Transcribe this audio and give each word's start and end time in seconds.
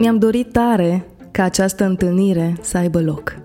Mi-am 0.00 0.18
dorit 0.18 0.52
tare 0.52 1.06
ca 1.30 1.42
această 1.42 1.84
întâlnire 1.84 2.56
să 2.60 2.76
aibă 2.76 3.00
loc. 3.00 3.36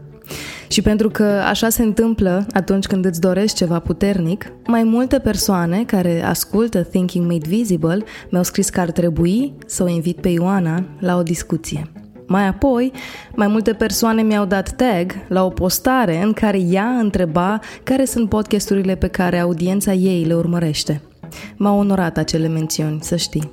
Și 0.68 0.82
pentru 0.82 1.10
că 1.10 1.24
așa 1.24 1.70
se 1.70 1.84
întâmplă 1.84 2.46
atunci 2.54 2.86
când 2.86 3.06
îți 3.06 3.20
dorești 3.20 3.58
ceva 3.58 3.80
puternic, 3.80 4.52
mai 4.68 4.84
multe 4.84 5.20
persoane 5.20 5.84
care 5.84 6.24
ascultă 6.24 6.84
Thinking 6.84 7.32
Made 7.32 7.48
Visible 7.48 8.04
mi-au 8.30 8.44
scris 8.44 8.70
că 8.70 8.80
ar 8.80 8.92
trebui 8.92 9.54
să 9.66 9.84
o 9.84 9.88
invit 9.88 10.22
pe 10.22 10.30
Ioana 10.30 10.84
la 11.00 11.18
o 11.18 11.24
discuție. 11.24 11.92
Mai 12.28 12.48
apoi, 12.48 12.92
mai 13.36 13.48
multe 13.48 13.74
persoane 13.74 14.22
mi-au 14.22 14.46
dat 14.46 14.76
tag 14.76 15.12
la 15.28 15.46
o 15.46 15.50
postare 15.50 16.22
în 16.24 16.34
care 16.34 16.60
ea 16.60 16.88
întreba 16.88 17.60
care 17.84 18.06
sunt 18.06 18.30
podcasturile 18.30 18.96
pe 18.96 19.08
care 19.08 19.40
audiența 19.40 19.94
ei 19.94 20.24
le 20.24 20.34
urmărește. 20.34 21.02
M-au 21.58 21.78
onorat 21.78 22.18
acele 22.18 22.48
mențiuni, 22.48 23.00
să 23.02 23.16
știi. 23.16 23.52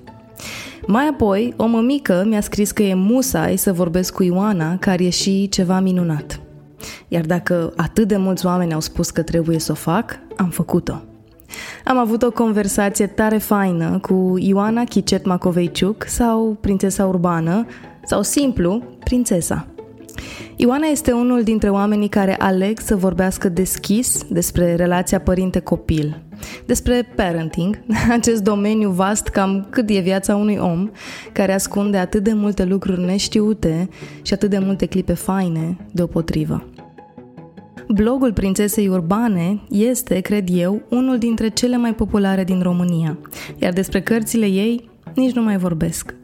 Mai 0.87 1.09
apoi, 1.09 1.55
o 1.57 1.67
mămică 1.67 2.25
mi-a 2.27 2.41
scris 2.41 2.71
că 2.71 2.83
e 2.83 2.95
musai 2.95 3.57
să 3.57 3.73
vorbesc 3.73 4.15
cu 4.15 4.23
Ioana, 4.23 4.77
care 4.77 5.05
e 5.05 5.11
și 5.11 5.49
ceva 5.49 5.81
minunat. 5.81 6.41
Iar 7.09 7.25
dacă 7.25 7.73
atât 7.77 8.09
de 8.09 8.17
mulți 8.17 8.47
oameni 8.47 8.73
au 8.73 8.81
spus 8.81 9.11
că 9.11 9.23
trebuie 9.23 9.59
să 9.59 9.73
o 9.73 9.75
fac, 9.75 10.19
am 10.37 10.49
făcut-o. 10.49 11.03
Am 11.85 11.99
avut 11.99 12.23
o 12.23 12.31
conversație 12.31 13.07
tare 13.07 13.39
faină 13.39 13.99
cu 13.99 14.35
Ioana 14.39 14.85
Chicet 14.85 15.25
Macoveiciuc 15.27 16.05
sau 16.07 16.57
Prințesa 16.61 17.07
Urbană 17.07 17.67
sau 18.05 18.23
simplu 18.23 18.83
Prințesa. 19.05 19.67
Ioana 20.57 20.87
este 20.87 21.13
unul 21.13 21.43
dintre 21.43 21.71
oamenii 21.71 22.09
care 22.09 22.37
aleg 22.39 22.79
să 22.79 22.97
vorbească 22.97 23.49
deschis 23.49 24.23
despre 24.31 24.75
relația 24.75 25.21
părinte-copil, 25.21 26.23
despre 26.67 27.13
parenting, 27.17 27.83
acest 28.19 28.43
domeniu 28.43 28.91
vast 28.91 29.29
cam 29.29 29.67
cât 29.71 29.91
e 29.91 29.99
viața 29.99 30.37
unui 30.37 30.57
om, 30.57 30.91
care 31.33 31.53
ascunde 31.53 31.97
atât 31.97 32.23
de 32.23 32.33
multe 32.33 32.65
lucruri 32.65 33.05
neștiute 33.05 33.89
și 34.23 34.33
atât 34.33 34.51
de 34.51 34.59
multe 34.59 34.87
clipe 34.87 35.13
faine 35.13 35.77
deopotrivă. 35.93 36.67
Blogul 37.89 38.33
Prințesei 38.33 38.89
Urbane 38.89 39.63
este, 39.71 40.21
cred 40.21 40.49
eu, 40.53 40.83
unul 40.89 41.19
dintre 41.19 41.49
cele 41.49 41.77
mai 41.77 41.95
populare 41.95 42.45
din 42.45 42.61
România, 42.63 43.19
iar 43.59 43.73
despre 43.73 44.01
cărțile 44.01 44.47
ei 44.47 44.91
nici 45.15 45.35
nu 45.35 45.43
mai 45.43 45.57
vorbesc. 45.57 46.15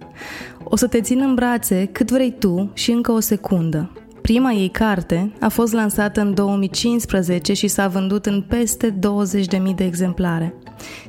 O 0.64 0.76
să 0.76 0.86
te 0.86 1.00
țin 1.00 1.20
în 1.20 1.34
brațe 1.34 1.88
cât 1.92 2.10
vrei 2.10 2.34
tu 2.38 2.70
și 2.74 2.90
încă 2.90 3.12
o 3.12 3.20
secundă. 3.20 3.90
Prima 4.22 4.52
ei 4.52 4.68
carte 4.68 5.32
a 5.40 5.48
fost 5.48 5.72
lansată 5.72 6.20
în 6.20 6.34
2015 6.34 7.52
și 7.52 7.68
s-a 7.68 7.88
vândut 7.88 8.26
în 8.26 8.42
peste 8.48 8.98
20.000 8.98 9.74
de 9.74 9.84
exemplare. 9.84 10.54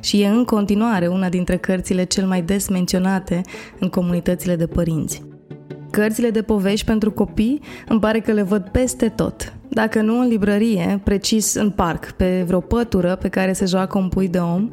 Și 0.00 0.20
e 0.20 0.28
în 0.28 0.44
continuare 0.44 1.06
una 1.06 1.28
dintre 1.28 1.56
cărțile 1.56 2.04
cel 2.04 2.26
mai 2.26 2.42
des 2.42 2.68
menționate 2.68 3.40
în 3.78 3.88
comunitățile 3.88 4.56
de 4.56 4.66
părinți. 4.66 5.29
Cărțile 5.90 6.30
de 6.30 6.42
povești 6.42 6.86
pentru 6.86 7.10
copii 7.10 7.60
îmi 7.88 8.00
pare 8.00 8.20
că 8.20 8.32
le 8.32 8.42
văd 8.42 8.68
peste 8.68 9.08
tot. 9.08 9.54
Dacă 9.68 10.00
nu 10.00 10.20
în 10.20 10.28
librărie, 10.28 11.00
precis 11.04 11.54
în 11.54 11.70
parc, 11.70 12.10
pe 12.10 12.44
vreo 12.46 12.60
pătură 12.60 13.16
pe 13.20 13.28
care 13.28 13.52
se 13.52 13.64
joacă 13.64 13.98
un 13.98 14.08
pui 14.08 14.28
de 14.28 14.38
om, 14.38 14.68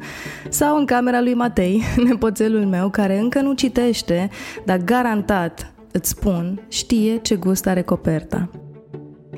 sau 0.48 0.76
în 0.76 0.84
camera 0.84 1.20
lui 1.20 1.34
Matei, 1.34 1.82
nepoțelul 2.08 2.64
meu, 2.64 2.88
care 2.90 3.18
încă 3.18 3.40
nu 3.40 3.52
citește, 3.52 4.30
dar 4.64 4.78
garantat, 4.78 5.72
îți 5.92 6.08
spun, 6.08 6.60
știe 6.68 7.16
ce 7.16 7.34
gust 7.34 7.66
are 7.66 7.82
coperta. 7.82 8.50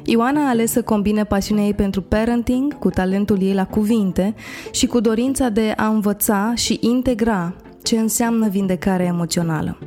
Ioana 0.04 0.44
a 0.44 0.48
ales 0.48 0.70
să 0.70 0.82
combine 0.82 1.24
pasiunea 1.24 1.64
ei 1.64 1.74
pentru 1.74 2.02
parenting 2.02 2.78
cu 2.78 2.90
talentul 2.90 3.42
ei 3.42 3.54
la 3.54 3.66
cuvinte 3.66 4.34
și 4.70 4.86
cu 4.86 5.00
dorința 5.00 5.48
de 5.48 5.72
a 5.76 5.86
învăța 5.86 6.52
și 6.56 6.78
integra 6.80 7.54
ce 7.90 7.98
înseamnă 7.98 8.48
vindecare 8.48 9.04
emoțională. 9.04 9.78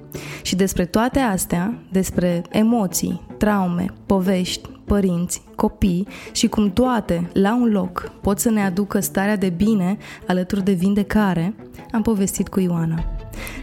Și 0.41 0.55
despre 0.55 0.85
toate 0.85 1.19
astea, 1.19 1.73
despre 1.91 2.41
emoții, 2.49 3.21
traume, 3.37 3.85
povești, 4.05 4.69
părinți, 4.85 5.43
copii 5.55 6.07
și 6.31 6.47
cum 6.47 6.71
toate, 6.71 7.29
la 7.33 7.55
un 7.55 7.71
loc, 7.71 8.11
pot 8.21 8.39
să 8.39 8.49
ne 8.49 8.63
aducă 8.63 8.99
starea 8.99 9.35
de 9.35 9.49
bine 9.49 9.97
alături 10.27 10.63
de 10.63 10.71
vindecare, 10.71 11.55
am 11.91 12.01
povestit 12.01 12.47
cu 12.47 12.59
Ioana. 12.59 13.03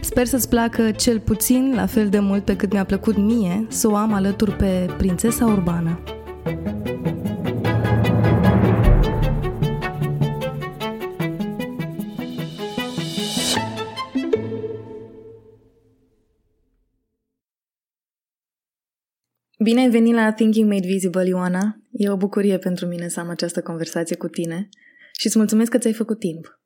Sper 0.01 0.25
să-ți 0.25 0.49
placă 0.49 0.91
cel 0.91 1.19
puțin 1.19 1.73
la 1.75 1.85
fel 1.85 2.09
de 2.09 2.19
mult 2.19 2.45
pe 2.45 2.55
cât 2.55 2.71
mi-a 2.71 2.85
plăcut 2.85 3.17
mie 3.17 3.65
să 3.69 3.89
o 3.89 3.95
am 3.95 4.13
alături 4.13 4.51
pe 4.51 4.89
prințesa 4.97 5.45
urbană. 5.45 5.99
Bine 19.63 19.81
ai 19.81 19.89
venit 19.89 20.13
la 20.13 20.31
Thinking 20.31 20.71
Made 20.71 20.87
Visible, 20.87 21.27
Ioana. 21.27 21.75
E 21.91 22.09
o 22.09 22.15
bucurie 22.15 22.57
pentru 22.57 22.85
mine 22.85 23.07
să 23.07 23.19
am 23.19 23.29
această 23.29 23.61
conversație 23.61 24.15
cu 24.15 24.27
tine 24.27 24.69
și 25.19 25.25
îți 25.25 25.37
mulțumesc 25.37 25.71
că 25.71 25.77
ți-ai 25.77 25.93
făcut 25.93 26.19
timp. 26.19 26.59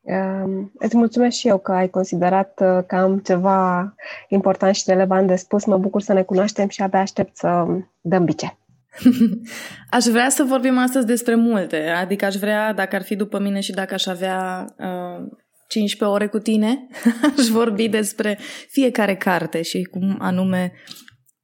Um, 0.00 0.72
îți 0.74 0.96
mulțumesc 0.96 1.36
și 1.36 1.48
eu 1.48 1.58
că 1.58 1.72
ai 1.72 1.90
considerat 1.90 2.60
uh, 2.60 2.84
că 2.86 2.96
am 2.96 3.18
ceva 3.18 3.94
important 4.28 4.74
și 4.74 4.82
relevant 4.86 5.26
de 5.26 5.36
spus. 5.36 5.64
Mă 5.64 5.78
bucur 5.78 6.02
să 6.02 6.12
ne 6.12 6.22
cunoaștem 6.22 6.68
și 6.68 6.82
abia 6.82 7.00
aștept 7.00 7.36
să 7.36 7.66
dăm 8.00 8.24
bice. 8.24 8.58
aș 9.96 10.04
vrea 10.04 10.28
să 10.28 10.42
vorbim 10.42 10.78
astăzi 10.78 11.06
despre 11.06 11.34
multe, 11.34 11.76
adică 11.76 12.24
aș 12.24 12.34
vrea, 12.34 12.72
dacă 12.72 12.96
ar 12.96 13.02
fi 13.02 13.16
după 13.16 13.38
mine 13.38 13.60
și 13.60 13.72
dacă 13.72 13.94
aș 13.94 14.06
avea 14.06 14.64
uh, 14.78 15.28
15 15.68 16.04
ore 16.04 16.26
cu 16.26 16.38
tine, 16.38 16.86
aș 17.38 17.46
vorbi 17.46 17.88
despre 17.88 18.38
fiecare 18.68 19.16
carte 19.16 19.62
și 19.62 19.82
cum 19.82 20.16
anume 20.18 20.72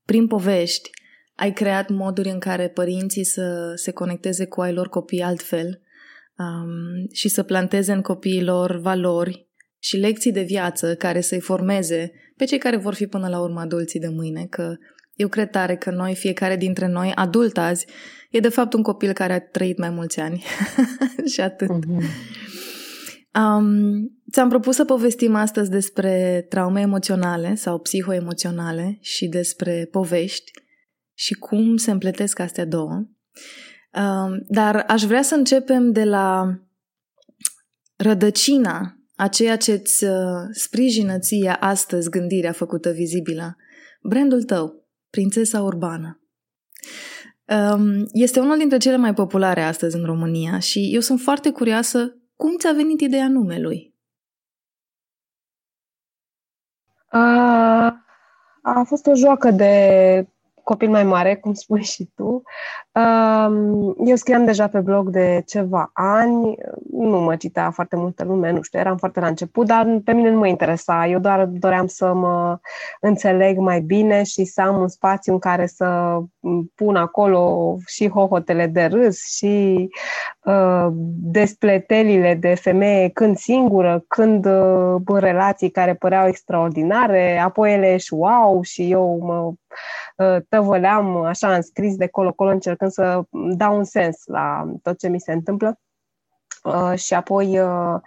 prin 0.06 0.27
povești, 0.27 0.91
ai 1.34 1.53
creat 1.53 1.89
moduri 1.89 2.28
în 2.28 2.39
care 2.39 2.69
părinții 2.69 3.25
să 3.25 3.72
se 3.75 3.91
conecteze 3.91 4.47
cu 4.47 4.61
ai 4.61 4.72
lor 4.72 4.89
copii 4.89 5.22
altfel 5.22 5.81
um, 6.39 7.09
și 7.12 7.28
să 7.28 7.43
planteze 7.43 7.93
în 7.93 8.03
copiii 8.03 8.44
lor 8.44 8.77
valori 8.77 9.47
și 9.78 9.97
lecții 9.97 10.33
de 10.33 10.43
viață 10.43 10.94
care 10.94 11.21
să-i 11.21 11.41
formeze 11.41 12.12
pe 12.37 12.44
cei 12.44 12.59
care 12.59 12.77
vor 12.77 12.94
fi 12.94 13.06
până 13.06 13.28
la 13.28 13.41
urmă 13.41 13.61
adulții 13.61 14.00
de 14.00 14.09
mâine, 14.09 14.47
că 14.50 14.77
eu 15.15 15.28
cred 15.28 15.50
tare 15.50 15.77
că 15.77 15.91
noi, 15.91 16.15
fiecare 16.15 16.56
dintre 16.56 16.87
noi, 16.87 17.12
adult 17.15 17.59
azi, 17.59 17.87
e 18.31 18.41
de 18.41 18.49
fapt 18.49 18.73
un 18.73 18.83
copil 18.83 19.12
care 19.12 19.33
a 19.33 19.41
trăit 19.41 19.78
mai 19.78 19.91
mulți 19.91 20.21
ani 20.21 20.44
și 21.33 21.41
atât. 21.41 21.69
Uh-huh. 21.69 22.05
Um, 23.36 24.20
ți-am 24.30 24.48
propus 24.48 24.74
să 24.74 24.84
povestim 24.84 25.34
astăzi 25.34 25.70
despre 25.70 26.47
traume 26.48 26.80
emoționale 26.80 27.54
sau 27.54 27.78
psihoemoționale 27.78 28.98
și 29.00 29.26
despre 29.26 29.88
povești 29.91 30.50
și 31.14 31.34
cum 31.34 31.76
se 31.76 31.91
împletesc 31.91 32.38
astea 32.38 32.66
două. 32.66 32.92
Um, 33.92 34.44
dar 34.48 34.84
aș 34.88 35.02
vrea 35.02 35.22
să 35.22 35.34
începem 35.34 35.92
de 35.92 36.04
la 36.04 36.58
rădăcina 37.96 39.00
a 39.16 39.28
ceea 39.28 39.56
ce 39.56 39.72
îți 39.72 40.04
uh, 40.04 40.12
sprijină 40.50 41.19
ție 41.19 41.56
astăzi 41.60 42.10
gândirea 42.10 42.52
făcută 42.52 42.91
vizibilă. 42.91 43.56
Brandul 44.02 44.42
tău, 44.42 44.88
Prințesa 45.10 45.62
Urbană. 45.62 46.20
Um, 47.44 48.06
este 48.12 48.41
unul 48.41 48.58
dintre 48.58 48.78
cele 48.78 48.96
mai 48.96 49.14
populare 49.14 49.62
astăzi 49.62 49.96
în 49.96 50.04
România 50.04 50.58
și 50.58 50.91
eu 50.92 51.00
sunt 51.00 51.20
foarte 51.20 51.50
curioasă 51.50 52.16
cum 52.36 52.56
ți-a 52.56 52.72
venit 52.72 53.00
ideea 53.00 53.28
numelui? 53.28 53.94
A, 57.06 57.20
a 58.62 58.82
fost 58.87 59.06
o 59.06 59.14
joacă 59.14 59.50
de 59.50 60.36
copil 60.66 60.90
mai 60.90 61.04
mare, 61.04 61.36
cum 61.36 61.52
spui 61.52 61.82
și 61.82 62.10
tu. 62.14 62.42
Eu 64.06 64.16
scriam 64.16 64.44
deja 64.44 64.68
pe 64.68 64.80
blog 64.80 65.10
de 65.10 65.42
ceva 65.46 65.90
ani, 65.92 66.54
nu 66.90 67.20
mă 67.20 67.36
citea 67.36 67.70
foarte 67.70 67.96
multă 67.96 68.24
lume, 68.24 68.52
nu 68.52 68.62
știu, 68.62 68.78
eram 68.78 68.96
foarte 68.96 69.20
la 69.20 69.26
început, 69.26 69.66
dar 69.66 70.00
pe 70.04 70.12
mine 70.12 70.30
nu 70.30 70.38
mă 70.38 70.46
interesa. 70.46 71.06
Eu 71.06 71.18
doar 71.18 71.44
doream 71.44 71.86
să 71.86 72.12
mă 72.12 72.58
înțeleg 73.00 73.58
mai 73.58 73.80
bine 73.80 74.22
și 74.22 74.44
să 74.44 74.60
am 74.60 74.80
un 74.80 74.88
spațiu 74.88 75.32
în 75.32 75.38
care 75.38 75.66
să 75.66 76.18
pun 76.74 76.96
acolo 76.96 77.76
și 77.86 78.08
hohotele 78.08 78.66
de 78.66 78.84
râs 78.84 79.24
și 79.36 79.88
uh, 80.44 80.86
despletelile 81.20 82.34
de 82.34 82.54
femeie 82.54 83.08
când 83.08 83.36
singură, 83.36 84.04
când 84.08 84.46
uh, 84.46 85.18
relații 85.18 85.70
care 85.70 85.94
păreau 85.94 86.26
extraordinare, 86.26 87.38
apoi 87.38 87.72
ele 87.72 87.92
eșuau 87.92 88.62
și 88.62 88.90
eu 88.90 89.18
mă 89.22 89.34
uh, 89.34 89.54
tăvăleam 90.48 91.16
așa 91.16 91.54
în 91.54 91.62
scris 91.62 91.96
de 91.96 92.06
colo-colo 92.06 92.50
încercând 92.50 92.90
să 92.90 93.22
dau 93.30 93.76
un 93.76 93.84
sens 93.84 94.22
la 94.24 94.72
tot 94.82 94.98
ce 94.98 95.08
mi 95.08 95.20
se 95.20 95.32
întâmplă. 95.32 95.80
Uh, 96.64 96.98
și 96.98 97.14
apoi 97.14 97.58
uh, 97.58 98.00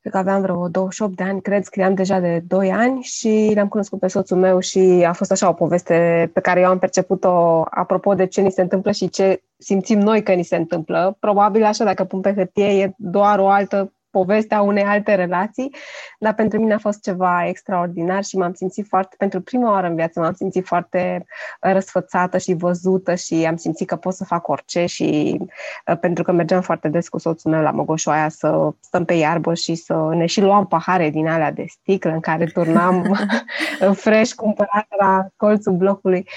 cred 0.00 0.12
că 0.12 0.18
aveam 0.18 0.40
vreo 0.40 0.68
28 0.68 1.16
de 1.16 1.22
ani, 1.22 1.42
cred, 1.42 1.62
scriam 1.62 1.94
deja 1.94 2.20
de 2.20 2.42
2 2.46 2.72
ani 2.72 3.02
și 3.02 3.52
l-am 3.54 3.68
cunoscut 3.68 3.98
pe 3.98 4.08
soțul 4.08 4.36
meu 4.36 4.58
și 4.58 5.04
a 5.06 5.12
fost 5.12 5.30
așa 5.30 5.48
o 5.48 5.52
poveste 5.52 6.30
pe 6.32 6.40
care 6.40 6.60
eu 6.60 6.68
am 6.68 6.78
perceput-o 6.78 7.62
apropo 7.70 8.14
de 8.14 8.26
ce 8.26 8.40
ni 8.40 8.50
se 8.50 8.62
întâmplă 8.62 8.90
și 8.90 9.08
ce 9.08 9.42
simțim 9.58 9.98
noi 9.98 10.22
că 10.22 10.32
ni 10.32 10.42
se 10.42 10.56
întâmplă. 10.56 11.16
Probabil 11.18 11.64
așa, 11.64 11.84
dacă 11.84 12.04
pun 12.04 12.20
pe 12.20 12.34
hârtie, 12.34 12.82
e 12.82 12.94
doar 12.96 13.38
o 13.38 13.48
altă 13.48 13.92
povestea 14.10 14.60
unei 14.60 14.82
alte 14.82 15.14
relații, 15.14 15.74
dar 16.18 16.34
pentru 16.34 16.58
mine 16.58 16.74
a 16.74 16.78
fost 16.78 17.02
ceva 17.02 17.46
extraordinar 17.46 18.24
și 18.24 18.36
m-am 18.36 18.52
simțit 18.52 18.86
foarte, 18.86 19.14
pentru 19.18 19.40
prima 19.40 19.70
oară 19.70 19.86
în 19.86 19.94
viață, 19.94 20.20
m-am 20.20 20.32
simțit 20.32 20.66
foarte 20.66 21.26
uh, 21.62 21.72
răsfățată 21.72 22.38
și 22.38 22.54
văzută 22.54 23.14
și 23.14 23.34
am 23.48 23.56
simțit 23.56 23.86
că 23.86 23.96
pot 23.96 24.14
să 24.14 24.24
fac 24.24 24.48
orice 24.48 24.86
și 24.86 25.40
uh, 25.86 25.98
pentru 25.98 26.24
că 26.24 26.32
mergeam 26.32 26.60
foarte 26.60 26.88
des 26.88 27.08
cu 27.08 27.18
soțul 27.18 27.50
meu 27.50 27.62
la 27.62 27.70
Mogoșoaia 27.70 28.28
să 28.28 28.70
stăm 28.80 29.04
pe 29.04 29.14
iarbă 29.14 29.54
și 29.54 29.74
să 29.74 30.08
ne 30.12 30.26
și 30.26 30.40
luam 30.40 30.66
pahare 30.66 31.10
din 31.10 31.28
alea 31.28 31.52
de 31.52 31.64
sticlă 31.68 32.10
în 32.10 32.20
care 32.20 32.44
turnam 32.44 33.18
fresh 34.02 34.32
cumpărat 34.34 34.86
la 34.98 35.26
colțul 35.36 35.72
blocului. 35.72 36.28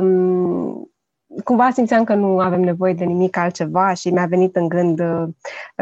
Um, 0.00 0.90
cumva 1.44 1.70
simțeam 1.70 2.04
că 2.04 2.14
nu 2.14 2.38
avem 2.38 2.60
nevoie 2.60 2.92
de 2.92 3.04
nimic 3.04 3.36
altceva 3.36 3.92
și 3.92 4.10
mi-a 4.10 4.26
venit 4.26 4.56
în 4.56 4.68
gând 4.68 5.00
uh, 5.00 5.28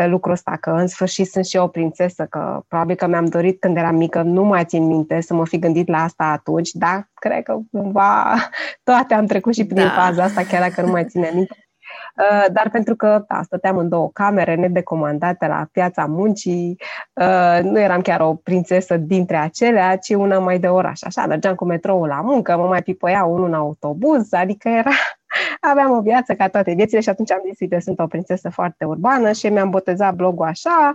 lucrul 0.06 0.32
ăsta, 0.32 0.56
că 0.60 0.70
în 0.70 0.86
sfârșit 0.86 1.26
sunt 1.26 1.44
și 1.44 1.56
eu 1.56 1.64
o 1.64 1.68
prințesă, 1.68 2.26
că 2.30 2.60
probabil 2.68 2.96
că 2.96 3.06
mi-am 3.06 3.26
dorit 3.26 3.60
când 3.60 3.76
eram 3.76 3.96
mică, 3.96 4.22
nu 4.22 4.44
mai 4.44 4.64
țin 4.64 4.86
minte 4.86 5.20
să 5.20 5.34
mă 5.34 5.46
fi 5.46 5.58
gândit 5.58 5.88
la 5.88 6.02
asta 6.02 6.24
atunci, 6.24 6.70
dar 6.70 7.10
cred 7.14 7.42
că 7.42 7.58
cumva 7.70 8.34
toate 8.84 9.14
am 9.14 9.26
trecut 9.26 9.54
și 9.54 9.66
prin 9.66 9.82
da. 9.82 9.90
faza 9.90 10.22
asta, 10.22 10.42
chiar 10.42 10.60
dacă 10.60 10.82
nu 10.82 10.90
mai 10.90 11.04
ține 11.04 11.30
minte. 11.34 11.56
Uh, 12.16 12.44
dar 12.52 12.68
pentru 12.70 12.96
că 12.96 13.24
da, 13.28 13.42
stăteam 13.42 13.76
în 13.76 13.88
două 13.88 14.10
camere 14.12 14.54
nedecomandate 14.54 15.46
la 15.46 15.68
piața 15.72 16.04
muncii, 16.04 16.76
uh, 17.12 17.58
nu 17.62 17.80
eram 17.80 18.00
chiar 18.00 18.20
o 18.20 18.34
prințesă 18.34 18.96
dintre 18.96 19.36
acelea, 19.36 19.96
ci 19.96 20.08
una 20.08 20.38
mai 20.38 20.58
de 20.58 20.66
oraș. 20.66 21.02
Așa, 21.02 21.26
mergeam 21.26 21.54
cu 21.54 21.64
metroul 21.64 22.08
la 22.08 22.20
muncă, 22.20 22.56
mă 22.56 22.66
mai 22.66 22.82
pipoia 22.82 23.24
unul 23.24 23.46
în 23.46 23.54
autobuz, 23.54 24.32
adică 24.32 24.68
era 24.68 24.90
aveam 25.60 25.90
o 25.90 26.00
viață 26.00 26.34
ca 26.34 26.48
toate 26.48 26.72
viețile 26.74 27.00
și 27.00 27.08
atunci 27.08 27.32
am 27.32 27.42
zis, 27.48 27.60
uite, 27.60 27.80
sunt 27.80 27.98
o 27.98 28.06
prințesă 28.06 28.50
foarte 28.50 28.84
urbană 28.84 29.32
și 29.32 29.48
mi-am 29.48 29.70
botezat 29.70 30.14
blogul 30.14 30.46
așa. 30.46 30.94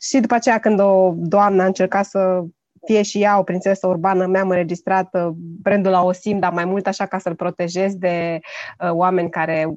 Și 0.00 0.20
după 0.20 0.34
aceea 0.34 0.58
când 0.58 0.80
o 0.80 1.12
doamnă 1.16 1.62
a 1.62 1.66
încercat 1.66 2.04
să 2.04 2.42
fie 2.86 3.02
și 3.02 3.22
ea 3.22 3.38
o 3.38 3.42
prințesă 3.42 3.86
urbană, 3.86 4.26
mi-am 4.26 4.48
înregistrat 4.48 5.08
uh, 5.12 5.28
brandul 5.62 5.90
la 5.90 6.02
Osim, 6.02 6.38
dar 6.38 6.52
mai 6.52 6.64
mult 6.64 6.86
așa 6.86 7.06
ca 7.06 7.18
să-l 7.18 7.34
protejez 7.34 7.94
de 7.94 8.40
uh, 8.80 8.90
oameni 8.90 9.30
care 9.30 9.74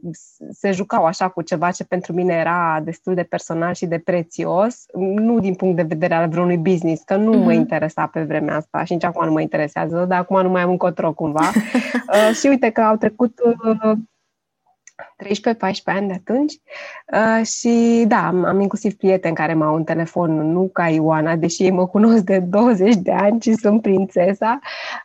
se 0.52 0.72
jucau 0.72 1.06
așa 1.06 1.30
cu 1.30 1.42
ceva 1.42 1.72
ce 1.72 1.84
pentru 1.84 2.14
mine 2.14 2.34
era 2.34 2.82
destul 2.84 3.14
de 3.14 3.24
personal 3.24 3.74
și 3.74 3.86
de 3.86 4.00
prețios, 4.00 4.86
nu 5.16 5.40
din 5.40 5.56
punct 5.56 5.76
de 5.76 5.82
vedere 5.82 6.14
al 6.14 6.30
vreunui 6.30 6.58
business, 6.58 7.04
că 7.04 7.16
nu 7.16 7.32
mm-hmm. 7.32 7.44
mă 7.44 7.52
mhm. 7.52 7.60
interesa 7.60 8.08
pe 8.08 8.24
vremea 8.24 8.56
asta 8.56 8.84
și 8.84 8.94
nici 8.94 9.04
acum 9.04 9.26
nu 9.26 9.32
mă 9.32 9.42
interesează, 9.42 10.06
dar 10.08 10.20
acum 10.20 10.42
nu 10.42 10.50
mai 10.50 10.62
am 10.62 10.70
încotro 10.70 11.14
cumva. 11.14 11.52
uh, 12.14 12.36
și 12.36 12.48
uite 12.48 12.70
că 12.70 12.82
au 12.82 12.96
trecut 12.96 13.40
uh, 13.44 13.92
13-14 15.24 15.84
ani 15.86 16.08
de 16.08 16.14
atunci 16.14 16.54
uh, 17.14 17.46
și 17.46 18.06
da, 18.08 18.28
am, 18.28 18.44
am 18.44 18.60
inclusiv 18.60 18.94
prieteni 18.94 19.36
care 19.36 19.54
m-au 19.54 19.76
în 19.76 19.84
telefon, 19.84 20.52
nu 20.52 20.70
ca 20.74 20.88
Ioana, 20.88 21.36
deși 21.36 21.64
ei 21.64 21.72
mă 21.72 21.88
cunosc 21.88 22.24
de 22.24 22.40
20 22.40 22.96
de 22.96 23.12
ani 23.12 23.42
și 23.42 23.54
sunt 23.54 23.82
prințesa, 23.82 24.60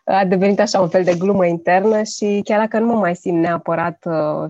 a 0.04 0.24
devenit 0.24 0.60
așa 0.60 0.80
un 0.80 0.88
fel 0.88 1.04
de 1.04 1.14
glumă 1.18 1.46
internă 1.46 2.02
și 2.02 2.40
chiar 2.44 2.58
dacă 2.58 2.78
nu 2.78 2.86
mă 2.86 2.98
mai 2.98 3.16
simt 3.16 3.38
neapărat 3.38 4.04
uh, 4.04 4.48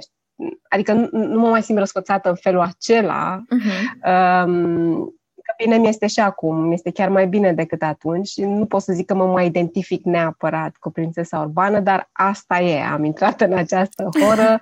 adică 0.68 0.92
nu, 0.92 1.08
nu 1.12 1.40
mă 1.40 1.48
mai 1.48 1.62
simt 1.62 1.78
răsfățată 1.78 2.28
în 2.28 2.34
felul 2.34 2.60
acela, 2.60 3.44
uh-huh. 3.44 4.44
um, 4.46 5.19
bine 5.62 5.76
mi 5.76 5.88
este 5.88 6.06
și 6.06 6.20
acum, 6.20 6.56
mi 6.56 6.74
este 6.74 6.90
chiar 6.90 7.08
mai 7.08 7.26
bine 7.26 7.52
decât 7.52 7.82
atunci. 7.82 8.36
Nu 8.36 8.66
pot 8.66 8.82
să 8.82 8.92
zic 8.92 9.06
că 9.06 9.14
mă 9.14 9.26
mai 9.26 9.46
identific 9.46 10.04
neapărat 10.04 10.76
cu 10.76 10.90
prințesa 10.90 11.38
urbană, 11.38 11.80
dar 11.80 12.08
asta 12.12 12.60
e, 12.60 12.84
am 12.84 13.04
intrat 13.04 13.40
în 13.40 13.52
această 13.52 14.08
horă. 14.20 14.58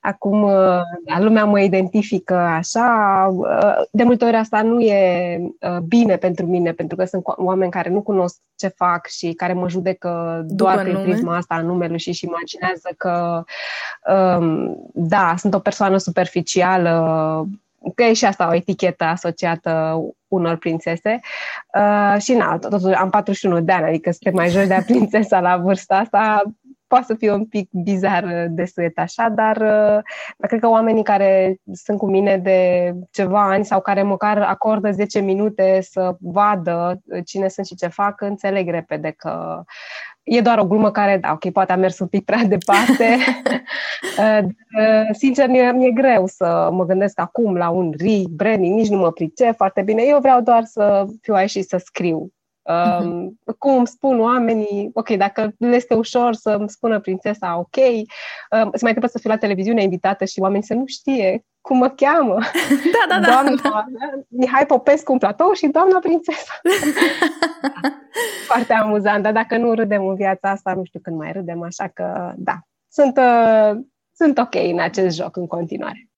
Acum 0.00 0.42
uh, 0.42 0.80
lumea 1.18 1.44
mă 1.44 1.60
identifică 1.60 2.34
așa. 2.34 3.28
Uh, 3.30 3.82
de 3.90 4.02
multe 4.02 4.24
ori 4.24 4.36
asta 4.36 4.62
nu 4.62 4.80
e 4.80 5.38
uh, 5.60 5.78
bine 5.78 6.16
pentru 6.16 6.46
mine, 6.46 6.72
pentru 6.72 6.96
că 6.96 7.04
sunt 7.04 7.22
oameni 7.24 7.70
care 7.70 7.90
nu 7.90 8.02
cunosc 8.02 8.36
ce 8.56 8.68
fac 8.68 9.06
și 9.06 9.32
care 9.32 9.52
mă 9.52 9.68
judecă 9.68 10.42
doar 10.46 10.72
După 10.72 10.84
prin 10.84 10.98
nume. 10.98 11.12
prisma 11.12 11.36
asta 11.36 11.54
a 11.54 11.60
numelui 11.60 11.98
și 11.98 12.08
își 12.08 12.24
imaginează 12.24 12.88
că, 12.96 13.44
um, 14.12 14.76
da, 14.94 15.34
sunt 15.38 15.54
o 15.54 15.58
persoană 15.58 15.96
superficială, 15.96 17.46
că 17.94 18.02
e 18.02 18.12
și 18.12 18.24
asta 18.24 18.48
o 18.48 18.54
etichetă 18.54 19.04
asociată 19.04 20.00
unor 20.28 20.56
prințese. 20.56 21.20
Uh, 21.78 22.20
și 22.20 22.32
na, 22.32 22.58
totuși 22.58 22.94
am 22.94 23.10
41 23.10 23.60
de 23.60 23.72
ani, 23.72 23.86
adică 23.86 24.10
suntem 24.10 24.34
mai 24.34 24.48
jos 24.48 24.66
de 24.66 24.74
a 24.74 24.82
prințesa 24.90 25.40
la 25.40 25.56
vârsta 25.56 25.96
asta, 25.96 26.42
poate 26.86 27.04
să 27.04 27.14
fie 27.14 27.32
un 27.32 27.46
pic 27.46 27.68
bizar 27.70 28.46
de 28.50 28.64
suet 28.64 28.98
așa, 28.98 29.28
dar, 29.28 29.56
uh, 29.56 30.02
dar 30.36 30.48
cred 30.48 30.60
că 30.60 30.68
oamenii 30.68 31.02
care 31.02 31.56
sunt 31.72 31.98
cu 31.98 32.10
mine 32.10 32.36
de 32.36 32.92
ceva 33.10 33.50
ani 33.50 33.64
sau 33.64 33.80
care 33.80 34.02
măcar 34.02 34.38
acordă 34.38 34.90
10 34.90 35.20
minute 35.20 35.78
să 35.82 36.16
vadă 36.20 37.00
cine 37.24 37.48
sunt 37.48 37.66
și 37.66 37.74
ce 37.74 37.86
fac, 37.86 38.20
înțeleg 38.20 38.70
repede 38.70 39.10
că 39.10 39.62
E 40.28 40.40
doar 40.40 40.58
o 40.58 40.66
glumă 40.66 40.90
care, 40.90 41.18
da, 41.18 41.32
ok, 41.32 41.52
poate 41.52 41.72
a 41.72 41.76
mers 41.76 41.98
un 41.98 42.06
pic 42.06 42.24
prea 42.24 42.44
departe. 42.44 43.16
Uh, 44.18 44.38
uh, 44.80 45.08
sincer, 45.12 45.48
mi-e, 45.48 45.72
mi-e 45.72 45.90
greu 45.90 46.26
să 46.26 46.68
mă 46.72 46.84
gândesc 46.84 47.20
acum 47.20 47.56
la 47.56 47.68
un 47.68 47.92
rebranding, 47.98 48.74
nici 48.74 48.88
nu 48.88 48.98
mă 48.98 49.12
pricep 49.12 49.56
foarte 49.56 49.82
bine. 49.82 50.02
Eu 50.02 50.18
vreau 50.20 50.40
doar 50.40 50.64
să 50.64 51.06
fiu 51.20 51.34
aici 51.34 51.50
și 51.50 51.62
să 51.62 51.76
scriu. 51.84 52.32
Uh-huh. 52.70 53.28
Cum 53.58 53.84
spun 53.84 54.20
oamenii, 54.20 54.90
ok, 54.92 55.08
dacă 55.08 55.54
le 55.58 55.76
este 55.76 55.94
ușor 55.94 56.34
să-mi 56.34 56.68
spună 56.68 57.00
prințesa, 57.00 57.58
ok, 57.58 57.76
uh, 57.76 58.02
se 58.50 58.58
mai 58.60 58.70
întâmplă 58.92 59.08
să 59.08 59.18
fiu 59.18 59.30
la 59.30 59.36
televiziune 59.36 59.82
invitată 59.82 60.24
și 60.24 60.40
oamenii 60.40 60.66
să 60.66 60.74
nu 60.74 60.82
știe 60.86 61.44
cum 61.68 61.76
mă 61.76 61.88
cheamă. 61.88 62.38
Da, 62.94 63.04
da, 63.08 63.20
da. 63.20 63.26
Doamna 63.30 63.60
da. 63.62 63.86
Mihai 64.28 64.66
Popescu 64.66 65.12
în 65.12 65.18
platou 65.18 65.52
și 65.52 65.66
doamna 65.66 65.98
prințesa. 65.98 66.60
Foarte 68.50 68.72
amuzant, 68.72 69.22
dar 69.22 69.32
dacă 69.32 69.56
nu 69.56 69.74
râdem 69.74 70.06
în 70.06 70.14
viața 70.14 70.50
asta, 70.50 70.74
nu 70.74 70.84
știu 70.84 71.00
când 71.00 71.16
mai 71.16 71.32
râdem, 71.32 71.62
așa 71.62 71.88
că 71.88 72.34
da, 72.36 72.60
sunt, 72.88 73.16
uh, 73.16 73.80
sunt 74.14 74.38
ok 74.38 74.54
în 74.54 74.80
acest 74.80 75.16
joc 75.16 75.36
în 75.36 75.46
continuare. 75.46 76.08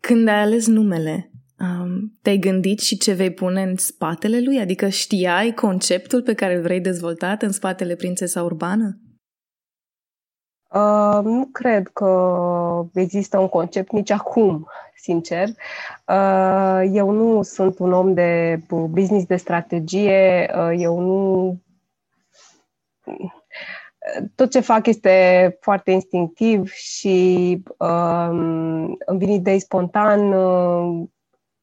Când 0.00 0.28
ai 0.28 0.40
ales 0.40 0.66
numele, 0.66 1.30
um, 1.58 2.12
te-ai 2.22 2.38
gândit 2.38 2.80
și 2.80 2.98
ce 2.98 3.12
vei 3.12 3.32
pune 3.32 3.62
în 3.62 3.76
spatele 3.76 4.40
lui? 4.40 4.60
Adică 4.60 4.88
știai 4.88 5.52
conceptul 5.52 6.22
pe 6.22 6.34
care 6.34 6.54
îl 6.54 6.62
vrei 6.62 6.80
dezvoltat 6.80 7.42
în 7.42 7.52
spatele 7.52 7.94
Prințesa 7.94 8.42
Urbană? 8.42 9.00
Uh, 10.72 11.20
nu 11.22 11.48
cred 11.52 11.88
că 11.88 12.86
există 12.92 13.38
un 13.38 13.48
concept 13.48 13.92
nici 13.92 14.10
acum, 14.10 14.66
sincer. 14.96 15.48
Uh, 16.06 16.82
eu 16.92 17.10
nu 17.10 17.42
sunt 17.42 17.78
un 17.78 17.92
om 17.92 18.14
de 18.14 18.60
business, 18.90 19.26
de 19.26 19.36
strategie, 19.36 20.50
uh, 20.56 20.74
eu 20.76 21.00
nu. 21.00 21.58
Tot 24.34 24.50
ce 24.50 24.60
fac 24.60 24.86
este 24.86 25.56
foarte 25.60 25.90
instinctiv 25.90 26.70
și 26.70 27.62
uh, 27.78 28.28
îmi 28.98 29.18
vin 29.18 29.30
idei 29.30 29.58
spontan. 29.58 30.32
Uh, 30.32 31.08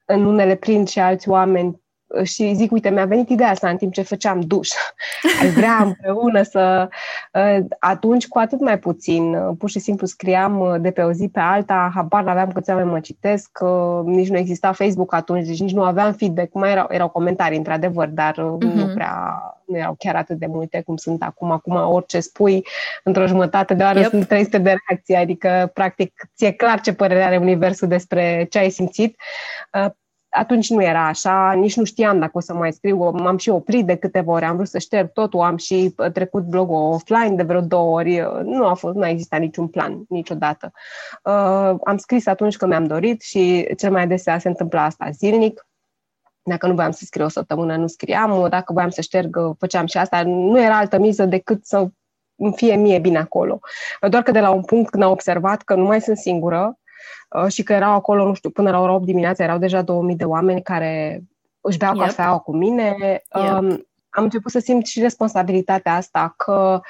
în 0.06 0.26
unele 0.26 0.56
prind 0.56 0.88
și 0.88 1.00
alți 1.00 1.30
oameni 1.30 1.83
și 2.24 2.54
zic, 2.54 2.72
uite, 2.72 2.90
mi-a 2.90 3.06
venit 3.06 3.30
ideea 3.30 3.50
asta 3.50 3.70
în 3.70 3.78
timp 3.78 3.94
ce 3.94 4.02
făceam 4.02 4.40
duș. 4.40 4.70
Ai 5.42 5.50
vrea 5.50 5.78
împreună 5.84 6.42
să... 6.42 6.90
Uh, 7.34 7.66
atunci, 7.80 8.28
cu 8.28 8.40
atât 8.40 8.60
mai 8.60 8.80
puțin, 8.80 9.34
uh, 9.34 9.56
pur 9.58 9.70
și 9.70 9.80
simplu 9.80 10.06
scriam 10.06 10.60
uh, 10.60 10.76
de 10.80 10.92
pe 10.92 11.02
o 11.02 11.12
zi 11.12 11.28
pe 11.28 11.40
alta, 11.40 11.92
habar 11.94 12.28
aveam 12.28 12.52
câți 12.52 12.70
oameni 12.70 12.90
mă 12.90 13.00
citesc, 13.00 13.60
nici 14.06 14.30
nu 14.30 14.38
exista 14.38 14.72
Facebook 14.72 15.14
atunci, 15.14 15.48
deci 15.48 15.60
nici 15.60 15.74
nu 15.74 15.84
aveam 15.84 16.14
feedback, 16.14 16.54
mai 16.54 16.72
erau, 16.72 16.88
erau 16.90 17.10
comentarii, 17.10 17.58
într-adevăr, 17.58 18.08
dar 18.08 18.34
uh-huh. 18.34 18.60
nu 18.60 18.84
mhm. 18.84 18.94
prea 18.94 19.42
nu 19.66 19.78
erau 19.78 19.96
chiar 19.98 20.16
atât 20.16 20.38
de 20.38 20.46
multe 20.46 20.82
cum 20.82 20.96
sunt 20.96 21.24
acum. 21.24 21.52
Acum 21.52 21.76
orice 21.76 22.20
spui 22.20 22.66
într-o 23.04 23.28
jumătate 23.28 23.74
de 23.74 23.84
oră 23.84 24.00
yep. 24.00 24.10
sunt 24.10 24.28
300 24.28 24.58
de 24.58 24.76
reacții, 24.88 25.16
adică 25.16 25.72
practic 25.74 26.30
ți-e 26.36 26.52
clar 26.52 26.82
ce 26.82 26.94
părere 26.94 27.24
are 27.24 27.38
Universul 27.38 27.88
despre 27.88 28.48
ce 28.50 28.58
ai 28.58 28.70
simțit 28.70 29.16
atunci 30.34 30.70
nu 30.70 30.84
era 30.84 31.08
așa, 31.08 31.54
nici 31.54 31.76
nu 31.76 31.84
știam 31.84 32.20
dacă 32.20 32.32
o 32.34 32.40
să 32.40 32.54
mai 32.54 32.74
scriu, 32.74 33.12
m-am 33.12 33.38
și 33.38 33.50
oprit 33.50 33.86
de 33.86 33.96
câteva 33.96 34.32
ori, 34.32 34.46
am 34.46 34.56
vrut 34.56 34.68
să 34.68 34.80
șterg 34.80 35.12
totul, 35.12 35.40
am 35.40 35.58
și 35.58 35.94
uh, 35.98 36.12
trecut 36.12 36.44
blogul 36.44 36.76
offline 36.76 37.36
de 37.36 37.44
vreo 37.44 37.62
două 37.62 37.96
ori, 37.96 38.20
uh, 38.20 38.40
nu 38.44 38.66
a 38.66 38.74
fost, 38.74 38.96
nu 38.96 39.02
a 39.02 39.10
existat 39.10 39.40
niciun 39.40 39.68
plan 39.68 40.06
niciodată. 40.10 40.72
Uh, 41.24 41.76
am 41.84 41.98
scris 41.98 42.28
atunci 42.28 42.58
când 42.58 42.72
mi-am 42.72 42.86
dorit 42.86 43.22
și 43.22 43.74
cel 43.78 43.92
mai 43.92 44.02
adesea 44.02 44.40
se 44.40 44.48
întâmplă 44.48 44.80
asta 44.80 45.10
zilnic, 45.10 45.68
dacă 46.44 46.68
nu 46.68 46.74
voiam 46.74 46.92
să 46.92 47.06
scriu 47.06 47.26
o 47.26 47.30
săptămână, 47.30 47.76
nu 47.76 47.88
scriam, 47.88 48.48
dacă 48.50 48.74
voiam 48.74 48.90
să 48.90 49.02
șterg, 49.02 49.38
făceam 49.60 49.86
și 49.86 49.98
asta, 49.98 50.24
nu 50.24 50.62
era 50.62 50.78
altă 50.78 51.00
miză 51.00 51.26
decât 51.26 51.66
să 51.66 51.88
fie 52.56 52.76
mie 52.76 53.00
bine 53.00 53.18
acolo. 53.18 53.60
Doar 54.10 54.24
că 54.24 54.32
de 54.32 54.40
la 54.40 54.50
un 54.50 54.64
punct 54.64 54.90
când 54.90 55.04
am 55.04 55.12
observat 55.12 55.62
că 55.62 55.76
nu 55.76 55.84
mai 55.84 56.02
sunt 56.02 56.18
singură, 56.18 56.78
Uh, 56.83 56.83
și 57.48 57.64
că 57.64 57.74
erau 57.74 57.94
acolo, 57.94 58.26
nu 58.26 58.34
știu, 58.34 58.50
până 58.50 58.72
la 58.72 58.80
ora 58.80 58.94
8 58.94 59.06
dimineața 59.06 59.44
erau 59.44 59.58
deja 59.58 59.82
2000 59.82 60.16
de 60.16 60.24
oameni 60.24 60.62
care 60.62 61.24
își 61.62 61.78
beau 61.78 61.96
yep. 61.96 62.06
cafeaua 62.06 62.38
cu 62.38 62.56
mine. 62.56 62.96
Yep. 63.00 63.22
Um, 63.34 63.88
am 64.10 64.24
început 64.24 64.52
să 64.52 64.60
simt 64.60 64.86
și 64.86 65.00
responsabilitatea 65.00 65.96
asta 65.96 66.34
că 66.38 66.82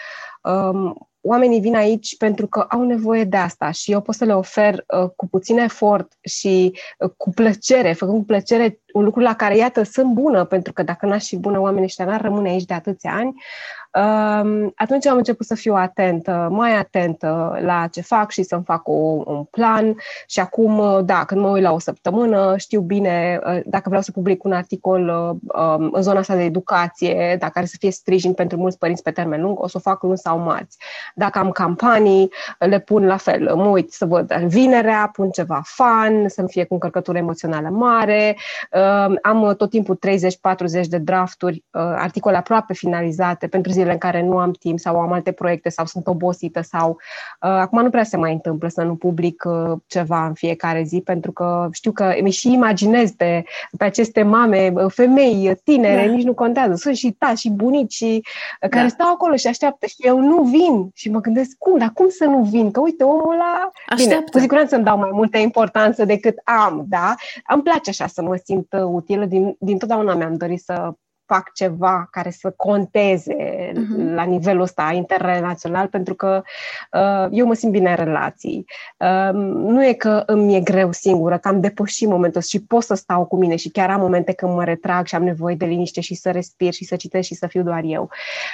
um, 0.41 1.07
oamenii 1.21 1.59
vin 1.59 1.75
aici 1.75 2.17
pentru 2.17 2.47
că 2.47 2.59
au 2.59 2.83
nevoie 2.83 3.23
de 3.23 3.37
asta 3.37 3.71
și 3.71 3.91
eu 3.91 4.01
pot 4.01 4.15
să 4.15 4.25
le 4.25 4.35
ofer 4.35 4.73
uh, 4.73 5.09
cu 5.15 5.27
puțin 5.27 5.57
efort 5.57 6.13
și 6.21 6.79
uh, 6.99 7.09
cu 7.17 7.29
plăcere, 7.29 7.93
făcând 7.93 8.17
cu 8.17 8.23
plăcere 8.23 8.79
un 8.93 9.03
lucru 9.03 9.21
la 9.21 9.35
care, 9.35 9.57
iată, 9.57 9.83
sunt 9.83 10.13
bună, 10.13 10.45
pentru 10.45 10.73
că 10.73 10.83
dacă 10.83 11.05
n-aș 11.05 11.27
fi 11.27 11.37
bună, 11.37 11.59
oamenii 11.59 11.83
ăștia 11.83 12.05
n-ar 12.05 12.21
rămâne 12.21 12.49
aici 12.49 12.65
de 12.65 12.73
atâția 12.73 13.13
ani, 13.13 13.33
atunci 14.75 15.05
am 15.07 15.17
început 15.17 15.45
să 15.45 15.55
fiu 15.55 15.73
atentă, 15.73 16.47
mai 16.51 16.77
atentă 16.77 17.57
la 17.61 17.87
ce 17.91 18.01
fac 18.01 18.31
și 18.31 18.43
să-mi 18.43 18.63
fac 18.63 18.87
o, 18.87 18.93
un 19.25 19.43
plan 19.43 19.95
și 20.27 20.39
acum, 20.39 21.05
da, 21.05 21.25
când 21.25 21.41
mă 21.41 21.49
uit 21.49 21.63
la 21.63 21.71
o 21.71 21.79
săptămână, 21.79 22.53
știu 22.57 22.81
bine 22.81 23.39
uh, 23.45 23.59
dacă 23.65 23.83
vreau 23.85 24.01
să 24.01 24.11
public 24.11 24.43
un 24.43 24.51
articol 24.51 25.07
uh, 25.07 25.61
um, 25.61 25.89
în 25.91 26.01
zona 26.01 26.19
asta 26.19 26.35
de 26.35 26.43
educație, 26.43 27.35
dacă 27.39 27.51
are 27.55 27.65
să 27.65 27.75
fie 27.79 27.91
sprijin 27.91 28.33
pentru 28.33 28.57
mulți 28.57 28.77
părinți 28.77 29.03
pe 29.03 29.11
termen 29.11 29.41
lung, 29.41 29.59
o 29.59 29.67
să 29.67 29.77
o 29.77 29.89
fac 29.89 30.03
luni 30.03 30.17
sau 30.17 30.39
marți. 30.39 30.77
Dacă 31.15 31.39
am 31.39 31.51
campanii, 31.51 32.31
le 32.59 32.79
pun 32.79 33.05
la 33.05 33.17
fel, 33.17 33.55
mă 33.55 33.67
uit 33.67 33.91
să 33.91 34.05
văd 34.05 34.33
vinerea, 34.33 35.09
pun 35.13 35.29
ceva 35.29 35.61
fan, 35.63 36.27
să-mi 36.27 36.49
fie 36.49 36.63
cu 36.63 36.73
încărcătură 36.73 37.17
emoțională 37.17 37.69
mare, 37.69 38.37
um, 39.07 39.19
am 39.21 39.53
tot 39.57 39.69
timpul 39.69 39.95
30-40 39.95 40.87
de 40.87 40.97
drafturi, 40.97 41.55
uh, 41.71 41.81
articole 41.81 42.37
aproape 42.37 42.73
finalizate 42.73 43.47
pentru 43.47 43.71
zi 43.71 43.82
zile 43.83 43.91
în 43.91 44.09
care 44.09 44.21
nu 44.21 44.37
am 44.37 44.51
timp 44.51 44.79
sau 44.79 44.99
am 44.99 45.11
alte 45.11 45.31
proiecte 45.31 45.69
sau 45.69 45.85
sunt 45.85 46.07
obosită 46.07 46.61
sau 46.61 46.89
uh, 46.89 46.95
acum 47.49 47.81
nu 47.81 47.89
prea 47.89 48.03
se 48.03 48.17
mai 48.17 48.33
întâmplă 48.33 48.67
să 48.67 48.83
nu 48.83 48.95
public 48.95 49.43
uh, 49.45 49.77
ceva 49.87 50.25
în 50.25 50.33
fiecare 50.33 50.83
zi 50.83 51.01
pentru 51.01 51.31
că 51.31 51.69
știu 51.71 51.91
că 51.91 52.15
mi 52.21 52.31
și 52.31 52.51
imaginez 52.51 53.11
pe, 53.11 53.43
pe 53.77 53.83
aceste 53.83 54.23
mame, 54.23 54.73
uh, 54.75 54.91
femei, 54.91 55.59
tinere, 55.63 56.07
da. 56.07 56.13
nici 56.13 56.25
nu 56.25 56.33
contează, 56.33 56.75
sunt 56.75 56.95
și 56.95 57.11
tați 57.11 57.41
și 57.41 57.49
bunici 57.49 57.93
și, 57.93 58.21
uh, 58.61 58.69
care 58.69 58.83
da. 58.83 58.89
stau 58.89 59.11
acolo 59.13 59.35
și 59.35 59.47
așteaptă 59.47 59.85
și 59.85 59.95
eu 59.97 60.19
nu 60.19 60.41
vin 60.41 60.89
și 60.93 61.09
mă 61.09 61.19
gândesc 61.19 61.55
cum, 61.57 61.77
dar 61.77 61.91
cum 61.93 62.09
să 62.09 62.25
nu 62.25 62.41
vin? 62.41 62.71
Că 62.71 62.79
uite, 62.79 63.03
omul 63.03 63.33
ăla... 63.33 63.71
Așteaptă. 63.87 64.15
Bine, 64.15 64.29
cu 64.31 64.39
siguranță 64.39 64.75
îmi 64.75 64.83
dau 64.83 64.97
mai 64.97 65.09
multă 65.13 65.37
importanță 65.37 66.05
decât 66.05 66.37
am, 66.43 66.85
da? 66.87 67.15
Îmi 67.47 67.63
place 67.63 67.89
așa 67.89 68.07
să 68.07 68.21
mă 68.21 68.39
simt 68.43 68.73
uh, 68.73 68.81
utilă, 68.83 69.25
din, 69.25 69.55
din 69.59 69.77
totdeauna 69.77 70.15
mi-am 70.15 70.35
dorit 70.35 70.61
să 70.61 70.93
fac 71.25 71.53
ceva 71.53 72.07
care 72.11 72.29
să 72.29 72.53
conteze 72.55 73.71
uh-huh. 73.71 74.13
la 74.13 74.23
nivelul 74.23 74.61
ăsta 74.61 74.91
interrelațional, 74.93 75.87
pentru 75.87 76.13
că 76.13 76.41
uh, 76.91 77.27
eu 77.31 77.45
mă 77.45 77.53
simt 77.53 77.71
bine 77.71 77.89
în 77.89 77.95
relații. 77.95 78.65
Uh, 78.97 79.33
nu 79.53 79.85
e 79.85 79.93
că 79.93 80.23
îmi 80.25 80.55
e 80.55 80.59
greu 80.59 80.91
singură, 80.91 81.37
că 81.37 81.47
am 81.47 81.59
depășit 81.59 82.07
momentul 82.07 82.41
și 82.41 82.63
pot 82.63 82.83
să 82.83 82.93
stau 82.93 83.25
cu 83.25 83.35
mine 83.35 83.55
și 83.55 83.69
chiar 83.69 83.89
am 83.89 83.99
momente 83.99 84.33
când 84.33 84.53
mă 84.53 84.63
retrag 84.63 85.05
și 85.05 85.15
am 85.15 85.23
nevoie 85.23 85.55
de 85.55 85.65
liniște 85.65 86.01
și 86.01 86.15
să 86.15 86.31
respir 86.31 86.73
și 86.73 86.85
să 86.85 86.95
citesc 86.95 87.27
și 87.27 87.35
să 87.35 87.47
fiu 87.47 87.63
doar 87.63 87.81
eu. 87.85 88.09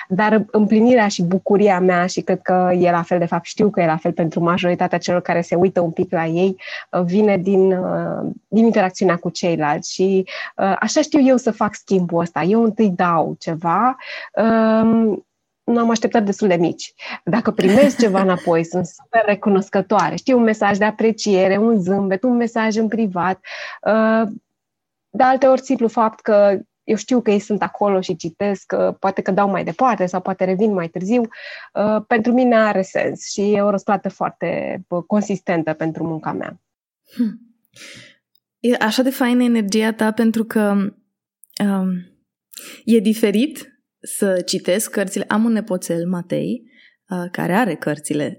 Dar 0.08 0.46
împlinirea 0.52 1.08
și 1.08 1.24
bucuria 1.24 1.80
mea 1.80 2.06
și 2.06 2.22
cred 2.22 2.42
că 2.42 2.72
e 2.80 2.92
la 2.92 3.02
fel, 3.02 3.20
de 3.20 3.26
fapt 3.26 3.46
știu 3.46 3.70
că 3.70 3.82
e 3.82 3.86
la 3.86 3.98
fel 3.98 4.12
pentru 4.12 4.40
majoritatea 4.40 4.98
celor 4.98 5.22
care 5.22 5.42
se 5.42 5.56
uită 5.56 5.82
un 5.82 5.92
pic 5.92 6.12
la 6.12 6.26
ei, 6.26 6.56
uh, 6.92 7.02
vine 7.02 7.38
din, 7.38 7.72
uh, 7.72 8.32
din 8.48 8.66
interacțiunea 8.66 9.16
cu 9.16 9.30
ceilalți 9.30 9.94
și 9.94 10.28
uh, 10.58 10.76
așa 10.80 11.02
știu 11.02 11.22
eu 11.22 11.38
să 11.38 11.52
fac 11.52 11.76
schimbul 11.76 12.20
ăsta. 12.20 12.42
Eu 12.42 12.59
întâi 12.64 12.90
dau 12.90 13.36
ceva, 13.40 13.98
um, 14.34 15.26
nu 15.64 15.80
am 15.80 15.90
așteptat 15.90 16.24
destul 16.24 16.48
de 16.48 16.56
mici. 16.56 16.94
Dacă 17.24 17.52
primesc 17.52 17.98
ceva 18.04 18.22
înapoi, 18.22 18.64
sunt 18.64 18.86
super 18.86 19.26
recunoscătoare. 19.26 20.16
Știu 20.16 20.38
un 20.38 20.44
mesaj 20.44 20.78
de 20.78 20.86
apreciere, 20.86 21.58
un 21.58 21.82
zâmbet, 21.82 22.24
un 22.24 22.36
mesaj 22.36 22.76
în 22.76 22.88
privat. 22.88 23.40
Uh, 23.82 24.30
de 25.10 25.24
alte 25.24 25.48
ori, 25.48 25.62
simplu 25.62 25.88
fapt 25.88 26.20
că 26.20 26.60
eu 26.90 26.96
știu 26.96 27.22
că 27.22 27.32
ei 27.32 27.40
sunt 27.40 27.62
acolo 27.62 28.02
și 28.02 28.16
citesc, 28.16 28.74
poate 29.00 29.22
că 29.22 29.32
dau 29.32 29.50
mai 29.50 29.64
departe 29.64 30.06
sau 30.06 30.22
poate 30.22 30.44
revin 30.44 30.74
mai 30.74 30.88
târziu, 30.88 31.22
uh, 31.74 32.04
pentru 32.08 32.32
mine 32.32 32.56
are 32.56 32.82
sens 32.82 33.32
și 33.32 33.54
e 33.54 33.62
o 33.62 33.70
răsplată 33.70 34.10
foarte 34.10 34.80
uh, 34.88 35.04
consistentă 35.08 35.74
pentru 35.74 36.04
munca 36.04 36.32
mea. 36.32 36.60
Hmm. 37.14 37.40
E 38.60 38.76
așa 38.80 39.02
de 39.02 39.10
faină 39.10 39.44
energia 39.44 39.94
ta 39.94 40.12
pentru 40.12 40.44
că 40.44 40.92
um, 41.64 42.10
E 42.86 43.00
diferit 43.00 43.80
să 44.02 44.42
citesc 44.46 44.92
cărțile. 44.92 45.26
Am 45.28 45.44
un 45.44 45.52
nepoțel, 45.52 46.08
Matei, 46.08 46.64
uh, 47.10 47.30
care 47.32 47.54
are 47.54 47.76
cărțile 47.76 48.38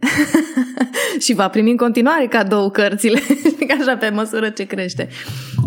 și 1.25 1.33
va 1.33 1.49
primi 1.49 1.71
în 1.71 1.77
continuare 1.77 2.27
cadou 2.27 2.71
cărțile, 2.71 3.21
așa 3.81 3.97
pe 3.97 4.09
măsură 4.09 4.51
ce 4.51 4.65
crește. 4.65 5.09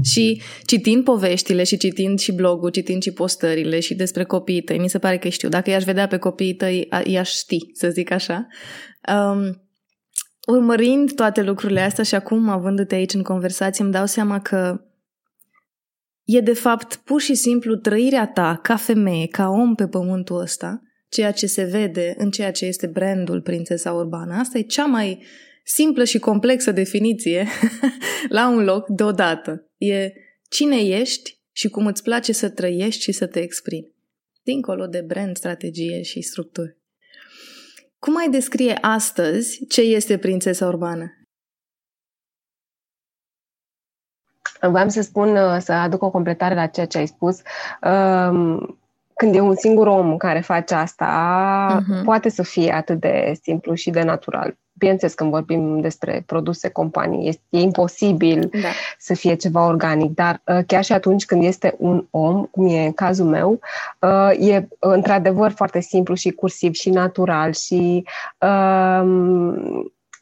Și 0.03 0.41
citind 0.65 1.03
poveștile 1.03 1.63
și 1.63 1.77
citind 1.77 2.19
și 2.19 2.31
blogul, 2.31 2.69
citind 2.69 3.01
și 3.01 3.12
postările 3.12 3.79
și 3.79 3.95
despre 3.95 4.24
copiii 4.24 4.62
tăi, 4.62 4.77
mi 4.77 4.89
se 4.89 5.00
pare 5.00 5.17
că 5.17 5.29
știu. 5.29 5.50
Dacă 5.50 5.69
i-aș 5.69 5.83
vedea 5.83 6.07
pe 6.07 6.17
copiii 6.17 6.53
tăi, 6.53 6.89
i-aș 7.03 7.31
ști, 7.31 7.57
să 7.74 7.89
zic 7.89 8.12
așa. 8.12 8.48
Um, 9.13 9.62
urmărind 10.48 11.13
toate 11.13 11.41
lucrurile 11.41 11.81
astea 11.81 12.03
și 12.03 12.15
acum, 12.15 12.50
avându-te 12.50 12.95
aici 12.95 13.13
în 13.13 13.22
conversație, 13.22 13.83
îmi 13.83 13.93
dau 13.93 14.05
seama 14.05 14.39
că 14.39 14.81
E 16.24 16.39
de 16.39 16.53
fapt 16.53 16.96
pur 16.96 17.22
și 17.22 17.36
simplu 17.36 17.75
trăirea 17.75 18.27
ta 18.27 18.60
ca 18.63 18.75
femeie, 18.75 19.27
ca 19.27 19.50
om 19.50 19.75
pe 19.75 19.88
pământul 19.88 20.39
ăsta, 20.39 20.82
ceea 21.10 21.32
ce 21.32 21.48
se 21.48 21.63
vede 21.63 22.13
în 22.18 22.32
ceea 22.32 22.51
ce 22.51 22.65
este 22.65 22.88
brandul 22.88 23.42
Prințesa 23.42 23.94
Urbană. 23.94 24.34
Asta 24.34 24.58
e 24.58 24.62
cea 24.62 24.86
mai 24.86 25.24
simplă 25.63 26.03
și 26.03 26.20
complexă 26.20 26.72
definiție 26.72 27.48
la 28.30 28.50
un 28.50 28.63
loc 28.63 28.88
deodată. 28.88 29.70
E 29.77 30.12
cine 30.50 30.77
ești 30.77 31.42
și 31.51 31.70
cum 31.70 31.86
îți 31.86 32.03
place 32.03 32.32
să 32.32 32.50
trăiești 32.50 33.01
și 33.01 33.12
să 33.12 33.25
te 33.25 33.39
exprimi. 33.39 33.92
Dincolo 34.44 34.88
de 34.88 35.01
brand, 35.01 35.38
strategie 35.38 36.01
și 36.01 36.22
structuri. 36.22 36.77
Cum 38.00 38.18
ai 38.18 38.30
descrie 38.30 38.77
astăzi 38.82 39.65
ce 39.68 39.82
este 39.82 40.18
Prințesa 40.18 40.68
Urbană? 40.68 41.23
Vreau 44.70 44.89
să 44.89 45.01
spun, 45.01 45.36
uh, 45.36 45.58
să 45.60 45.72
aduc 45.72 46.03
o 46.03 46.10
completare 46.10 46.55
la 46.55 46.65
ceea 46.65 46.86
ce 46.86 46.98
ai 46.98 47.08
spus. 47.08 47.41
Um, 47.82 48.77
când 49.15 49.36
e 49.36 49.39
un 49.39 49.55
singur 49.55 49.88
om 49.88 50.17
care 50.17 50.39
face 50.39 50.74
asta, 50.74 51.82
uh-huh. 51.82 52.03
poate 52.03 52.29
să 52.29 52.43
fie 52.43 52.74
atât 52.74 53.00
de 53.00 53.34
simplu 53.41 53.74
și 53.74 53.89
de 53.89 54.03
natural. 54.03 54.58
Bineînțeles, 54.74 55.13
când 55.13 55.29
vorbim 55.29 55.79
despre 55.79 56.24
produse, 56.25 56.70
companii, 56.70 57.27
este, 57.27 57.41
e 57.50 57.60
imposibil 57.60 58.50
da. 58.62 58.67
să 58.98 59.13
fie 59.13 59.34
ceva 59.34 59.67
organic, 59.67 60.13
dar 60.13 60.41
uh, 60.46 60.60
chiar 60.67 60.84
și 60.84 60.93
atunci 60.93 61.25
când 61.25 61.43
este 61.43 61.75
un 61.77 62.05
om, 62.10 62.43
cum 62.43 62.67
e 62.67 62.86
în 62.86 62.93
cazul 62.93 63.25
meu, 63.25 63.60
uh, 64.00 64.50
e 64.50 64.67
într-adevăr 64.79 65.51
foarte 65.51 65.79
simplu 65.79 66.13
și 66.13 66.29
cursiv 66.29 66.74
și 66.74 66.89
natural 66.89 67.53
și 67.53 68.05
uh, 68.39 69.03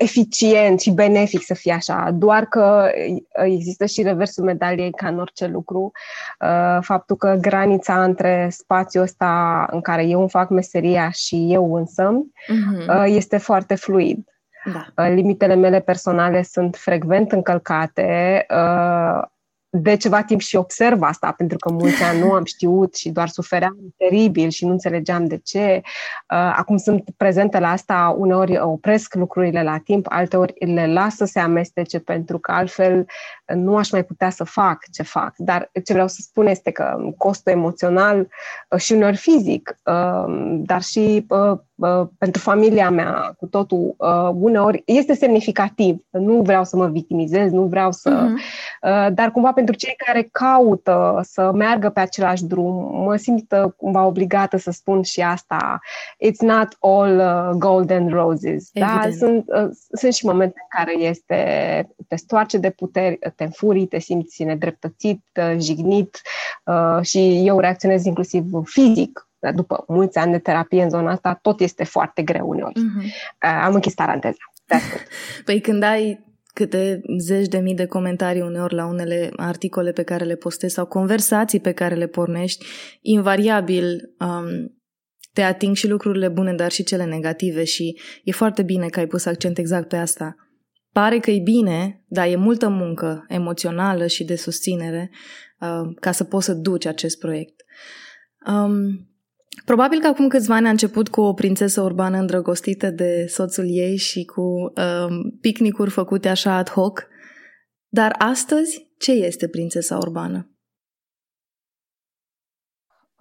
eficient 0.01 0.79
și 0.79 0.91
benefic 0.91 1.43
să 1.43 1.53
fie 1.53 1.73
așa, 1.73 2.09
doar 2.13 2.45
că 2.45 2.91
există 3.31 3.85
și 3.85 4.01
reversul 4.01 4.43
medaliei 4.43 4.91
ca 4.91 5.07
în 5.07 5.19
orice 5.19 5.47
lucru, 5.47 5.91
uh, 6.39 6.77
faptul 6.81 7.15
că 7.15 7.37
granița 7.41 8.03
între 8.03 8.47
spațiul 8.51 9.03
ăsta 9.03 9.65
în 9.71 9.81
care 9.81 10.05
eu 10.05 10.19
îmi 10.19 10.29
fac 10.29 10.49
meseria 10.49 11.09
și 11.09 11.47
eu 11.49 11.75
însă 11.75 12.11
uh-huh. 12.11 13.05
este 13.05 13.37
foarte 13.37 13.75
fluid. 13.75 14.25
Da. 14.65 15.03
Uh, 15.03 15.11
limitele 15.13 15.55
mele 15.55 15.79
personale 15.79 16.43
sunt 16.43 16.75
frecvent 16.75 17.31
încălcate, 17.31 18.45
uh, 18.49 19.23
de 19.73 19.95
ceva 19.95 20.23
timp 20.23 20.39
și 20.39 20.55
observ 20.55 21.01
asta, 21.01 21.33
pentru 21.37 21.57
că 21.57 21.71
mulți 21.71 22.03
ani 22.03 22.19
nu 22.19 22.31
am 22.31 22.45
știut 22.45 22.95
și 22.95 23.09
doar 23.09 23.27
sufeream 23.27 23.77
teribil 23.97 24.49
și 24.49 24.65
nu 24.65 24.71
înțelegeam 24.71 25.25
de 25.25 25.37
ce. 25.37 25.81
Uh, 25.83 26.53
acum 26.55 26.77
sunt 26.77 27.09
prezente 27.17 27.59
la 27.59 27.71
asta, 27.71 28.15
uneori 28.17 28.59
opresc 28.59 29.15
lucrurile 29.15 29.63
la 29.63 29.77
timp, 29.77 30.05
alteori 30.09 30.53
le 30.65 30.93
las 30.93 31.15
să 31.15 31.25
se 31.25 31.39
amestece 31.39 31.99
pentru 31.99 32.39
că 32.39 32.51
altfel 32.51 33.05
nu 33.45 33.77
aș 33.77 33.91
mai 33.91 34.03
putea 34.03 34.29
să 34.29 34.43
fac 34.43 34.83
ce 34.91 35.03
fac. 35.03 35.33
Dar 35.37 35.69
ce 35.83 35.93
vreau 35.93 36.07
să 36.07 36.17
spun 36.21 36.47
este 36.47 36.71
că 36.71 36.97
costul 37.17 37.51
emoțional 37.51 38.27
uh, 38.69 38.79
și 38.79 38.93
uneori 38.93 39.17
fizic, 39.17 39.77
uh, 39.83 40.25
dar 40.65 40.81
și 40.81 41.25
pentru 42.17 42.41
familia 42.41 42.89
mea, 42.89 43.33
cu 43.37 43.45
totul, 43.45 43.95
uneori 44.33 44.83
este 44.85 45.13
semnificativ. 45.13 46.05
Nu 46.09 46.41
vreau 46.41 46.63
să 46.63 46.75
mă 46.75 46.87
victimizez, 46.87 47.51
nu 47.51 47.63
vreau 47.63 47.91
să... 47.91 48.27
Uh-huh. 48.27 49.09
Dar 49.13 49.31
cumva 49.31 49.51
pentru 49.51 49.75
cei 49.75 49.93
care 50.05 50.29
caută 50.31 51.19
să 51.23 51.51
meargă 51.53 51.89
pe 51.89 51.99
același 51.99 52.45
drum, 52.45 53.03
mă 53.03 53.15
simt 53.15 53.51
uh, 53.51 53.71
cumva 53.77 54.05
obligată 54.05 54.57
să 54.57 54.71
spun 54.71 55.01
și 55.01 55.21
asta. 55.21 55.79
It's 56.25 56.39
not 56.39 56.77
all 56.79 57.17
uh, 57.17 57.57
golden 57.57 58.09
roses. 58.09 58.69
Da? 58.73 59.01
Sunt, 59.17 59.45
uh, 59.47 59.69
sunt 59.91 60.13
și 60.13 60.25
momente 60.25 60.55
în 60.55 60.79
care 60.83 60.97
este, 60.97 61.35
te 62.07 62.15
stoarce 62.15 62.57
de 62.57 62.69
puteri, 62.69 63.19
te 63.35 63.43
înfurii, 63.43 63.87
te 63.87 63.99
simți 63.99 64.43
nedreptățit, 64.43 65.23
jignit 65.57 66.21
și 67.01 67.41
eu 67.45 67.59
reacționez 67.59 68.05
inclusiv 68.05 68.45
fizic 68.63 69.30
după 69.55 69.83
mulți 69.87 70.17
ani 70.17 70.31
de 70.31 70.39
terapie 70.39 70.83
în 70.83 70.89
zona 70.89 71.11
asta, 71.11 71.39
tot 71.41 71.59
este 71.59 71.83
foarte 71.83 72.21
greu 72.21 72.49
uneori. 72.49 72.73
Uh-huh. 72.79 73.39
Am 73.39 73.73
închis 73.73 73.93
paranteza. 73.93 74.37
Păi 75.45 75.61
când 75.61 75.83
ai 75.83 76.25
câte 76.53 77.01
zeci 77.17 77.47
de 77.47 77.57
mii 77.57 77.75
de 77.75 77.85
comentarii 77.85 78.41
uneori 78.41 78.73
la 78.73 78.85
unele 78.85 79.29
articole 79.35 79.91
pe 79.91 80.03
care 80.03 80.25
le 80.25 80.35
postezi 80.35 80.73
sau 80.73 80.85
conversații 80.85 81.59
pe 81.59 81.71
care 81.71 81.95
le 81.95 82.07
pornești, 82.07 82.65
invariabil 83.01 84.13
um, 84.19 84.81
te 85.33 85.41
ating 85.41 85.75
și 85.75 85.87
lucrurile 85.87 86.27
bune, 86.27 86.53
dar 86.53 86.71
și 86.71 86.83
cele 86.83 87.05
negative 87.05 87.63
și 87.63 87.99
e 88.23 88.31
foarte 88.31 88.63
bine 88.63 88.87
că 88.87 88.99
ai 88.99 89.07
pus 89.07 89.25
accent 89.25 89.57
exact 89.57 89.87
pe 89.87 89.95
asta. 89.95 90.35
Pare 90.91 91.19
că 91.19 91.31
e 91.31 91.39
bine, 91.39 92.03
dar 92.07 92.27
e 92.27 92.35
multă 92.35 92.69
muncă 92.69 93.25
emoțională 93.27 94.07
și 94.07 94.23
de 94.23 94.35
susținere 94.35 95.11
uh, 95.59 95.95
ca 95.99 96.11
să 96.11 96.23
poți 96.23 96.45
să 96.45 96.53
duci 96.53 96.85
acest 96.85 97.19
proiect. 97.19 97.61
Um, 98.47 99.10
probabil 99.65 99.99
că 99.99 100.07
acum 100.07 100.27
câțiva 100.27 100.55
ani 100.55 100.67
a 100.67 100.69
început 100.69 101.09
cu 101.09 101.21
o 101.21 101.33
prințesă 101.33 101.81
urbană 101.81 102.17
îndrăgostită 102.17 102.89
de 102.89 103.25
soțul 103.27 103.65
ei 103.67 103.97
și 103.97 104.25
cu 104.25 104.41
um, 104.41 105.37
picnicuri 105.41 105.89
făcute 105.89 106.29
așa 106.29 106.55
ad 106.55 106.69
hoc, 106.69 107.07
dar 107.87 108.15
astăzi 108.17 108.93
ce 108.97 109.11
este 109.11 109.47
prințesa 109.47 109.97
urbană? 109.97 110.49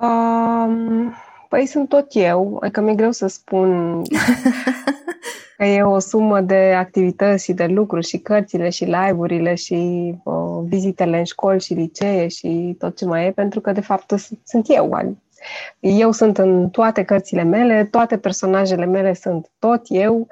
Um, 0.00 1.14
păi 1.48 1.66
sunt 1.66 1.88
tot 1.88 2.06
eu, 2.10 2.58
adică 2.62 2.80
mi-e 2.80 2.94
greu 2.94 3.10
să 3.10 3.26
spun 3.26 4.02
că 5.56 5.64
e 5.64 5.82
o 5.82 5.98
sumă 5.98 6.40
de 6.40 6.74
activități 6.76 7.44
și 7.44 7.52
de 7.52 7.66
lucruri 7.66 8.06
și 8.06 8.18
cărțile 8.18 8.68
și 8.68 8.84
live-urile 8.84 9.54
și 9.54 9.74
uh, 10.24 10.62
vizitele 10.64 11.18
în 11.18 11.24
școli 11.24 11.60
și 11.60 11.74
licee 11.74 12.28
și 12.28 12.74
tot 12.78 12.96
ce 12.96 13.04
mai 13.04 13.26
e, 13.26 13.30
pentru 13.30 13.60
că 13.60 13.72
de 13.72 13.80
fapt 13.80 14.14
sunt 14.44 14.64
eu, 14.68 14.94
eu 15.80 16.12
sunt 16.12 16.38
în 16.38 16.68
toate 16.68 17.04
cărțile 17.04 17.42
mele, 17.42 17.84
toate 17.84 18.18
personajele 18.18 18.84
mele 18.84 19.14
sunt 19.14 19.50
tot 19.58 19.82
eu, 19.88 20.28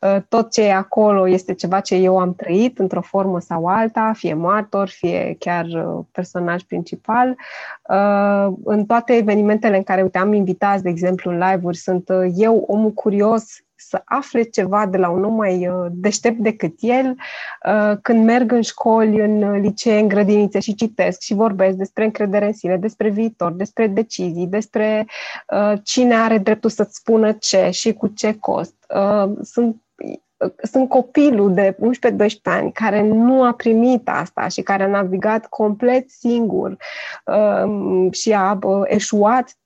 uh, 0.00 0.16
tot 0.28 0.50
ce 0.50 0.62
e 0.62 0.74
acolo 0.74 1.28
este 1.28 1.54
ceva 1.54 1.80
ce 1.80 1.94
eu 1.94 2.18
am 2.18 2.34
trăit 2.34 2.78
într-o 2.78 3.00
formă 3.00 3.40
sau 3.40 3.66
alta, 3.66 4.12
fie 4.14 4.34
martor, 4.34 4.88
fie 4.88 5.36
chiar 5.38 5.64
uh, 5.64 6.04
personaj 6.12 6.62
principal. 6.62 7.36
Uh, 7.88 8.52
în 8.64 8.84
toate 8.84 9.12
evenimentele 9.12 9.76
în 9.76 9.82
care, 9.82 10.02
uite, 10.02 10.18
am 10.18 10.32
invitați, 10.32 10.82
de 10.82 10.88
exemplu, 10.88 11.30
în 11.30 11.38
live-uri, 11.38 11.76
sunt 11.76 12.08
eu, 12.34 12.64
omul 12.66 12.90
curios, 12.90 13.44
să 13.88 14.02
afle 14.04 14.42
ceva 14.42 14.86
de 14.86 14.96
la 14.96 15.08
un 15.08 15.24
om 15.24 15.34
mai 15.34 15.68
uh, 15.68 15.86
deștept 15.90 16.38
decât 16.38 16.74
el. 16.80 17.16
Uh, 17.66 17.96
când 18.02 18.24
merg 18.24 18.52
în 18.52 18.60
școli, 18.60 19.20
în 19.20 19.60
licee, 19.60 19.98
în 19.98 20.08
grădinițe 20.08 20.60
și 20.60 20.74
citesc 20.74 21.20
și 21.20 21.34
vorbesc 21.34 21.76
despre 21.76 22.04
încredere 22.04 22.46
în 22.46 22.52
sine, 22.52 22.76
despre 22.76 23.08
viitor, 23.08 23.52
despre 23.52 23.86
decizii, 23.86 24.46
despre 24.46 25.06
uh, 25.48 25.72
cine 25.82 26.14
are 26.14 26.38
dreptul 26.38 26.70
să-ți 26.70 26.96
spună 26.96 27.32
ce 27.32 27.70
și 27.70 27.92
cu 27.92 28.06
ce 28.06 28.36
cost. 28.38 28.74
Sunt 29.42 29.76
sunt 30.62 30.88
copilul 30.88 31.54
de 31.54 31.76
11-12 31.76 31.76
ani 32.42 32.72
care 32.72 33.02
nu 33.02 33.44
a 33.44 33.52
primit 33.52 34.08
asta 34.08 34.48
și 34.48 34.62
care 34.62 34.82
a 34.82 34.86
navigat 34.86 35.46
complet 35.46 36.10
singur 36.10 36.76
și 38.10 38.32
a 38.32 38.58
eșuat 38.84 39.56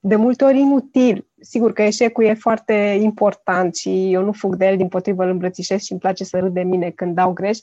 de 0.00 0.16
multe 0.16 0.44
ori 0.44 0.58
inutil 0.58 1.27
sigur 1.40 1.72
că 1.72 1.82
eșecul 1.82 2.24
e 2.24 2.34
foarte 2.34 2.98
important 3.00 3.76
și 3.76 4.12
eu 4.12 4.22
nu 4.22 4.32
fug 4.32 4.56
de 4.56 4.66
el, 4.66 4.76
din 4.76 4.88
potrivă 4.88 5.22
îl 5.22 5.30
îmbrățișez 5.30 5.82
și 5.82 5.92
îmi 5.92 6.00
place 6.00 6.24
să 6.24 6.38
râd 6.38 6.52
de 6.52 6.62
mine 6.62 6.90
când 6.90 7.14
dau 7.14 7.32
greș, 7.32 7.58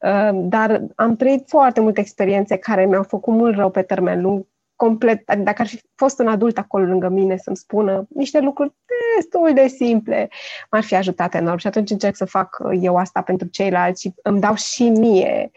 uh, 0.00 0.30
dar 0.32 0.82
am 0.94 1.16
trăit 1.16 1.48
foarte 1.48 1.80
multe 1.80 2.00
experiențe 2.00 2.56
care 2.56 2.86
mi-au 2.86 3.02
făcut 3.02 3.34
mult 3.34 3.56
rău 3.56 3.70
pe 3.70 3.82
termen 3.82 4.22
lung, 4.22 4.46
complet, 4.84 5.22
adică 5.26 5.44
dacă 5.44 5.62
ar 5.62 5.68
fi 5.68 5.80
fost 5.94 6.18
un 6.18 6.28
adult 6.28 6.58
acolo 6.58 6.84
lângă 6.84 7.08
mine 7.08 7.36
să-mi 7.36 7.56
spună 7.56 8.06
niște 8.08 8.40
lucruri 8.40 8.72
destul 9.16 9.50
de 9.54 9.66
simple, 9.66 10.28
m-ar 10.70 10.82
fi 10.82 10.96
ajutat 10.96 11.34
enorm 11.34 11.56
și 11.56 11.66
atunci 11.66 11.90
încerc 11.90 12.16
să 12.16 12.24
fac 12.24 12.58
eu 12.80 12.96
asta 12.96 13.20
pentru 13.20 13.46
ceilalți 13.46 14.00
și 14.00 14.14
îmi 14.22 14.40
dau 14.40 14.54
și 14.54 14.88
mie, 14.88 15.50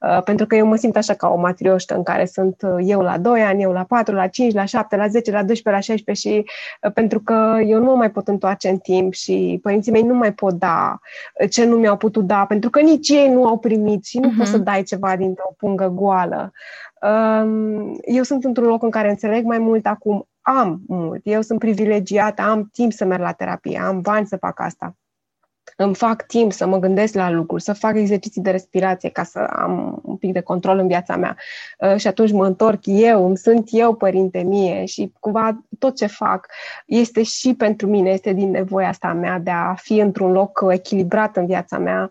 uh, 0.00 0.22
pentru 0.22 0.46
că 0.46 0.56
eu 0.56 0.66
mă 0.66 0.76
simt 0.76 0.96
așa 0.96 1.14
ca 1.14 1.28
o 1.28 1.36
matrioștă 1.36 1.94
în 1.94 2.02
care 2.02 2.24
sunt 2.26 2.56
eu 2.80 3.00
la 3.00 3.18
2 3.18 3.40
ani, 3.42 3.62
eu 3.62 3.72
la 3.72 3.84
4, 3.84 4.14
la 4.14 4.26
5, 4.26 4.54
la 4.54 4.64
7, 4.64 4.96
la 4.96 5.08
10, 5.08 5.30
la 5.30 5.42
12, 5.42 5.70
la 5.70 5.80
16 5.80 6.28
și 6.28 6.44
uh, 6.82 6.92
pentru 6.92 7.20
că 7.20 7.60
eu 7.66 7.78
nu 7.78 7.84
mă 7.84 7.94
mai 7.94 8.10
pot 8.10 8.28
întoarce 8.28 8.68
în 8.68 8.78
timp 8.78 9.12
și 9.12 9.58
părinții 9.62 9.92
mei 9.92 10.02
nu 10.02 10.14
mai 10.14 10.32
pot 10.32 10.52
da 10.52 10.98
ce 11.50 11.64
nu 11.64 11.76
mi-au 11.76 11.96
putut 11.96 12.24
da, 12.24 12.44
pentru 12.44 12.70
că 12.70 12.80
nici 12.80 13.08
ei 13.08 13.28
nu 13.28 13.46
au 13.46 13.58
primit 13.58 14.04
și 14.04 14.18
nu 14.18 14.28
uh-huh. 14.28 14.36
poți 14.38 14.50
să 14.50 14.58
dai 14.58 14.82
ceva 14.82 15.16
dintr-o 15.16 15.54
pungă 15.56 15.88
goală. 15.88 16.52
Eu 18.02 18.22
sunt 18.22 18.44
într-un 18.44 18.66
loc 18.66 18.82
în 18.82 18.90
care 18.90 19.10
înțeleg 19.10 19.44
mai 19.44 19.58
mult 19.58 19.86
acum, 19.86 20.28
am 20.40 20.82
mult, 20.86 21.20
eu 21.24 21.40
sunt 21.40 21.58
privilegiată, 21.58 22.42
am 22.42 22.68
timp 22.72 22.92
să 22.92 23.04
merg 23.04 23.22
la 23.22 23.32
terapie, 23.32 23.78
am 23.78 24.00
bani 24.00 24.26
să 24.26 24.36
fac 24.36 24.60
asta. 24.60 24.96
Îmi 25.76 25.94
fac 25.94 26.26
timp 26.26 26.52
să 26.52 26.66
mă 26.66 26.78
gândesc 26.78 27.14
la 27.14 27.30
lucruri, 27.30 27.62
să 27.62 27.72
fac 27.72 27.96
exerciții 27.96 28.42
de 28.42 28.50
respirație 28.50 29.08
ca 29.08 29.22
să 29.22 29.38
am 29.38 30.00
un 30.04 30.16
pic 30.16 30.32
de 30.32 30.40
control 30.40 30.78
în 30.78 30.86
viața 30.86 31.16
mea. 31.16 31.36
Uh, 31.78 31.96
și 31.96 32.06
atunci 32.06 32.32
mă 32.32 32.46
întorc 32.46 32.80
eu, 32.84 33.26
îmi 33.26 33.36
sunt 33.36 33.68
eu 33.70 33.94
părinte 33.94 34.42
mie 34.42 34.84
și 34.84 35.12
cumva 35.20 35.64
tot 35.78 35.96
ce 35.96 36.06
fac 36.06 36.46
este 36.86 37.22
și 37.22 37.54
pentru 37.54 37.86
mine, 37.86 38.10
este 38.10 38.32
din 38.32 38.50
nevoia 38.50 38.88
asta 38.88 39.12
mea 39.12 39.38
de 39.38 39.50
a 39.50 39.74
fi 39.74 39.98
într-un 39.98 40.32
loc 40.32 40.64
echilibrat 40.70 41.36
în 41.36 41.46
viața 41.46 41.78
mea 41.78 42.10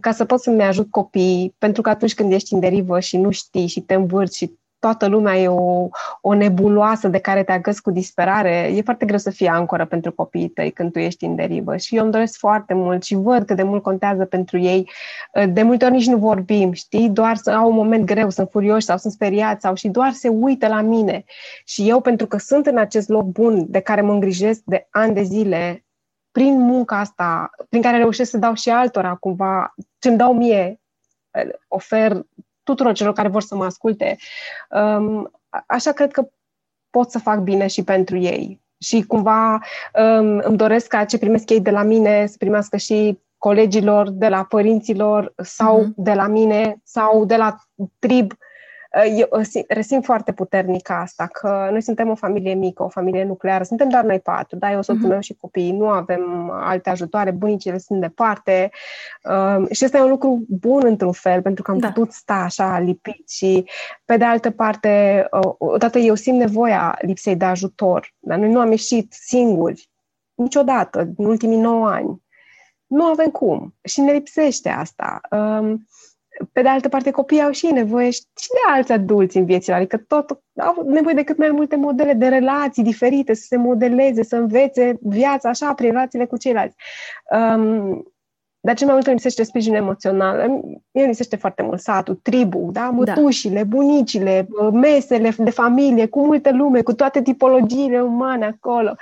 ca 0.00 0.12
să 0.12 0.24
pot 0.24 0.40
să-mi 0.40 0.62
ajut 0.62 0.90
copiii, 0.90 1.54
pentru 1.58 1.82
că 1.82 1.88
atunci 1.88 2.14
când 2.14 2.32
ești 2.32 2.52
în 2.52 2.60
derivă 2.60 3.00
și 3.00 3.16
nu 3.16 3.30
știi 3.30 3.66
și 3.66 3.80
te 3.80 3.94
învârți 3.94 4.36
și 4.36 4.58
toată 4.78 5.06
lumea 5.06 5.36
e 5.36 5.48
o, 5.48 5.88
o 6.20 6.34
nebuloasă 6.34 7.08
de 7.08 7.18
care 7.18 7.42
te 7.42 7.52
agăți 7.52 7.82
cu 7.82 7.90
disperare, 7.90 8.72
e 8.74 8.82
foarte 8.82 9.06
greu 9.06 9.18
să 9.18 9.30
fii 9.30 9.46
ancoră 9.46 9.86
pentru 9.86 10.12
copiii 10.12 10.48
tăi 10.48 10.70
când 10.70 10.92
tu 10.92 10.98
ești 10.98 11.24
în 11.24 11.34
derivă. 11.34 11.76
Și 11.76 11.96
eu 11.96 12.02
îmi 12.02 12.12
doresc 12.12 12.38
foarte 12.38 12.74
mult 12.74 13.02
și 13.02 13.14
văd 13.14 13.44
cât 13.44 13.56
de 13.56 13.62
mult 13.62 13.82
contează 13.82 14.24
pentru 14.24 14.58
ei. 14.58 14.90
De 15.48 15.62
multe 15.62 15.84
ori 15.84 15.94
nici 15.94 16.06
nu 16.06 16.16
vorbim, 16.16 16.72
știi? 16.72 17.08
Doar 17.08 17.36
să 17.36 17.50
au 17.50 17.68
un 17.68 17.74
moment 17.74 18.04
greu, 18.04 18.30
sunt 18.30 18.48
furioși 18.50 18.86
sau 18.86 18.96
sunt 18.96 19.12
speriați 19.12 19.60
sau 19.60 19.74
și 19.74 19.88
doar 19.88 20.12
se 20.12 20.28
uită 20.28 20.68
la 20.68 20.80
mine. 20.80 21.24
Și 21.64 21.88
eu, 21.88 22.00
pentru 22.00 22.26
că 22.26 22.38
sunt 22.38 22.66
în 22.66 22.78
acest 22.78 23.08
loc 23.08 23.24
bun 23.24 23.64
de 23.68 23.80
care 23.80 24.00
mă 24.00 24.12
îngrijesc 24.12 24.60
de 24.64 24.86
ani 24.90 25.14
de 25.14 25.22
zile, 25.22 25.84
prin 26.30 26.60
munca 26.60 26.98
asta, 26.98 27.50
prin 27.68 27.82
care 27.82 27.96
reușesc 27.96 28.30
să 28.30 28.38
dau 28.38 28.54
și 28.54 28.70
altora 28.70 29.14
cumva, 29.14 29.74
ce 29.98 30.08
îmi 30.08 30.16
dau 30.18 30.34
mie, 30.34 30.80
ofer 31.68 32.26
tuturor 32.66 32.92
celor 32.92 33.12
care 33.12 33.28
vor 33.28 33.42
să 33.42 33.54
mă 33.54 33.64
asculte. 33.64 34.16
Um, 34.70 35.30
așa 35.66 35.92
cred 35.92 36.12
că 36.12 36.28
pot 36.90 37.10
să 37.10 37.18
fac 37.18 37.38
bine 37.38 37.66
și 37.66 37.84
pentru 37.84 38.16
ei. 38.16 38.60
Și 38.78 39.02
cumva 39.02 39.52
um, 39.52 40.38
îmi 40.38 40.56
doresc 40.56 40.86
ca 40.86 41.04
ce 41.04 41.18
primesc 41.18 41.50
ei 41.50 41.60
de 41.60 41.70
la 41.70 41.82
mine 41.82 42.26
să 42.26 42.34
primească 42.38 42.76
și 42.76 43.18
colegilor, 43.38 44.10
de 44.10 44.28
la 44.28 44.44
părinților 44.44 45.32
sau 45.36 45.84
mm-hmm. 45.84 45.94
de 45.96 46.12
la 46.12 46.26
mine 46.26 46.80
sau 46.84 47.24
de 47.24 47.36
la 47.36 47.56
trib 47.98 48.32
eu 49.04 49.28
resimt 49.68 50.04
foarte 50.04 50.32
puternic 50.32 50.90
asta, 50.90 51.26
că 51.26 51.68
noi 51.70 51.82
suntem 51.82 52.08
o 52.08 52.14
familie 52.14 52.54
mică, 52.54 52.82
o 52.82 52.88
familie 52.88 53.24
nucleară, 53.24 53.64
suntem 53.64 53.88
doar 53.88 54.04
noi 54.04 54.20
patru, 54.20 54.58
da, 54.58 54.72
eu, 54.72 54.82
soțul 54.82 55.04
uh-huh. 55.04 55.08
meu 55.08 55.20
și 55.20 55.34
copiii, 55.34 55.72
nu 55.72 55.88
avem 55.88 56.50
alte 56.50 56.90
ajutoare, 56.90 57.30
bunicile 57.30 57.78
sunt 57.78 58.00
departe 58.00 58.70
uh, 59.22 59.70
și 59.70 59.84
ăsta 59.84 59.98
e 59.98 60.02
un 60.02 60.08
lucru 60.08 60.44
bun 60.48 60.82
într-un 60.84 61.12
fel, 61.12 61.42
pentru 61.42 61.62
că 61.62 61.70
am 61.70 61.78
da. 61.78 61.86
putut 61.88 62.12
sta 62.12 62.34
așa 62.34 62.78
lipit 62.78 63.28
și 63.28 63.64
pe 64.04 64.16
de 64.16 64.24
altă 64.24 64.50
parte, 64.50 65.26
uh, 65.30 65.54
odată 65.58 65.98
eu 65.98 66.14
simt 66.14 66.38
nevoia 66.38 66.98
lipsei 67.00 67.36
de 67.36 67.44
ajutor, 67.44 68.14
dar 68.18 68.38
noi 68.38 68.50
nu 68.50 68.60
am 68.60 68.70
ieșit 68.70 69.12
singuri 69.12 69.90
niciodată 70.34 71.12
în 71.16 71.24
ultimii 71.24 71.58
9 71.58 71.88
ani. 71.88 72.24
Nu 72.86 73.04
avem 73.04 73.30
cum 73.30 73.74
și 73.84 74.00
ne 74.00 74.12
lipsește 74.12 74.68
asta. 74.68 75.20
Uh, 75.30 75.74
pe 76.52 76.62
de 76.62 76.68
altă 76.68 76.88
parte, 76.88 77.10
copiii 77.10 77.42
au 77.42 77.50
și 77.50 77.66
nevoie 77.66 78.10
și 78.10 78.48
de 78.48 78.72
alți 78.72 78.92
adulți 78.92 79.36
în 79.36 79.44
viețile, 79.44 79.74
adică 79.74 79.96
tot 79.96 80.40
au 80.56 80.86
nevoie 80.86 81.14
de 81.14 81.22
cât 81.22 81.38
mai 81.38 81.50
multe 81.50 81.76
modele 81.76 82.12
de 82.12 82.28
relații 82.28 82.82
diferite, 82.82 83.34
să 83.34 83.44
se 83.46 83.56
modeleze, 83.56 84.22
să 84.22 84.36
învețe 84.36 84.98
viața 85.00 85.48
așa 85.48 85.74
prin 85.74 85.90
relațiile 85.90 86.26
cu 86.26 86.36
ceilalți. 86.36 86.76
Um, 87.30 88.04
dar 88.66 88.74
cel 88.74 88.86
mai 88.86 88.94
mult 88.94 89.06
îmi 89.06 89.14
lipsește 89.14 89.42
sprijin 89.42 89.74
emoțional. 89.74 90.36
Mie 90.48 90.80
îmi 90.92 91.06
lipsește 91.06 91.36
foarte 91.36 91.62
mult 91.62 91.80
satul, 91.80 92.14
tribul, 92.22 92.68
da? 92.72 92.90
mătușile, 92.90 93.62
da. 93.62 93.76
bunicile, 93.76 94.48
mesele 94.72 95.34
de 95.38 95.50
familie, 95.50 96.06
cu 96.06 96.24
multe 96.24 96.50
lume, 96.50 96.82
cu 96.82 96.92
toate 96.92 97.22
tipologiile 97.22 98.00
umane 98.02 98.44
acolo. 98.44 98.94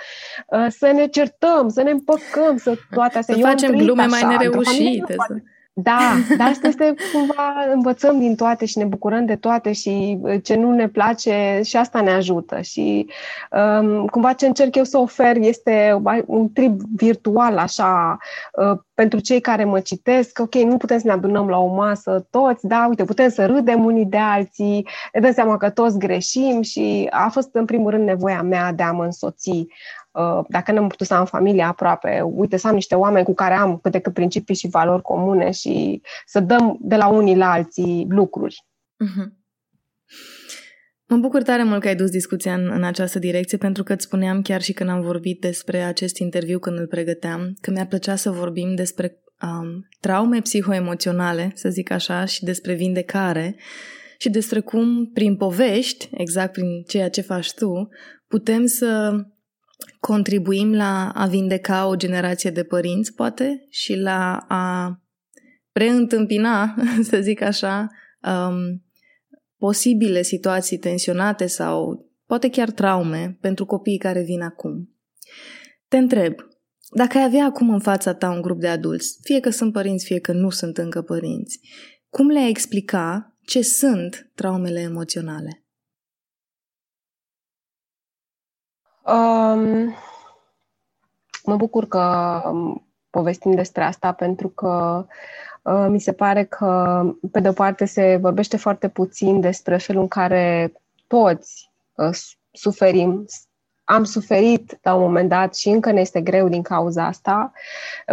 Uh, 0.47 0.67
să 0.69 0.91
ne 0.95 1.07
certăm, 1.07 1.69
să 1.69 1.83
ne 1.83 1.91
împăcăm, 1.91 2.57
să 2.57 2.79
toate 2.91 3.19
astea. 3.19 3.35
Să 3.35 3.41
Eu 3.41 3.47
facem 3.47 3.77
glume 3.77 4.07
mai 4.07 4.23
nereușite. 4.23 5.15
Să... 5.27 5.37
Da, 5.77 5.99
dar 6.39 6.49
asta 6.49 6.69
este 6.69 6.95
cumva 7.13 7.55
învățăm 7.73 8.19
din 8.19 8.35
toate 8.35 8.65
și 8.65 8.79
ne 8.79 8.85
bucurăm 8.85 9.25
de 9.27 9.37
toate 9.37 9.73
și 9.73 10.19
uh, 10.21 10.43
ce 10.43 10.55
nu 10.55 10.71
ne 10.71 10.89
place 10.89 11.61
și 11.65 11.77
asta 11.77 12.01
ne 12.01 12.11
ajută. 12.11 12.61
Și 12.61 13.07
um, 13.51 14.07
cumva 14.07 14.33
ce 14.33 14.47
încerc 14.47 14.75
eu 14.75 14.85
să 14.85 14.99
ofer 14.99 15.37
este 15.37 16.03
un 16.27 16.53
trip 16.53 16.81
virtual 16.97 17.59
așa 17.59 18.19
uh, 18.53 18.79
pentru 18.95 19.19
cei 19.19 19.41
care 19.41 19.65
mă 19.65 19.81
citesc. 19.81 20.39
Ok, 20.39 20.55
nu 20.55 20.77
putem 20.77 20.99
să 20.99 21.07
ne 21.07 21.13
adunăm 21.13 21.49
la 21.49 21.59
o 21.59 21.75
masă 21.75 22.27
toți, 22.31 22.67
da, 22.67 22.87
uite, 22.89 23.05
putem 23.05 23.29
să 23.29 23.47
râdem 23.47 23.85
unii 23.85 24.07
de 24.07 24.19
alții, 24.19 24.89
ne 25.13 25.21
dăm 25.21 25.33
seama 25.33 25.57
că 25.57 25.71
toți 25.71 25.99
greșim 25.99 26.63
și 26.63 27.07
a 27.11 27.29
fost 27.29 27.49
în 27.53 27.65
primul 27.65 27.91
rând 27.91 28.05
nevoia 28.05 28.43
mea 28.43 28.73
de 28.73 28.83
a 28.83 28.93
mă 28.93 29.05
însoți 29.05 29.51
Uh, 29.51 29.67
dacă 30.49 30.73
nu 30.73 30.79
am 30.79 30.89
putut 30.89 31.07
să 31.07 31.15
am 31.15 31.25
familie 31.25 31.63
aproape, 31.63 32.21
uite 32.21 32.57
să 32.57 32.69
am 32.69 32.75
niște 32.75 32.95
oameni 32.95 33.25
cu 33.25 33.35
care 33.35 33.55
am 33.55 33.79
câte 33.79 33.99
cât 33.99 34.13
principii 34.15 34.55
și 34.55 34.69
valori 34.69 35.03
comune 35.03 35.51
și 35.51 36.01
să 36.27 36.41
dăm 36.41 36.79
de 36.81 36.97
la 36.97 37.09
unii 37.09 37.37
la 37.37 37.51
alții 37.51 38.07
lucruri. 38.09 38.67
Uh-huh. 39.05 39.43
Mă 41.07 41.17
bucur 41.17 41.43
tare 41.43 41.63
mult 41.63 41.81
că 41.81 41.89
ai 41.89 41.97
dus 41.97 42.11
discuția 42.11 42.55
în, 42.55 42.71
în 42.73 42.85
această 42.85 43.19
direcție, 43.19 43.59
pentru 43.59 43.83
că 43.83 43.93
îți 43.93 44.05
spuneam 44.05 44.43
chiar 44.43 44.63
și 44.63 44.73
când 44.73 44.91
am 44.91 45.01
vorbit 45.01 45.41
despre 45.41 45.83
acest 45.83 46.19
interviu 46.19 46.59
când 46.59 46.79
îl 46.79 46.87
pregăteam, 46.87 47.57
că 47.61 47.71
mi-ar 47.71 47.87
plăcea 47.87 48.17
să 48.17 48.31
vorbim 48.31 48.75
despre 48.75 49.19
um, 49.43 49.89
traume 50.01 50.41
psihoemoționale, 50.41 51.53
să 51.55 51.69
zic 51.69 51.91
așa, 51.91 52.25
și 52.25 52.45
despre 52.45 52.75
vindecare 52.75 53.57
și 54.19 54.31
despre 54.31 54.61
cum, 54.61 55.11
prin 55.13 55.37
povești, 55.37 56.09
exact 56.13 56.53
prin 56.53 56.83
ceea 56.83 57.11
ce 57.11 57.21
faci 57.21 57.55
tu, 57.55 57.89
putem 58.29 58.67
să 58.67 59.13
contribuim 60.01 60.75
la 60.75 61.09
a 61.09 61.27
vindeca 61.27 61.87
o 61.87 61.97
generație 61.97 62.51
de 62.51 62.65
părinți, 62.65 63.15
poate, 63.15 63.67
și 63.71 63.95
la 63.95 64.37
a 64.49 64.99
preîntâmpina, 65.73 66.75
să 67.11 67.21
zic 67.21 67.41
așa, 67.41 67.91
um, 68.23 68.85
posibile 69.59 70.23
situații 70.23 70.79
tensionate 70.79 71.47
sau 71.47 72.07
poate 72.27 72.51
chiar 72.51 72.71
traume 72.71 73.39
pentru 73.41 73.67
copiii 73.67 73.99
care 73.99 74.23
vin 74.23 74.43
acum. 74.43 74.97
Te 75.89 75.97
întreb, 75.97 76.35
dacă 76.91 77.19
ai 77.19 77.25
avea 77.25 77.45
acum 77.45 77.71
în 77.71 77.81
fața 77.81 78.15
ta 78.15 78.31
un 78.31 78.41
grup 78.41 78.61
de 78.61 78.69
adulți, 78.69 79.19
fie 79.23 79.41
că 79.41 79.51
sunt 79.51 79.73
părinți, 79.73 80.05
fie 80.05 80.19
că 80.19 80.33
nu 80.33 80.51
sunt 80.51 80.79
încă 80.79 81.03
părinți, 81.03 81.61
cum 82.11 82.29
le-ai 82.29 82.49
explica 82.49 83.37
ce 83.45 83.63
sunt 83.63 84.31
traumele 84.35 84.81
emoționale? 84.81 85.64
Um, 89.07 89.95
mă 91.45 91.57
bucur 91.57 91.89
că 91.89 92.43
povestim 93.11 93.55
despre 93.55 93.83
asta 93.83 94.13
pentru 94.13 94.49
că 94.49 95.07
uh, 95.63 95.87
mi 95.89 96.01
se 96.01 96.13
pare 96.13 96.45
că, 96.45 97.03
pe 97.31 97.41
de-o 97.41 97.53
parte, 97.53 97.85
se 97.85 98.17
vorbește 98.17 98.57
foarte 98.57 98.89
puțin 98.89 99.41
despre 99.41 99.77
felul 99.77 100.03
în 100.03 100.09
care 100.09 100.73
toți 101.07 101.71
uh, 101.95 102.19
suferim 102.53 103.27
am 103.85 104.05
suferit 104.05 104.79
la 104.83 104.95
un 104.95 105.01
moment 105.01 105.29
dat 105.29 105.55
și 105.55 105.69
încă 105.69 105.91
ne 105.91 106.01
este 106.01 106.21
greu 106.21 106.49
din 106.49 106.63
cauza 106.63 107.07
asta. 107.07 107.53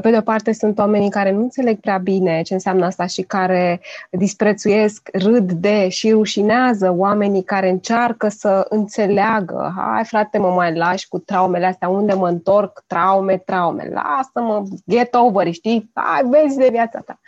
Pe 0.02 0.10
de 0.10 0.18
o 0.18 0.22
parte, 0.22 0.52
sunt 0.52 0.80
oamenii 0.80 1.10
care 1.10 1.32
nu 1.32 1.42
înțeleg 1.42 1.80
prea 1.80 1.98
bine 1.98 2.42
ce 2.42 2.54
înseamnă 2.54 2.86
asta 2.86 3.06
și 3.06 3.22
care 3.22 3.82
disprețuiesc, 4.10 5.10
râd 5.14 5.52
de 5.52 5.90
și 5.90 6.12
rușinează 6.12 6.94
oamenii 6.98 7.44
care 7.44 7.70
încearcă 7.70 8.28
să 8.28 8.66
înțeleagă. 8.70 9.74
Hai, 9.78 10.06
frate, 10.06 10.38
mă 10.38 10.50
mai 10.50 10.76
lași 10.76 11.08
cu 11.08 11.20
traumele 11.20 11.66
astea, 11.66 11.88
unde 11.88 12.14
mă 12.14 12.28
întorc, 12.28 12.84
traume, 12.88 13.38
traume. 13.38 13.90
Lasă-mă, 13.94 14.64
get 14.90 15.14
over, 15.14 15.52
știi? 15.52 15.92
Hai, 15.94 16.22
vezi 16.24 16.58
de 16.58 16.68
viața 16.72 17.00
ta. 17.00 17.20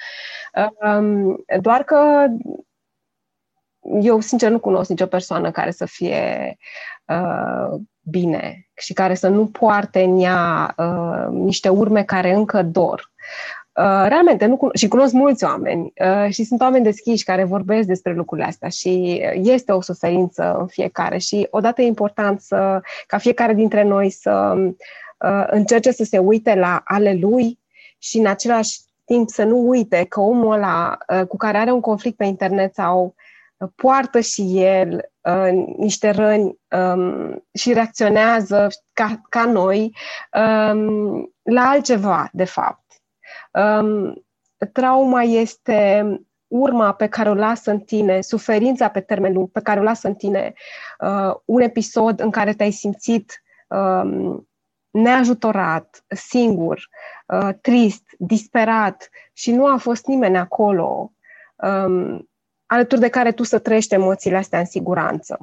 Um, 0.88 1.44
doar 1.62 1.84
că 1.84 2.28
eu, 4.02 4.20
sincer, 4.20 4.52
nu 4.52 4.60
cunosc 4.60 4.90
nicio 4.90 5.06
persoană 5.06 5.52
care 5.52 5.72
să 5.72 5.86
fie 5.86 6.58
uh, 7.08 7.80
bine 8.04 8.68
și 8.74 8.94
care 8.94 9.14
să 9.14 9.28
nu 9.28 9.46
poarte 9.46 10.04
în 10.04 10.20
ea 10.20 10.74
uh, 10.78 11.28
niște 11.32 11.70
urme 11.70 12.04
care 12.04 12.34
încă 12.34 12.64
dor. 12.64 13.12
Uh, 13.76 14.06
realmente, 14.08 14.46
nu 14.46 14.58
cunosc, 14.58 14.78
și 14.78 14.88
cunosc 14.88 15.14
mulți 15.14 15.44
oameni 15.44 15.94
uh, 16.06 16.34
și 16.34 16.44
sunt 16.44 16.62
oameni 16.62 16.84
deschiși 16.84 17.24
care 17.24 17.44
vorbesc 17.44 17.88
despre 17.88 18.14
lucrurile 18.14 18.48
astea 18.48 18.70
și 18.70 19.22
este 19.34 19.72
o 19.72 19.82
suferință 19.82 20.56
în 20.60 20.68
fiecare 20.68 21.18
și 21.18 21.48
odată 21.50 21.82
e 21.82 21.86
important 21.86 22.42
să, 22.42 22.82
ca 23.08 23.18
fiecare 23.18 23.54
dintre 23.54 23.84
noi 23.84 24.10
să 24.10 24.54
uh, 24.58 25.44
încerce 25.46 25.92
să 25.92 26.04
se 26.04 26.18
uite 26.18 26.56
la 26.56 26.82
ale 26.84 27.14
lui 27.14 27.60
și 27.98 28.18
în 28.18 28.26
același 28.26 28.80
timp 29.06 29.30
să 29.30 29.44
nu 29.44 29.68
uite 29.68 30.06
că 30.10 30.20
omul 30.20 30.54
ăla 30.54 30.98
uh, 31.08 31.28
cu 31.28 31.38
care 31.38 31.58
are 31.58 31.72
un 31.72 31.82
conflict 31.82 32.18
pe 32.18 32.26
internet 32.26 32.74
sau 32.74 33.16
poartă 33.76 34.20
și 34.20 34.62
el 34.62 35.13
uh, 35.24 35.74
niște 35.78 36.10
răni 36.10 36.60
um, 36.78 37.46
și 37.54 37.74
reacționează 37.74 38.68
ca, 38.94 39.22
ca 39.30 39.46
noi 39.46 39.96
um, 40.72 41.34
la 41.42 41.62
altceva, 41.62 42.30
de 42.32 42.44
fapt. 42.44 42.84
Um, 43.52 44.26
trauma 44.72 45.22
este 45.24 46.06
urma 46.48 46.94
pe 46.94 47.08
care 47.08 47.30
o 47.30 47.34
lasă 47.34 47.72
în 47.72 47.80
tine, 47.80 48.22
suferința 48.22 48.88
pe 48.88 49.00
termen 49.00 49.34
lung 49.34 49.52
pe 49.52 49.62
care 49.62 49.80
o 49.80 49.84
lasă 49.84 50.08
în 50.08 50.16
tine 50.16 50.54
uh, 51.00 51.36
un 51.46 51.62
episod 51.62 52.20
în 52.20 52.32
care 52.32 52.54
te-ai 52.54 52.72
simțit 52.72 53.44
um, 53.68 54.48
neajutorat, 54.92 56.06
singur, 56.08 56.90
uh, 57.28 57.50
trist, 57.62 58.04
disperat 58.18 59.10
și 59.34 59.52
nu 59.52 59.66
a 59.66 59.78
fost 59.78 60.06
nimeni 60.06 60.38
acolo. 60.38 61.12
Um, 61.56 62.30
alături 62.74 63.02
de 63.02 63.10
care 63.10 63.32
tu 63.32 63.44
să 63.44 63.60
trăiești 63.60 63.94
emoțiile 63.94 64.38
astea 64.38 64.60
în 64.60 64.66
siguranță. 64.66 65.38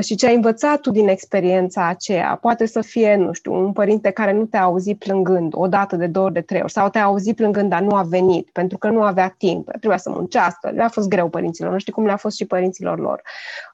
Și 0.00 0.14
ce 0.14 0.26
ai 0.26 0.34
învățat 0.34 0.80
tu 0.80 0.90
din 0.90 1.08
experiența 1.08 1.86
aceea 1.86 2.38
poate 2.40 2.66
să 2.66 2.80
fie, 2.80 3.16
nu 3.16 3.32
știu, 3.32 3.54
un 3.54 3.72
părinte 3.72 4.10
care 4.10 4.32
nu 4.32 4.44
te-a 4.44 4.62
auzit 4.62 4.98
plângând 4.98 5.52
o 5.56 5.66
dată, 5.66 5.96
de 5.96 6.06
două 6.06 6.24
ori, 6.24 6.34
de 6.34 6.40
trei 6.40 6.60
ori, 6.60 6.72
sau 6.72 6.88
te-a 6.88 7.04
auzit 7.04 7.36
plângând, 7.36 7.70
dar 7.70 7.80
nu 7.80 7.96
a 7.96 8.02
venit, 8.02 8.50
pentru 8.52 8.78
că 8.78 8.88
nu 8.88 9.02
avea 9.02 9.34
timp, 9.38 9.70
trebuia 9.70 9.96
să 9.96 10.10
muncească, 10.10 10.70
le-a 10.74 10.88
fost 10.88 11.08
greu 11.08 11.28
părinților, 11.28 11.72
nu 11.72 11.78
știu 11.78 11.92
cum 11.92 12.04
le-a 12.04 12.16
fost 12.16 12.36
și 12.36 12.44
părinților 12.44 12.98
lor. 12.98 13.22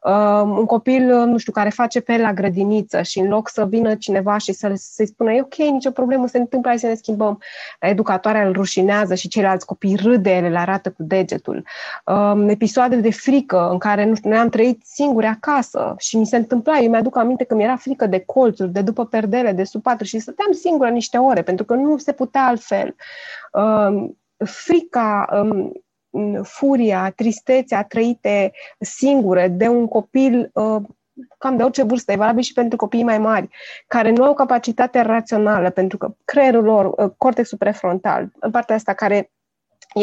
Uh, 0.03 0.43
un 0.43 0.65
copil, 0.65 1.03
nu 1.03 1.39
știu, 1.39 1.53
care 1.53 1.69
face 1.69 2.01
pe 2.01 2.17
la 2.17 2.33
grădiniță 2.33 3.03
și 3.03 3.19
în 3.19 3.29
loc 3.29 3.49
să 3.49 3.67
vină 3.67 3.95
cineva 3.95 4.39
și 4.39 4.53
să, 4.53 4.73
să-i 4.75 5.07
spună, 5.07 5.33
e 5.33 5.41
ok, 5.41 5.57
nicio 5.57 5.91
problemă, 5.91 6.27
se 6.27 6.39
întâmplă, 6.39 6.71
hai 6.71 6.79
să 6.79 6.87
ne 6.87 6.95
schimbăm, 6.95 7.43
educatoarea 7.81 8.47
îl 8.47 8.53
rușinează 8.53 9.15
și 9.15 9.29
ceilalți 9.29 9.67
copii 9.67 9.97
râde, 9.97 10.31
ele 10.31 10.49
le 10.49 10.59
arată 10.59 10.91
cu 10.91 11.03
degetul. 11.03 11.65
Uh, 12.05 12.45
episoade 12.47 12.97
de 12.97 13.11
frică 13.11 13.69
în 13.71 13.79
care, 13.79 14.05
nu 14.05 14.15
știu, 14.15 14.31
noi 14.31 14.39
am 14.39 14.49
trăit 14.49 14.81
singuri 14.85 15.27
acasă 15.27 15.95
și 16.07 16.17
mi 16.17 16.27
se 16.27 16.37
întâmpla, 16.37 16.79
eu 16.79 16.91
mi-aduc 16.91 17.17
aminte 17.17 17.45
că 17.45 17.55
mi-era 17.55 17.77
frică 17.77 18.07
de 18.07 18.19
colțuri, 18.19 18.73
de 18.73 18.83
după 18.83 19.07
perdele, 19.07 19.53
de 19.53 19.65
sub 19.65 19.83
patru 19.83 20.05
și 20.05 20.19
stăteam 20.19 20.53
singură 20.53 20.91
niște 20.91 21.19
ore, 21.19 21.43
pentru 21.43 21.65
că 21.65 21.75
nu 21.75 21.97
se 21.97 22.13
putea 22.13 22.47
altfel. 22.47 22.95
Um, 23.53 24.19
frica, 24.45 25.29
um, 25.43 25.73
furia, 26.43 27.13
tristețea 27.17 27.85
trăite 27.85 28.53
singure 28.81 29.49
de 29.49 29.69
un 29.69 29.87
copil 29.87 30.51
uh, 30.53 30.83
cam 31.39 31.57
de 31.57 31.63
orice 31.63 31.83
vârstă, 31.83 32.13
e 32.13 32.17
valabil 32.17 32.43
și 32.43 32.53
pentru 32.53 32.77
copiii 32.77 33.05
mai 33.05 33.19
mari, 33.19 33.49
care 33.87 34.11
nu 34.11 34.25
au 34.25 34.35
capacitate 34.35 35.01
rațională, 35.01 35.71
pentru 35.71 35.97
că 35.99 36.15
creierul 36.25 36.65
lor, 36.65 36.93
uh, 36.97 37.11
cortexul 37.17 37.59
prefrontal, 37.59 38.33
în 38.41 38.51
partea 38.51 38.75
asta 38.75 38.93
care 38.93 39.31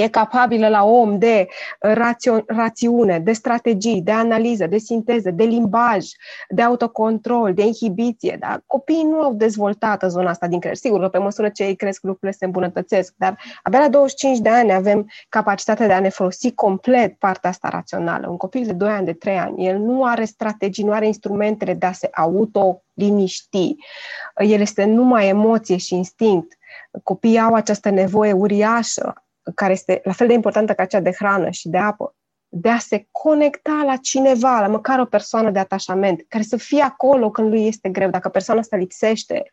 e 0.01 0.08
capabilă 0.08 0.67
la 0.67 0.84
om 0.84 1.17
de 1.17 1.47
uh, 1.47 1.91
rațio- 1.93 2.43
rațiune, 2.47 3.19
de 3.19 3.34
strategii, 3.34 4.01
de 4.01 4.12
analiză, 4.12 4.67
de 4.67 4.77
sinteză, 4.77 5.32
de 5.32 5.43
limbaj, 5.43 6.06
de 6.49 6.62
autocontrol, 6.62 7.53
de 7.53 7.65
inhibiție. 7.65 8.38
Da? 8.39 8.62
Copiii 8.65 9.03
nu 9.03 9.21
au 9.21 9.34
dezvoltat 9.34 10.03
zona 10.08 10.29
asta 10.29 10.47
din 10.47 10.60
creier. 10.60 10.77
Sigur 10.77 10.99
că 10.99 11.08
pe 11.08 11.17
măsură 11.17 11.49
ce 11.49 11.63
ei 11.63 11.75
cresc, 11.75 12.03
lucrurile 12.03 12.38
se 12.38 12.45
îmbunătățesc, 12.45 13.13
dar 13.17 13.39
abia 13.63 13.79
la 13.79 13.89
25 13.89 14.39
de 14.39 14.49
ani 14.49 14.73
avem 14.73 15.10
capacitatea 15.29 15.88
de 15.88 15.93
a 15.93 15.99
ne 15.99 16.10
folosi 16.10 16.51
complet 16.51 17.13
partea 17.13 17.49
asta 17.49 17.69
rațională. 17.69 18.27
Un 18.29 18.38
copil 18.38 18.65
de 18.65 18.73
2 18.73 18.89
ani, 18.89 19.06
de 19.06 19.13
3 19.13 19.38
ani, 19.38 19.67
el 19.67 19.77
nu 19.77 20.03
are 20.03 20.25
strategii, 20.25 20.84
nu 20.84 20.91
are 20.91 21.06
instrumentele 21.06 21.73
de 21.73 21.86
a 21.86 21.91
se 21.91 22.10
auto-liniști. 22.12 23.75
El 24.38 24.60
este 24.60 24.86
numai 24.86 25.27
emoție 25.27 25.77
și 25.77 25.95
instinct. 25.95 26.58
Copiii 27.03 27.39
au 27.39 27.53
această 27.53 27.89
nevoie 27.89 28.32
uriașă 28.32 29.23
care 29.56 29.71
este 29.71 30.01
la 30.03 30.12
fel 30.12 30.27
de 30.27 30.34
importantă 30.34 30.73
ca 30.73 30.86
cea 30.86 30.99
de 30.99 31.12
hrană 31.12 31.49
și 31.49 31.69
de 31.69 31.77
apă, 31.77 32.15
de 32.56 32.70
a 32.70 32.78
se 32.78 33.08
conecta 33.12 33.84
la 33.86 33.96
cineva, 33.96 34.60
la 34.60 34.68
măcar 34.68 35.00
o 35.00 35.06
persoană 35.06 35.50
de 35.50 35.60
atașament, 35.60 36.26
care 36.28 36.44
să 36.44 36.58
fie 36.58 36.82
acolo 36.82 37.30
când 37.30 37.50
lui 37.50 37.68
este 37.68 37.89
greu, 37.89 38.10
dacă 38.10 38.30
persoana 38.30 38.60
asta 38.60 38.76
lipsește. 38.76 39.50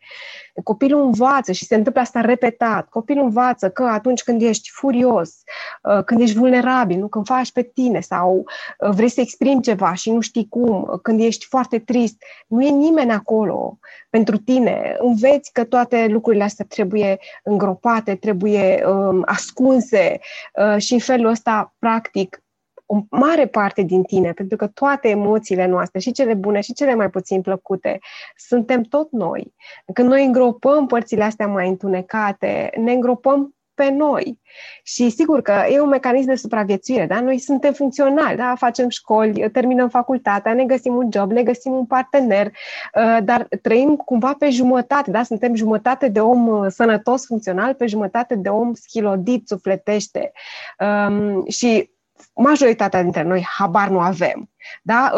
Copilul 0.63 1.05
învață 1.05 1.51
și 1.51 1.65
se 1.65 1.75
întâmplă 1.75 2.01
asta 2.01 2.21
repetat. 2.21 2.89
Copilul 2.89 3.23
învață 3.23 3.69
că 3.69 3.83
atunci 3.83 4.23
când 4.23 4.41
ești 4.41 4.69
furios, 4.73 5.35
uh, 5.83 6.03
când 6.03 6.21
ești 6.21 6.37
vulnerabil, 6.37 6.99
nu 6.99 7.07
când 7.07 7.25
faci 7.25 7.51
pe 7.51 7.61
tine 7.61 7.99
sau 7.99 8.45
uh, 8.79 8.89
vrei 8.89 9.09
să 9.09 9.21
exprimi 9.21 9.61
ceva 9.61 9.93
și 9.93 10.11
nu 10.11 10.19
știi 10.19 10.47
cum, 10.49 10.99
când 11.01 11.21
ești 11.21 11.45
foarte 11.45 11.79
trist, 11.79 12.15
nu 12.47 12.61
e 12.61 12.69
nimeni 12.69 13.11
acolo 13.11 13.79
pentru 14.09 14.37
tine. 14.37 14.95
Înveți 14.99 15.51
că 15.53 15.63
toate 15.63 16.07
lucrurile 16.09 16.43
astea 16.43 16.65
trebuie 16.69 17.19
îngropate, 17.43 18.15
trebuie 18.15 18.83
um, 18.87 19.23
ascunse 19.25 20.19
uh, 20.55 20.81
și 20.81 20.93
în 20.93 20.99
felul 20.99 21.29
ăsta, 21.29 21.75
practic, 21.79 22.41
o 22.91 22.99
mare 23.09 23.47
parte 23.47 23.81
din 23.81 24.03
tine, 24.03 24.31
pentru 24.31 24.57
că 24.57 24.67
toate 24.67 25.09
emoțiile 25.09 25.65
noastre, 25.65 25.99
și 25.99 26.11
cele 26.11 26.33
bune 26.33 26.61
și 26.61 26.73
cele 26.73 26.95
mai 26.95 27.09
puțin 27.09 27.41
plăcute, 27.41 27.99
suntem 28.35 28.81
tot 28.81 29.11
noi. 29.11 29.53
Când 29.93 30.07
noi 30.07 30.25
îngropăm 30.25 30.87
părțile 30.87 31.23
astea 31.23 31.47
mai 31.47 31.67
întunecate, 31.67 32.69
ne 32.77 32.91
îngropăm 32.91 33.55
pe 33.73 33.89
noi. 33.89 34.39
Și 34.83 35.09
sigur 35.09 35.41
că 35.41 35.63
e 35.69 35.79
un 35.79 35.89
mecanism 35.89 36.27
de 36.27 36.35
supraviețuire, 36.35 37.05
da? 37.05 37.21
Noi 37.21 37.37
suntem 37.37 37.73
funcționali, 37.73 38.37
da? 38.37 38.53
Facem 38.57 38.89
școli, 38.89 39.49
terminăm 39.51 39.89
facultatea, 39.89 40.53
ne 40.53 40.65
găsim 40.65 40.95
un 40.95 41.09
job, 41.11 41.31
ne 41.31 41.43
găsim 41.43 41.71
un 41.71 41.85
partener, 41.85 42.45
uh, 42.45 43.17
dar 43.23 43.47
trăim 43.61 43.95
cumva 43.95 44.35
pe 44.39 44.49
jumătate, 44.49 45.11
da? 45.11 45.23
Suntem 45.23 45.55
jumătate 45.55 46.07
de 46.07 46.19
om 46.19 46.47
uh, 46.47 46.65
sănătos, 46.69 47.25
funcțional, 47.25 47.73
pe 47.73 47.85
jumătate 47.85 48.35
de 48.35 48.49
om 48.49 48.73
schilodit, 48.73 49.47
sufletește. 49.47 50.31
Um, 50.79 51.45
și 51.47 51.89
majoritatea 52.33 53.01
dintre 53.01 53.23
noi 53.23 53.45
habar 53.57 53.89
nu 53.89 53.99
avem. 53.99 54.49
Da? 54.83 55.11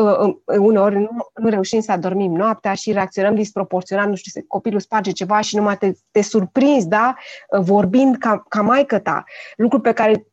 Uneori 0.45 0.95
nu, 0.95 1.09
nu 1.33 1.49
reușim 1.49 1.81
să 1.81 1.91
adormim 1.91 2.35
noaptea 2.35 2.73
și 2.73 2.91
reacționăm 2.91 3.35
disproporționat, 3.35 4.07
nu 4.07 4.15
știu, 4.15 4.41
copilul 4.47 4.79
sparge 4.79 5.11
ceva 5.11 5.41
și 5.41 5.55
numai 5.55 5.77
te, 5.77 5.91
te 6.11 6.21
surprinzi, 6.21 6.87
da? 6.87 7.15
vorbind 7.59 8.17
ca, 8.17 8.43
ca 8.47 8.61
maică 8.61 8.99
ta, 8.99 9.23
lucruri 9.55 9.83
pe 9.83 9.93
care 9.93 10.27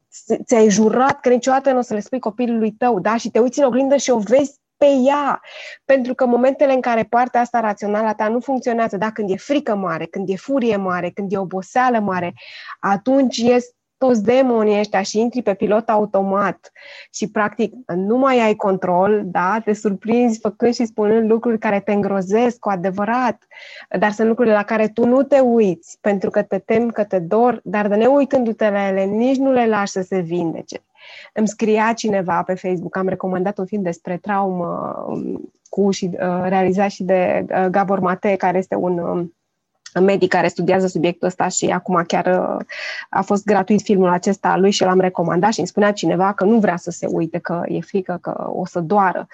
ți-ai 0.45 0.69
jurat 0.69 1.21
că 1.21 1.29
niciodată 1.29 1.73
nu 1.73 1.79
o 1.79 1.83
să 1.83 1.95
le 1.95 2.01
spui 2.01 2.19
copilului 2.19 2.73
tău, 2.73 3.01
da? 3.01 3.17
Și 3.17 3.31
te 3.31 3.39
uiți 3.39 3.59
în 3.59 3.65
oglindă 3.65 3.97
și 3.97 4.11
o 4.11 4.19
vezi 4.19 4.61
pe 4.77 4.87
ea. 5.07 5.41
Pentru 5.85 6.15
că 6.15 6.27
momentele 6.27 6.73
în 6.73 6.81
care 6.81 7.03
partea 7.03 7.41
asta 7.41 7.61
rațională 7.61 8.07
a 8.07 8.15
ta 8.15 8.29
nu 8.29 8.41
funcționează, 8.41 8.97
da, 8.97 9.11
când 9.11 9.31
e 9.31 9.37
frică 9.37 9.75
mare, 9.75 10.07
când 10.07 10.29
e 10.29 10.37
furie 10.37 10.77
mare, 10.77 11.11
când 11.11 11.33
e 11.33 11.39
oboseală 11.39 11.99
mare, 11.99 12.35
atunci 12.81 13.39
este 13.39 13.75
toți 14.01 14.23
demonii 14.23 14.79
ăștia 14.79 15.03
și 15.03 15.21
intri 15.21 15.43
pe 15.43 15.55
pilot 15.55 15.89
automat 15.89 16.73
și 17.13 17.31
practic 17.31 17.73
nu 17.95 18.17
mai 18.17 18.41
ai 18.41 18.55
control, 18.55 19.23
da? 19.25 19.61
te 19.65 19.73
surprinzi 19.73 20.39
făcând 20.39 20.75
și 20.75 20.85
spunând 20.85 21.31
lucruri 21.31 21.59
care 21.59 21.81
te 21.81 21.93
îngrozesc 21.93 22.59
cu 22.59 22.69
adevărat, 22.69 23.47
dar 23.99 24.11
sunt 24.11 24.29
lucruri 24.29 24.51
la 24.51 24.63
care 24.63 24.89
tu 24.89 25.07
nu 25.07 25.23
te 25.23 25.39
uiți 25.39 25.99
pentru 26.01 26.31
că 26.31 26.43
te 26.43 26.59
temi 26.59 26.93
că 26.93 27.05
te 27.05 27.19
dor, 27.19 27.61
dar 27.65 27.89
de 27.89 27.95
neuitându-te 27.95 28.71
la 28.71 28.89
ele, 28.89 29.05
nici 29.05 29.37
nu 29.37 29.53
le 29.53 29.67
lași 29.67 29.93
să 29.93 30.01
se 30.01 30.21
vindece. 30.21 30.83
Îmi 31.33 31.49
scria 31.49 31.93
cineva 31.93 32.43
pe 32.43 32.55
Facebook, 32.55 32.97
am 32.97 33.09
recomandat 33.09 33.59
un 33.59 33.67
film 33.67 33.83
despre 33.83 34.17
traumă 34.17 35.05
um, 35.09 35.53
cu 35.69 35.91
și 35.91 36.11
uh, 36.13 36.45
realizat 36.45 36.91
și 36.91 37.03
de 37.03 37.45
uh, 37.49 37.67
Gabor 37.67 38.01
Mate, 38.01 38.37
care 38.37 38.59
este 38.59 38.75
un 38.75 38.99
um, 38.99 39.35
medic 39.99 40.29
care 40.29 40.49
studiază 40.49 40.87
subiectul 40.87 41.27
ăsta 41.27 41.49
și 41.49 41.67
acum 41.67 42.05
chiar 42.07 42.27
uh, 42.27 42.65
a 43.09 43.23
fost 43.23 43.45
gratuit 43.45 43.83
filmul 43.83 44.09
acesta 44.09 44.57
lui 44.57 44.71
și 44.71 44.83
l-am 44.83 45.01
recomandat 45.01 45.53
și 45.53 45.59
îmi 45.59 45.69
spunea 45.69 45.93
cineva 45.93 46.33
că 46.33 46.45
nu 46.45 46.59
vrea 46.59 46.77
să 46.77 46.91
se 46.91 47.07
uite, 47.07 47.39
că 47.39 47.63
e 47.67 47.81
frică, 47.81 48.19
că 48.21 48.47
o 48.49 48.67
să 48.67 48.81
doară. 48.81 49.27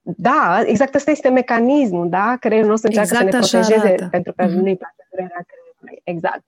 Da, 0.00 0.62
exact 0.64 0.94
ăsta 0.94 1.10
este 1.10 1.28
mecanismul, 1.28 2.08
da? 2.08 2.36
Creierul 2.40 2.70
nostru 2.70 2.88
încearcă 2.88 3.24
exact 3.24 3.44
să 3.44 3.56
ne 3.56 3.60
protejeze 3.60 3.86
arată. 3.86 4.08
pentru 4.10 4.32
că 4.32 4.44
mm-hmm. 4.44 4.48
nu-i 4.48 4.76
place 4.76 5.08
durerea 5.10 5.44
creierului. 5.46 6.00
Exact. 6.04 6.42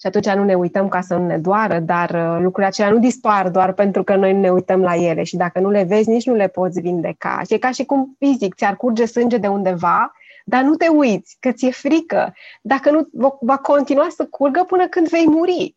Și 0.00 0.06
atunci 0.06 0.28
nu 0.28 0.44
ne 0.44 0.54
uităm 0.54 0.88
ca 0.88 1.00
să 1.00 1.14
nu 1.14 1.26
ne 1.26 1.38
doară, 1.38 1.78
dar 1.78 2.10
uh, 2.10 2.36
lucrurile 2.40 2.66
acelea 2.66 2.90
nu 2.90 2.98
dispar 2.98 3.48
doar 3.48 3.72
pentru 3.72 4.02
că 4.02 4.16
noi 4.16 4.32
nu 4.32 4.40
ne 4.40 4.50
uităm 4.50 4.80
la 4.80 4.94
ele 4.94 5.22
și 5.22 5.36
dacă 5.36 5.60
nu 5.60 5.70
le 5.70 5.82
vezi, 5.82 6.08
nici 6.08 6.26
nu 6.26 6.34
le 6.34 6.48
poți 6.48 6.80
vindeca. 6.80 7.40
Și 7.46 7.54
e 7.54 7.58
ca 7.58 7.70
și 7.70 7.84
cum 7.84 8.16
fizic 8.18 8.54
ți-ar 8.54 8.76
curge 8.76 9.04
sânge 9.04 9.36
de 9.36 9.46
undeva 9.46 10.12
dar 10.44 10.62
nu 10.62 10.74
te 10.74 10.88
uiți, 10.88 11.36
că 11.40 11.52
ți-e 11.52 11.70
frică. 11.70 12.34
Dacă 12.62 12.90
nu, 12.90 13.08
va 13.40 13.56
continua 13.56 14.06
să 14.16 14.26
curgă 14.30 14.64
până 14.66 14.88
când 14.88 15.08
vei 15.08 15.26
muri. 15.26 15.74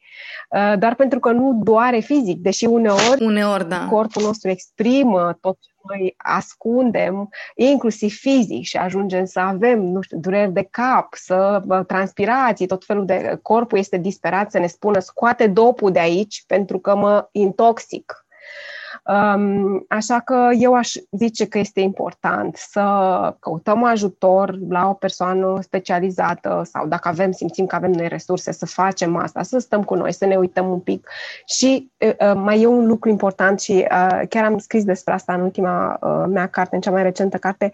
Uh, 0.50 0.74
doar 0.80 0.96
pentru 0.96 1.20
că 1.20 1.32
nu 1.32 1.60
doare 1.64 2.00
fizic, 2.00 2.38
deși 2.38 2.66
uneori, 2.66 3.24
uneori 3.24 3.70
da. 3.70 3.88
corpul 3.90 4.24
nostru 4.24 4.50
exprimă 4.50 5.38
tot 5.42 5.58
ce 5.60 5.70
noi 5.88 6.14
ascundem, 6.18 7.30
inclusiv 7.56 8.14
fizic, 8.14 8.64
și 8.64 8.78
ajungem 8.78 9.26
să 9.26 9.40
avem, 9.40 9.82
nu 9.82 10.02
știu, 10.02 10.18
dureri 10.18 10.52
de 10.52 10.68
cap, 10.72 11.14
să 11.14 11.62
transpirații, 11.88 12.68
tot 12.68 12.86
felul 12.86 13.06
de... 13.06 13.40
Corpul 13.42 13.78
este 13.78 13.98
disperat 13.98 14.52
să 14.52 14.60
ne 14.60 14.68
spună 14.68 15.00
scoate 15.00 15.48
dopul 15.48 15.92
de 15.92 16.00
aici 16.00 16.44
pentru 16.48 16.80
că 16.80 16.96
mă 16.96 17.28
intoxic 17.32 18.25
Așa 19.88 20.20
că 20.20 20.50
eu 20.60 20.74
aș 20.74 20.94
zice 21.12 21.48
că 21.48 21.58
este 21.58 21.80
important 21.80 22.56
să 22.56 22.82
căutăm 23.40 23.84
ajutor 23.84 24.58
la 24.70 24.90
o 24.90 24.94
persoană 24.94 25.60
specializată 25.62 26.62
sau 26.72 26.88
dacă 26.88 27.08
avem, 27.08 27.32
simțim 27.32 27.66
că 27.66 27.76
avem 27.76 27.92
noi 27.92 28.08
resurse 28.08 28.52
să 28.52 28.66
facem 28.66 29.16
asta, 29.16 29.44
să 29.44 29.58
stăm 29.58 29.84
cu 29.84 29.96
noi, 29.96 30.14
să 30.14 30.26
ne 30.26 30.36
uităm 30.36 30.70
un 30.70 30.80
pic. 30.80 31.10
Și 31.46 31.92
mai 32.36 32.62
e 32.62 32.66
un 32.66 32.88
lucru 32.88 33.10
important 33.10 33.60
și 33.60 33.88
chiar 34.30 34.46
am 34.46 34.58
scris 34.58 34.84
despre 34.84 35.14
asta 35.14 35.34
în 35.34 35.42
ultima 35.42 36.00
mea 36.30 36.48
carte, 36.48 36.76
în 36.76 36.82
cea 36.82 36.92
mai 36.92 37.04
recentă 37.04 37.38
carte, 37.38 37.72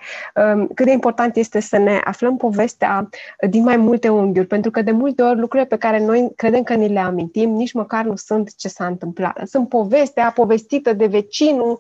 cât 0.74 0.86
de 0.86 0.92
important 0.92 1.36
este 1.36 1.60
să 1.60 1.78
ne 1.78 2.02
aflăm 2.04 2.38
povestea 2.38 3.10
din 3.50 3.64
mai 3.64 3.78
multe 3.78 4.10
unghiuri, 4.10 4.48
pentru 4.48 4.72
că 4.72 4.82
de 4.82 4.92
multe 4.92 5.22
ori 5.22 5.40
lucrurile 5.40 5.68
pe 5.68 5.78
care 5.78 6.06
noi 6.06 6.32
credem 6.36 6.64
că 6.64 6.74
ni 6.74 6.88
le 6.88 7.00
amintim, 7.00 7.50
nici 7.50 7.74
măcar 7.74 8.06
nu 8.06 8.16
sunt 8.16 8.56
ce 8.56 8.68
s-a 8.68 8.86
întâmplat. 8.86 9.42
Sunt 9.44 9.70
povestea 9.70 10.32
povestită 10.36 10.94
de 10.94 11.08
vecinul 11.22 11.78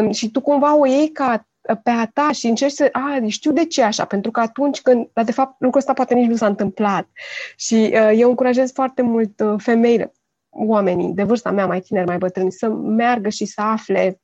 um, 0.00 0.10
și 0.10 0.30
tu 0.30 0.40
cumva 0.40 0.76
o 0.76 0.86
iei 0.86 1.08
ca 1.08 1.46
pe 1.74 1.90
a 1.90 2.06
ta 2.06 2.32
și 2.32 2.46
încerci 2.46 2.72
să, 2.72 2.88
a, 2.92 3.18
știu 3.26 3.52
de 3.52 3.64
ce 3.64 3.82
așa, 3.82 4.04
pentru 4.04 4.30
că 4.30 4.40
atunci 4.40 4.80
când, 4.80 5.08
dar 5.12 5.24
de 5.24 5.32
fapt 5.32 5.54
lucrul 5.58 5.80
ăsta 5.80 5.92
poate 5.92 6.14
nici 6.14 6.28
nu 6.28 6.36
s-a 6.36 6.46
întâmplat. 6.46 7.08
Și 7.56 7.74
uh, 7.92 8.12
eu 8.16 8.28
încurajez 8.28 8.72
foarte 8.72 9.02
mult 9.02 9.40
uh, 9.40 9.54
femeile, 9.56 10.12
oamenii 10.50 11.12
de 11.12 11.22
vârsta 11.22 11.50
mea, 11.50 11.66
mai 11.66 11.80
tineri, 11.80 12.06
mai 12.06 12.18
bătrâni, 12.18 12.52
să 12.52 12.68
meargă 12.68 13.28
și 13.28 13.44
să 13.44 13.60
afle 13.60 14.20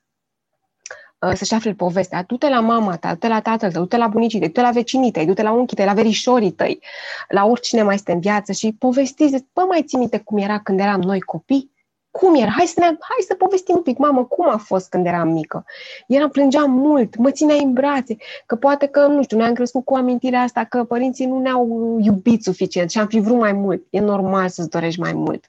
uh, 1.19 1.33
să-și 1.35 1.55
afle 1.55 1.73
povestea. 1.73 2.23
Du-te 2.27 2.49
la 2.49 2.61
mama 2.61 2.97
ta, 2.97 3.13
du-te 3.13 3.29
la 3.29 3.41
tatăl 3.41 3.73
tău, 3.73 3.83
du-te 3.83 3.97
la 3.97 4.07
bunicii 4.07 4.39
tăi, 4.39 4.49
du-te 4.49 4.61
la 4.61 4.71
vecinii 4.71 5.11
tăi, 5.11 5.27
du-te 5.27 5.43
la 5.43 5.53
unchii 5.53 5.77
tăi, 5.77 5.85
la 5.85 5.93
verișorii 5.93 6.53
tăi, 6.53 6.81
la 7.29 7.45
oricine 7.45 7.83
mai 7.83 7.95
este 7.95 8.13
în 8.13 8.21
viață 8.21 8.53
și 8.53 8.77
povestiți, 8.79 9.47
bă, 9.53 9.63
mai 9.69 9.83
ții 9.83 9.99
minte 9.99 10.19
cum 10.19 10.39
era 10.39 10.61
când 10.61 10.81
eram 10.81 11.01
noi 11.01 11.21
copii? 11.21 11.72
Cum 12.13 12.35
era? 12.35 12.51
Hai 12.51 12.67
să, 12.67 12.75
ne, 12.77 12.85
hai 12.85 13.25
să 13.27 13.35
povestim 13.35 13.75
un 13.77 13.83
pic, 13.83 13.99
mamă, 13.99 14.25
cum 14.25 14.49
a 14.49 14.57
fost 14.57 14.89
când 14.89 15.07
eram 15.07 15.29
mică? 15.29 15.65
Eram, 16.07 16.29
plângeam 16.29 16.71
mult, 16.71 17.17
mă 17.17 17.31
țineai 17.31 17.63
în 17.63 17.73
brațe, 17.73 18.17
că 18.47 18.57
poate 18.57 18.87
că, 18.87 19.07
nu 19.07 19.23
știu, 19.23 19.37
ne-am 19.37 19.55
crescut 19.55 19.85
cu 19.85 19.95
amintirea 19.95 20.41
asta 20.41 20.65
că 20.65 20.85
părinții 20.85 21.27
nu 21.27 21.39
ne-au 21.39 21.99
iubit 22.03 22.43
suficient 22.43 22.91
și 22.91 22.99
am 22.99 23.07
fi 23.07 23.21
vrut 23.21 23.39
mai 23.39 23.53
mult. 23.53 23.87
E 23.91 24.01
normal 24.01 24.49
să-ți 24.49 24.69
dorești 24.69 25.01
mai 25.01 25.13
mult. 25.13 25.45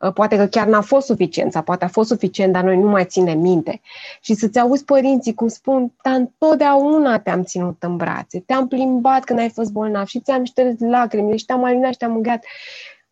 Uh, 0.00 0.12
poate 0.12 0.36
că 0.36 0.46
chiar 0.46 0.66
n-a 0.66 0.80
fost 0.80 1.06
suficient 1.06 1.52
sau 1.52 1.62
poate 1.62 1.84
a 1.84 1.88
fost 1.88 2.08
suficient, 2.08 2.52
dar 2.52 2.62
noi 2.62 2.76
nu 2.76 2.88
mai 2.88 3.04
ținem 3.04 3.38
minte. 3.38 3.80
Și 4.20 4.34
să-ți 4.34 4.58
auzi 4.58 4.84
părinții 4.84 5.34
cum 5.34 5.48
spun, 5.48 5.92
dar 6.02 6.14
întotdeauna 6.14 7.18
te-am 7.18 7.42
ținut 7.42 7.82
în 7.82 7.96
brațe, 7.96 8.40
te-am 8.46 8.68
plimbat 8.68 9.24
când 9.24 9.38
ai 9.38 9.50
fost 9.50 9.72
bolnav 9.72 10.06
și 10.06 10.20
ți-am 10.20 10.44
șters 10.44 10.74
lacrimile 10.78 11.36
și 11.36 11.44
te-am 11.44 11.64
alinat 11.64 11.92
și 11.92 11.98
te-am 11.98 12.12
mângâiat. 12.12 12.44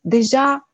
Deja 0.01 0.68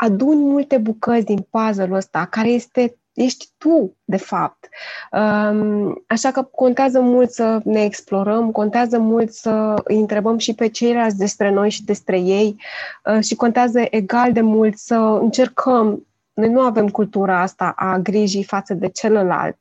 aduni 0.00 0.40
multe 0.40 0.78
bucăți 0.78 1.24
din 1.24 1.46
puzzle-ul 1.50 1.92
ăsta, 1.92 2.26
care 2.30 2.48
este 2.48 2.94
ești 3.12 3.48
tu, 3.58 3.96
de 4.04 4.16
fapt. 4.16 4.68
Um, 5.12 6.04
așa 6.06 6.30
că 6.30 6.42
contează 6.42 7.00
mult 7.00 7.30
să 7.30 7.60
ne 7.64 7.82
explorăm, 7.82 8.50
contează 8.50 8.98
mult 8.98 9.32
să 9.32 9.80
îi 9.84 9.98
întrebăm 9.98 10.38
și 10.38 10.54
pe 10.54 10.68
ceilalți 10.68 11.16
despre 11.16 11.50
noi 11.50 11.70
și 11.70 11.84
despre 11.84 12.20
ei 12.20 12.56
uh, 13.04 13.22
și 13.22 13.34
contează 13.34 13.80
egal 13.90 14.32
de 14.32 14.40
mult 14.40 14.76
să 14.76 14.94
încercăm 14.94 16.06
noi 16.32 16.48
nu 16.48 16.60
avem 16.60 16.88
cultura 16.88 17.40
asta 17.40 17.72
a 17.76 17.98
grijii 17.98 18.44
față 18.44 18.74
de 18.74 18.88
celălalt, 18.88 19.56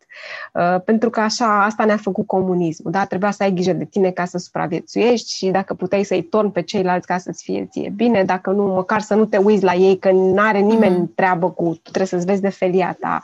uh, 0.53 0.81
pentru 0.85 1.09
că 1.09 1.19
așa 1.19 1.63
asta 1.63 1.85
ne-a 1.85 1.97
făcut 1.97 2.27
comunismul. 2.27 2.91
Da? 2.91 3.05
Trebuia 3.05 3.31
să 3.31 3.43
ai 3.43 3.51
grijă 3.53 3.73
de 3.73 3.85
tine 3.85 4.11
ca 4.11 4.25
să 4.25 4.37
supraviețuiești 4.37 5.35
și 5.35 5.47
dacă 5.49 5.73
puteai 5.73 6.03
să-i 6.03 6.23
torni 6.23 6.51
pe 6.51 6.61
ceilalți 6.61 7.07
ca 7.07 7.17
să-ți 7.17 7.43
fie 7.43 7.67
ție 7.71 7.93
bine, 7.95 8.23
dacă 8.23 8.51
nu, 8.51 8.63
măcar 8.63 9.01
să 9.01 9.15
nu 9.15 9.25
te 9.25 9.37
uiți 9.37 9.63
la 9.63 9.73
ei, 9.73 9.97
că 9.97 10.11
nu 10.11 10.41
are 10.41 10.59
nimeni 10.59 10.97
mm. 10.97 11.11
treabă 11.15 11.51
cu, 11.51 11.63
tu 11.63 11.79
trebuie 11.81 12.05
să-ți 12.05 12.25
vezi 12.25 12.41
de 12.41 12.49
felia 12.49 12.97
ta. 12.99 13.21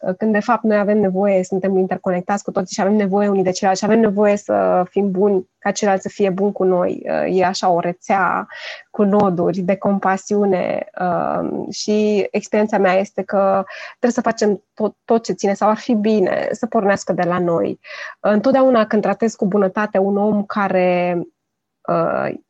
Uh, 0.00 0.14
când 0.18 0.32
de 0.32 0.40
fapt 0.40 0.62
noi 0.62 0.78
avem 0.78 0.98
nevoie, 0.98 1.44
suntem 1.44 1.76
interconectați 1.76 2.44
cu 2.44 2.50
toții 2.50 2.74
și 2.74 2.80
avem 2.80 2.94
nevoie 2.94 3.28
unii 3.28 3.42
de 3.42 3.50
ceilalți 3.50 3.82
și 3.82 3.90
avem 3.90 4.00
nevoie 4.00 4.36
să 4.36 4.84
fim 4.90 5.10
buni 5.10 5.48
ca 5.58 5.70
celălalt 5.70 6.02
să 6.02 6.08
fie 6.08 6.30
bun 6.30 6.52
cu 6.52 6.64
noi. 6.64 7.02
Uh, 7.04 7.38
e 7.38 7.44
așa 7.44 7.70
o 7.70 7.80
rețea 7.80 8.46
cu 8.90 9.02
noduri 9.02 9.60
de 9.60 9.76
compasiune 9.76 10.86
uh, 11.00 11.68
și 11.70 12.26
experiența 12.30 12.78
mea 12.78 12.94
este 12.94 13.22
că 13.22 13.64
trebuie 13.88 14.10
să 14.10 14.20
facem 14.20 14.62
tot, 14.74 14.96
tot 15.04 15.24
ce 15.24 15.32
ține 15.32 15.54
sau 15.54 15.68
ar 15.68 15.76
fi 15.76 15.94
bine 15.94 16.48
să 16.50 16.66
pornească 16.66 17.12
de 17.12 17.22
la 17.22 17.38
noi. 17.38 17.80
Întotdeauna 18.20 18.86
când 18.86 19.02
tratez 19.02 19.34
cu 19.34 19.46
bunătate 19.46 19.98
un 19.98 20.16
om 20.16 20.44
care 20.44 21.20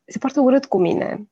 se 0.05 0.17
poartă 0.19 0.39
urât 0.39 0.65
cu 0.65 0.77
mine, 0.77 1.27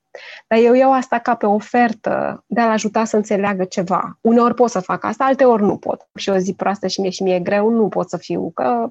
dar 0.48 0.58
eu 0.58 0.74
iau 0.74 0.92
asta 0.92 1.18
ca 1.18 1.34
pe 1.34 1.46
ofertă 1.46 2.44
de 2.46 2.60
a-l 2.60 2.70
ajuta 2.70 3.04
să 3.04 3.16
înțeleagă 3.16 3.64
ceva. 3.64 4.18
Uneori 4.20 4.54
pot 4.54 4.70
să 4.70 4.80
fac 4.80 5.04
asta, 5.04 5.24
alteori 5.24 5.62
nu 5.62 5.76
pot. 5.76 6.08
Și 6.14 6.28
o 6.28 6.36
zi 6.36 6.54
proastă 6.54 6.86
și 6.86 7.00
mie 7.00 7.10
și 7.10 7.22
mie 7.22 7.40
greu, 7.40 7.68
nu 7.68 7.88
pot 7.88 8.08
să 8.08 8.16
fiu, 8.16 8.50
că 8.54 8.90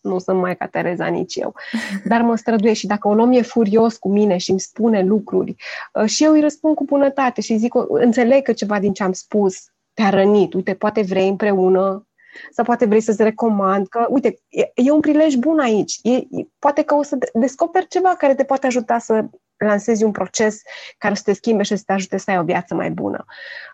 nu 0.00 0.18
sunt 0.18 0.38
mai 0.38 0.56
ca 0.56 0.66
Tereza 0.66 1.06
nici 1.06 1.36
eu. 1.36 1.54
Dar 2.10 2.22
mă 2.22 2.36
străduiesc 2.36 2.78
și 2.78 2.86
dacă 2.86 3.08
un 3.08 3.18
om 3.18 3.32
e 3.32 3.42
furios 3.42 3.96
cu 3.96 4.08
mine 4.08 4.36
și 4.36 4.50
îmi 4.50 4.60
spune 4.60 5.02
lucruri 5.02 5.54
uh, 5.92 6.08
și 6.08 6.24
eu 6.24 6.32
îi 6.32 6.40
răspund 6.40 6.74
cu 6.74 6.84
bunătate 6.84 7.40
și 7.40 7.56
zic, 7.56 7.74
înțeleg 7.88 8.42
că 8.42 8.52
ceva 8.52 8.78
din 8.78 8.92
ce 8.92 9.02
am 9.02 9.12
spus 9.12 9.72
te-a 9.94 10.10
rănit, 10.10 10.54
uite, 10.54 10.74
poate 10.74 11.02
vrei 11.02 11.28
împreună 11.28 12.07
sau 12.50 12.64
poate 12.64 12.84
vrei 12.84 13.00
să-ți 13.00 13.22
recomand 13.22 13.86
că, 13.86 14.06
uite, 14.08 14.38
e, 14.48 14.70
e 14.74 14.90
un 14.90 15.00
prilej 15.00 15.34
bun 15.34 15.58
aici. 15.58 15.98
E, 16.02 16.12
e, 16.12 16.26
poate 16.58 16.82
că 16.82 16.94
o 16.94 17.02
să 17.02 17.18
descoperi 17.34 17.86
ceva 17.86 18.08
care 18.08 18.34
te 18.34 18.44
poate 18.44 18.66
ajuta 18.66 18.98
să 18.98 19.24
lansezi 19.56 20.04
un 20.04 20.10
proces 20.10 20.62
care 20.98 21.14
să 21.14 21.22
te 21.24 21.32
schimbe 21.32 21.62
și 21.62 21.76
să 21.76 21.82
te 21.86 21.92
ajute 21.92 22.16
să 22.16 22.30
ai 22.30 22.38
o 22.38 22.42
viață 22.42 22.74
mai 22.74 22.90
bună. 22.90 23.24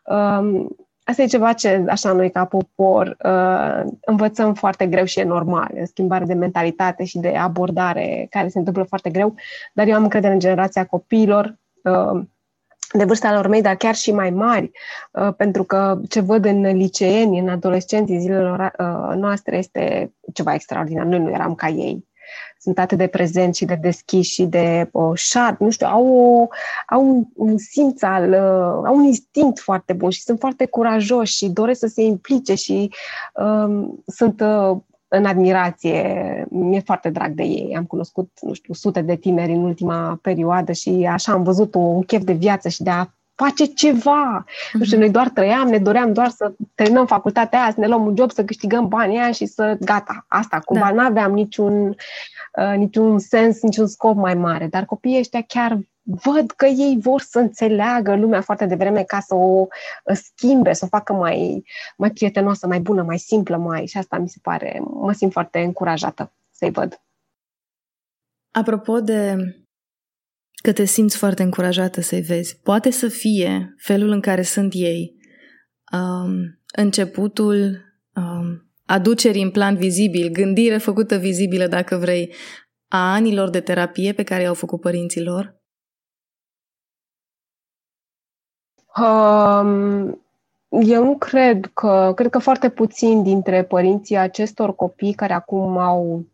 Um, 0.05 0.77
asta 1.05 1.23
e 1.23 1.27
ceva 1.27 1.53
ce, 1.53 1.85
așa, 1.89 2.13
noi 2.13 2.31
ca 2.31 2.45
popor 2.45 3.17
uh, 3.25 3.93
învățăm 4.05 4.55
foarte 4.55 4.87
greu 4.87 5.05
și 5.05 5.21
e 5.21 5.25
normal. 5.25 5.71
E 5.75 5.85
schimbare 5.85 6.25
de 6.25 6.35
mentalitate 6.35 7.05
și 7.05 7.19
de 7.19 7.29
abordare 7.29 8.27
care 8.31 8.49
se 8.49 8.59
întâmplă 8.59 8.83
foarte 8.83 9.11
greu, 9.11 9.35
dar 9.73 9.87
eu 9.87 9.95
am 9.95 10.03
încredere 10.03 10.33
în 10.33 10.39
generația 10.39 10.85
copiilor 10.85 11.59
uh, 11.83 12.23
de 12.93 13.05
vârsta 13.05 13.35
lor 13.35 13.47
mei, 13.47 13.63
dar 13.63 13.77
chiar 13.77 13.95
și 13.95 14.13
mai 14.13 14.31
mari, 14.31 14.71
uh, 15.13 15.35
pentru 15.37 15.65
că 15.65 16.01
ce 16.09 16.21
văd 16.21 16.45
în 16.45 16.77
liceeni, 16.77 17.39
în 17.39 17.49
adolescenții 17.49 18.19
zilelor 18.19 18.73
uh, 18.79 19.17
noastre 19.17 19.57
este 19.57 20.13
ceva 20.33 20.55
extraordinar. 20.55 21.05
Noi 21.05 21.19
nu 21.19 21.31
eram 21.31 21.55
ca 21.55 21.69
ei. 21.69 22.07
Sunt 22.59 22.79
atât 22.79 22.99
de 22.99 23.07
prezenți 23.07 23.59
și 23.59 23.65
de 23.65 23.79
deschiși 23.81 24.33
și 24.33 24.45
de 24.45 24.89
uh, 24.93 25.11
șad, 25.15 25.57
nu 25.59 25.71
știu, 25.71 25.87
au, 25.87 26.07
o, 26.07 26.49
au 26.87 27.09
un, 27.09 27.25
un 27.35 27.59
simț 27.59 28.03
al, 28.03 28.29
uh, 28.29 28.87
au 28.87 28.97
un 28.97 29.05
instinct 29.05 29.59
foarte 29.59 29.93
bun 29.93 30.11
și 30.11 30.23
sunt 30.23 30.39
foarte 30.39 30.67
curajoși 30.67 31.37
și 31.37 31.49
doresc 31.49 31.81
să 31.81 31.87
se 31.87 32.03
implice 32.03 32.55
și 32.55 32.91
uh, 33.35 33.89
sunt 34.07 34.41
uh, 34.41 34.77
în 35.17 35.25
admirație. 35.25 36.47
Mi-e 36.51 36.81
foarte 36.81 37.11
drag 37.11 37.33
de 37.33 37.43
ei. 37.43 37.75
Am 37.77 37.85
cunoscut, 37.85 38.31
nu 38.41 38.53
știu, 38.53 38.75
sute 38.75 39.03
de 39.03 39.17
tineri 39.17 39.53
în 39.53 39.63
ultima 39.63 40.19
perioadă 40.23 40.73
și 40.73 41.09
așa 41.11 41.33
am 41.33 41.43
văzut 41.43 41.75
un 41.75 42.03
chef 42.03 42.23
de 42.23 42.33
viață 42.33 42.69
și 42.69 42.83
de 42.83 42.91
a 42.91 43.07
face 43.35 43.65
ceva. 43.65 44.45
Mm-hmm. 44.45 44.73
Nu 44.73 44.85
știu, 44.85 44.97
mhm. 44.97 45.05
noi 45.05 45.11
doar 45.11 45.29
trăiam, 45.29 45.69
ne 45.69 45.79
doream 45.79 46.13
doar 46.13 46.29
să 46.29 46.53
terminăm 46.75 47.07
facultatea 47.07 47.63
aia, 47.63 47.71
să 47.71 47.81
ne 47.81 47.87
luăm 47.87 48.07
un 48.07 48.15
job, 48.17 48.31
să 48.31 48.45
câștigăm 48.45 48.89
banii 48.89 49.19
aia 49.19 49.33
și 49.33 49.47
să 49.47 49.77
gata, 49.81 50.25
asta. 50.29 50.59
Cumva 50.59 50.87
da. 50.87 51.03
n-aveam 51.03 51.33
niciun, 51.33 51.89
uh, 51.89 52.75
niciun 52.77 53.19
sens, 53.19 53.63
niciun 53.63 53.87
scop 53.87 54.17
mai 54.17 54.35
mare. 54.35 54.67
Dar 54.67 54.85
copiii 54.85 55.19
ăștia 55.19 55.43
chiar 55.43 55.79
văd 56.03 56.51
că 56.51 56.67
ei 56.67 56.99
vor 57.01 57.21
să 57.21 57.39
înțeleagă 57.39 58.17
lumea 58.17 58.41
foarte 58.41 58.67
devreme 58.67 59.03
ca 59.03 59.21
să 59.21 59.35
o 59.35 59.67
schimbe, 60.15 60.73
să 60.73 60.85
o 60.85 60.89
facă 60.89 61.13
mai, 61.13 61.65
mai 61.97 62.11
prietenoasă, 62.11 62.67
mai 62.67 62.81
bună, 62.81 63.03
mai 63.03 63.19
simplă, 63.19 63.57
mai... 63.57 63.87
Și 63.87 63.99
asta 63.99 64.19
mi 64.19 64.29
se 64.29 64.39
pare, 64.43 64.81
mă 64.85 65.13
simt 65.13 65.33
foarte 65.33 65.61
încurajată 65.61 66.33
să-i 66.51 66.71
văd. 66.71 67.01
Apropo 68.51 69.01
de 69.01 69.37
că 70.65 70.73
te 70.73 70.85
simți 70.85 71.17
foarte 71.17 71.43
încurajată 71.43 72.01
să-i 72.01 72.21
vezi, 72.21 72.61
poate 72.63 72.91
să 72.91 73.09
fie 73.09 73.75
felul 73.79 74.09
în 74.09 74.21
care 74.21 74.43
sunt 74.43 74.73
ei 74.75 75.17
um, 75.93 76.61
începutul 76.77 77.81
um, 78.15 78.73
aducerii 78.87 79.43
în 79.43 79.51
plan 79.51 79.77
vizibil, 79.77 80.33
gândire 80.33 80.79
făcută 80.79 81.17
vizibilă, 81.17 81.67
dacă 81.67 81.97
vrei, 81.97 82.35
a 82.89 83.13
anilor 83.13 83.51
de 83.51 83.61
terapie 83.61 84.13
pe 84.13 84.23
care 84.23 84.43
i-au 84.43 84.55
făcut 84.55 84.81
părinții 84.81 85.23
lor? 85.23 85.63
Um, 88.97 90.25
eu 90.69 91.05
nu 91.05 91.17
cred 91.19 91.71
că, 91.75 92.13
cred 92.15 92.31
că 92.31 92.39
foarte 92.39 92.71
puțin 92.71 93.23
dintre 93.23 93.65
părinții 93.65 94.17
acestor 94.17 94.75
copii 94.75 95.15
care 95.15 95.33
acum 95.33 95.79
au 95.79 96.27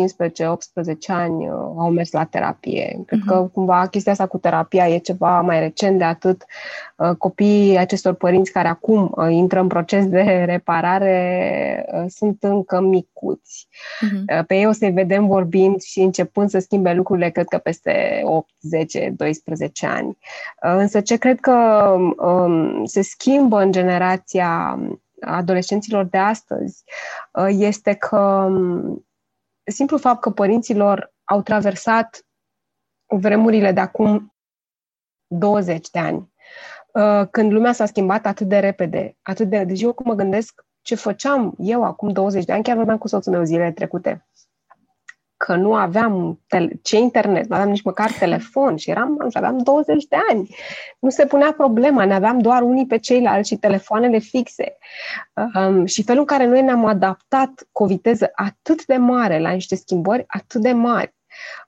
15-18 0.00 0.96
ani 1.06 1.48
uh, 1.48 1.52
au 1.54 1.90
mers 1.90 2.12
la 2.12 2.24
terapie. 2.24 3.02
Cred 3.06 3.20
uh-huh. 3.20 3.26
că 3.26 3.50
cumva 3.52 3.86
chestia 3.86 4.12
asta 4.12 4.26
cu 4.26 4.38
terapia 4.38 4.88
e 4.88 4.98
ceva 4.98 5.40
mai 5.40 5.60
recent 5.60 5.98
de 5.98 6.04
atât. 6.04 6.44
Uh, 6.96 7.10
copiii 7.18 7.78
acestor 7.78 8.14
părinți 8.14 8.52
care 8.52 8.68
acum 8.68 9.14
uh, 9.16 9.26
intră 9.30 9.60
în 9.60 9.66
proces 9.66 10.06
de 10.06 10.22
reparare 10.52 11.86
sunt 12.08 12.42
încă 12.42 12.80
micuți. 12.80 13.68
Uh-huh. 13.68 14.46
Pe 14.46 14.54
ei 14.54 14.66
o 14.66 14.72
să-i 14.72 14.90
vedem 14.90 15.26
vorbind 15.26 15.80
și 15.80 16.00
începând 16.00 16.50
să 16.50 16.58
schimbe 16.58 16.92
lucrurile, 16.92 17.30
cred 17.30 17.46
că 17.46 17.58
peste 17.58 18.20
8, 18.24 18.48
10, 18.60 19.12
12 19.16 19.86
ani. 19.86 20.18
Însă 20.60 21.00
ce 21.00 21.16
cred 21.16 21.40
că 21.40 21.52
um, 22.16 22.84
se 22.84 23.02
schimbă 23.02 23.60
în 23.60 23.72
generația 23.72 24.78
adolescenților 25.20 26.04
de 26.04 26.18
astăzi 26.18 26.84
este 27.48 27.92
că 27.92 28.18
um, 28.48 29.04
simplu 29.64 29.98
fapt 29.98 30.20
că 30.20 30.30
părinților 30.30 31.14
au 31.24 31.42
traversat 31.42 32.26
vremurile 33.06 33.72
de 33.72 33.80
acum 33.80 34.34
20 35.26 35.90
de 35.90 35.98
ani, 35.98 36.32
uh, 36.92 37.28
când 37.30 37.52
lumea 37.52 37.72
s-a 37.72 37.86
schimbat 37.86 38.26
atât 38.26 38.48
de 38.48 38.58
repede, 38.58 39.16
atât 39.22 39.48
de... 39.48 39.64
Deci 39.64 39.82
eu 39.82 39.92
cum 39.92 40.06
mă 40.06 40.14
gândesc 40.14 40.64
ce 40.82 40.94
făceam 40.94 41.54
eu 41.58 41.84
acum 41.84 42.08
20 42.08 42.44
de 42.44 42.52
ani, 42.52 42.62
chiar 42.62 42.76
vorbeam 42.76 42.98
cu 42.98 43.08
soțul 43.08 43.32
meu 43.32 43.44
zilele 43.44 43.72
trecute, 43.72 44.26
că 45.44 45.54
nu 45.54 45.74
aveam 45.74 46.40
tele- 46.46 46.78
ce 46.82 46.96
internet, 46.96 47.46
nu 47.48 47.54
aveam 47.54 47.70
nici 47.70 47.82
măcar 47.82 48.10
telefon 48.12 48.76
și 48.76 48.90
eram, 48.90 49.16
nu 49.18 49.28
știu, 49.28 49.40
aveam 49.44 49.58
20 49.58 50.04
de 50.04 50.16
ani. 50.28 50.54
Nu 50.98 51.10
se 51.10 51.26
punea 51.26 51.52
problema, 51.52 52.04
ne 52.04 52.14
aveam 52.14 52.38
doar 52.38 52.62
unii 52.62 52.86
pe 52.86 52.98
ceilalți 52.98 53.48
și 53.48 53.56
telefoanele 53.56 54.18
fixe. 54.18 54.76
Um, 55.54 55.84
și 55.84 56.02
felul 56.02 56.20
în 56.20 56.26
care 56.26 56.46
noi 56.46 56.62
ne-am 56.62 56.84
adaptat 56.84 57.68
cu 57.72 57.82
o 57.82 57.86
viteză 57.86 58.30
atât 58.34 58.84
de 58.84 58.96
mare 58.96 59.38
la 59.38 59.50
niște 59.50 59.76
schimbări 59.76 60.24
atât 60.26 60.60
de 60.60 60.72
mari, 60.72 61.14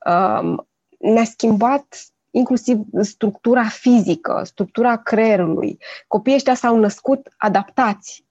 um, 0.07 0.69
ne-a 0.99 1.25
schimbat 1.25 1.87
inclusiv 2.31 2.79
structura 3.01 3.65
fizică, 3.65 4.43
structura 4.45 4.97
creierului. 4.97 5.79
Copiii 6.07 6.37
ăștia 6.37 6.55
s-au 6.55 6.77
născut 6.77 7.29
adaptați, 7.37 8.25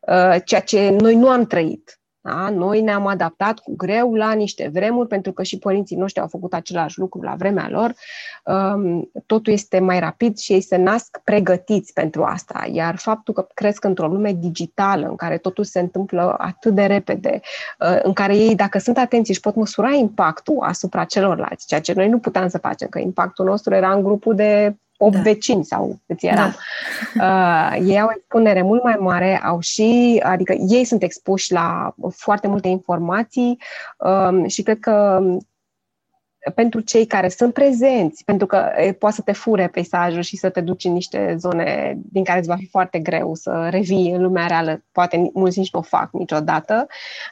uh, 0.00 0.36
ceea 0.44 0.60
ce 0.60 0.90
noi 0.90 1.14
nu 1.14 1.28
am 1.28 1.46
trăit. 1.46 1.97
Da? 2.28 2.48
Noi 2.50 2.80
ne-am 2.80 3.06
adaptat 3.06 3.58
cu 3.58 3.76
greu 3.76 4.14
la 4.14 4.32
niște 4.32 4.70
vremuri, 4.72 5.08
pentru 5.08 5.32
că 5.32 5.42
și 5.42 5.58
părinții 5.58 5.96
noștri 5.96 6.20
au 6.20 6.26
făcut 6.26 6.54
același 6.54 6.98
lucru 6.98 7.22
la 7.22 7.34
vremea 7.38 7.68
lor. 7.70 7.94
Um, 8.44 9.10
totul 9.26 9.52
este 9.52 9.78
mai 9.78 10.00
rapid 10.00 10.36
și 10.36 10.52
ei 10.52 10.60
se 10.60 10.76
nasc 10.76 11.20
pregătiți 11.24 11.92
pentru 11.92 12.22
asta. 12.22 12.66
Iar 12.72 12.96
faptul 12.96 13.34
că 13.34 13.46
cresc 13.54 13.84
într-o 13.84 14.06
lume 14.06 14.32
digitală, 14.32 15.06
în 15.08 15.16
care 15.16 15.38
totul 15.38 15.64
se 15.64 15.80
întâmplă 15.80 16.34
atât 16.38 16.74
de 16.74 16.84
repede, 16.84 17.40
uh, 17.80 17.98
în 18.02 18.12
care 18.12 18.36
ei, 18.36 18.54
dacă 18.54 18.78
sunt 18.78 18.98
atenți, 18.98 19.30
își 19.30 19.40
pot 19.40 19.54
măsura 19.54 19.90
impactul 19.90 20.58
asupra 20.60 21.04
celorlalți, 21.04 21.66
ceea 21.66 21.80
ce 21.80 21.92
noi 21.92 22.08
nu 22.08 22.18
puteam 22.18 22.48
să 22.48 22.58
facem, 22.58 22.88
că 22.88 22.98
impactul 22.98 23.44
nostru 23.44 23.74
era 23.74 23.92
în 23.92 24.02
grupul 24.02 24.34
de 24.34 24.76
8 25.00 25.12
da. 25.12 25.20
vecini 25.20 25.64
sau 25.64 25.98
câți 26.06 26.26
eram. 26.26 26.54
Da. 27.14 27.76
Uh, 27.76 27.88
ei 27.88 28.00
au 28.00 28.08
expunere 28.16 28.62
mult 28.62 28.82
mai 28.82 28.96
mare, 28.98 29.40
au 29.44 29.60
și, 29.60 30.20
adică 30.24 30.52
ei 30.52 30.84
sunt 30.84 31.02
expuși 31.02 31.52
la 31.52 31.94
foarte 32.10 32.48
multe 32.48 32.68
informații 32.68 33.58
uh, 33.98 34.50
și 34.50 34.62
cred 34.62 34.78
că 34.78 35.22
pentru 36.54 36.80
cei 36.80 37.06
care 37.06 37.28
sunt 37.28 37.52
prezenți, 37.52 38.24
pentru 38.24 38.46
că 38.46 38.70
poate 38.98 39.14
să 39.14 39.22
te 39.22 39.32
fure 39.32 39.68
peisajul 39.68 40.22
și 40.22 40.36
să 40.36 40.48
te 40.48 40.60
duci 40.60 40.84
în 40.84 40.92
niște 40.92 41.34
zone 41.38 41.98
din 42.12 42.24
care 42.24 42.38
îți 42.38 42.48
va 42.48 42.56
fi 42.56 42.66
foarte 42.66 42.98
greu 42.98 43.34
să 43.34 43.68
revii 43.70 44.10
în 44.10 44.22
lumea 44.22 44.46
reală. 44.46 44.84
Poate 44.92 45.30
mulți 45.34 45.58
nici 45.58 45.72
nu 45.72 45.78
o 45.78 45.82
fac 45.82 46.12
niciodată, 46.12 46.86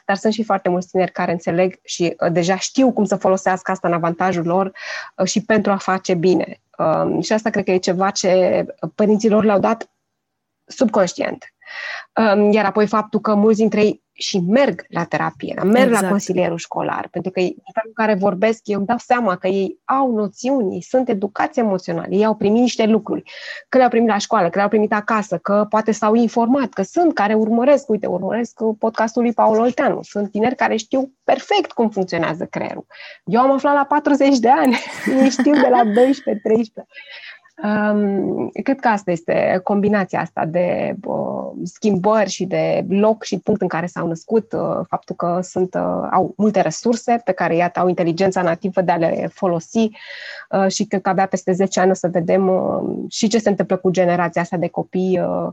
dar 0.05 0.15
sunt 0.15 0.33
și 0.33 0.43
foarte 0.43 0.69
mulți 0.69 0.87
tineri 0.87 1.11
care 1.11 1.31
înțeleg 1.31 1.79
și 1.83 2.15
uh, 2.19 2.31
deja 2.31 2.57
știu 2.57 2.91
cum 2.91 3.05
să 3.05 3.15
folosească 3.15 3.71
asta 3.71 3.87
în 3.87 3.93
avantajul 3.93 4.45
lor 4.45 4.71
uh, 5.15 5.27
și 5.27 5.43
pentru 5.43 5.71
a 5.71 5.77
face 5.77 6.13
bine. 6.13 6.59
Um, 6.77 7.21
și 7.21 7.33
asta 7.33 7.49
cred 7.49 7.63
că 7.63 7.71
e 7.71 7.77
ceva 7.77 8.09
ce 8.09 8.65
părinților 8.95 9.43
le-au 9.43 9.59
dat 9.59 9.89
subconștient. 10.67 11.45
Um, 12.15 12.51
iar 12.51 12.65
apoi 12.65 12.87
faptul 12.87 13.19
că 13.19 13.35
mulți 13.35 13.59
dintre 13.59 13.81
ei 13.81 14.05
și 14.13 14.39
merg 14.39 14.85
la 14.89 15.03
terapie, 15.03 15.53
da? 15.57 15.63
merg 15.63 15.87
exact. 15.87 16.03
la 16.03 16.09
consilierul 16.09 16.57
școlar, 16.57 17.07
pentru 17.11 17.31
că 17.31 17.39
în 17.39 17.53
felul 17.73 17.93
în 17.95 18.05
care 18.05 18.13
vorbesc, 18.13 18.61
eu 18.63 18.77
îmi 18.77 18.87
dau 18.87 18.97
seama 18.97 19.35
că 19.35 19.47
ei 19.47 19.79
au 19.85 20.11
noțiuni, 20.11 20.73
ei 20.73 20.81
sunt 20.81 21.09
educați 21.09 21.59
emoționali, 21.59 22.15
ei 22.15 22.25
au 22.25 22.35
primit 22.35 22.61
niște 22.61 22.85
lucruri, 22.85 23.23
că 23.69 23.77
le-au 23.77 23.89
primit 23.89 24.09
la 24.09 24.17
școală, 24.17 24.49
că 24.49 24.57
le-au 24.57 24.69
primit 24.69 24.93
acasă, 24.93 25.37
că 25.37 25.65
poate 25.69 25.91
s-au 25.91 26.13
informat, 26.13 26.73
că 26.73 26.81
sunt 26.81 27.13
care 27.13 27.33
urmăresc, 27.33 27.89
uite, 27.89 28.07
urmăresc 28.07 28.59
podcastul 28.79 29.21
lui 29.21 29.33
Paul 29.33 29.59
Olteanu, 29.59 30.01
sunt 30.01 30.31
tineri 30.31 30.55
care 30.55 30.75
știu 30.75 31.11
perfect 31.23 31.71
cum 31.71 31.89
funcționează 31.89 32.45
creierul. 32.45 32.85
Eu 33.25 33.41
am 33.41 33.51
aflat 33.51 33.73
la 33.73 33.85
40 33.85 34.37
de 34.37 34.49
ani, 34.49 34.77
ei 35.21 35.29
știu 35.29 35.53
de 35.53 35.67
la 35.69 35.81
12-13. 35.83 36.85
Um, 37.63 38.49
cred 38.63 38.79
că 38.79 38.87
asta 38.87 39.11
este 39.11 39.59
combinația 39.63 40.19
asta 40.19 40.45
de 40.45 40.95
uh, 41.03 41.51
schimbări 41.63 42.29
și 42.29 42.45
de 42.45 42.85
loc 42.89 43.23
și 43.23 43.39
punct 43.39 43.61
în 43.61 43.67
care 43.67 43.85
s-au 43.85 44.07
născut, 44.07 44.53
uh, 44.53 44.79
faptul 44.87 45.15
că 45.15 45.39
sunt, 45.41 45.73
uh, 45.73 46.07
au 46.11 46.33
multe 46.37 46.61
resurse 46.61 47.21
pe 47.25 47.31
care, 47.31 47.55
iată, 47.55 47.79
au 47.79 47.87
inteligența 47.87 48.41
nativă 48.41 48.81
de 48.81 48.91
a 48.91 48.97
le 48.97 49.29
folosi 49.33 49.89
uh, 50.49 50.67
și 50.67 50.85
cred 50.85 51.01
că 51.01 51.09
abia 51.09 51.25
peste 51.25 51.51
10 51.51 51.79
ani 51.79 51.91
o 51.91 51.93
să 51.93 52.07
vedem 52.11 52.47
uh, 52.47 53.05
și 53.09 53.27
ce 53.27 53.37
se 53.37 53.49
întâmplă 53.49 53.77
cu 53.77 53.89
generația 53.89 54.41
asta 54.41 54.57
de 54.57 54.67
copii 54.67 55.19
uh, 55.19 55.47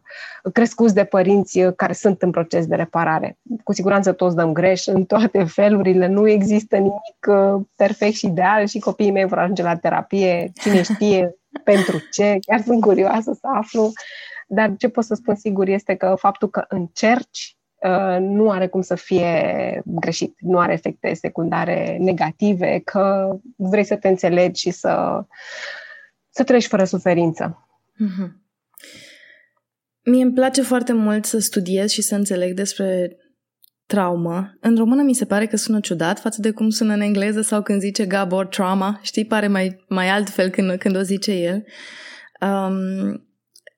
crescuți 0.52 0.94
de 0.94 1.04
părinți 1.04 1.60
uh, 1.60 1.72
care 1.76 1.92
sunt 1.92 2.22
în 2.22 2.30
proces 2.30 2.66
de 2.66 2.74
reparare. 2.74 3.38
Cu 3.62 3.72
siguranță 3.72 4.12
toți 4.12 4.36
dăm 4.36 4.52
greș 4.52 4.86
în 4.86 5.04
toate 5.04 5.44
felurile, 5.44 6.06
nu 6.06 6.28
există 6.28 6.76
nimic 6.76 7.26
uh, 7.28 7.60
perfect 7.76 8.14
și 8.14 8.26
ideal 8.26 8.66
și 8.66 8.78
copiii 8.78 9.10
mei 9.10 9.26
vor 9.26 9.38
ajunge 9.38 9.62
la 9.62 9.76
terapie, 9.76 10.52
cine 10.54 10.82
știe 10.82 11.34
pentru 11.64 12.02
ce, 12.12 12.38
chiar 12.40 12.60
sunt 12.60 12.80
curioasă 12.80 13.32
să 13.40 13.46
aflu, 13.54 13.92
dar 14.48 14.74
ce 14.78 14.88
pot 14.88 15.04
să 15.04 15.14
spun 15.14 15.34
sigur 15.34 15.68
este 15.68 15.94
că 15.94 16.14
faptul 16.18 16.50
că 16.50 16.64
încerci 16.68 17.56
uh, 17.74 18.16
nu 18.20 18.50
are 18.50 18.66
cum 18.66 18.82
să 18.82 18.94
fie 18.94 19.82
greșit, 19.84 20.36
nu 20.40 20.58
are 20.58 20.72
efecte 20.72 21.14
secundare 21.14 21.96
negative, 22.00 22.80
că 22.84 23.36
vrei 23.56 23.84
să 23.84 23.96
te 23.96 24.08
înțelegi 24.08 24.60
și 24.60 24.70
să, 24.70 25.24
să 26.30 26.44
treci 26.44 26.66
fără 26.66 26.84
suferință. 26.84 27.68
Mm-hmm. 27.94 28.42
Mie 30.04 30.22
îmi 30.22 30.32
place 30.32 30.62
foarte 30.62 30.92
mult 30.92 31.24
să 31.24 31.38
studiez 31.38 31.90
și 31.90 32.02
să 32.02 32.14
înțeleg 32.14 32.52
despre 32.54 33.16
traumă. 33.86 34.56
În 34.60 34.76
română 34.76 35.02
mi 35.02 35.14
se 35.14 35.24
pare 35.24 35.46
că 35.46 35.56
sună 35.56 35.80
ciudat 35.80 36.20
față 36.20 36.40
de 36.40 36.50
cum 36.50 36.68
sună 36.68 36.92
în 36.92 37.00
engleză 37.00 37.40
sau 37.40 37.62
când 37.62 37.80
zice 37.80 38.06
Gabor 38.06 38.46
trauma. 38.46 39.00
Știi, 39.02 39.26
pare 39.26 39.46
mai, 39.46 39.84
mai 39.88 40.08
altfel 40.08 40.48
când, 40.48 40.78
când 40.78 40.96
o 40.96 41.00
zice 41.00 41.32
el. 41.32 41.64
Um, 42.40 43.28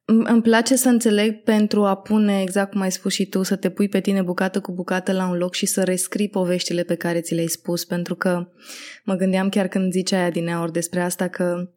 îmi 0.06 0.42
place 0.42 0.76
să 0.76 0.88
înțeleg 0.88 1.42
pentru 1.42 1.84
a 1.84 1.96
pune, 1.96 2.40
exact 2.42 2.70
cum 2.70 2.80
ai 2.80 2.92
spus 2.92 3.12
și 3.12 3.26
tu, 3.26 3.42
să 3.42 3.56
te 3.56 3.70
pui 3.70 3.88
pe 3.88 4.00
tine 4.00 4.22
bucată 4.22 4.60
cu 4.60 4.72
bucată 4.72 5.12
la 5.12 5.28
un 5.28 5.36
loc 5.36 5.54
și 5.54 5.66
să 5.66 5.82
rescrii 5.82 6.28
poveștile 6.28 6.82
pe 6.82 6.94
care 6.94 7.20
ți 7.20 7.34
le-ai 7.34 7.46
spus, 7.46 7.84
pentru 7.84 8.14
că 8.14 8.48
mă 9.04 9.14
gândeam 9.14 9.48
chiar 9.48 9.68
când 9.68 9.92
zicea 9.92 10.18
aia 10.18 10.30
din 10.30 10.48
aur 10.48 10.70
despre 10.70 11.00
asta 11.00 11.28
că 11.28 11.70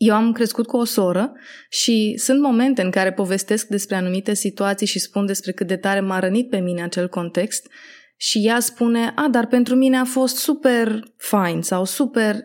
eu 0.00 0.14
am 0.14 0.32
crescut 0.32 0.66
cu 0.66 0.76
o 0.76 0.84
soră 0.84 1.32
și 1.68 2.14
sunt 2.16 2.40
momente 2.40 2.82
în 2.82 2.90
care 2.90 3.12
povestesc 3.12 3.66
despre 3.66 3.96
anumite 3.96 4.34
situații 4.34 4.86
și 4.86 4.98
spun 4.98 5.26
despre 5.26 5.52
cât 5.52 5.66
de 5.66 5.76
tare 5.76 6.00
m-a 6.00 6.18
rănit 6.18 6.48
pe 6.48 6.58
mine 6.58 6.82
acel 6.82 7.08
context 7.08 7.70
și 8.16 8.46
ea 8.46 8.60
spune, 8.60 9.12
a, 9.14 9.28
dar 9.30 9.46
pentru 9.46 9.74
mine 9.74 9.96
a 9.96 10.04
fost 10.04 10.36
super 10.36 11.02
fine 11.16 11.60
sau 11.60 11.84
super... 11.84 12.36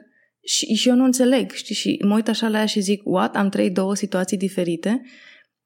Și, 0.44 0.74
și 0.74 0.90
eu 0.90 0.96
nu 0.96 1.04
înțeleg, 1.04 1.52
știi? 1.52 1.76
Și 1.76 2.00
mă 2.06 2.16
uit 2.16 2.28
așa 2.28 2.48
la 2.48 2.58
ea 2.58 2.66
și 2.66 2.80
zic, 2.80 3.02
what? 3.04 3.36
Am 3.36 3.50
trăit 3.50 3.74
două 3.74 3.96
situații 3.96 4.38
diferite 4.38 5.02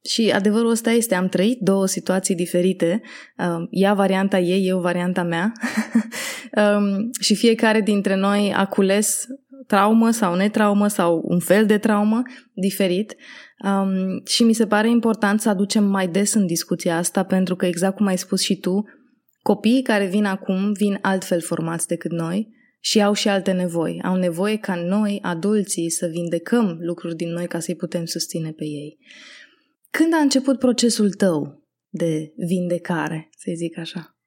și 0.05 0.31
adevărul 0.31 0.69
ăsta 0.69 0.91
este, 0.91 1.15
am 1.15 1.29
trăit 1.29 1.59
două 1.59 1.85
situații 1.87 2.35
diferite, 2.35 3.01
uh, 3.37 3.67
ea 3.69 3.93
varianta 3.93 4.39
ei, 4.39 4.67
eu 4.67 4.79
varianta 4.79 5.23
mea 5.23 5.51
um, 6.77 7.09
și 7.19 7.35
fiecare 7.35 7.81
dintre 7.81 8.15
noi 8.15 8.53
a 8.55 8.65
cules 8.65 9.27
traumă 9.67 10.11
sau 10.11 10.35
netraumă 10.35 10.87
sau 10.87 11.21
un 11.23 11.39
fel 11.39 11.65
de 11.65 11.77
traumă 11.77 12.21
diferit 12.53 13.15
um, 13.65 14.25
și 14.25 14.43
mi 14.43 14.53
se 14.53 14.67
pare 14.67 14.89
important 14.89 15.41
să 15.41 15.49
aducem 15.49 15.83
mai 15.83 16.07
des 16.07 16.33
în 16.33 16.45
discuția 16.45 16.97
asta 16.97 17.23
pentru 17.23 17.55
că 17.55 17.65
exact 17.65 17.95
cum 17.95 18.05
ai 18.05 18.17
spus 18.17 18.41
și 18.41 18.59
tu, 18.59 18.83
copiii 19.41 19.81
care 19.81 20.05
vin 20.05 20.25
acum 20.25 20.71
vin 20.71 20.99
altfel 21.01 21.41
formați 21.41 21.87
decât 21.87 22.11
noi 22.11 22.57
și 22.79 23.01
au 23.01 23.13
și 23.13 23.27
alte 23.27 23.51
nevoi. 23.51 24.01
Au 24.03 24.15
nevoie 24.15 24.57
ca 24.57 24.75
noi, 24.75 25.19
adulții, 25.21 25.89
să 25.89 26.07
vindecăm 26.07 26.77
lucruri 26.79 27.15
din 27.15 27.29
noi 27.29 27.47
ca 27.47 27.59
să-i 27.59 27.75
putem 27.75 28.05
susține 28.05 28.51
pe 28.51 28.63
ei. 28.63 28.97
Când 29.89 30.13
a 30.13 30.17
început 30.17 30.59
procesul 30.59 31.11
tău 31.11 31.67
de 31.89 32.33
vindecare, 32.35 33.29
să 33.37 33.51
zic 33.55 33.77
așa? 33.77 34.17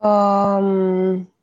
Um, 0.00 1.34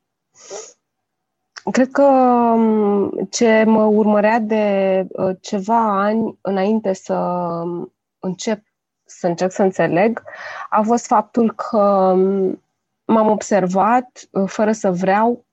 Cred 1.70 1.90
că 1.90 2.02
um, 2.02 3.28
ce 3.30 3.64
mă 3.64 3.84
urmărea 3.84 4.38
de 4.38 5.06
uh, 5.08 5.36
ceva 5.40 6.02
ani 6.02 6.38
înainte 6.40 6.92
să 6.92 7.14
um, 7.14 7.92
încep 8.18 8.62
să 9.04 9.26
încerc 9.26 9.52
să 9.52 9.62
înțeleg 9.62 10.22
a 10.70 10.82
fost 10.82 11.06
faptul 11.06 11.52
că 11.52 11.78
um, 11.78 12.62
m-am 13.04 13.30
observat 13.30 14.28
uh, 14.30 14.48
fără 14.48 14.72
să 14.72 14.90
vreau 14.90 15.44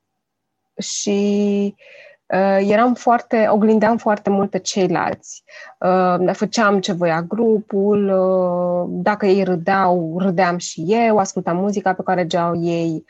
și 0.78 1.76
Uh, 1.76 2.13
eram 2.60 2.94
foarte, 2.94 3.48
oglindeam 3.50 3.98
foarte 3.98 4.30
mult 4.30 4.50
pe 4.50 4.60
ceilalți. 4.60 5.44
Uh, 5.80 6.34
făceam 6.34 6.80
ce 6.80 6.92
voia 6.92 7.22
grupul, 7.22 8.10
uh, 8.10 8.88
dacă 9.04 9.26
ei 9.26 9.44
râdeau, 9.44 10.16
râdeam 10.20 10.58
și 10.58 10.86
eu, 10.88 11.18
ascultam 11.18 11.58
muzica 11.58 11.94
pe 11.94 12.04
care 12.04 12.28
geau 12.28 12.62
ei 12.62 13.06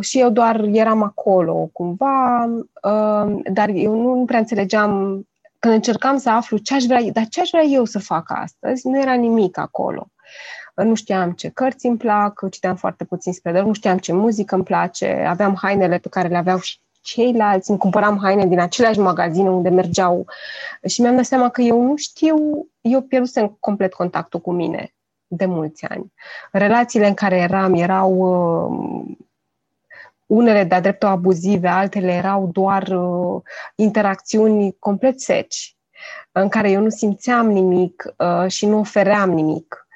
și 0.00 0.20
eu 0.20 0.30
doar 0.30 0.60
eram 0.60 1.02
acolo 1.02 1.70
cumva, 1.72 2.48
dar 3.52 3.68
eu 3.68 4.00
nu 4.00 4.24
prea 4.24 4.38
înțelegeam 4.38 5.22
când 5.60 5.74
încercam 5.74 6.16
să 6.16 6.30
aflu 6.30 6.56
ce 6.56 6.74
aș 6.74 6.84
vrea, 6.84 7.00
dar 7.12 7.26
ce 7.26 7.40
aș 7.40 7.48
vrea 7.50 7.62
eu 7.62 7.84
să 7.84 7.98
fac 7.98 8.24
astăzi, 8.26 8.88
nu 8.88 9.00
era 9.00 9.14
nimic 9.14 9.58
acolo. 9.58 10.10
Nu 10.74 10.94
știam 10.94 11.32
ce 11.32 11.48
cărți 11.48 11.86
îmi 11.86 11.96
plac, 11.96 12.50
citeam 12.50 12.76
foarte 12.76 13.04
puțin 13.04 13.32
spre 13.32 13.60
nu 13.60 13.72
știam 13.72 13.98
ce 13.98 14.12
muzică 14.12 14.54
îmi 14.54 14.64
place, 14.64 15.24
aveam 15.28 15.56
hainele 15.62 15.98
pe 15.98 16.08
care 16.08 16.28
le 16.28 16.36
aveau 16.36 16.58
și 16.58 16.78
ceilalți, 17.00 17.70
îmi 17.70 17.78
cumpăram 17.78 18.18
haine 18.22 18.46
din 18.46 18.60
aceleași 18.60 18.98
magazine 18.98 19.50
unde 19.50 19.68
mergeau 19.68 20.26
și 20.86 21.00
mi-am 21.00 21.16
dat 21.16 21.24
seama 21.24 21.48
că 21.48 21.60
eu 21.62 21.82
nu 21.82 21.96
știu, 21.96 22.36
eu 22.80 23.00
pierdusem 23.00 23.56
complet 23.60 23.92
contactul 23.92 24.40
cu 24.40 24.52
mine 24.52 24.94
de 25.26 25.46
mulți 25.46 25.84
ani. 25.84 26.12
Relațiile 26.52 27.06
în 27.06 27.14
care 27.14 27.36
eram 27.36 27.74
erau 27.74 28.12
uh, 28.12 29.16
unele 30.26 30.64
de-a 30.64 30.80
dreptul 30.80 31.08
abuzive, 31.08 31.68
altele 31.68 32.12
erau 32.12 32.46
doar 32.52 32.88
uh, 32.88 33.42
interacțiuni 33.74 34.76
complet 34.78 35.20
seci, 35.20 35.76
în 36.32 36.48
care 36.48 36.70
eu 36.70 36.82
nu 36.82 36.88
simțeam 36.88 37.50
nimic 37.50 38.14
uh, 38.16 38.50
și 38.50 38.66
nu 38.66 38.78
ofeream 38.78 39.30
nimic. 39.30 39.86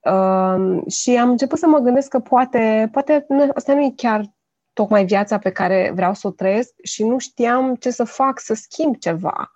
Uh, 0.00 0.90
și 0.90 1.16
am 1.16 1.30
început 1.30 1.58
să 1.58 1.66
mă 1.66 1.78
gândesc 1.78 2.08
că 2.08 2.18
poate, 2.18 2.88
poate 2.92 3.26
asta 3.54 3.74
nu 3.74 3.82
e 3.82 3.92
chiar 3.96 4.35
tocmai 4.76 5.04
viața 5.04 5.38
pe 5.38 5.50
care 5.50 5.92
vreau 5.94 6.14
să 6.14 6.26
o 6.26 6.30
trăiesc 6.30 6.72
și 6.82 7.04
nu 7.04 7.18
știam 7.18 7.74
ce 7.74 7.90
să 7.90 8.04
fac, 8.04 8.40
să 8.40 8.54
schimb 8.54 8.96
ceva. 8.96 9.52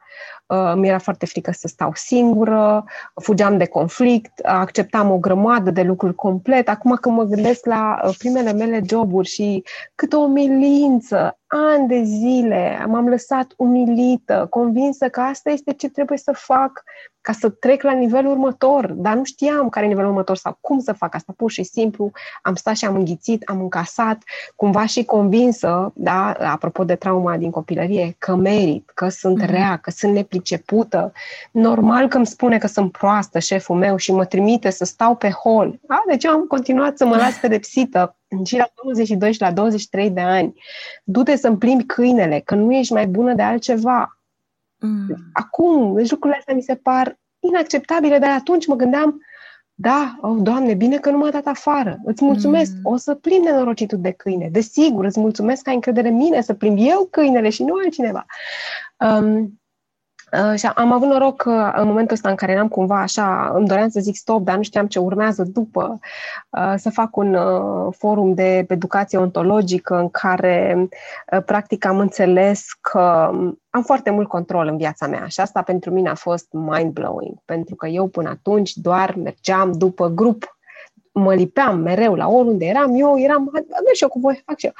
Uh, 0.47 0.73
mi-era 0.77 0.99
foarte 0.99 1.27
frică 1.27 1.51
să 1.51 1.69
stau 1.69 1.91
singură, 1.95 2.85
fugeam 3.23 3.59
de 3.59 3.67
conflict, 3.67 4.39
acceptam 4.39 5.11
o 5.11 5.19
grămadă 5.19 5.71
de 5.71 5.83
lucruri 5.83 6.15
complet. 6.15 6.69
Acum 6.69 6.97
când 7.01 7.17
mă 7.17 7.25
gândesc 7.25 7.67
la 7.67 8.01
uh, 8.05 8.15
primele 8.19 8.53
mele 8.53 8.81
joburi 8.85 9.29
și 9.29 9.65
cât 9.95 10.13
o 10.13 10.19
umilință, 10.19 11.40
ani 11.53 11.89
de 11.89 12.03
zile 12.03 12.85
m-am 12.89 13.09
lăsat 13.09 13.53
umilită, 13.57 14.47
convinsă 14.51 15.09
că 15.09 15.21
asta 15.21 15.51
este 15.51 15.73
ce 15.73 15.89
trebuie 15.89 16.19
să 16.19 16.33
fac 16.33 16.83
ca 17.21 17.33
să 17.33 17.49
trec 17.49 17.83
la 17.83 17.93
nivelul 17.93 18.31
următor, 18.31 18.93
dar 18.93 19.15
nu 19.15 19.25
știam 19.25 19.69
care 19.69 19.85
e 19.85 19.89
nivelul 19.89 20.11
următor 20.11 20.37
sau 20.37 20.59
cum 20.61 20.81
să 20.81 20.93
fac 20.93 21.15
asta. 21.15 21.33
Pur 21.37 21.51
și 21.51 21.63
simplu 21.63 22.11
am 22.43 22.55
stat 22.55 22.77
și 22.77 22.85
am 22.85 22.95
înghițit, 22.95 23.43
am 23.49 23.61
încasat, 23.61 24.23
cumva 24.57 24.87
și 24.87 25.05
convinsă, 25.05 25.93
da, 25.95 26.33
apropo 26.33 26.85
de 26.85 26.95
trauma 26.95 27.37
din 27.37 27.51
copilărie, 27.51 28.15
că 28.19 28.35
merit, 28.35 28.91
că 28.95 29.09
sunt 29.09 29.43
mm-hmm. 29.43 29.51
rea, 29.51 29.77
că 29.77 29.91
sunt 29.91 30.13
nepricepută. 30.13 31.13
Normal 31.51 32.09
că 32.09 32.17
îmi 32.17 32.27
spune 32.27 32.59
că 32.59 32.67
sunt 32.67 32.93
proastă 32.93 33.39
șeful 33.39 33.77
meu 33.77 33.97
și 33.97 34.13
mă 34.13 34.25
trimite 34.25 34.71
să 34.71 34.85
stau 34.85 35.17
pe 35.17 35.31
hol. 35.31 35.79
Da? 35.89 36.03
Deci 36.07 36.25
eu 36.25 36.33
am 36.33 36.47
continuat 36.47 36.97
să 36.97 37.07
mă 37.07 37.17
las 37.17 37.39
pedepsită 37.39 38.15
și 38.45 38.57
la 38.57 38.71
22 38.83 39.33
și 39.33 39.41
la 39.41 39.53
23 39.53 40.11
de 40.11 40.21
ani. 40.21 40.55
Du-te 41.05 41.37
să-mi 41.37 41.59
plimbi 41.59 41.85
câinele, 41.85 42.41
că 42.45 42.55
nu 42.55 42.73
ești 42.73 42.93
mai 42.93 43.07
bună 43.07 43.35
de 43.35 43.43
altceva 43.43 44.21
Mm. 44.81 45.17
Acum, 45.33 45.95
deci 45.95 46.11
lucrurile 46.11 46.39
astea 46.39 46.55
mi 46.55 46.63
se 46.63 46.75
par 46.75 47.19
inacceptabile, 47.41 48.19
dar 48.19 48.31
atunci 48.31 48.67
mă 48.67 48.75
gândeam, 48.75 49.21
da, 49.75 50.19
oh, 50.21 50.37
Doamne, 50.41 50.75
bine 50.75 50.97
că 50.97 51.11
nu 51.11 51.19
m-a 51.19 51.31
dat 51.31 51.47
afară. 51.47 51.99
Îți 52.05 52.25
mulțumesc, 52.25 52.73
mm. 52.73 52.93
o 52.93 52.97
să 52.97 53.15
plimb 53.15 53.45
nenorocitul 53.45 54.01
de 54.01 54.11
câine. 54.11 54.49
Desigur, 54.53 55.05
îți 55.05 55.21
mulțumesc 55.21 55.63
că 55.63 55.69
ai 55.69 55.75
încredere 55.75 56.09
în 56.09 56.17
mine 56.17 56.41
să 56.41 56.55
plimb 56.55 56.77
eu 56.81 57.09
câinele 57.11 57.49
și 57.49 57.63
nu 57.63 57.75
altcineva. 57.75 58.27
Um, 58.99 59.35
Uh, 59.35 59.49
și 60.57 60.67
am 60.67 60.93
avut 60.93 61.09
noroc 61.09 61.37
că 61.37 61.73
în 61.77 61.87
momentul 61.87 62.15
ăsta 62.15 62.29
în 62.29 62.35
care 62.35 62.53
eram 62.53 62.69
cumva 62.69 63.01
așa, 63.01 63.53
îmi 63.55 63.67
doream 63.67 63.89
să 63.89 64.01
zic 64.01 64.17
stop, 64.17 64.45
dar 64.45 64.57
nu 64.57 64.63
știam 64.63 64.87
ce 64.87 64.99
urmează 64.99 65.43
după, 65.43 65.99
uh, 66.51 66.75
să 66.77 66.91
fac 66.91 67.17
un 67.17 67.35
uh, 67.35 67.95
forum 67.99 68.35
de 68.35 68.65
educație 68.69 69.19
ontologică 69.19 69.97
în 69.97 70.09
care 70.11 70.89
practic 71.45 71.85
am 71.85 71.99
înțeles 71.99 72.67
că 72.81 73.31
am 73.71 73.83
foarte 73.83 74.11
mult 74.11 74.29
control 74.29 74.67
în 74.67 74.77
viața 74.77 75.07
mea 75.07 75.27
și 75.27 75.41
asta 75.41 75.63
pentru 75.63 75.91
mine 75.91 76.09
a 76.09 76.15
fost 76.15 76.47
mind-blowing, 76.51 77.35
pentru 77.45 77.75
că 77.75 77.87
eu 77.87 78.07
până 78.07 78.29
atunci 78.29 78.75
doar 78.75 79.15
mergeam 79.15 79.73
după 79.73 80.09
grup 80.09 80.59
mă 81.13 81.35
lipeam 81.35 81.79
mereu 81.79 82.15
la 82.15 82.29
oriunde 82.29 82.65
eram, 82.65 82.95
eu 82.95 83.19
eram, 83.19 83.51
merg 83.53 83.95
și 83.95 84.03
eu 84.03 84.09
cu 84.09 84.19
voi, 84.19 84.43
fac 84.45 84.59
și 84.59 84.67
eu. 84.67 84.73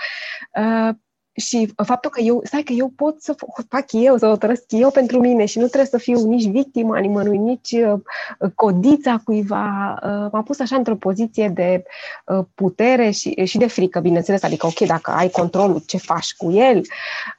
Uh, 1.41 1.47
și 1.47 1.73
faptul 1.85 2.11
că 2.11 2.21
eu, 2.21 2.41
stai 2.45 2.63
că 2.63 2.73
eu 2.73 2.93
pot 2.97 3.23
să 3.23 3.35
fac 3.69 3.85
eu, 3.91 4.17
să 4.17 4.27
o 4.27 4.37
trăiesc 4.37 4.65
eu 4.69 4.91
pentru 4.91 5.21
mine 5.21 5.45
și 5.45 5.59
nu 5.59 5.67
trebuie 5.67 5.87
să 5.87 5.99
fiu 5.99 6.27
nici 6.27 6.47
victima 6.47 6.99
nimănui, 6.99 7.39
nici 7.39 7.71
uh, 7.71 8.51
codița 8.55 9.21
cuiva, 9.25 9.99
uh, 10.03 10.29
m-a 10.33 10.43
pus 10.43 10.61
așa 10.61 10.77
într-o 10.77 10.95
poziție 10.95 11.49
de 11.49 11.83
uh, 12.27 12.45
putere 12.55 13.11
și, 13.11 13.45
și 13.45 13.59
de 13.59 13.67
frică, 13.67 14.01
bineînțeles, 14.01 14.43
adică 14.43 14.67
ok, 14.67 14.79
dacă 14.79 15.11
ai 15.11 15.29
controlul, 15.29 15.83
ce 15.87 15.97
faci 15.97 16.35
cu 16.37 16.51
el? 16.51 16.81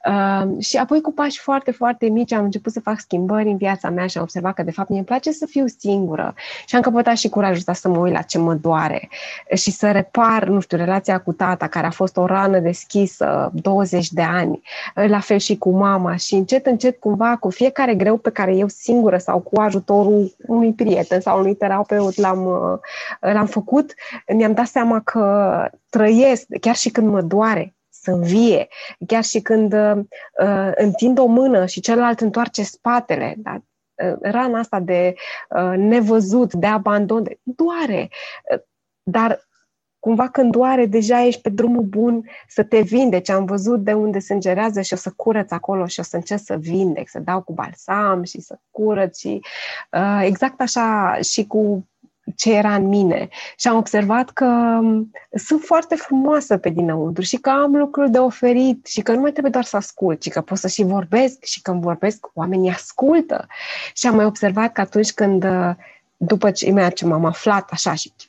Uh, 0.08 0.60
și 0.60 0.76
apoi 0.76 1.00
cu 1.00 1.12
pași 1.12 1.40
foarte, 1.40 1.70
foarte 1.70 2.06
mici 2.08 2.32
am 2.32 2.44
început 2.44 2.72
să 2.72 2.80
fac 2.80 3.00
schimbări 3.00 3.48
în 3.48 3.56
viața 3.56 3.90
mea 3.90 4.06
și 4.06 4.16
am 4.16 4.22
observat 4.22 4.54
că 4.54 4.62
de 4.62 4.70
fapt 4.70 4.88
mie 4.88 4.98
îmi 4.98 5.06
place 5.06 5.30
să 5.30 5.46
fiu 5.46 5.66
singură 5.78 6.34
și 6.66 6.76
am 6.76 6.80
căpătat 6.80 7.16
și 7.16 7.28
curajul 7.28 7.56
ăsta 7.56 7.72
să 7.72 7.88
mă 7.88 7.98
uit 7.98 8.12
la 8.12 8.22
ce 8.22 8.38
mă 8.38 8.54
doare 8.54 9.08
și 9.54 9.70
să 9.70 9.90
repar, 9.90 10.44
nu 10.48 10.60
știu, 10.60 10.76
relația 10.76 11.20
cu 11.20 11.32
tata, 11.32 11.66
care 11.66 11.86
a 11.86 11.90
fost 11.90 12.16
o 12.16 12.26
rană 12.26 12.58
deschisă, 12.58 13.50
20 13.54 13.91
20 13.92 14.12
de 14.12 14.22
ani, 14.22 14.62
la 14.94 15.20
fel 15.20 15.38
și 15.38 15.58
cu 15.58 15.70
mama 15.70 16.16
și 16.16 16.34
încet, 16.34 16.66
încet 16.66 17.00
cumva 17.00 17.36
cu 17.36 17.50
fiecare 17.50 17.94
greu 17.94 18.16
pe 18.16 18.30
care 18.30 18.56
eu 18.56 18.68
singură 18.68 19.18
sau 19.18 19.40
cu 19.40 19.60
ajutorul 19.60 20.34
unui 20.46 20.72
prieten 20.72 21.20
sau 21.20 21.38
unui 21.38 21.54
terapeut 21.54 22.16
l-am, 22.16 22.44
l-am 23.20 23.46
făcut, 23.46 23.94
mi-am 24.34 24.52
dat 24.52 24.66
seama 24.66 25.00
că 25.00 25.68
trăiesc, 25.90 26.46
chiar 26.60 26.74
și 26.74 26.90
când 26.90 27.08
mă 27.08 27.22
doare, 27.22 27.74
să 27.88 28.10
învie, 28.10 28.68
chiar 29.06 29.24
și 29.24 29.40
când 29.40 29.72
uh, 29.72 30.70
întind 30.74 31.18
o 31.18 31.26
mână 31.26 31.66
și 31.66 31.80
celălalt 31.80 32.20
întoarce 32.20 32.62
spatele, 32.62 33.34
da? 33.36 33.56
Uh, 34.04 34.16
rana 34.20 34.58
asta 34.58 34.80
de 34.80 35.14
uh, 35.48 35.72
nevăzut, 35.76 36.52
de 36.52 36.66
abandon, 36.66 37.22
de, 37.22 37.38
doare, 37.42 38.08
uh, 38.52 38.60
dar 39.02 39.48
cumva 40.02 40.28
când 40.28 40.50
doare, 40.50 40.86
deja 40.86 41.24
ești 41.26 41.40
pe 41.40 41.48
drumul 41.48 41.82
bun 41.82 42.24
să 42.48 42.62
te 42.62 42.80
vindeci. 42.80 43.30
Am 43.30 43.44
văzut 43.44 43.84
de 43.84 43.92
unde 43.92 44.18
sângerează 44.18 44.80
și 44.80 44.92
o 44.92 44.96
să 44.96 45.12
curăț 45.16 45.50
acolo 45.50 45.86
și 45.86 46.00
o 46.00 46.02
să 46.02 46.16
încerc 46.16 46.40
să 46.44 46.56
vindec, 46.56 47.08
să 47.08 47.18
dau 47.18 47.42
cu 47.42 47.52
balsam 47.52 48.22
și 48.22 48.40
să 48.40 48.58
curăț 48.70 49.18
și 49.18 49.40
uh, 49.90 50.22
exact 50.24 50.60
așa 50.60 51.18
și 51.20 51.46
cu 51.46 51.88
ce 52.36 52.54
era 52.54 52.74
în 52.74 52.86
mine. 52.86 53.28
Și 53.56 53.68
am 53.68 53.76
observat 53.76 54.30
că 54.30 54.44
um, 54.80 55.10
sunt 55.34 55.60
foarte 55.60 55.94
frumoasă 55.94 56.56
pe 56.56 56.68
dinăuntru 56.68 57.22
și 57.22 57.36
că 57.36 57.50
am 57.50 57.76
lucruri 57.76 58.10
de 58.10 58.18
oferit 58.18 58.86
și 58.86 59.00
că 59.00 59.12
nu 59.12 59.20
mai 59.20 59.30
trebuie 59.30 59.52
doar 59.52 59.64
să 59.64 59.76
ascult, 59.76 60.20
ci 60.20 60.28
că 60.28 60.40
pot 60.40 60.58
să 60.58 60.68
și 60.68 60.82
vorbesc 60.82 61.44
și 61.44 61.62
când 61.62 61.82
vorbesc, 61.82 62.26
oamenii 62.34 62.70
ascultă. 62.70 63.46
Și 63.94 64.06
am 64.06 64.14
mai 64.14 64.24
observat 64.24 64.72
că 64.72 64.80
atunci 64.80 65.12
când, 65.12 65.44
uh, 65.44 65.70
după 66.16 66.50
ce, 66.50 66.90
ce 66.94 67.06
m-am 67.06 67.24
aflat 67.24 67.70
așa 67.70 67.94
și 67.94 68.12
ce, 68.16 68.26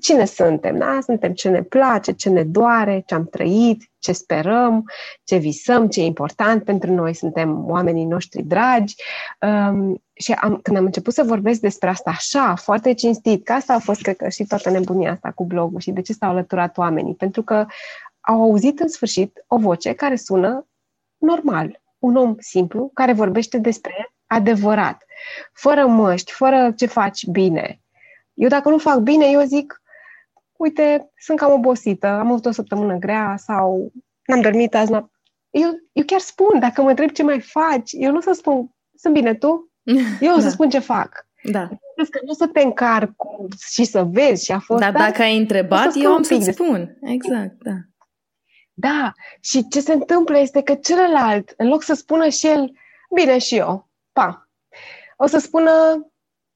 cine 0.00 0.24
suntem, 0.24 0.78
da? 0.78 0.98
Suntem 1.02 1.32
ce 1.32 1.48
ne 1.48 1.62
place, 1.62 2.12
ce 2.12 2.28
ne 2.28 2.42
doare, 2.42 3.02
ce 3.06 3.14
am 3.14 3.26
trăit, 3.26 3.90
ce 3.98 4.12
sperăm, 4.12 4.90
ce 5.24 5.36
visăm, 5.36 5.88
ce 5.88 6.00
e 6.00 6.04
important 6.04 6.64
pentru 6.64 6.92
noi, 6.92 7.14
suntem 7.14 7.70
oamenii 7.70 8.04
noștri 8.04 8.42
dragi. 8.42 8.94
Um, 9.40 10.02
și 10.12 10.32
am, 10.32 10.58
când 10.62 10.76
am 10.76 10.84
început 10.84 11.14
să 11.14 11.22
vorbesc 11.22 11.60
despre 11.60 11.88
asta 11.88 12.10
așa, 12.10 12.54
foarte 12.54 12.94
cinstit, 12.94 13.44
că 13.44 13.52
asta 13.52 13.74
a 13.74 13.78
fost, 13.78 14.00
cred 14.00 14.16
că, 14.16 14.28
și 14.28 14.44
toată 14.44 14.70
nebunia 14.70 15.12
asta 15.12 15.30
cu 15.30 15.44
blogul 15.44 15.80
și 15.80 15.90
de 15.90 16.00
ce 16.00 16.12
s-au 16.12 16.30
alăturat 16.30 16.78
oamenii, 16.78 17.14
pentru 17.14 17.42
că 17.42 17.66
au 18.20 18.42
auzit 18.42 18.80
în 18.80 18.88
sfârșit 18.88 19.44
o 19.46 19.56
voce 19.56 19.92
care 19.92 20.16
sună 20.16 20.66
normal, 21.18 21.82
un 21.98 22.16
om 22.16 22.34
simplu 22.38 22.90
care 22.94 23.12
vorbește 23.12 23.58
despre 23.58 24.14
adevărat, 24.26 25.04
fără 25.52 25.86
măști, 25.86 26.32
fără 26.32 26.72
ce 26.76 26.86
faci 26.86 27.26
bine, 27.26 27.83
eu 28.34 28.48
dacă 28.48 28.68
nu 28.68 28.78
fac 28.78 28.98
bine, 28.98 29.26
eu 29.30 29.42
zic, 29.42 29.82
uite, 30.56 31.10
sunt 31.18 31.38
cam 31.38 31.52
obosită, 31.52 32.06
am 32.06 32.30
avut 32.30 32.46
o 32.46 32.50
săptămână 32.50 32.96
grea 32.96 33.34
sau 33.36 33.92
n-am 34.26 34.40
dormit 34.40 34.74
azi 34.74 34.90
noapte. 34.90 35.18
Eu, 35.50 35.70
eu 35.92 36.04
chiar 36.04 36.20
spun, 36.20 36.58
dacă 36.58 36.82
mă 36.82 36.88
întreb 36.88 37.10
ce 37.10 37.22
mai 37.22 37.40
faci, 37.40 37.90
eu 37.92 38.10
nu 38.10 38.16
o 38.16 38.20
să 38.20 38.32
spun, 38.32 38.74
sunt 38.94 39.14
bine 39.14 39.34
tu? 39.34 39.72
Eu 40.20 40.34
o 40.34 40.38
să 40.38 40.44
da. 40.44 40.50
spun 40.50 40.70
ce 40.70 40.78
fac. 40.78 41.26
Da. 41.42 41.68
Că 42.10 42.18
nu 42.22 42.30
o 42.30 42.34
să 42.34 42.46
te 42.46 42.60
încarc 42.60 43.12
și 43.70 43.84
să 43.84 44.02
vezi 44.02 44.44
și 44.44 44.52
a 44.52 44.58
fost... 44.58 44.80
Da, 44.80 44.90
dacă 44.92 45.22
ai 45.22 45.36
întrebat, 45.36 45.92
eu 45.94 46.12
am 46.12 46.22
să-ți 46.22 46.50
spun. 46.50 46.98
Exact, 47.02 47.62
da. 47.62 47.74
Da, 48.72 49.12
și 49.40 49.68
ce 49.68 49.80
se 49.80 49.92
întâmplă 49.92 50.38
este 50.38 50.62
că 50.62 50.74
celălalt, 50.74 51.54
în 51.56 51.68
loc 51.68 51.82
să 51.82 51.94
spună 51.94 52.28
și 52.28 52.46
el, 52.46 52.72
bine 53.14 53.38
și 53.38 53.56
eu, 53.56 53.88
pa, 54.12 54.48
o 55.16 55.26
să 55.26 55.38
spună, 55.38 56.06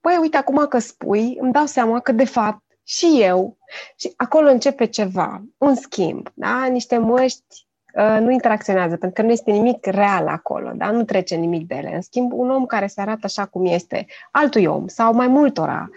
păi 0.01 0.17
uite, 0.21 0.37
acum 0.37 0.67
că 0.67 0.79
spui, 0.79 1.37
îmi 1.41 1.53
dau 1.53 1.67
seama 1.67 2.01
că 2.01 2.13
de 2.13 2.25
fapt 2.25 2.63
și 2.85 3.19
eu, 3.23 3.59
și 3.97 4.13
acolo 4.17 4.49
începe 4.49 4.87
ceva, 4.87 5.43
un 5.59 5.75
schimb, 5.75 6.31
da? 6.35 6.67
niște 6.67 6.99
măști 6.99 7.67
uh, 7.95 8.17
nu 8.21 8.31
interacționează, 8.31 8.97
pentru 8.97 9.21
că 9.21 9.23
nu 9.23 9.33
este 9.33 9.51
nimic 9.51 9.87
real 9.87 10.27
acolo, 10.27 10.71
da? 10.75 10.91
nu 10.91 11.05
trece 11.05 11.35
nimic 11.35 11.67
de 11.67 11.75
ele. 11.75 11.95
În 11.95 12.01
schimb, 12.01 12.33
un 12.33 12.51
om 12.51 12.67
care 12.67 12.87
se 12.87 13.01
arată 13.01 13.21
așa 13.23 13.47
cum 13.47 13.67
este, 13.67 14.07
altui 14.31 14.67
om 14.67 14.87
sau 14.87 15.15
mai 15.15 15.27
multora, 15.27 15.89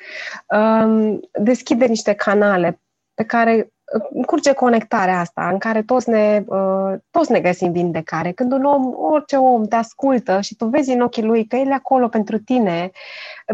uh, 0.48 1.18
deschide 1.32 1.86
niște 1.86 2.14
canale 2.14 2.82
pe 3.14 3.24
care 3.24 3.72
curge 4.26 4.54
conectarea 4.54 5.20
asta, 5.20 5.50
în 5.50 5.58
care 5.58 5.84
toți 5.84 6.10
ne, 6.10 6.44
uh, 6.46 6.94
toți 7.12 7.32
ne 7.32 7.40
găsim 7.40 7.72
vindecare. 7.72 8.32
Când 8.32 8.52
un 8.52 8.64
om, 8.64 8.94
orice 8.96 9.36
om 9.36 9.66
te 9.66 9.76
ascultă 9.76 10.42
și 10.42 10.56
tu 10.56 10.66
vezi 10.66 10.92
în 10.92 11.02
ochii 11.02 11.24
lui 11.24 11.46
că 11.46 11.56
el 11.56 11.68
e 11.68 11.74
acolo 11.74 12.08
pentru 12.08 12.40
tine, 12.40 12.92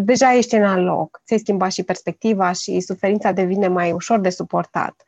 deja 0.02 0.34
ești 0.34 0.56
în 0.56 0.64
alt 0.64 0.86
loc. 0.86 1.22
Ți-ai 1.26 1.40
schimbat 1.40 1.72
și 1.72 1.84
perspectiva 1.84 2.52
și 2.52 2.80
suferința 2.80 3.32
devine 3.32 3.68
mai 3.68 3.92
ușor 3.92 4.20
de 4.20 4.30
suportat. 4.30 5.04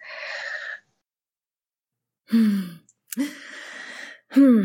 Hmm. 2.23 2.85
Hmm. 4.27 4.63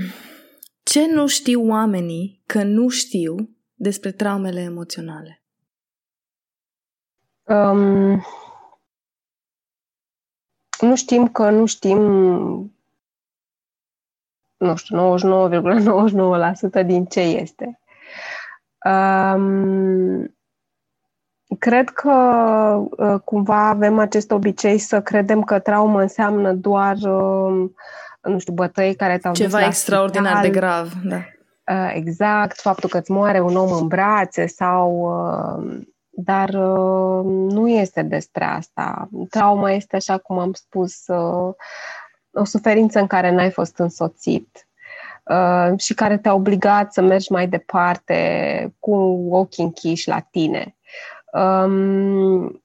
Ce 0.82 1.06
nu 1.06 1.26
știu 1.26 1.68
oamenii 1.68 2.42
că 2.46 2.62
nu 2.62 2.88
știu 2.88 3.34
despre 3.74 4.12
traumele 4.12 4.60
emoționale? 4.60 5.42
Um, 7.42 8.24
nu 10.84 10.96
știm 10.96 11.28
că 11.28 11.50
nu 11.50 11.66
știm, 11.66 11.98
nu 14.56 14.76
știu, 14.76 15.16
99,99% 16.80 16.86
din 16.86 17.04
ce 17.04 17.20
este. 17.20 17.78
Um, 18.84 20.34
cred 21.58 21.88
că 21.88 22.12
uh, 22.90 23.20
cumva 23.24 23.68
avem 23.68 23.98
acest 23.98 24.30
obicei 24.30 24.78
să 24.78 25.00
credem 25.00 25.42
că 25.42 25.58
traumă 25.58 26.00
înseamnă 26.00 26.52
doar, 26.52 26.96
uh, 26.96 27.70
nu 28.22 28.38
știu, 28.38 28.52
bătăi 28.52 28.94
care 28.94 29.18
te-au 29.18 29.34
Ceva 29.34 29.66
extraordinar 29.66 30.36
spital. 30.36 30.50
de 30.50 30.58
grav, 30.58 30.92
da. 31.04 31.16
Uh, 31.74 31.92
exact, 31.94 32.60
faptul 32.60 32.88
că 32.88 32.98
îți 32.98 33.10
moare 33.10 33.40
un 33.40 33.56
om 33.56 33.72
în 33.72 33.86
brațe 33.86 34.46
sau 34.46 34.90
uh, 34.92 35.80
dar 36.16 36.48
uh, 36.48 37.24
nu 37.24 37.68
este 37.68 38.02
despre 38.02 38.44
asta. 38.44 39.08
Trauma 39.30 39.70
este, 39.70 39.96
așa 39.96 40.18
cum 40.18 40.38
am 40.38 40.52
spus, 40.52 41.06
uh, 41.06 41.54
o 42.32 42.44
suferință 42.44 42.98
în 42.98 43.06
care 43.06 43.30
n-ai 43.30 43.50
fost 43.50 43.78
însoțit 43.78 44.68
uh, 45.24 45.78
și 45.78 45.94
care 45.94 46.18
te-a 46.18 46.34
obligat 46.34 46.92
să 46.92 47.00
mergi 47.00 47.32
mai 47.32 47.48
departe 47.48 48.74
cu 48.78 48.94
ochii 49.30 49.64
închiși 49.64 50.08
la 50.08 50.20
tine. 50.20 50.76
Um, 51.32 52.62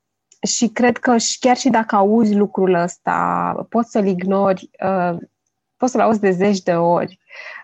și 0.47 0.67
cred 0.67 0.97
că 0.97 1.15
chiar 1.39 1.57
și 1.57 1.69
dacă 1.69 1.95
auzi 1.95 2.35
lucrul 2.35 2.73
ăsta, 2.73 3.53
poți 3.69 3.91
să-l 3.91 4.05
ignori, 4.05 4.69
uh, 4.85 5.17
poți 5.79 5.91
să-l 5.91 6.01
auzi 6.01 6.19
de 6.19 6.31
zeci 6.31 6.61
de 6.61 6.73
ori. 6.73 7.19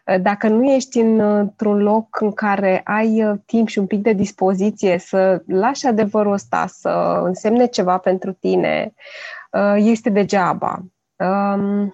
Uh, 0.05 0.21
dacă 0.21 0.47
nu 0.47 0.63
ești 0.63 0.99
în, 0.99 1.19
într-un 1.19 1.77
loc 1.77 2.21
în 2.21 2.31
care 2.31 2.81
ai 2.83 3.25
uh, 3.25 3.39
timp 3.45 3.67
și 3.67 3.79
un 3.79 3.87
pic 3.87 4.01
de 4.01 4.13
dispoziție 4.13 4.97
să 4.97 5.43
lași 5.47 5.87
adevărul 5.87 6.33
ăsta 6.33 6.65
să 6.67 7.21
însemne 7.23 7.65
ceva 7.65 7.97
pentru 7.97 8.31
tine, 8.31 8.93
uh, 9.51 9.75
este 9.77 10.09
degeaba. 10.09 10.81
Um, 11.15 11.93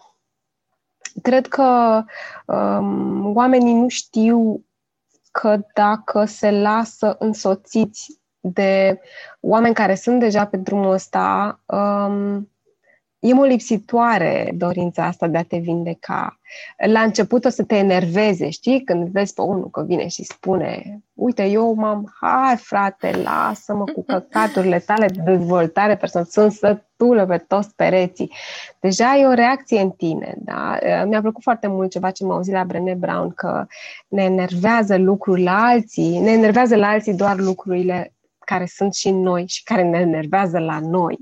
cred 1.22 1.48
că 1.48 2.02
um, 2.46 3.36
oamenii 3.36 3.74
nu 3.74 3.88
știu 3.88 4.66
că 5.32 5.60
dacă 5.74 6.26
se 6.26 6.52
lasă 6.52 7.16
însoțiți 7.20 8.22
de 8.40 9.00
oameni 9.40 9.74
care 9.74 9.96
sunt 9.96 10.20
deja 10.20 10.46
pe 10.46 10.58
drumul 10.58 10.92
ăsta, 10.92 11.60
um, 11.66 12.51
e 13.22 13.34
molipsitoare 13.34 14.52
dorința 14.56 15.06
asta 15.06 15.28
de 15.28 15.38
a 15.38 15.44
te 15.44 15.58
vindeca. 15.58 16.40
La 16.88 17.02
început 17.02 17.46
o 17.46 17.50
să 17.50 17.64
te 17.64 17.76
enerveze, 17.76 18.50
știi? 18.50 18.84
Când 18.84 19.08
vezi 19.08 19.34
pe 19.34 19.42
unul 19.42 19.70
că 19.70 19.84
vine 19.84 20.08
și 20.08 20.24
spune 20.24 21.02
uite, 21.14 21.46
eu 21.46 21.74
m-am, 21.74 22.14
hai 22.22 22.56
frate, 22.58 23.12
lasă-mă 23.24 23.84
cu 23.84 24.04
căcaturile 24.04 24.80
tale 24.80 25.06
de 25.06 25.22
dezvoltare 25.26 25.96
personală, 25.96 26.30
sunt 26.32 26.52
sătulă 26.52 27.26
pe 27.26 27.38
toți 27.38 27.76
pereții. 27.76 28.32
Deja 28.80 29.18
e 29.18 29.26
o 29.26 29.34
reacție 29.34 29.80
în 29.80 29.90
tine, 29.90 30.36
da? 30.38 30.78
Mi-a 31.06 31.22
plăcut 31.22 31.44
foarte 31.44 31.68
mult 31.68 31.92
ceva 31.92 32.12
ce 32.12 32.26
m-a 32.26 32.34
auzit 32.34 32.54
la 32.54 32.64
Brené 32.64 32.94
Brown, 32.94 33.30
că 33.30 33.66
ne 34.08 34.24
enervează 34.24 34.98
lucrurile 34.98 35.50
la 35.50 35.64
alții, 35.64 36.20
ne 36.20 36.32
enervează 36.32 36.76
la 36.76 36.88
alții 36.88 37.14
doar 37.14 37.38
lucrurile 37.38 38.14
care 38.52 38.66
sunt 38.66 38.94
și 38.94 39.12
noi 39.12 39.46
și 39.48 39.64
care 39.64 39.84
ne 39.84 39.98
enervează 39.98 40.60
la 40.60 40.80
noi. 40.80 41.18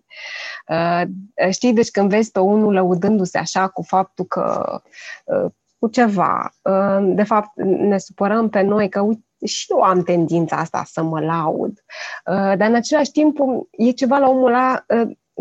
Uh, 0.68 1.04
știi, 1.52 1.74
deci 1.74 1.90
când 1.90 2.10
vezi 2.10 2.32
pe 2.32 2.40
unul 2.40 2.74
lăudându-se 2.74 3.38
așa 3.38 3.68
cu 3.68 3.82
faptul 3.82 4.26
că 4.26 4.80
uh, 5.24 5.52
cu 5.80 5.88
ceva, 5.88 6.54
uh, 6.62 7.00
de 7.02 7.24
fapt 7.24 7.50
ne 7.64 7.98
supărăm 7.98 8.50
pe 8.50 8.62
noi 8.62 8.90
că 8.90 9.02
uite, 9.02 9.24
și 9.46 9.66
eu 9.70 9.82
am 9.82 10.04
tendința 10.04 10.56
asta 10.56 10.84
să 10.86 11.02
mă 11.02 11.20
laud, 11.20 11.84
dar 12.26 12.68
în 12.68 12.76
același 12.76 13.12
timp 13.12 13.38
e 13.72 13.92
ceva 13.92 14.18
la 14.18 14.30
omul 14.30 14.48
ăla 14.48 14.86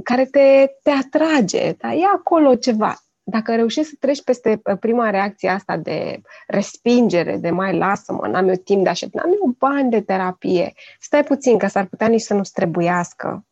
care 0.04 0.24
te, 0.24 0.66
te 0.82 0.90
atrage, 0.90 1.72
da? 1.72 1.92
e 1.92 2.04
acolo 2.14 2.54
ceva 2.54 2.96
dacă 3.30 3.54
reușești 3.54 3.90
să 3.90 3.96
treci 4.00 4.22
peste 4.22 4.60
uh, 4.64 4.78
prima 4.80 5.10
reacție 5.10 5.48
asta 5.48 5.76
de 5.76 6.20
respingere, 6.46 7.36
de 7.36 7.50
mai 7.50 7.76
lasă-mă, 7.76 8.26
n-am 8.26 8.48
eu 8.48 8.54
timp 8.54 8.82
de 8.84 8.88
așa, 8.88 9.06
n-am 9.12 9.30
eu 9.32 9.54
bani 9.58 9.90
de 9.90 10.00
terapie, 10.00 10.72
stai 11.00 11.24
puțin, 11.24 11.58
că 11.58 11.66
s-ar 11.66 11.84
putea 11.84 12.06
nici 12.06 12.20
să 12.20 12.34
nu-ți 12.34 12.52
trebuiască 12.52 13.44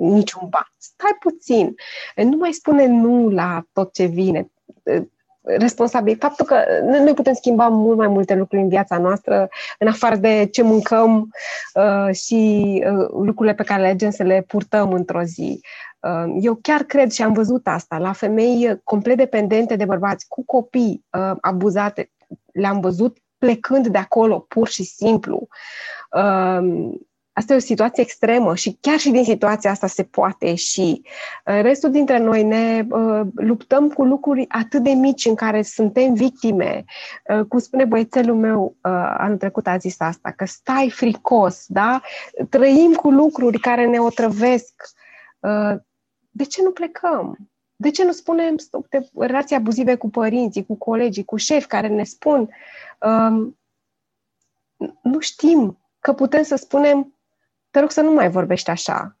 niciun 0.00 0.48
ban. 0.48 0.72
Stai 0.78 1.16
puțin. 1.20 1.74
Nu 2.16 2.36
mai 2.36 2.52
spune 2.52 2.86
nu 2.86 3.28
la 3.28 3.66
tot 3.72 3.92
ce 3.92 4.04
vine. 4.04 4.50
Uh, 4.82 5.02
responsabil. 5.42 6.16
Faptul 6.20 6.46
că 6.46 6.64
noi 6.82 7.14
putem 7.14 7.34
schimba 7.34 7.68
mult 7.68 7.96
mai 7.96 8.08
multe 8.08 8.34
lucruri 8.34 8.62
în 8.62 8.68
viața 8.68 8.98
noastră, 8.98 9.48
în 9.78 9.88
afară 9.88 10.16
de 10.16 10.48
ce 10.52 10.62
mâncăm 10.62 11.30
uh, 11.74 12.14
și 12.14 12.82
uh, 12.86 13.08
lucrurile 13.08 13.54
pe 13.54 13.62
care 13.62 13.80
le 13.80 13.86
alegem 13.86 14.10
să 14.10 14.22
le 14.22 14.44
purtăm 14.46 14.92
într-o 14.92 15.22
zi. 15.22 15.60
Uh, 15.60 15.91
eu 16.40 16.54
chiar 16.54 16.82
cred 16.82 17.10
și 17.10 17.22
am 17.22 17.32
văzut 17.32 17.66
asta 17.66 17.98
la 17.98 18.12
femei 18.12 18.80
complet 18.84 19.16
dependente 19.16 19.76
de 19.76 19.84
bărbați, 19.84 20.28
cu 20.28 20.44
copii 20.44 21.04
uh, 21.10 21.36
abuzate. 21.40 22.10
Le-am 22.52 22.80
văzut 22.80 23.18
plecând 23.38 23.86
de 23.86 23.98
acolo, 23.98 24.38
pur 24.38 24.68
și 24.68 24.84
simplu. 24.84 25.48
Uh, 26.10 26.90
Asta 27.34 27.52
e 27.52 27.56
o 27.56 27.60
situație 27.60 28.02
extremă 28.02 28.54
și 28.54 28.78
chiar 28.80 28.98
și 28.98 29.10
din 29.10 29.24
situația 29.24 29.70
asta 29.70 29.86
se 29.86 30.02
poate 30.02 30.46
ieși. 30.46 31.00
Restul 31.44 31.90
dintre 31.90 32.18
noi 32.18 32.42
ne 32.42 32.86
uh, 32.90 33.20
luptăm 33.34 33.88
cu 33.88 34.04
lucruri 34.04 34.44
atât 34.48 34.82
de 34.82 34.90
mici 34.90 35.24
în 35.24 35.34
care 35.34 35.62
suntem 35.62 36.14
victime. 36.14 36.84
Uh, 37.28 37.44
cum 37.48 37.58
spune 37.58 37.84
băiețelul 37.84 38.36
meu 38.36 38.76
uh, 38.82 39.14
anul 39.18 39.36
trecut 39.36 39.66
a 39.66 39.76
zis 39.76 40.00
asta, 40.00 40.30
că 40.36 40.44
stai 40.44 40.90
fricos, 40.90 41.64
da? 41.68 42.00
Trăim 42.48 42.92
cu 42.92 43.10
lucruri 43.10 43.58
care 43.58 43.86
ne 43.86 43.98
otrăvesc. 43.98 44.72
Uh, 46.32 46.38
de 46.40 46.44
ce 46.44 46.62
nu 46.62 46.70
plecăm? 46.70 47.36
De 47.76 47.90
ce 47.90 48.04
nu 48.04 48.12
spunem 48.12 48.54
de 48.88 49.08
relații 49.18 49.56
abuzive 49.56 49.94
cu 49.96 50.10
părinții, 50.10 50.66
cu 50.66 50.74
colegii, 50.74 51.24
cu 51.24 51.36
șefi 51.36 51.66
care 51.66 51.88
ne 51.88 52.04
spun 52.04 52.48
uh, 53.00 53.52
nu 55.02 55.18
știm 55.18 55.78
că 56.00 56.12
putem 56.12 56.42
să 56.42 56.56
spunem 56.56 57.14
te 57.70 57.80
rog 57.80 57.90
să 57.90 58.00
nu 58.00 58.12
mai 58.12 58.30
vorbești 58.30 58.70
așa. 58.70 59.16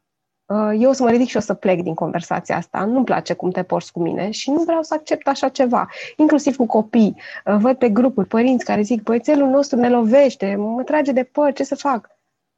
Uh, 0.46 0.70
eu 0.78 0.90
o 0.90 0.92
să 0.92 1.02
mă 1.02 1.10
ridic 1.10 1.28
și 1.28 1.36
o 1.36 1.40
să 1.40 1.54
plec 1.54 1.82
din 1.82 1.94
conversația 1.94 2.56
asta. 2.56 2.84
Nu-mi 2.84 3.04
place 3.04 3.34
cum 3.34 3.50
te 3.50 3.62
porți 3.62 3.92
cu 3.92 4.00
mine 4.00 4.30
și 4.30 4.50
nu 4.50 4.62
vreau 4.62 4.82
să 4.82 4.94
accept 4.94 5.26
așa 5.26 5.48
ceva. 5.48 5.88
Inclusiv 6.16 6.56
cu 6.56 6.66
copii. 6.66 7.16
Uh, 7.44 7.56
văd 7.58 7.78
pe 7.78 7.88
grupuri 7.88 8.28
părinți 8.28 8.64
care 8.64 8.82
zic, 8.82 9.02
băiețelul 9.02 9.48
nostru 9.48 9.78
ne 9.78 9.88
lovește, 9.88 10.56
mă 10.56 10.82
trage 10.82 11.12
de 11.12 11.24
păr, 11.24 11.52
ce 11.52 11.64
să 11.64 11.74
fac? 11.74 12.10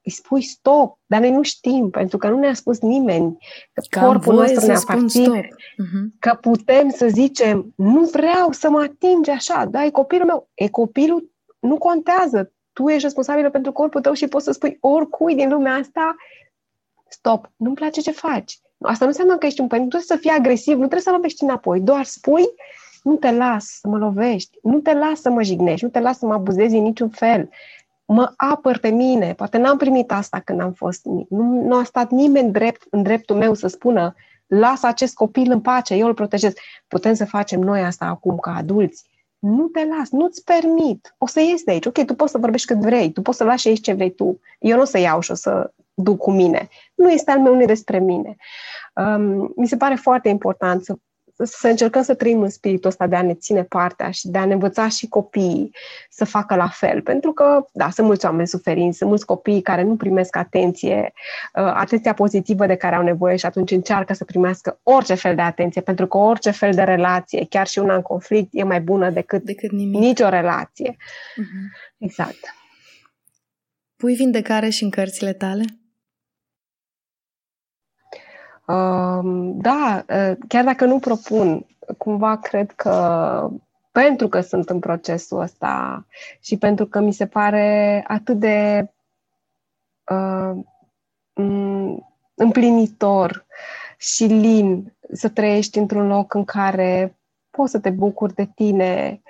Îi 0.05 0.13
spui 0.13 0.43
stop, 0.43 0.99
dar 1.07 1.21
noi 1.21 1.31
nu 1.31 1.43
știm, 1.43 1.91
pentru 1.91 2.19
că 2.19 2.29
nu 2.29 2.39
ne-a 2.39 2.55
spus 2.55 2.81
nimeni 2.81 3.37
că, 3.73 3.83
că 3.89 4.07
corpul 4.07 4.35
nostru 4.35 4.67
ne 4.67 4.75
aparține, 4.75 5.49
uh-huh. 5.49 6.19
că 6.19 6.39
putem 6.41 6.91
să 6.91 7.09
zicem, 7.09 7.73
nu 7.77 8.01
vreau 8.01 8.53
să 8.53 8.71
mă 8.71 8.81
atinge 8.81 9.31
așa, 9.31 9.65
da, 9.65 9.85
e 9.85 9.91
copilul 9.91 10.27
meu. 10.27 10.49
E 10.55 10.69
copilul, 10.69 11.31
nu 11.59 11.79
contează, 11.79 12.53
tu 12.73 12.89
ești 12.89 13.03
responsabilă 13.03 13.51
pentru 13.51 13.73
corpul 13.73 14.01
tău 14.01 14.13
și 14.13 14.29
poți 14.29 14.45
să 14.45 14.53
spui 14.53 14.77
oricui 14.81 15.35
din 15.35 15.49
lumea 15.49 15.75
asta, 15.75 16.17
stop, 17.09 17.51
nu-mi 17.57 17.75
place 17.75 18.01
ce 18.01 18.11
faci. 18.11 18.59
Asta 18.79 19.05
nu 19.05 19.11
înseamnă 19.11 19.37
că 19.37 19.47
ești 19.47 19.61
un 19.61 19.67
părinte, 19.67 19.97
nu 19.97 20.01
trebuie 20.01 20.19
să 20.19 20.29
fii 20.29 20.39
agresiv, 20.39 20.73
nu 20.73 20.79
trebuie 20.79 21.01
să 21.01 21.11
lovești 21.11 21.43
înapoi, 21.43 21.81
doar 21.81 22.05
spui, 22.05 22.45
nu 23.03 23.17
te 23.17 23.31
las 23.31 23.65
să 23.81 23.89
mă 23.89 23.99
lovești, 23.99 24.59
nu 24.63 24.81
te 24.81 24.95
las 24.95 25.21
să 25.21 25.31
mă 25.31 25.43
jignești, 25.43 25.85
nu 25.85 25.91
te 25.91 26.01
las 26.01 26.19
să 26.19 26.27
mă 26.27 26.33
abuzezi 26.33 26.77
în 26.77 26.83
niciun 26.83 27.09
fel. 27.09 27.49
Mă 28.07 28.33
apăr 28.37 28.79
pe 28.79 28.89
mine, 28.89 29.35
poate 29.35 29.59
n-am 29.59 29.77
primit 29.77 30.13
asta 30.13 30.41
când 30.45 30.61
am 30.61 30.73
fost 30.73 31.05
mic. 31.05 31.29
Nu, 31.29 31.43
nu 31.43 31.77
a 31.77 31.85
stat 31.85 32.11
nimeni 32.11 32.53
drept, 32.53 32.83
în 32.91 33.03
dreptul 33.03 33.37
meu 33.37 33.55
să 33.55 33.67
spună, 33.67 34.15
lasă 34.47 34.87
acest 34.87 35.15
copil 35.15 35.51
în 35.51 35.61
pace, 35.61 35.95
eu 35.95 36.07
îl 36.07 36.15
protejez. 36.15 36.53
Putem 36.89 37.15
să 37.15 37.25
facem 37.25 37.61
noi 37.61 37.81
asta 37.81 38.05
acum 38.05 38.39
ca 38.39 38.55
adulți 38.55 39.05
nu 39.45 39.69
te 39.69 39.85
las, 39.85 40.11
nu-ți 40.11 40.45
permit. 40.45 41.15
O 41.19 41.27
să 41.27 41.41
ies 41.41 41.63
de 41.63 41.71
aici. 41.71 41.87
Ok, 41.87 42.05
tu 42.05 42.15
poți 42.15 42.31
să 42.31 42.39
vorbești 42.39 42.67
cât 42.67 42.81
vrei, 42.81 43.13
tu 43.13 43.23
poți 43.23 43.37
să 43.37 43.45
lași 43.45 43.69
aici 43.69 43.81
ce 43.81 43.93
vrei 43.93 44.15
tu. 44.15 44.41
Eu 44.59 44.77
nu 44.77 44.83
o 44.83 44.85
să 44.85 44.99
iau 44.99 45.21
și 45.21 45.31
o 45.31 45.35
să 45.35 45.73
duc 45.95 46.19
cu 46.19 46.31
mine. 46.31 46.69
Nu 46.95 47.11
este 47.11 47.31
al 47.31 47.41
meu, 47.41 47.55
nu 47.55 47.63
e 47.63 47.67
despre 47.67 47.99
mine. 47.99 48.37
Um, 48.95 49.53
mi 49.57 49.67
se 49.67 49.77
pare 49.77 49.95
foarte 49.95 50.29
important 50.29 50.85
să 50.85 50.97
să 51.43 51.69
încercăm 51.69 52.03
să 52.03 52.15
trăim 52.15 52.41
în 52.41 52.49
spiritul 52.49 52.91
ăsta 52.91 53.07
de 53.07 53.17
a 53.17 53.23
ne 53.23 53.35
ține 53.35 53.63
partea 53.63 54.11
și 54.11 54.29
de 54.29 54.39
a 54.39 54.45
ne 54.45 54.53
învăța 54.53 54.89
și 54.89 55.09
copiii 55.09 55.71
să 56.11 56.25
facă 56.25 56.55
la 56.55 56.69
fel. 56.69 57.03
Pentru 57.03 57.33
că, 57.33 57.65
da, 57.73 57.91
sunt 57.91 58.07
mulți 58.07 58.25
oameni 58.25 58.49
suferinți, 58.49 58.97
sunt 58.97 59.09
mulți 59.09 59.27
copii 59.27 59.63
care 59.63 59.83
nu 59.83 59.97
primesc 59.97 60.37
atenție, 60.37 61.13
uh, 61.55 61.73
atenția 61.75 62.15
pozitivă 62.15 62.67
de 62.67 62.75
care 62.75 62.95
au 62.95 63.03
nevoie 63.03 63.37
și 63.37 63.47
atunci 63.47 63.71
încearcă 63.71 64.13
să 64.13 64.25
primească 64.25 64.81
orice 64.83 65.15
fel 65.15 65.35
de 65.35 65.43
atenție, 65.43 65.81
pentru 65.81 66.07
că 66.07 66.17
orice 66.17 66.51
fel 66.51 66.73
de 66.73 66.83
relație, 66.83 67.47
chiar 67.49 67.67
și 67.67 67.79
una 67.79 67.95
în 67.95 68.03
conflict, 68.03 68.49
e 68.53 68.63
mai 68.63 68.81
bună 68.81 69.11
decât, 69.11 69.43
decât 69.43 69.71
nimic. 69.71 70.01
nicio 70.01 70.29
relație. 70.29 70.91
Uh-huh. 70.91 71.93
Exact. 71.99 72.39
Pui 73.97 74.15
vindecare 74.15 74.69
și 74.69 74.83
în 74.85 74.91
cărțile 74.91 75.33
tale? 75.33 75.65
Da, 79.55 80.05
ă, 80.09 80.35
chiar 80.49 80.65
dacă 80.65 80.85
nu 80.85 80.99
propun, 80.99 81.67
cumva 81.99 82.37
cred 82.37 82.71
că 82.71 83.51
pentru 83.93 84.29
că 84.29 84.41
sunt 84.41 84.69
în 84.69 84.79
procesul 84.79 85.41
ăsta 85.41 86.07
și 86.41 86.59
pentru 86.59 86.87
că 86.87 87.01
mi 87.01 87.13
se 87.13 87.27
pare 87.27 88.05
atât 88.07 88.39
de 88.39 88.89
uh, 90.11 90.65
împlinitor 92.35 93.47
și 93.97 94.25
lin 94.25 94.97
să 95.13 95.29
trăiești 95.29 95.79
într-un 95.79 96.07
loc 96.07 96.35
în 96.35 96.45
care 96.45 97.19
poți 97.51 97.71
să 97.71 97.79
te 97.79 97.91
bucuri 97.91 98.35
de 98.35 98.49
tine, 98.55 99.23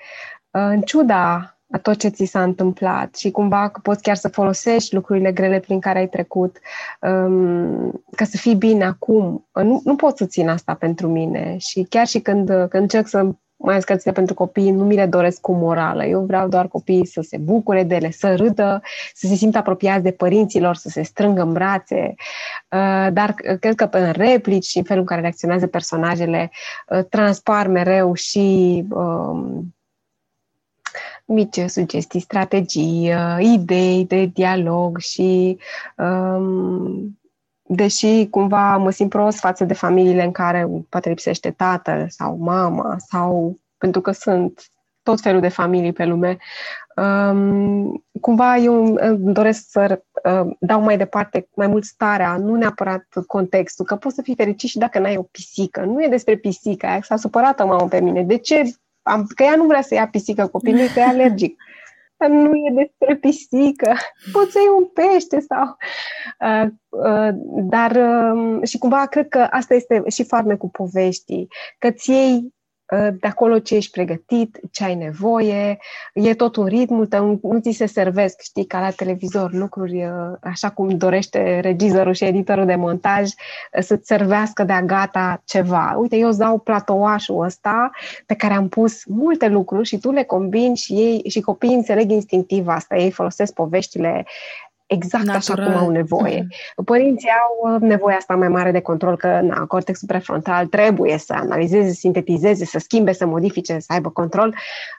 în 0.51 0.81
ciuda 0.81 1.35
a 1.35 1.57
tot 1.83 1.97
ce 1.97 2.09
ți 2.09 2.25
s-a 2.25 2.43
întâmplat 2.43 3.15
și 3.15 3.31
cumva 3.31 3.69
că 3.69 3.81
poți 3.83 4.03
chiar 4.03 4.17
să 4.17 4.29
folosești 4.29 4.95
lucrurile 4.95 5.33
grele 5.33 5.61
prin 5.61 5.81
care 5.81 5.99
ai 5.99 6.09
trecut 6.09 6.59
um, 7.01 8.05
ca 8.17 8.25
să 8.25 8.37
fii 8.37 8.55
bine 8.55 8.85
acum. 8.85 9.49
Nu, 9.53 9.81
nu 9.85 9.97
pot 9.97 10.17
să 10.17 10.27
țin 10.27 10.49
asta 10.49 10.75
pentru 10.75 11.09
mine 11.09 11.57
și 11.59 11.87
chiar 11.89 12.07
și 12.07 12.21
când, 12.21 12.47
când 12.47 12.83
încerc 12.83 13.07
să 13.07 13.27
mai 13.57 13.73
ales 13.73 13.85
cărțile 13.85 14.13
pentru 14.13 14.35
copii, 14.35 14.71
nu 14.71 14.85
mi 14.85 14.95
le 14.95 15.07
doresc 15.07 15.41
cu 15.41 15.53
morală. 15.53 16.05
Eu 16.05 16.21
vreau 16.21 16.49
doar 16.49 16.69
copiii 16.69 17.07
să 17.07 17.21
se 17.21 17.39
bucure 17.39 17.83
de 17.83 17.95
ele, 17.95 18.11
să 18.11 18.35
râdă, 18.35 18.83
să 19.15 19.27
se 19.27 19.35
simtă 19.35 19.59
apropiați 19.59 20.03
de 20.03 20.11
părinților, 20.11 20.77
să 20.77 20.89
se 20.89 21.03
strângă 21.03 21.43
în 21.43 21.53
brațe. 21.53 22.15
Uh, 22.71 23.09
dar 23.13 23.35
cred 23.61 23.75
că 23.75 23.89
în 23.91 24.11
replici 24.11 24.65
și 24.65 24.79
în 24.79 24.85
felul 24.85 25.01
în 25.01 25.09
care 25.09 25.21
reacționează 25.21 25.67
personajele 25.67 26.51
uh, 26.89 27.05
transpar 27.05 27.67
mereu 27.67 28.15
și 28.15 28.85
um, 28.91 29.75
mici 31.25 31.61
sugestii, 31.67 32.21
strategii, 32.21 33.15
uh, 33.15 33.37
idei 33.41 34.05
de 34.05 34.25
dialog 34.25 34.99
și 34.99 35.59
um, 35.97 37.19
deși 37.63 38.27
cumva 38.31 38.77
mă 38.77 38.91
simt 38.91 39.11
prost 39.11 39.39
față 39.39 39.65
de 39.65 39.75
familiile 39.75 40.25
în 40.25 40.33
care 40.33 40.69
poate 40.89 41.09
lipsește 41.09 41.51
tatăl 41.51 42.07
sau 42.09 42.37
mama 42.37 42.97
sau 42.99 43.59
pentru 43.79 44.01
că 44.01 44.11
sunt 44.11 44.73
tot 45.03 45.21
felul 45.21 45.41
de 45.41 45.49
familii 45.49 45.93
pe 45.93 46.05
lume, 46.05 46.37
um, 46.97 48.05
cumva 48.21 48.57
eu 48.57 48.95
îmi 48.95 49.33
doresc 49.33 49.65
să 49.71 50.03
uh, 50.25 50.55
dau 50.61 50.81
mai 50.81 50.97
departe 50.97 51.49
mai 51.55 51.67
mult 51.67 51.85
starea, 51.85 52.37
nu 52.37 52.55
neapărat 52.55 53.07
contextul, 53.27 53.85
că 53.85 53.97
poți 53.97 54.15
să 54.15 54.23
fii 54.23 54.35
fericit 54.35 54.69
și 54.69 54.79
dacă 54.79 54.99
n-ai 54.99 55.17
o 55.17 55.23
pisică. 55.23 55.81
Nu 55.81 56.03
e 56.03 56.09
despre 56.09 56.37
pisică, 56.37 56.87
aia 56.87 57.03
s-a 57.03 57.17
supărat 57.17 57.67
mama 57.67 57.87
pe 57.87 58.01
mine. 58.01 58.23
De 58.23 58.37
ce 58.37 58.75
am, 59.05 59.27
că 59.35 59.43
ea 59.43 59.57
nu 59.57 59.65
vrea 59.65 59.83
să 59.83 59.95
ia 59.95 60.09
pisică 60.09 60.47
copilului, 60.47 60.89
că 60.89 60.99
e 60.99 61.03
alergic. 61.03 61.57
Dar 62.17 62.31
nu 62.31 62.57
e 62.57 62.73
despre 62.75 63.17
pisică. 63.17 63.93
Poți 64.33 64.53
să 64.53 64.59
iei 64.59 64.75
un 64.77 64.87
pește 64.87 65.41
sau... 65.41 65.77
Uh, 66.41 66.69
uh, 66.89 67.29
dar 67.47 67.91
uh, 67.91 68.69
și 68.69 68.79
cumva 68.79 69.07
cred 69.07 69.29
că 69.29 69.47
asta 69.51 69.75
este 69.75 70.03
și 70.11 70.25
farmecul 70.25 70.69
poveștii, 70.69 71.49
că 71.79 71.91
ți 71.91 72.11
iei 72.11 72.33
Ă, 72.33 72.64
de 73.21 73.27
acolo 73.27 73.59
ce 73.59 73.75
ești 73.75 73.91
pregătit, 73.91 74.61
ce 74.71 74.85
ai 74.85 74.95
nevoie, 74.95 75.79
e 76.13 76.35
tot 76.35 76.57
un 76.57 76.67
ritmul 76.67 77.07
tău, 77.07 77.39
nu 77.43 77.61
ți 77.61 77.71
se 77.71 77.87
servesc, 77.87 78.41
știi, 78.41 78.65
ca 78.65 78.81
la 78.81 78.91
televizor, 78.91 79.53
lucruri 79.53 80.05
ă, 80.05 80.39
așa 80.43 80.71
cum 80.71 80.89
dorește 80.89 81.61
regizorul 81.61 82.13
și 82.13 82.25
editorul 82.25 82.67
de 82.67 82.75
montaj 82.75 83.31
ă, 83.79 83.81
să-ți 83.81 84.07
servească 84.07 84.65
de-a 84.65 84.83
gata 84.83 85.43
ceva. 85.45 85.97
Uite, 85.99 86.17
eu 86.17 86.29
îți 86.29 86.39
dau 86.39 86.59
platouașul 86.59 87.45
ăsta 87.45 87.91
pe 88.27 88.35
care 88.35 88.55
am 88.55 88.69
pus 88.69 89.05
multe 89.05 89.49
lucruri 89.49 89.87
și 89.87 89.99
tu 89.99 90.11
le 90.11 90.23
combini 90.23 90.77
și 90.77 90.93
ei 90.93 91.23
și 91.29 91.41
copiii 91.41 91.75
înțeleg 91.75 92.11
instinctiv 92.11 92.69
asta. 92.69 92.97
Ei 92.97 93.11
folosesc 93.11 93.53
poveștile 93.53 94.27
exact 94.87 95.25
Natural. 95.25 95.67
așa 95.67 95.73
cum 95.73 95.87
au 95.87 95.91
nevoie. 95.91 96.41
Mm-hmm. 96.41 96.85
Părinții 96.85 97.29
au 97.29 97.75
uh, 97.75 97.81
nevoia 97.81 98.17
asta 98.17 98.35
mai 98.35 98.49
mare 98.49 98.71
de 98.71 98.81
control, 98.81 99.17
că 99.17 99.41
na, 99.43 99.67
cortexul 99.67 100.09
prefrontal 100.09 100.67
trebuie 100.67 101.19
să 101.19 101.33
analizeze, 101.33 101.89
să 101.89 101.95
sintetizeze, 101.95 102.65
să 102.65 102.79
schimbe, 102.79 103.13
să 103.13 103.27
modifice, 103.27 103.79
să 103.79 103.93
aibă 103.93 104.11
control. 104.11 104.55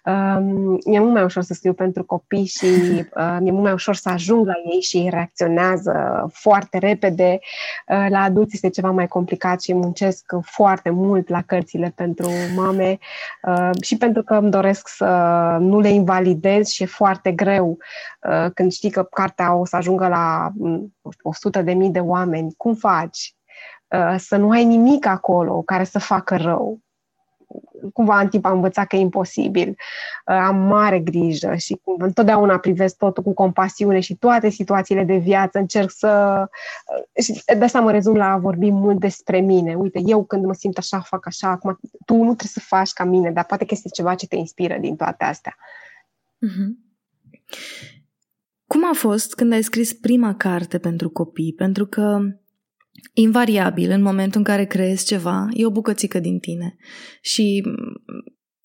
Um, 0.05 0.77
e 0.83 0.99
mult 0.99 1.13
mai 1.13 1.23
ușor 1.23 1.43
să 1.43 1.53
scriu 1.53 1.73
pentru 1.73 2.03
copii 2.03 2.45
și 2.45 2.65
uh, 3.15 3.37
e 3.43 3.51
mult 3.51 3.63
mai 3.63 3.73
ușor 3.73 3.95
să 3.95 4.09
ajung 4.09 4.45
la 4.45 4.53
ei 4.73 4.81
și 4.81 4.97
ei 4.97 5.09
reacționează 5.09 6.25
foarte 6.33 6.77
repede. 6.77 7.39
Uh, 7.87 8.05
la 8.09 8.19
adulți 8.19 8.55
este 8.55 8.69
ceva 8.69 8.91
mai 8.91 9.07
complicat 9.07 9.61
și 9.61 9.73
muncesc 9.73 10.25
foarte 10.41 10.89
mult 10.89 11.29
la 11.29 11.41
cărțile 11.41 11.93
pentru 11.95 12.29
mame 12.55 12.97
uh, 13.41 13.69
și 13.81 13.97
pentru 13.97 14.23
că 14.23 14.33
îmi 14.33 14.51
doresc 14.51 14.87
să 14.87 15.05
nu 15.59 15.79
le 15.79 15.89
invalidez 15.89 16.67
și 16.67 16.83
e 16.83 16.85
foarte 16.85 17.31
greu 17.31 17.77
uh, 18.29 18.51
când 18.53 18.71
știi 18.71 18.89
că 18.89 19.03
cartea 19.03 19.55
o 19.55 19.65
să 19.65 19.74
ajungă 19.75 20.07
la 20.07 20.51
100 21.21 21.59
mm, 21.59 21.65
de 21.65 21.73
mii 21.73 21.89
de 21.89 21.99
oameni, 21.99 22.53
cum 22.57 22.73
faci? 22.73 23.35
Uh, 23.87 24.15
să 24.17 24.37
nu 24.37 24.49
ai 24.49 24.65
nimic 24.65 25.05
acolo 25.05 25.61
care 25.61 25.83
să 25.83 25.99
facă 25.99 26.35
rău. 26.35 26.79
Cumva 27.93 28.19
în 28.19 28.27
timp 28.27 28.45
am 28.45 28.53
învățat 28.53 28.87
că 28.87 28.95
e 28.95 28.99
imposibil. 28.99 29.69
Uh, 29.69 30.35
am 30.35 30.55
mare 30.55 30.99
grijă 30.99 31.55
și 31.55 31.79
întotdeauna 31.97 32.57
privesc 32.57 32.97
totul 32.97 33.23
cu 33.23 33.33
compasiune 33.33 33.99
și 33.99 34.15
toate 34.15 34.49
situațiile 34.49 35.03
de 35.03 35.17
viață 35.17 35.57
încerc 35.57 35.91
să... 35.91 36.43
Uh, 37.15 37.23
și 37.23 37.43
de 37.57 37.63
asta 37.63 37.79
mă 37.79 37.91
rezum 37.91 38.15
la 38.15 38.31
a 38.31 38.37
vorbi 38.37 38.71
mult 38.71 38.99
despre 38.99 39.39
mine. 39.39 39.75
Uite, 39.75 40.01
eu 40.05 40.23
când 40.23 40.45
mă 40.45 40.53
simt 40.53 40.77
așa, 40.77 40.99
fac 40.99 41.25
așa, 41.25 41.49
acum 41.49 41.79
tu 42.05 42.13
nu 42.13 42.23
trebuie 42.23 42.47
să 42.53 42.59
faci 42.59 42.91
ca 42.91 43.03
mine, 43.03 43.31
dar 43.31 43.43
poate 43.43 43.65
că 43.65 43.73
este 43.73 43.89
ceva 43.89 44.15
ce 44.15 44.27
te 44.27 44.35
inspiră 44.35 44.77
din 44.77 44.95
toate 44.95 45.23
astea. 45.23 45.55
Mm-hmm. 46.45 46.83
Cum 48.67 48.85
a 48.85 48.93
fost 48.93 49.35
când 49.35 49.51
ai 49.51 49.63
scris 49.63 49.93
prima 49.93 50.35
carte 50.35 50.77
pentru 50.77 51.09
copii? 51.09 51.53
Pentru 51.53 51.85
că 51.85 52.19
invariabil, 53.13 53.91
în 53.91 54.01
momentul 54.01 54.39
în 54.39 54.45
care 54.45 54.65
creezi 54.65 55.05
ceva, 55.05 55.47
e 55.53 55.65
o 55.65 55.71
bucățică 55.71 56.19
din 56.19 56.39
tine. 56.39 56.75
Și 57.21 57.63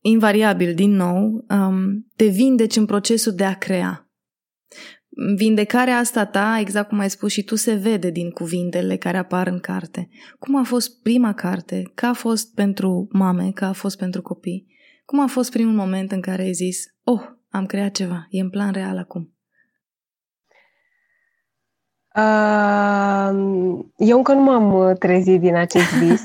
invariabil, 0.00 0.74
din 0.74 0.90
nou, 0.90 1.44
um, 1.48 2.06
te 2.16 2.26
vindeci 2.26 2.76
în 2.76 2.86
procesul 2.86 3.32
de 3.32 3.44
a 3.44 3.58
crea. 3.58 4.04
Vindecarea 5.36 5.98
asta 5.98 6.26
ta, 6.26 6.58
exact 6.60 6.88
cum 6.88 6.98
ai 6.98 7.10
spus 7.10 7.32
și 7.32 7.42
tu, 7.42 7.54
se 7.54 7.74
vede 7.74 8.10
din 8.10 8.30
cuvintele 8.30 8.96
care 8.96 9.16
apar 9.16 9.46
în 9.46 9.58
carte. 9.58 10.08
Cum 10.38 10.56
a 10.56 10.62
fost 10.62 11.02
prima 11.02 11.32
carte? 11.32 11.90
Ca 11.94 12.08
a 12.08 12.12
fost 12.12 12.54
pentru 12.54 13.08
mame? 13.12 13.50
Ca 13.54 13.66
a 13.68 13.72
fost 13.72 13.98
pentru 13.98 14.22
copii? 14.22 14.66
Cum 15.04 15.20
a 15.20 15.26
fost 15.26 15.50
primul 15.50 15.74
moment 15.74 16.12
în 16.12 16.20
care 16.20 16.42
ai 16.42 16.52
zis, 16.52 16.84
oh, 17.02 17.20
am 17.48 17.66
creat 17.66 17.94
ceva, 17.94 18.26
e 18.30 18.40
în 18.40 18.50
plan 18.50 18.72
real 18.72 18.98
acum? 18.98 19.34
Uh, 22.16 23.80
eu 23.96 24.16
încă 24.16 24.32
nu 24.32 24.40
m-am 24.42 24.94
trezit 24.98 25.40
din 25.40 25.54
acest 25.54 25.92
vis 26.02 26.22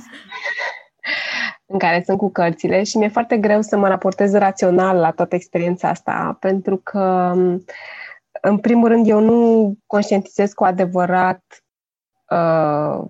în 1.65 1.79
care 1.79 2.03
sunt 2.05 2.17
cu 2.17 2.29
cărțile 2.29 2.83
și 2.83 2.97
mi-e 2.97 3.07
foarte 3.07 3.37
greu 3.37 3.61
să 3.61 3.77
mă 3.77 3.87
raportez 3.87 4.33
rațional 4.33 4.97
la 4.97 5.11
toată 5.11 5.35
experiența 5.35 5.89
asta, 5.89 6.37
pentru 6.39 6.77
că 6.77 7.33
în 8.41 8.57
primul 8.57 8.87
rând, 8.87 9.07
eu 9.07 9.19
nu 9.19 9.73
conștientizez 9.85 10.53
cu 10.53 10.63
adevărat 10.63 11.63
uh, 12.29 13.05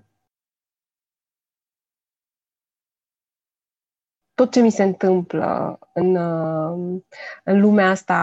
tot 4.34 4.52
ce 4.52 4.62
mi 4.62 4.72
se 4.72 4.84
întâmplă 4.84 5.80
în, 5.94 6.16
uh, 6.16 7.02
în 7.44 7.60
lumea 7.60 7.90
asta 7.90 8.16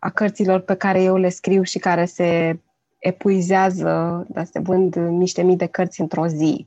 a 0.00 0.10
cărților 0.10 0.60
pe 0.60 0.76
care 0.76 1.02
eu 1.02 1.16
le 1.16 1.28
scriu 1.28 1.62
și 1.62 1.78
care 1.78 2.04
se 2.04 2.60
epuizează, 2.98 4.24
dar 4.28 4.44
se 4.44 4.58
vând 4.58 4.94
niște 4.94 5.42
mii 5.42 5.56
de 5.56 5.66
cărți 5.66 6.00
într-o 6.00 6.26
zi. 6.26 6.66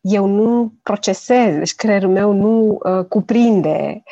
Eu 0.00 0.26
nu 0.26 0.72
procesez, 0.82 1.56
deci 1.56 1.74
creierul 1.74 2.10
meu 2.10 2.32
nu 2.32 2.78
uh, 2.82 3.04
cuprinde 3.04 4.02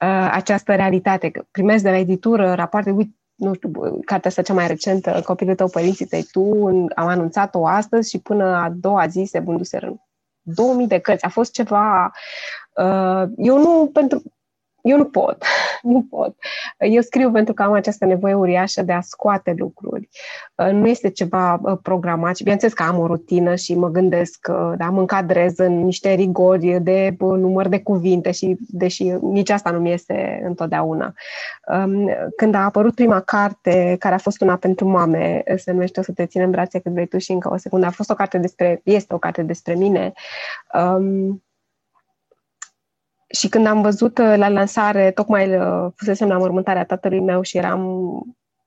uh, 0.00 0.28
această 0.32 0.74
realitate. 0.74 1.32
Primesc 1.50 1.82
de 1.82 1.90
la 1.90 1.96
editură 1.96 2.54
rapoarte, 2.54 2.90
uite, 2.90 3.14
nu 3.34 3.54
știu, 3.54 3.70
cartea 4.04 4.30
asta 4.30 4.42
cea 4.42 4.54
mai 4.54 4.66
recentă, 4.66 5.22
Copilul 5.24 5.54
tău, 5.54 5.68
părinții 5.68 6.06
tăi, 6.06 6.26
tu, 6.32 6.66
am 6.94 7.06
anunțat-o 7.06 7.66
astăzi 7.66 8.10
și 8.10 8.18
până 8.18 8.44
a 8.44 8.72
doua 8.74 9.06
zi 9.06 9.24
se 9.24 9.38
vânduseră 9.38 9.94
2000 10.42 10.86
de 10.86 10.98
cărți. 10.98 11.24
A 11.24 11.28
fost 11.28 11.52
ceva... 11.52 12.12
Uh, 12.76 13.24
eu 13.36 13.58
nu, 13.58 13.90
pentru, 13.92 14.22
eu 14.82 14.96
nu 14.96 15.04
pot, 15.04 15.44
nu 15.82 16.06
pot. 16.10 16.36
Eu 16.78 17.00
scriu 17.00 17.30
pentru 17.30 17.54
că 17.54 17.62
am 17.62 17.72
această 17.72 18.04
nevoie 18.04 18.34
uriașă 18.34 18.82
de 18.82 18.92
a 18.92 19.00
scoate 19.00 19.54
lucruri. 19.56 20.08
Uh, 20.54 20.70
nu 20.70 20.88
este 20.88 21.10
ceva 21.10 21.60
uh, 21.62 21.78
programat 21.82 22.36
și 22.36 22.42
bineînțeles 22.42 22.74
că 22.74 22.82
am 22.82 22.98
o 22.98 23.06
rutină 23.06 23.54
și 23.54 23.74
mă 23.74 23.88
gândesc 23.88 24.38
că 24.40 24.74
da, 24.78 24.90
mă 24.90 25.00
încadrez 25.00 25.58
în 25.58 25.84
niște 25.84 26.12
rigori 26.12 26.80
de 26.82 27.16
uh, 27.18 27.38
număr 27.38 27.68
de 27.68 27.80
cuvinte 27.80 28.30
și 28.30 28.56
deși 28.58 29.04
nici 29.20 29.50
asta 29.50 29.70
nu 29.70 29.78
mi 29.78 29.90
iese 29.90 30.42
întotdeauna. 30.44 31.14
Um, 31.74 32.10
când 32.36 32.54
a 32.54 32.64
apărut 32.64 32.94
prima 32.94 33.20
carte, 33.20 33.96
care 33.98 34.14
a 34.14 34.18
fost 34.18 34.40
una 34.40 34.56
pentru 34.56 34.86
mame, 34.88 35.42
se 35.56 35.72
numește 35.72 36.00
O 36.00 36.02
să 36.02 36.12
te 36.12 36.26
țin 36.26 36.42
în 36.42 36.50
brațe 36.50 36.78
cât 36.78 36.92
vrei 36.92 37.06
tu 37.06 37.18
și 37.18 37.32
încă 37.32 37.52
o 37.52 37.56
secundă, 37.56 37.86
a 37.86 37.90
fost 37.90 38.10
o 38.10 38.14
carte 38.14 38.38
despre, 38.38 38.80
este 38.84 39.14
o 39.14 39.18
carte 39.18 39.42
despre 39.42 39.74
mine. 39.74 40.12
Um, 40.74 41.42
și 43.30 43.48
când 43.48 43.66
am 43.66 43.82
văzut 43.82 44.18
uh, 44.18 44.34
la 44.36 44.48
lansare, 44.48 45.10
tocmai 45.10 45.56
uh, 45.56 45.86
fusesem 45.96 46.28
la 46.28 46.38
mormântarea 46.38 46.84
tatălui 46.84 47.20
meu 47.20 47.42
și 47.42 47.56
eram 47.56 48.22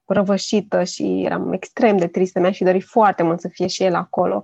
răvășită 0.05 0.83
și 0.83 1.21
eram 1.25 1.53
extrem 1.53 1.97
de 1.97 2.07
tristă, 2.07 2.39
mi-aș 2.39 2.57
fi 2.57 2.63
dorit 2.63 2.83
foarte 2.83 3.23
mult 3.23 3.39
să 3.39 3.47
fie 3.47 3.67
și 3.67 3.83
el 3.83 3.95
acolo. 3.95 4.41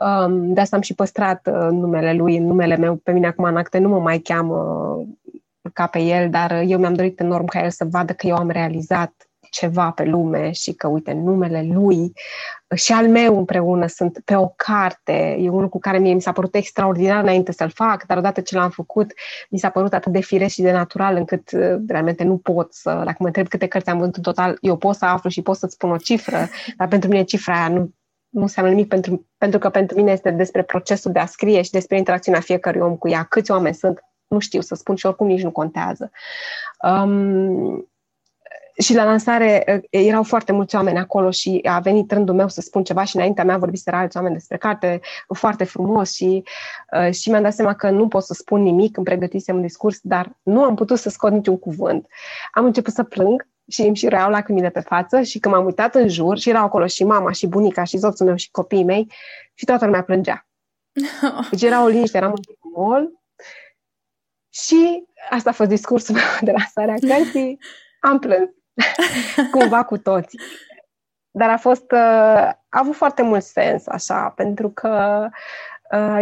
Um, 0.00 0.52
de 0.52 0.60
asta 0.60 0.76
am 0.76 0.82
și 0.82 0.94
păstrat 0.94 1.46
uh, 1.46 1.68
numele 1.70 2.12
lui 2.12 2.36
în 2.36 2.46
numele 2.46 2.76
meu. 2.76 2.94
Pe 2.94 3.12
mine 3.12 3.26
acum 3.26 3.44
în 3.44 3.56
acte 3.56 3.78
nu 3.78 3.88
mă 3.88 3.98
mai 3.98 4.18
cheamă 4.18 4.98
ca 5.72 5.86
pe 5.86 5.98
el, 5.98 6.30
dar 6.30 6.62
eu 6.66 6.78
mi-am 6.78 6.94
dorit 6.94 7.20
enorm 7.20 7.44
ca 7.44 7.64
el 7.64 7.70
să 7.70 7.84
vadă 7.90 8.12
că 8.12 8.26
eu 8.26 8.36
am 8.36 8.50
realizat 8.50 9.25
ceva 9.58 9.90
pe 9.90 10.04
lume 10.04 10.50
și 10.50 10.72
că, 10.72 10.86
uite, 10.86 11.12
numele 11.12 11.68
lui 11.72 12.12
și 12.74 12.92
al 12.92 13.08
meu 13.08 13.38
împreună 13.38 13.86
sunt 13.86 14.20
pe 14.24 14.34
o 14.36 14.48
carte. 14.48 15.36
E 15.40 15.48
un 15.48 15.60
lucru 15.60 15.78
care 15.78 15.98
mie 15.98 16.14
mi 16.14 16.20
s-a 16.20 16.32
părut 16.32 16.54
extraordinar 16.54 17.22
înainte 17.22 17.52
să-l 17.52 17.70
fac, 17.70 18.06
dar 18.06 18.16
odată 18.16 18.40
ce 18.40 18.56
l-am 18.56 18.70
făcut, 18.70 19.12
mi 19.50 19.58
s-a 19.58 19.70
părut 19.70 19.92
atât 19.92 20.12
de 20.12 20.20
firesc 20.20 20.54
și 20.54 20.62
de 20.62 20.72
natural 20.72 21.16
încât 21.16 21.50
uh, 21.52 21.76
realmente 21.88 22.24
nu 22.24 22.36
pot 22.36 22.74
să, 22.74 22.90
dacă 22.90 23.16
mă 23.18 23.26
întreb 23.26 23.48
câte 23.48 23.66
cărți 23.66 23.88
am 23.88 23.98
vândut 23.98 24.16
în 24.16 24.22
total, 24.22 24.58
eu 24.60 24.76
pot 24.76 24.94
să 24.94 25.04
aflu 25.04 25.30
și 25.30 25.42
pot 25.42 25.56
să-ți 25.56 25.74
spun 25.74 25.90
o 25.90 25.96
cifră, 25.96 26.48
dar 26.76 26.88
pentru 26.88 27.08
mine 27.08 27.22
cifra 27.22 27.54
aia 27.54 27.68
nu, 27.68 27.90
nu 28.28 28.40
înseamnă 28.40 28.72
nimic 28.72 28.88
pentru, 28.88 29.26
pentru 29.38 29.58
că 29.58 29.68
pentru 29.68 29.96
mine 29.96 30.12
este 30.12 30.30
despre 30.30 30.62
procesul 30.62 31.12
de 31.12 31.18
a 31.18 31.26
scrie 31.26 31.62
și 31.62 31.70
despre 31.70 31.96
interacțiunea 31.96 32.40
fiecărui 32.40 32.80
om 32.80 32.96
cu 32.96 33.08
ea. 33.08 33.22
Câți 33.22 33.50
oameni 33.50 33.74
sunt, 33.74 34.00
nu 34.26 34.38
știu 34.38 34.60
să 34.60 34.74
spun 34.74 34.94
și 34.94 35.06
oricum 35.06 35.26
nici 35.26 35.42
nu 35.42 35.50
contează. 35.50 36.10
Um, 36.88 37.88
și 38.78 38.94
la 38.94 39.04
lansare 39.04 39.64
uh, 39.68 39.84
erau 39.90 40.22
foarte 40.22 40.52
mulți 40.52 40.74
oameni 40.74 40.98
acolo 40.98 41.30
și 41.30 41.60
a 41.64 41.80
venit 41.80 42.12
rândul 42.12 42.34
meu 42.34 42.48
să 42.48 42.60
spun 42.60 42.84
ceva 42.84 43.04
și 43.04 43.16
înaintea 43.16 43.44
mea 43.44 43.58
vorbiseră 43.58 43.96
alți 43.96 44.16
oameni 44.16 44.34
despre 44.34 44.56
carte, 44.56 45.00
foarte 45.34 45.64
frumos 45.64 46.14
și, 46.14 46.42
uh, 46.98 47.12
și 47.12 47.30
mi-am 47.30 47.42
dat 47.42 47.52
seama 47.52 47.74
că 47.74 47.90
nu 47.90 48.08
pot 48.08 48.22
să 48.22 48.34
spun 48.34 48.62
nimic, 48.62 48.96
îmi 48.96 49.06
pregătisem 49.06 49.54
un 49.56 49.62
discurs, 49.62 49.98
dar 50.02 50.36
nu 50.42 50.64
am 50.64 50.74
putut 50.74 50.98
să 50.98 51.08
scot 51.08 51.32
niciun 51.32 51.58
cuvânt. 51.58 52.06
Am 52.52 52.64
început 52.64 52.92
să 52.92 53.02
plâng 53.02 53.48
și 53.68 53.82
îmi 53.82 53.96
și 53.96 54.08
răiau 54.08 54.30
lacrimile 54.30 54.70
pe 54.70 54.80
față 54.80 55.22
și 55.22 55.38
când 55.38 55.54
m-am 55.54 55.64
uitat 55.64 55.94
în 55.94 56.08
jur 56.08 56.38
și 56.38 56.48
erau 56.48 56.64
acolo 56.64 56.86
și 56.86 57.04
mama 57.04 57.32
și 57.32 57.46
bunica 57.46 57.84
și 57.84 57.98
soțul 57.98 58.26
meu 58.26 58.36
și 58.36 58.50
copiii 58.50 58.84
mei 58.84 59.12
și 59.54 59.64
toată 59.64 59.84
lumea 59.84 60.02
plângea. 60.02 60.46
Deci 61.50 61.62
era 61.62 61.84
o 61.84 61.86
liniște, 61.86 62.16
eram 62.16 62.32
în 62.32 62.70
mall 62.82 63.20
și 64.52 65.04
asta 65.30 65.50
a 65.50 65.52
fost 65.52 65.68
discursul 65.68 66.14
meu 66.14 66.24
de 66.40 66.50
lansarea 66.50 66.94
cărții. 67.08 67.58
Am 68.00 68.18
plâns. 68.18 68.55
cumva 69.52 69.84
cu 69.84 69.98
toții. 69.98 70.40
Dar 71.30 71.50
a 71.50 71.56
fost, 71.56 71.92
uh, 71.92 71.98
a 71.98 72.58
avut 72.68 72.94
foarte 72.94 73.22
mult 73.22 73.42
sens, 73.42 73.86
așa, 73.86 74.28
pentru 74.28 74.70
că 74.70 75.20
Uh, 75.20 75.32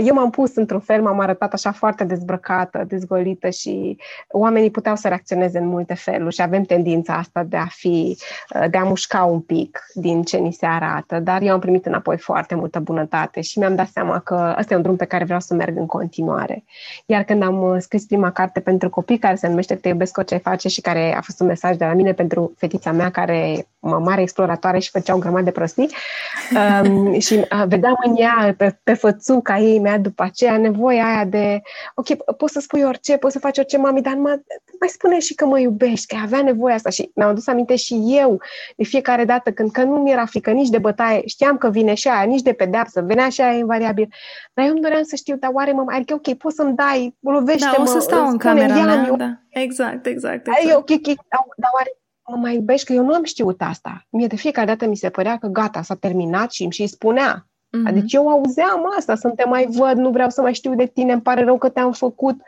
eu 0.01 0.15
m-am 0.15 0.31
pus 0.31 0.57
într-un 0.57 0.81
fel, 0.81 1.03
m-am 1.03 1.21
arătat 1.21 1.53
așa 1.53 1.73
foarte 1.73 2.05
dezbrăcată, 2.05 2.85
dezgolită 2.89 3.49
și 3.49 3.99
oamenii 4.29 4.71
puteau 4.71 4.97
să 4.97 5.09
reacționeze 5.09 5.59
în 5.59 5.67
multe 5.67 5.95
feluri 5.95 6.35
și 6.35 6.43
avem 6.43 6.63
tendința 6.63 7.15
asta 7.15 7.43
de 7.43 7.57
a 7.57 7.67
fi, 7.67 8.17
uh, 8.55 8.71
de 8.71 8.77
a 8.77 8.85
mușca 8.85 9.25
un 9.25 9.41
pic 9.41 9.85
din 9.95 10.23
ce 10.23 10.37
ni 10.37 10.53
se 10.53 10.67
arată, 10.67 11.19
dar 11.19 11.43
eu 11.43 11.53
am 11.53 11.61
primit 11.61 11.87
înapoi 11.87 12.19
foarte 12.19 12.55
multă 12.55 12.79
bunătate 12.79 13.41
și 13.41 13.59
mi-am 13.59 13.75
dat 13.75 13.89
seama 13.89 14.19
că 14.19 14.55
ăsta 14.59 14.75
e 14.75 14.77
un 14.77 14.83
drum 14.83 14.97
pe 14.97 15.05
care 15.05 15.25
vreau 15.25 15.41
să 15.41 15.55
merg 15.55 15.77
în 15.77 15.87
continuare. 15.87 16.65
Iar 17.07 17.23
când 17.23 17.43
am 17.43 17.63
uh, 17.63 17.77
scris 17.79 18.05
prima 18.05 18.31
carte 18.31 18.61
pentru 18.61 18.91
copii, 18.91 19.19
care 19.19 19.35
se 19.35 19.49
numește 19.49 19.75
Te 19.75 19.89
iubesc 19.89 20.25
ce 20.25 20.37
face 20.37 20.69
și 20.69 20.81
care 20.81 21.15
a 21.17 21.21
fost 21.21 21.41
un 21.41 21.47
mesaj 21.47 21.77
de 21.77 21.85
la 21.85 21.93
mine 21.93 22.13
pentru 22.13 22.53
fetița 22.57 22.93
mea 22.93 23.11
care 23.11 23.67
mă 23.79 23.99
mare 23.99 24.21
exploratoare 24.21 24.79
și 24.79 24.91
făcea 24.91 25.15
un 25.15 25.21
grămadă 25.21 25.45
de 25.45 25.51
prostii 25.51 25.91
um, 26.85 27.19
și 27.19 27.35
uh, 27.35 27.65
vedeam 27.67 27.97
în 28.05 28.15
ea 28.17 28.55
pe, 28.57 28.79
pe 28.83 28.95
fățuca 28.95 29.54
ca 29.55 29.61
ei 29.61 29.79
mea 29.79 29.99
după 29.99 30.23
aceea 30.23 30.57
nevoia 30.57 31.07
aia 31.07 31.25
de, 31.25 31.61
ok, 31.95 32.35
poți 32.37 32.53
să 32.53 32.61
spui 32.61 32.83
orice, 32.83 33.17
poți 33.17 33.33
să 33.33 33.39
faci 33.39 33.59
orice, 33.59 33.77
mami, 33.77 34.03
dar 34.03 34.15
mai, 34.15 34.45
mai 34.81 34.89
spune 34.89 35.19
și 35.19 35.35
că 35.35 35.47
mă 35.47 35.59
iubești, 35.61 36.07
că 36.07 36.17
avea 36.23 36.43
nevoia 36.43 36.75
asta 36.75 36.91
și 36.91 37.11
mi-am 37.15 37.29
adus 37.29 37.47
aminte 37.47 37.77
și 37.77 38.05
eu 38.07 38.41
de 38.77 38.85
fiecare 38.85 39.25
dată 39.25 39.53
când 39.53 39.71
că 39.71 39.83
nu 39.83 39.97
mi-era 39.97 40.25
frică 40.25 40.51
nici 40.51 40.69
de 40.69 40.79
bătaie, 40.79 41.23
știam 41.27 41.57
că 41.57 41.71
vine 41.71 41.95
și 41.95 42.09
aia, 42.09 42.23
nici 42.23 42.43
de 42.43 42.53
pedeapsă, 42.53 43.01
venea 43.01 43.29
și 43.29 43.41
aia 43.41 43.59
invariabil, 43.59 44.09
dar 44.55 44.65
eu 44.65 44.71
îmi 44.71 44.81
doream 44.81 45.03
să 45.03 45.17
știu, 45.17 45.37
dar 45.37 45.51
oare 45.53 45.73
mă, 45.73 45.85
adică 45.87 46.15
ok, 46.15 46.35
poți 46.35 46.57
să-mi 46.57 46.75
dai, 46.75 47.17
lovește-mă, 47.21 47.75
da, 47.77 47.83
o 47.83 47.87
să 47.87 47.99
stau 47.99 48.29
în 48.29 48.39
camera 48.39 48.75
mea, 48.75 49.05
eu, 49.07 49.17
da. 49.17 49.39
Exact, 49.49 50.07
exact, 50.07 50.47
exact. 50.47 50.59
Adică, 50.59 50.77
ok, 50.77 50.91
ok, 50.91 51.07
dar, 51.07 51.45
dar 51.57 51.71
oare 51.75 51.99
mă 52.29 52.37
mai 52.37 52.55
iubești? 52.55 52.87
Că 52.87 52.93
eu 52.93 53.05
nu 53.05 53.15
am 53.15 53.25
știut 53.25 53.63
asta. 53.63 54.07
Mie 54.11 54.27
de 54.27 54.37
fiecare 54.37 54.67
dată 54.67 54.87
mi 54.87 54.97
se 54.97 55.11
părea 55.11 55.37
că 55.37 55.47
gata, 55.47 55.83
s-a 55.83 55.95
terminat 55.95 56.53
și 56.53 56.63
îmi 56.63 56.73
și 56.73 56.87
spunea. 56.87 57.49
Mm-hmm. 57.75 57.89
Adică 57.89 58.07
eu 58.09 58.29
auzeam 58.29 58.93
asta, 58.97 59.15
să 59.15 59.29
te 59.29 59.45
mai 59.45 59.67
văd, 59.71 59.97
nu 59.97 60.11
vreau 60.11 60.31
să 60.31 60.41
mai 60.41 60.55
știu 60.55 60.75
de 60.75 60.87
tine, 60.87 61.13
îmi 61.13 61.23
pare 61.23 61.45
rău 61.45 61.59
că 61.59 61.69
te-am 61.69 61.93
făcut. 61.93 62.41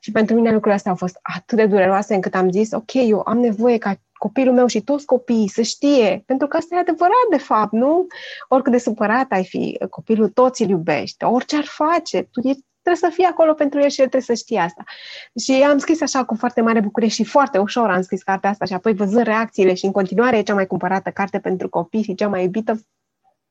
Și 0.00 0.10
pentru 0.10 0.34
mine 0.34 0.48
lucrurile 0.48 0.74
astea 0.74 0.90
au 0.90 0.96
fost 0.96 1.18
atât 1.22 1.56
de 1.56 1.66
dureroase 1.66 2.14
încât 2.14 2.34
am 2.34 2.50
zis, 2.50 2.72
ok, 2.72 2.94
eu 2.94 3.22
am 3.24 3.38
nevoie 3.38 3.78
ca 3.78 3.94
copilul 4.12 4.54
meu 4.54 4.66
și 4.66 4.80
toți 4.80 5.06
copiii 5.06 5.48
să 5.48 5.62
știe, 5.62 6.22
pentru 6.26 6.46
că 6.46 6.56
asta 6.56 6.74
e 6.74 6.78
adevărat 6.78 7.26
de 7.30 7.36
fapt, 7.36 7.72
nu? 7.72 8.06
Oricât 8.48 8.72
de 8.72 8.78
supărat 8.78 9.26
ai 9.30 9.44
fi, 9.44 9.78
copilul 9.90 10.28
toți 10.28 10.62
îl 10.62 10.68
iubește, 10.68 11.24
orice 11.24 11.56
ar 11.56 11.64
face, 11.64 12.22
tu 12.22 12.48
e, 12.48 12.52
trebuie 12.82 13.10
să 13.10 13.16
fii 13.16 13.24
acolo 13.24 13.54
pentru 13.54 13.80
el 13.80 13.88
și 13.88 14.00
el 14.00 14.08
trebuie 14.08 14.36
să 14.36 14.42
știe 14.42 14.58
asta. 14.58 14.84
Și 15.40 15.52
am 15.52 15.78
scris 15.78 16.00
așa 16.00 16.24
cu 16.24 16.34
foarte 16.34 16.60
mare 16.60 16.80
bucurie 16.80 17.08
și 17.08 17.24
foarte 17.24 17.58
ușor 17.58 17.90
am 17.90 18.02
scris 18.02 18.22
cartea 18.22 18.50
asta 18.50 18.64
și 18.64 18.72
apoi 18.72 18.94
văzând 18.94 19.24
reacțiile 19.24 19.74
și 19.74 19.84
în 19.84 19.92
continuare 19.92 20.36
e 20.36 20.42
cea 20.42 20.54
mai 20.54 20.66
cumpărată 20.66 21.10
carte 21.10 21.38
pentru 21.38 21.68
copii 21.68 22.02
și 22.02 22.14
cea 22.14 22.28
mai 22.28 22.42
iubită, 22.42 22.80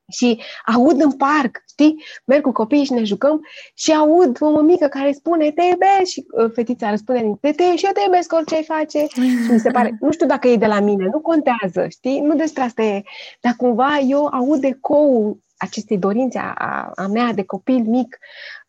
Și 0.10 0.42
aud 0.66 1.02
în 1.02 1.12
parc, 1.12 1.64
știi? 1.70 2.04
Merg 2.26 2.42
cu 2.42 2.52
copiii 2.52 2.86
și 2.86 2.94
ne 2.94 3.04
jucăm 3.04 3.42
și 3.74 3.92
aud 3.92 4.38
o 4.40 4.50
mămică 4.50 4.88
care 4.88 5.12
spune 5.12 5.52
te 5.52 5.62
iubesc 5.62 6.12
și 6.12 6.26
uh, 6.32 6.52
fetița 6.54 6.90
răspunde 6.90 7.38
te, 7.42 7.52
te 7.52 7.76
și 7.76 7.86
eu 7.86 7.92
te 7.92 8.02
iubesc 8.06 8.34
orice 8.34 8.56
ai 8.56 8.64
face. 8.64 9.08
și 9.14 9.52
mi 9.52 9.60
se 9.60 9.72
pare, 9.72 9.98
nu 10.00 10.12
știu 10.12 10.26
dacă 10.26 10.48
e 10.48 10.56
de 10.56 10.66
la 10.66 10.80
mine, 10.80 11.06
nu 11.12 11.20
contează, 11.20 11.88
știi? 11.90 12.20
Nu 12.20 12.36
despre 12.36 12.64
asta 12.64 12.82
e. 12.82 13.04
Dar 13.42 13.54
cumva 13.58 13.98
eu 13.98 14.26
aud 14.26 14.64
ecou 14.64 15.40
acestei 15.58 15.98
dorințe 15.98 16.40
a, 16.56 16.92
a 16.96 17.08
mea 17.08 17.34
de 17.34 17.44
copil 17.44 17.84
mic 17.86 18.18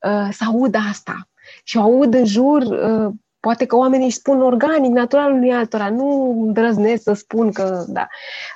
uh, 0.02 0.28
să 0.30 0.44
aud 0.46 0.74
asta. 0.90 1.28
Și 1.64 1.76
o 1.76 1.80
aud 1.80 2.14
în 2.14 2.24
jur, 2.24 2.62
uh, 2.62 3.12
poate 3.40 3.66
că 3.66 3.76
oamenii 3.76 4.06
își 4.06 4.16
spun 4.16 4.42
organic, 4.42 4.90
natural 4.90 5.32
unui 5.32 5.52
altora, 5.52 5.88
nu 5.90 6.36
îndrăznesc 6.46 7.02
să 7.02 7.12
spun 7.12 7.52
că, 7.52 7.84
da. 7.88 8.06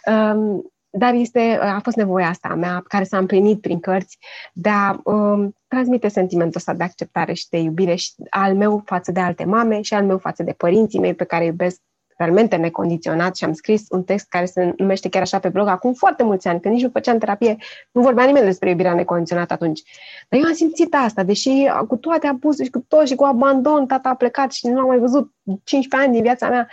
Uh, 0.07 0.65
dar 0.97 1.15
este, 1.15 1.59
a 1.63 1.81
fost 1.83 1.97
nevoia 1.97 2.29
asta 2.29 2.49
a 2.49 2.55
mea, 2.55 2.85
care 2.89 3.05
s-a 3.05 3.19
împlinit 3.19 3.61
prin 3.61 3.81
cărți, 3.81 4.19
de 4.53 4.69
a 4.69 5.01
um, 5.05 5.55
transmite 5.69 6.09
sentimentul 6.09 6.57
ăsta 6.57 6.75
de 6.75 6.85
acceptare 6.85 7.33
și 7.33 7.49
de 7.49 7.59
iubire 7.59 7.95
și 7.95 8.13
al 8.31 8.55
meu 8.55 8.83
față 8.85 9.13
de 9.13 9.21
alte 9.21 9.45
mame 9.45 9.81
și 9.81 9.95
al 9.95 10.05
meu 10.05 10.19
față 10.19 10.43
de 10.43 10.53
părinții 10.53 11.01
mei 11.01 11.15
pe 11.15 11.25
care 11.25 11.43
îi 11.43 11.49
iubesc 11.49 11.81
realmente 12.17 12.57
necondiționat 12.57 13.37
și 13.37 13.45
am 13.45 13.53
scris 13.53 13.85
un 13.89 14.03
text 14.03 14.29
care 14.29 14.45
se 14.45 14.73
numește 14.77 15.09
chiar 15.09 15.23
așa 15.23 15.39
pe 15.39 15.49
blog 15.49 15.69
acum 15.69 15.93
foarte 15.93 16.23
mulți 16.23 16.49
ani, 16.49 16.61
când 16.61 16.75
nici 16.75 16.83
nu 16.83 16.91
făceam 16.93 17.19
terapie, 17.19 17.57
nu 17.93 18.03
vorbea 18.03 18.25
nimeni 18.25 18.45
despre 18.45 18.69
iubirea 18.69 18.95
necondiționată 18.95 19.53
atunci. 19.53 19.83
Dar 20.29 20.41
eu 20.41 20.47
am 20.47 20.55
simțit 20.55 20.95
asta, 20.95 21.23
deși 21.23 21.51
cu 21.89 21.97
toate 21.97 22.27
abuzuri 22.27 22.65
și 22.65 22.71
cu 22.71 22.85
tot 22.89 23.07
și 23.07 23.15
cu 23.15 23.25
abandon, 23.25 23.87
tata 23.87 24.09
a 24.09 24.15
plecat 24.15 24.53
și 24.53 24.67
nu 24.67 24.79
am 24.79 24.87
mai 24.87 24.99
văzut 24.99 25.33
15 25.65 25.97
ani 25.97 26.13
din 26.13 26.23
viața 26.23 26.49
mea, 26.49 26.69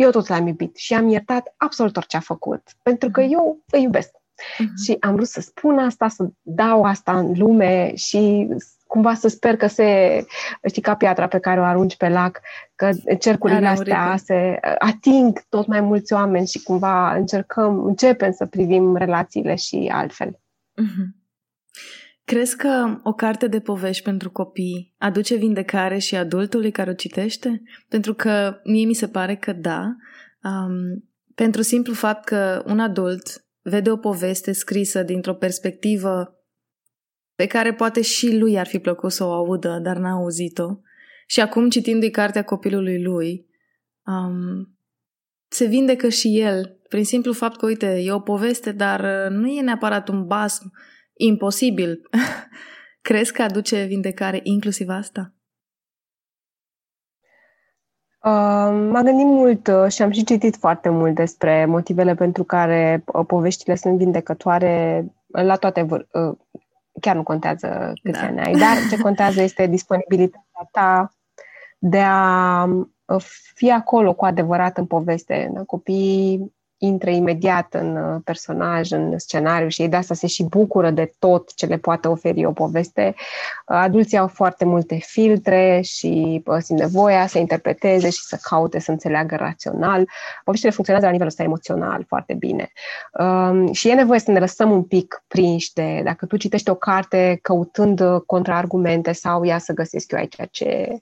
eu 0.00 0.10
tot 0.10 0.28
l-am 0.28 0.46
iubit 0.46 0.76
și 0.76 0.94
am 0.94 1.08
iertat 1.08 1.54
absolut 1.56 1.96
orice 1.96 2.16
a 2.16 2.20
făcut, 2.20 2.62
pentru 2.82 3.10
că 3.10 3.20
mhm. 3.20 3.32
eu 3.32 3.62
îi 3.70 3.82
iubesc. 3.82 4.10
Uh-huh. 4.10 4.84
Și 4.84 4.96
am 5.00 5.14
vrut 5.14 5.26
să 5.26 5.40
spun 5.40 5.78
asta, 5.78 6.08
să 6.08 6.28
dau 6.42 6.82
asta 6.82 7.18
în 7.18 7.32
lume 7.36 7.94
și 7.94 8.48
cumva 8.86 9.14
să 9.14 9.28
sper 9.28 9.56
că 9.56 9.66
se, 9.66 10.24
știi, 10.68 10.82
ca 10.82 10.94
piatra 10.94 11.26
pe 11.26 11.38
care 11.38 11.60
o 11.60 11.64
arunci 11.64 11.96
pe 11.96 12.08
lac, 12.08 12.40
că 12.74 12.90
cercurile 13.18 13.66
astea 13.66 14.16
se 14.16 14.58
ating 14.78 15.42
tot 15.48 15.66
mai 15.66 15.80
mulți 15.80 16.12
oameni 16.12 16.46
și 16.46 16.62
cumva 16.62 17.14
încercăm, 17.14 17.84
începem 17.84 18.32
să 18.32 18.46
privim 18.46 18.96
relațiile 18.96 19.54
și 19.54 19.90
altfel. 19.92 20.30
Uh-huh. 20.30 21.19
Crezi 22.24 22.56
că 22.56 23.00
o 23.02 23.12
carte 23.12 23.46
de 23.46 23.60
povești 23.60 24.02
pentru 24.02 24.30
copii 24.30 24.94
aduce 24.98 25.34
vindecare 25.34 25.98
și 25.98 26.16
adultului 26.16 26.70
care 26.70 26.90
o 26.90 26.94
citește? 26.94 27.62
Pentru 27.88 28.14
că 28.14 28.60
mie 28.64 28.86
mi 28.86 28.94
se 28.94 29.08
pare 29.08 29.36
că 29.36 29.52
da, 29.52 29.96
um, 30.42 31.04
pentru 31.34 31.62
simplu 31.62 31.94
fapt 31.94 32.24
că 32.24 32.62
un 32.66 32.80
adult 32.80 33.44
vede 33.62 33.90
o 33.90 33.96
poveste 33.96 34.52
scrisă 34.52 35.02
dintr-o 35.02 35.34
perspectivă 35.34 36.34
pe 37.34 37.46
care 37.46 37.74
poate 37.74 38.02
și 38.02 38.36
lui 38.36 38.58
ar 38.58 38.66
fi 38.66 38.78
plăcut 38.78 39.12
să 39.12 39.24
o 39.24 39.32
audă, 39.32 39.78
dar 39.82 39.96
n-a 39.96 40.10
auzit-o. 40.12 40.68
Și 41.26 41.40
acum, 41.40 41.68
citindu-i 41.68 42.10
cartea 42.10 42.44
copilului 42.44 43.02
lui, 43.02 43.46
um, 44.06 44.78
se 45.48 45.64
vindecă 45.64 46.08
și 46.08 46.40
el, 46.40 46.78
prin 46.88 47.04
simplu 47.04 47.32
fapt 47.32 47.56
că, 47.56 47.66
uite, 47.66 48.00
e 48.04 48.12
o 48.12 48.20
poveste, 48.20 48.72
dar 48.72 49.28
nu 49.28 49.48
e 49.48 49.60
neapărat 49.60 50.08
un 50.08 50.26
basm 50.26 50.72
imposibil. 51.20 52.00
Crezi 53.08 53.32
că 53.32 53.42
aduce 53.42 53.84
vindecare 53.84 54.40
inclusiv 54.42 54.88
asta? 54.88 55.34
Uh, 58.24 58.90
m-am 58.90 59.02
gândit 59.04 59.26
mult 59.26 59.66
uh, 59.66 59.86
și 59.88 60.02
am 60.02 60.10
și 60.10 60.24
citit 60.24 60.56
foarte 60.56 60.88
mult 60.88 61.14
despre 61.14 61.64
motivele 61.64 62.14
pentru 62.14 62.44
care 62.44 63.04
uh, 63.06 63.26
poveștile 63.26 63.74
sunt 63.74 63.96
vindecătoare 63.96 65.04
la 65.26 65.56
toate 65.56 65.86
vâr- 65.86 66.10
uh, 66.12 66.36
chiar 67.00 67.16
nu 67.16 67.22
contează 67.22 67.92
câți 68.02 68.20
da. 68.20 68.26
ani 68.26 68.40
ai, 68.40 68.52
dar 68.52 68.76
ce 68.90 68.96
contează 69.08 69.42
este 69.42 69.66
disponibilitatea 69.66 70.68
ta 70.72 71.10
de 71.78 72.00
a 72.00 72.64
uh, 72.64 73.24
fi 73.54 73.70
acolo 73.70 74.14
cu 74.14 74.24
adevărat 74.24 74.78
în 74.78 74.86
poveste. 74.86 75.52
Copiii 75.66 76.54
intră 76.82 77.10
imediat 77.10 77.74
în 77.74 77.96
uh, 77.96 78.20
personaj, 78.24 78.90
în 78.90 79.18
scenariu 79.18 79.68
și 79.68 79.82
ei 79.82 79.88
de 79.88 79.96
asta 79.96 80.14
se 80.14 80.26
și 80.26 80.44
bucură 80.44 80.90
de 80.90 81.12
tot 81.18 81.54
ce 81.54 81.66
le 81.66 81.76
poate 81.76 82.08
oferi 82.08 82.44
o 82.44 82.52
poveste. 82.52 83.14
Uh, 83.16 83.76
adulții 83.76 84.18
au 84.18 84.26
foarte 84.26 84.64
multe 84.64 84.96
filtre 84.96 85.80
și 85.80 86.42
uh, 86.46 86.56
simt 86.58 86.78
nevoia 86.78 87.26
să 87.26 87.38
interpreteze 87.38 88.10
și 88.10 88.22
să 88.22 88.38
caute 88.42 88.78
să 88.78 88.90
înțeleagă 88.90 89.36
rațional. 89.36 90.08
Poveștile 90.44 90.72
funcționează 90.72 91.06
la 91.06 91.12
nivelul 91.12 91.32
ăsta 91.32 91.42
emoțional 91.42 92.04
foarte 92.08 92.34
bine. 92.34 92.72
Um, 93.18 93.72
și 93.72 93.88
e 93.88 93.94
nevoie 93.94 94.18
să 94.18 94.30
ne 94.30 94.38
lăsăm 94.38 94.70
un 94.70 94.82
pic 94.82 95.22
prinși 95.28 95.72
de, 95.72 96.00
dacă 96.04 96.26
tu 96.26 96.36
citești 96.36 96.70
o 96.70 96.74
carte 96.74 97.38
căutând 97.42 98.02
contraargumente 98.26 99.12
sau 99.12 99.42
ia 99.42 99.58
să 99.58 99.72
găsesc 99.72 100.12
eu 100.12 100.18
aici 100.18 100.36
ce 100.50 100.98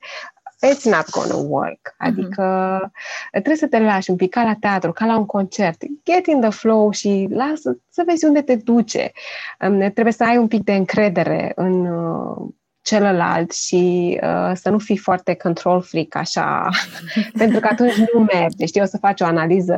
it's 0.67 0.85
not 0.85 1.11
gonna 1.11 1.49
work. 1.49 1.95
Mhm. 1.99 2.09
Adică 2.09 2.81
mm-hmm. 2.83 3.31
trebuie 3.31 3.57
să 3.57 3.67
te 3.67 3.79
lași 3.79 4.11
un 4.11 4.17
pic 4.17 4.31
ca 4.31 4.43
la 4.43 4.57
teatru, 4.61 4.93
ca 4.93 5.07
la 5.07 5.19
un 5.19 5.27
concert. 5.27 5.83
Get 6.05 6.27
in 6.27 6.41
the 6.41 6.51
flow 6.51 6.91
și 6.91 7.29
lasă 7.31 7.79
să 7.91 8.03
vezi 8.07 8.25
unde 8.25 8.43
te 8.43 8.57
duce. 8.57 9.13
Um, 9.61 9.79
trebuie 9.79 10.13
să 10.13 10.25
ai 10.25 10.37
un 10.37 10.49
pic 10.49 10.65
de 10.65 10.75
încredere 10.75 11.53
în 11.55 11.87
uh, 11.87 12.49
celălalt 12.83 13.53
și 13.53 14.19
uh, 14.23 14.51
să 14.55 14.71
nu 14.71 14.79
fii 14.79 14.97
foarte 14.97 15.35
control 15.35 15.83
freak 15.83 16.15
așa, 16.15 16.69
pentru 17.39 17.61
că 17.61 17.69
atunci 17.71 17.97
nu 18.13 18.21
merge. 18.21 18.67
Știi, 18.67 18.81
o 18.81 18.85
să 18.85 18.99
faci 18.99 19.21
o 19.21 19.25
analiză 19.25 19.75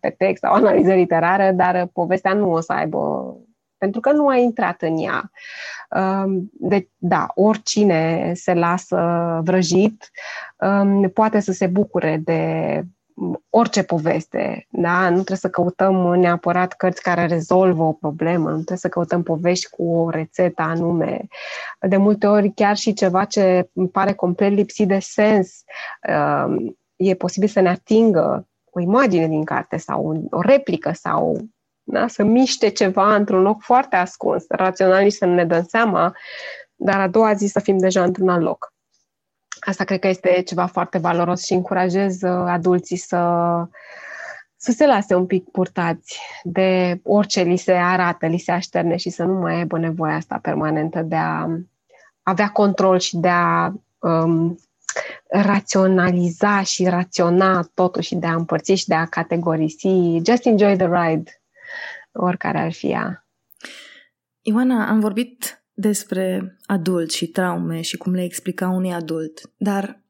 pe 0.00 0.14
text 0.18 0.42
sau 0.42 0.52
o 0.52 0.56
analiză 0.56 0.92
literară, 0.92 1.52
dar 1.52 1.88
povestea 1.92 2.32
nu 2.32 2.52
o 2.52 2.60
să 2.60 2.72
aibă 2.72 3.34
pentru 3.84 4.00
că 4.00 4.12
nu 4.12 4.28
ai 4.28 4.42
intrat 4.42 4.82
în 4.82 4.98
ea. 4.98 5.30
Deci, 6.52 6.88
da, 6.96 7.26
oricine 7.34 8.32
se 8.34 8.54
lasă 8.54 9.40
vrăjit 9.44 10.10
poate 11.12 11.40
să 11.40 11.52
se 11.52 11.66
bucure 11.66 12.20
de 12.24 12.82
orice 13.50 13.82
poveste, 13.82 14.66
da? 14.70 15.08
Nu 15.08 15.14
trebuie 15.14 15.36
să 15.36 15.50
căutăm 15.50 15.94
neapărat 15.94 16.72
cărți 16.72 17.02
care 17.02 17.26
rezolvă 17.26 17.82
o 17.82 17.92
problemă, 17.92 18.48
nu 18.48 18.54
trebuie 18.54 18.78
să 18.78 18.88
căutăm 18.88 19.22
povești 19.22 19.70
cu 19.70 19.84
o 19.92 20.10
rețetă 20.10 20.62
anume. 20.62 21.26
De 21.80 21.96
multe 21.96 22.26
ori 22.26 22.52
chiar 22.54 22.76
și 22.76 22.92
ceva 22.92 23.24
ce 23.24 23.70
îmi 23.72 23.88
pare 23.88 24.12
complet 24.12 24.52
lipsit 24.52 24.88
de 24.88 24.98
sens 24.98 25.64
e 26.96 27.14
posibil 27.14 27.48
să 27.48 27.60
ne 27.60 27.68
atingă 27.68 28.48
o 28.70 28.80
imagine 28.80 29.28
din 29.28 29.44
carte 29.44 29.76
sau 29.76 30.28
o 30.30 30.40
replică 30.40 30.92
sau 30.92 31.38
da? 31.84 32.06
să 32.06 32.22
miște 32.22 32.68
ceva 32.68 33.14
într-un 33.14 33.42
loc 33.42 33.62
foarte 33.62 33.96
ascuns, 33.96 34.44
rațional 34.48 35.10
să 35.10 35.26
nu 35.26 35.34
ne 35.34 35.44
dăm 35.44 35.64
seama, 35.68 36.14
dar 36.74 37.00
a 37.00 37.08
doua 37.08 37.34
zi 37.34 37.46
să 37.46 37.60
fim 37.60 37.78
deja 37.78 38.02
într-un 38.02 38.28
alt 38.28 38.42
loc. 38.42 38.72
Asta 39.60 39.84
cred 39.84 39.98
că 39.98 40.08
este 40.08 40.42
ceva 40.46 40.66
foarte 40.66 40.98
valoros 40.98 41.44
și 41.44 41.52
încurajez 41.52 42.22
uh, 42.22 42.44
adulții 42.46 42.96
să, 42.96 43.18
să 44.56 44.72
se 44.72 44.86
lase 44.86 45.14
un 45.14 45.26
pic 45.26 45.50
purtați 45.50 46.20
de 46.42 47.00
orice 47.02 47.42
li 47.42 47.56
se 47.56 47.72
arată, 47.72 48.26
li 48.26 48.38
se 48.38 48.52
așterne 48.52 48.96
și 48.96 49.10
să 49.10 49.24
nu 49.24 49.32
mai 49.32 49.54
aibă 49.54 49.78
nevoia 49.78 50.14
asta 50.14 50.38
permanentă 50.42 51.02
de 51.02 51.16
a 51.16 51.46
avea 52.22 52.48
control 52.48 52.98
și 52.98 53.16
de 53.16 53.28
a 53.28 53.72
um, 53.98 54.58
raționaliza 55.28 56.62
și 56.62 56.88
raționa 56.88 57.68
totul 57.74 58.02
și 58.02 58.14
de 58.14 58.26
a 58.26 58.34
împărți 58.34 58.72
și 58.72 58.86
de 58.86 58.94
a 58.94 59.06
categorisi. 59.06 60.20
Just 60.24 60.46
enjoy 60.46 60.76
the 60.76 60.88
ride 60.92 61.43
oricare 62.14 62.58
ar 62.58 62.72
fi 62.72 62.86
ea. 62.86 63.28
Ioana, 64.40 64.88
am 64.88 65.00
vorbit 65.00 65.64
despre 65.72 66.56
adult 66.66 67.10
și 67.10 67.26
traume 67.26 67.80
și 67.80 67.96
cum 67.96 68.12
le 68.12 68.24
explica 68.24 68.68
unui 68.68 68.92
adult, 68.92 69.40
dar 69.56 70.02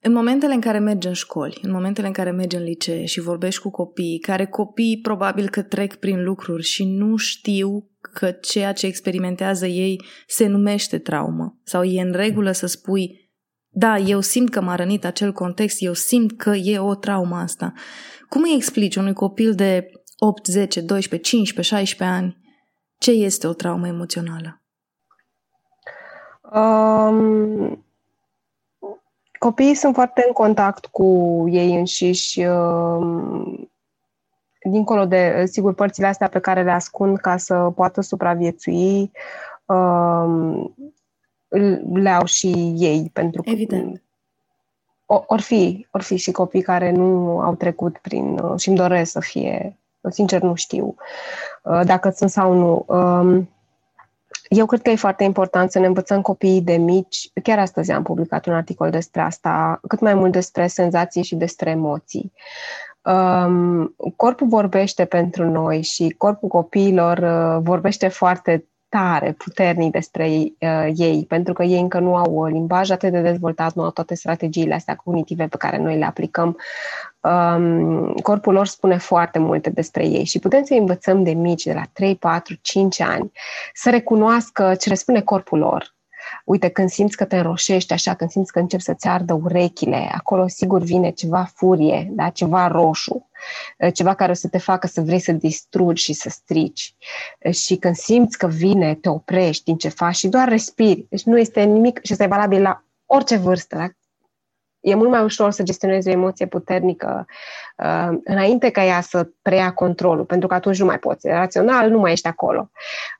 în 0.00 0.12
momentele 0.12 0.54
în 0.54 0.60
care 0.60 0.78
mergi 0.78 1.06
în 1.06 1.12
școli, 1.12 1.58
în 1.62 1.70
momentele 1.70 2.06
în 2.06 2.12
care 2.12 2.30
mergi 2.30 2.56
în 2.56 2.62
licee 2.62 3.04
și 3.04 3.20
vorbești 3.20 3.60
cu 3.60 3.70
copii, 3.70 4.18
care 4.18 4.46
copii 4.46 5.00
probabil 5.00 5.48
că 5.48 5.62
trec 5.62 5.94
prin 5.94 6.24
lucruri 6.24 6.62
și 6.62 6.84
nu 6.84 7.16
știu 7.16 7.90
că 8.12 8.30
ceea 8.30 8.72
ce 8.72 8.86
experimentează 8.86 9.66
ei 9.66 10.04
se 10.26 10.46
numește 10.46 10.98
traumă 10.98 11.60
sau 11.62 11.82
e 11.82 12.00
în 12.00 12.12
regulă 12.12 12.52
să 12.52 12.66
spui 12.66 13.24
da, 13.76 13.98
eu 13.98 14.20
simt 14.20 14.50
că 14.50 14.60
m-a 14.60 14.74
rănit 14.74 15.04
acel 15.04 15.32
context, 15.32 15.82
eu 15.82 15.92
simt 15.92 16.36
că 16.36 16.50
e 16.50 16.78
o 16.78 16.94
traumă 16.94 17.36
asta. 17.36 17.72
Cum 18.28 18.42
îi 18.42 18.54
explici 18.56 18.96
unui 18.96 19.12
copil 19.12 19.54
de 19.54 19.90
8, 20.26 20.46
10, 20.46 20.80
12, 20.80 21.28
15, 21.28 21.74
16 21.74 22.16
ani, 22.16 22.36
ce 22.98 23.10
este 23.10 23.46
o 23.46 23.52
traumă 23.52 23.86
emoțională? 23.86 24.60
Um, 26.52 27.84
copiii 29.38 29.74
sunt 29.74 29.94
foarte 29.94 30.24
în 30.26 30.32
contact 30.32 30.86
cu 30.86 31.04
ei 31.48 31.74
înșiși, 31.74 32.44
um, 32.44 33.70
dincolo 34.62 35.04
de, 35.04 35.44
sigur, 35.46 35.74
părțile 35.74 36.06
astea 36.06 36.28
pe 36.28 36.38
care 36.38 36.62
le 36.62 36.70
ascund 36.70 37.18
ca 37.18 37.36
să 37.36 37.54
poată 37.54 38.00
supraviețui, 38.00 39.10
um, 39.64 40.74
le 41.92 42.10
au 42.10 42.24
și 42.24 42.74
ei, 42.76 43.10
pentru 43.12 43.42
că 43.42 43.50
Evident. 43.50 44.02
Or 45.06 45.40
fi, 45.40 45.86
or 45.90 46.02
fi 46.02 46.16
și 46.16 46.30
copii 46.30 46.62
care 46.62 46.90
nu 46.90 47.40
au 47.40 47.54
trecut 47.54 47.98
prin 47.98 48.40
și 48.56 48.68
îmi 48.68 48.76
doresc 48.76 49.10
să 49.10 49.20
fie 49.20 49.78
Sincer, 50.10 50.40
nu 50.40 50.54
știu 50.54 50.94
dacă 51.84 52.10
sunt 52.10 52.30
sau 52.30 52.52
nu. 52.52 52.84
Um, 52.86 53.48
eu 54.48 54.66
cred 54.66 54.82
că 54.82 54.90
e 54.90 54.96
foarte 54.96 55.24
important 55.24 55.70
să 55.70 55.78
ne 55.78 55.86
învățăm 55.86 56.22
copiii 56.22 56.62
de 56.62 56.76
mici. 56.76 57.30
Chiar 57.42 57.58
astăzi 57.58 57.92
am 57.92 58.02
publicat 58.02 58.46
un 58.46 58.54
articol 58.54 58.90
despre 58.90 59.20
asta, 59.20 59.80
cât 59.88 60.00
mai 60.00 60.14
mult 60.14 60.32
despre 60.32 60.66
senzații 60.66 61.22
și 61.22 61.34
despre 61.34 61.70
emoții. 61.70 62.32
Um, 63.02 63.94
corpul 64.16 64.46
vorbește 64.46 65.04
pentru 65.04 65.50
noi 65.50 65.82
și 65.82 66.14
corpul 66.18 66.48
copiilor 66.48 67.18
uh, 67.18 67.62
vorbește 67.62 68.08
foarte 68.08 68.64
tare, 68.88 69.32
puternic 69.32 69.92
despre 69.92 70.26
uh, 70.26 70.88
ei, 70.94 71.24
pentru 71.28 71.52
că 71.52 71.62
ei 71.62 71.80
încă 71.80 71.98
nu 71.98 72.16
au 72.16 72.44
limbaj 72.44 72.90
atât 72.90 73.10
de 73.10 73.20
dezvoltat, 73.20 73.72
nu 73.72 73.82
au 73.82 73.90
toate 73.90 74.14
strategiile 74.14 74.74
astea 74.74 74.94
cognitive 74.94 75.46
pe 75.46 75.56
care 75.56 75.78
noi 75.78 75.98
le 75.98 76.04
aplicăm. 76.04 76.56
Um, 77.24 78.12
corpul 78.12 78.52
lor 78.52 78.66
spune 78.66 78.96
foarte 78.96 79.38
multe 79.38 79.70
despre 79.70 80.06
ei 80.06 80.24
și 80.24 80.38
putem 80.38 80.64
să 80.64 80.74
învățăm 80.74 81.22
de 81.22 81.30
mici, 81.30 81.62
de 81.62 81.72
la 81.72 81.82
3, 81.92 82.16
4, 82.16 82.54
5 82.60 83.00
ani, 83.00 83.32
să 83.74 83.90
recunoască 83.90 84.74
ce 84.74 84.88
le 84.88 84.94
spune 84.94 85.20
corpul 85.20 85.58
lor, 85.58 85.94
Uite, 86.44 86.68
când 86.68 86.88
simți 86.88 87.16
că 87.16 87.24
te 87.24 87.36
înroșești 87.36 87.92
așa, 87.92 88.14
când 88.14 88.30
simți 88.30 88.52
că 88.52 88.58
începi 88.58 88.82
să-ți 88.82 89.08
ardă 89.08 89.32
urechile, 89.32 90.10
acolo 90.14 90.48
sigur 90.48 90.82
vine 90.82 91.10
ceva 91.10 91.50
furie, 91.54 92.08
da? 92.10 92.28
ceva 92.28 92.66
roșu, 92.66 93.28
eh, 93.78 93.92
ceva 93.92 94.14
care 94.14 94.30
o 94.30 94.34
să 94.34 94.48
te 94.48 94.58
facă 94.58 94.86
să 94.86 95.00
vrei 95.00 95.18
să 95.18 95.32
distrugi 95.32 96.02
și 96.02 96.12
să 96.12 96.28
strici. 96.28 96.94
Eh, 97.38 97.54
și 97.54 97.76
când 97.76 97.96
simți 97.96 98.38
că 98.38 98.46
vine, 98.46 98.94
te 98.94 99.08
oprești 99.08 99.64
din 99.64 99.76
ce 99.76 99.88
faci 99.88 100.16
și 100.16 100.28
doar 100.28 100.48
respiri. 100.48 101.06
Deci 101.08 101.22
nu 101.22 101.38
este 101.38 101.62
nimic 101.62 102.00
și 102.02 102.12
este 102.12 102.26
valabil 102.26 102.62
la 102.62 102.84
orice 103.06 103.36
vârstă. 103.36 103.76
Da? 103.76 103.88
E 104.84 104.94
mult 104.94 105.10
mai 105.10 105.22
ușor 105.22 105.50
să 105.50 105.62
gestionezi 105.62 106.08
o 106.08 106.10
emoție 106.10 106.46
puternică 106.46 107.26
uh, 107.76 108.18
înainte 108.24 108.70
ca 108.70 108.84
ea 108.84 109.00
să 109.00 109.28
preia 109.42 109.72
controlul, 109.72 110.24
pentru 110.24 110.48
că 110.48 110.54
atunci 110.54 110.78
nu 110.78 110.84
mai 110.84 110.98
poți. 110.98 111.28
Rațional 111.28 111.90
nu 111.90 111.98
mai 111.98 112.12
ești 112.12 112.26
acolo. 112.26 112.70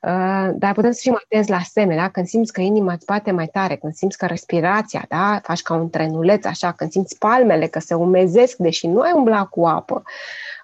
Uh, 0.03 0.49
dar 0.55 0.73
putem 0.73 0.93
să 0.93 1.01
fim 1.03 1.21
atenți 1.25 1.51
la 1.51 1.57
asemenea, 1.57 2.09
când 2.09 2.27
simți 2.27 2.53
că 2.53 2.61
inima 2.61 2.93
îți 2.93 3.05
bate 3.05 3.31
mai 3.31 3.47
tare, 3.47 3.77
când 3.77 3.95
simți 3.95 4.19
că 4.19 4.27
respirația, 4.27 5.05
da, 5.09 5.41
faci 5.43 5.63
ca 5.63 5.75
un 5.75 5.91
trenuleț, 5.91 6.45
așa, 6.45 6.73
când 6.73 6.91
simți 6.91 7.19
palmele 7.19 7.67
că 7.67 7.79
se 7.79 7.95
umezesc, 7.95 8.57
deși 8.57 8.87
nu 8.87 9.01
ai 9.01 9.13
umblat 9.15 9.49
cu 9.49 9.67
apă, 9.67 10.03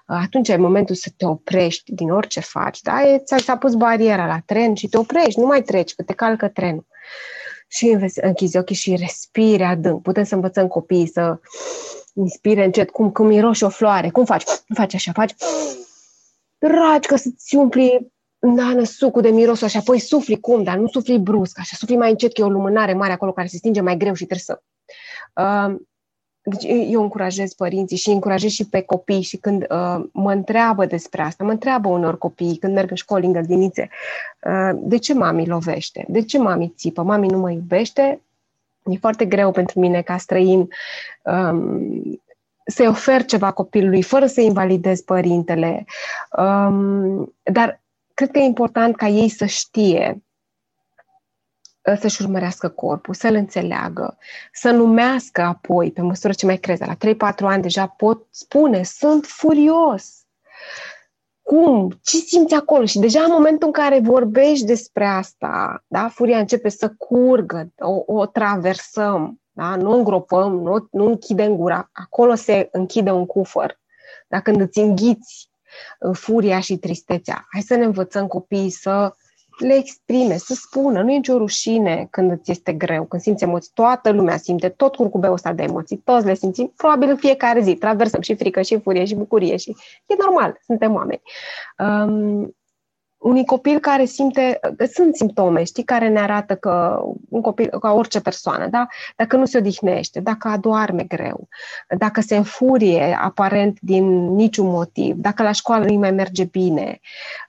uh, 0.07 0.19
atunci 0.21 0.49
e 0.49 0.55
momentul 0.55 0.95
să 0.95 1.09
te 1.17 1.25
oprești 1.25 1.93
din 1.93 2.11
orice 2.11 2.39
faci, 2.39 2.81
da? 2.81 3.01
E, 3.01 3.17
ți-a 3.17 3.57
pus 3.57 3.73
bariera 3.73 4.25
la 4.25 4.39
tren 4.45 4.73
și 4.73 4.87
te 4.87 4.97
oprești, 4.97 5.39
nu 5.39 5.45
mai 5.45 5.61
treci, 5.61 5.95
că 5.95 6.03
te 6.03 6.13
calcă 6.13 6.47
trenul. 6.47 6.85
Uh, 6.89 7.40
și 7.71 7.97
închizi 8.21 8.57
ochii 8.57 8.75
și 8.75 8.95
respiri 8.95 9.63
adânc. 9.63 10.01
Putem 10.01 10.23
să 10.23 10.35
învățăm 10.35 10.67
copiii 10.67 11.07
să 11.07 11.39
inspire 12.13 12.63
încet, 12.63 12.89
cum, 12.89 13.11
cum 13.11 13.25
miroși 13.25 13.63
o 13.63 13.69
floare. 13.69 14.09
Cum 14.09 14.25
faci? 14.25 14.43
Faci 14.73 14.93
așa, 14.93 15.11
faci 15.11 15.33
dragi 16.67 17.07
că 17.07 17.15
să-ți 17.15 17.55
umpli 17.55 18.11
nană, 18.39 18.83
sucul 18.83 19.21
de 19.21 19.29
miros 19.29 19.61
și 19.61 19.77
apoi 19.77 19.99
sufli 19.99 20.39
cum, 20.39 20.63
dar 20.63 20.77
nu 20.77 20.87
sufli 20.87 21.19
brusc, 21.19 21.59
așa 21.59 21.75
sufli 21.75 21.97
mai 21.97 22.09
încet 22.09 22.33
că 22.33 22.41
e 22.41 22.43
o 22.43 22.49
lumânare 22.49 22.93
mare 22.93 23.11
acolo 23.11 23.31
care 23.31 23.47
se 23.47 23.57
stinge 23.57 23.81
mai 23.81 23.97
greu 23.97 24.13
și 24.13 24.25
trebuie 24.25 24.45
să... 24.45 24.61
Uh, 25.41 25.75
deci 26.43 26.63
eu 26.89 27.01
încurajez 27.01 27.53
părinții 27.53 27.97
și 27.97 28.09
încurajez 28.09 28.49
și 28.49 28.67
pe 28.67 28.81
copii 28.81 29.21
și 29.21 29.37
când 29.37 29.61
uh, 29.69 30.03
mă 30.11 30.31
întreabă 30.31 30.85
despre 30.85 31.21
asta, 31.21 31.43
mă 31.43 31.51
întreabă 31.51 31.89
unor 31.89 32.17
copii 32.17 32.57
când 32.57 32.73
merg 32.73 32.89
în 32.89 32.95
școli, 32.95 33.25
în 33.25 33.31
grădinițe, 33.31 33.89
uh, 34.43 34.79
de 34.81 34.97
ce 34.97 35.13
mami 35.13 35.47
lovește? 35.47 36.05
De 36.07 36.21
ce 36.21 36.37
mami 36.37 36.73
țipă? 36.77 37.03
Mami 37.03 37.27
nu 37.27 37.37
mă 37.37 37.51
iubește? 37.51 38.21
E 38.83 38.97
foarte 38.97 39.25
greu 39.25 39.51
pentru 39.51 39.79
mine 39.79 40.01
ca 40.01 40.17
străin 40.17 40.67
um, 41.23 42.21
să-i 42.65 42.87
ofer 42.87 43.25
ceva 43.25 43.51
copilului 43.51 44.01
fără 44.01 44.25
să 44.25 44.41
invalidez 44.41 45.01
părintele. 45.01 45.85
Um, 46.37 47.33
dar 47.43 47.81
cred 48.13 48.31
că 48.31 48.39
e 48.39 48.43
important 48.43 48.95
ca 48.95 49.07
ei 49.07 49.29
să 49.29 49.45
știe 49.45 50.07
Ă, 50.07 50.21
să-și 51.99 52.21
urmărească 52.21 52.69
corpul, 52.69 53.13
să-l 53.13 53.35
înțeleagă, 53.35 54.17
să 54.53 54.71
numească 54.71 55.41
apoi, 55.41 55.91
pe 55.91 56.01
măsură 56.01 56.33
ce 56.33 56.45
mai 56.45 56.57
crezi, 56.57 56.85
la 56.85 56.95
3-4 56.95 56.97
ani 57.39 57.61
deja 57.61 57.87
pot 57.87 58.27
spune, 58.29 58.83
sunt 58.83 59.25
furios. 59.25 60.15
Cum? 61.41 61.99
Ce 62.01 62.17
simți 62.17 62.53
acolo? 62.53 62.85
Și 62.85 62.99
deja 62.99 63.23
în 63.23 63.31
momentul 63.31 63.67
în 63.67 63.73
care 63.73 63.99
vorbești 63.99 64.65
despre 64.65 65.05
asta, 65.05 65.83
da, 65.87 66.09
furia 66.09 66.39
începe 66.39 66.69
să 66.69 66.93
curgă, 66.97 67.71
o, 67.79 68.13
o 68.13 68.25
traversăm, 68.25 69.41
da? 69.51 69.75
nu 69.75 69.91
îngropăm, 69.91 70.61
nu, 70.61 70.87
nu 70.91 71.05
închidem 71.05 71.55
gura, 71.55 71.89
acolo 71.91 72.35
se 72.35 72.69
închide 72.71 73.11
un 73.11 73.25
cufăr. 73.25 73.79
Da? 74.27 74.41
Când 74.41 74.61
îți 74.61 74.79
înghiți 74.79 75.49
ă, 76.01 76.11
furia 76.11 76.59
și 76.59 76.77
tristețea. 76.77 77.47
Hai 77.51 77.61
să 77.61 77.75
ne 77.75 77.85
învățăm 77.85 78.27
copiii 78.27 78.69
să 78.69 79.15
le 79.61 79.75
exprime, 79.75 80.37
să 80.37 80.53
spună. 80.53 81.01
Nu 81.01 81.11
e 81.11 81.15
nicio 81.15 81.37
rușine 81.37 82.07
când 82.09 82.31
îți 82.31 82.51
este 82.51 82.73
greu, 82.73 83.03
când 83.03 83.21
simți 83.21 83.43
emoții. 83.43 83.71
Toată 83.73 84.11
lumea 84.11 84.37
simte 84.37 84.69
tot 84.69 84.95
curcubeul 84.95 85.33
ăsta 85.33 85.53
de 85.53 85.63
emoții. 85.63 85.97
Toți 85.97 86.25
le 86.25 86.33
simțim, 86.33 86.73
probabil 86.75 87.09
în 87.09 87.15
fiecare 87.15 87.61
zi. 87.61 87.75
Traversăm 87.75 88.21
și 88.21 88.35
frică, 88.35 88.61
și 88.61 88.79
furie, 88.79 89.05
și 89.05 89.15
bucurie. 89.15 89.57
și 89.57 89.75
E 90.05 90.15
normal, 90.19 90.59
suntem 90.65 90.93
oameni. 90.93 91.21
Um, 91.77 92.55
unui 93.21 93.45
copil 93.45 93.79
care 93.79 94.05
simte, 94.05 94.59
sunt 94.93 95.15
simptome, 95.15 95.63
știi, 95.63 95.83
care 95.83 96.07
ne 96.07 96.19
arată 96.19 96.55
că 96.55 97.03
un 97.29 97.41
copil, 97.41 97.69
ca 97.79 97.91
orice 97.91 98.21
persoană, 98.21 98.67
da? 98.67 98.87
dacă 99.15 99.35
nu 99.35 99.45
se 99.45 99.57
odihnește, 99.57 100.19
dacă 100.19 100.47
adoarme 100.47 101.03
greu, 101.03 101.47
dacă 101.97 102.21
se 102.21 102.35
înfurie 102.35 103.17
aparent 103.21 103.77
din 103.81 104.35
niciun 104.35 104.67
motiv, 104.67 105.15
dacă 105.15 105.43
la 105.43 105.51
școală 105.51 105.85
nu 105.85 105.93
mai 105.93 106.11
merge 106.11 106.43
bine, 106.43 106.99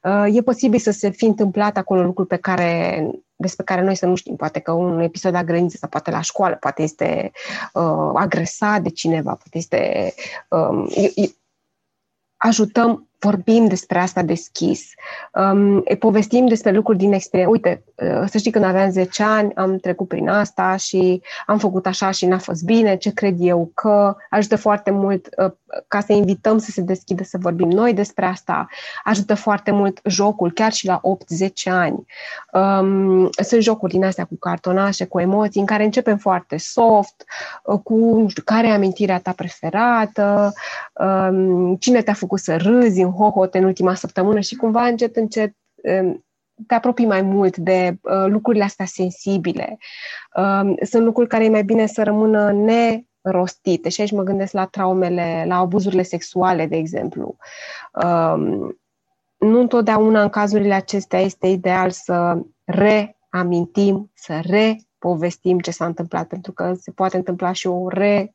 uh, 0.02 0.36
e 0.36 0.42
posibil 0.42 0.78
să 0.78 0.90
se 0.90 1.10
fi 1.10 1.24
întâmplat 1.24 1.76
acolo 1.76 2.02
lucruri 2.02 2.28
pe 2.28 2.36
care 2.36 3.06
despre 3.36 3.64
care 3.64 3.82
noi 3.82 3.94
să 3.94 4.06
nu 4.06 4.14
știm, 4.14 4.36
poate 4.36 4.58
că 4.58 4.72
un 4.72 5.00
episod 5.00 5.32
la 5.32 5.44
grădiniță 5.44 5.76
sau 5.76 5.88
poate 5.88 6.10
la 6.10 6.20
școală, 6.20 6.54
poate 6.54 6.82
este 6.82 7.30
uh, 7.72 8.10
agresat 8.14 8.82
de 8.82 8.88
cineva, 8.88 9.30
poate 9.30 9.58
este... 9.58 10.14
Uh, 10.48 11.30
ajutăm 12.36 13.08
vorbim 13.22 13.66
despre 13.66 13.98
asta 13.98 14.22
deschis, 14.22 14.94
um, 15.34 15.84
povestim 15.98 16.46
despre 16.46 16.70
lucruri 16.70 16.98
din 16.98 17.12
experiență. 17.12 17.52
Uite, 17.52 17.84
uh, 17.94 18.24
să 18.28 18.38
știi, 18.38 18.50
când 18.50 18.64
aveam 18.64 18.90
10 18.90 19.22
ani, 19.22 19.54
am 19.54 19.76
trecut 19.76 20.08
prin 20.08 20.28
asta 20.28 20.76
și 20.76 21.22
am 21.46 21.58
făcut 21.58 21.86
așa 21.86 22.10
și 22.10 22.26
n-a 22.26 22.38
fost 22.38 22.64
bine, 22.64 22.96
ce 22.96 23.12
cred 23.12 23.36
eu? 23.38 23.70
Că 23.74 24.16
ajută 24.30 24.56
foarte 24.56 24.90
mult 24.90 25.28
uh, 25.44 25.50
ca 25.88 26.00
să 26.00 26.12
invităm 26.12 26.58
să 26.58 26.70
se 26.70 26.80
deschidă 26.80 27.22
să 27.22 27.38
vorbim 27.40 27.68
noi 27.68 27.94
despre 27.94 28.26
asta. 28.26 28.66
Ajută 29.04 29.34
foarte 29.34 29.70
mult 29.70 30.00
jocul, 30.04 30.52
chiar 30.52 30.72
și 30.72 30.86
la 30.86 31.00
8-10 31.00 31.50
ani. 31.64 32.06
Um, 32.52 33.30
sunt 33.30 33.62
jocuri 33.62 33.92
din 33.92 34.04
astea 34.04 34.24
cu 34.24 34.36
cartonașe, 34.38 35.06
cu 35.06 35.20
emoții, 35.20 35.60
în 35.60 35.66
care 35.66 35.84
începem 35.84 36.16
foarte 36.16 36.56
soft, 36.56 37.24
uh, 37.64 37.80
cu, 37.84 37.94
nu 37.94 38.28
știu, 38.28 38.42
care 38.44 38.66
e 38.66 38.72
amintirea 38.72 39.18
ta 39.18 39.32
preferată, 39.32 40.52
um, 40.94 41.76
cine 41.76 42.02
te-a 42.02 42.12
făcut 42.12 42.38
să 42.38 42.56
râzi 42.56 43.00
în 43.00 43.10
hohot 43.10 43.54
în 43.54 43.64
ultima 43.64 43.94
săptămână 43.94 44.40
și 44.40 44.56
cumva 44.56 44.86
încet, 44.86 45.16
încet 45.16 45.56
um, 46.00 46.24
te 46.66 46.74
apropii 46.74 47.06
mai 47.06 47.22
mult 47.22 47.56
de 47.56 47.98
uh, 48.02 48.24
lucrurile 48.26 48.64
astea 48.64 48.84
sensibile. 48.84 49.78
Uh, 50.36 50.72
sunt 50.82 51.04
lucruri 51.04 51.28
care 51.28 51.44
e 51.44 51.48
mai 51.48 51.64
bine 51.64 51.86
să 51.86 52.02
rămână 52.02 52.52
ne 52.52 53.02
rostite. 53.22 53.88
Și 53.88 54.00
aici 54.00 54.10
mă 54.10 54.22
gândesc 54.22 54.52
la 54.52 54.66
traumele, 54.66 55.44
la 55.46 55.56
abuzurile 55.56 56.02
sexuale, 56.02 56.66
de 56.66 56.76
exemplu. 56.76 57.36
Um, 58.04 58.80
nu 59.38 59.60
întotdeauna 59.60 60.22
în 60.22 60.28
cazurile 60.28 60.74
acestea 60.74 61.20
este 61.20 61.46
ideal 61.46 61.90
să 61.90 62.38
reamintim, 62.64 64.10
să 64.14 64.40
repovestim 64.44 65.58
ce 65.58 65.70
s-a 65.70 65.86
întâmplat, 65.86 66.26
pentru 66.26 66.52
că 66.52 66.74
se 66.80 66.90
poate 66.90 67.16
întâmpla 67.16 67.52
și 67.52 67.66
o 67.66 67.88
re 67.88 68.34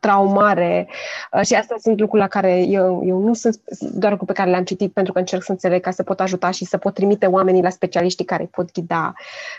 traumare 0.00 0.88
uh, 1.32 1.40
și 1.40 1.54
astea 1.54 1.76
sunt 1.80 2.00
lucruri 2.00 2.22
la 2.22 2.28
care 2.28 2.62
eu, 2.62 3.02
eu 3.04 3.18
nu 3.18 3.34
sunt 3.34 3.60
doar 3.80 4.10
lucruri 4.10 4.32
pe 4.32 4.38
care 4.38 4.50
le-am 4.50 4.64
citit 4.64 4.92
pentru 4.92 5.12
că 5.12 5.18
încerc 5.18 5.42
să 5.42 5.52
înțeleg 5.52 5.80
ca 5.80 5.90
să 5.90 6.02
pot 6.02 6.20
ajuta 6.20 6.50
și 6.50 6.64
să 6.64 6.76
pot 6.76 6.94
trimite 6.94 7.26
oamenii 7.26 7.62
la 7.62 7.70
specialiștii 7.70 8.24
care 8.24 8.42
îi 8.42 8.48
pot 8.48 8.72
ghida 8.72 9.12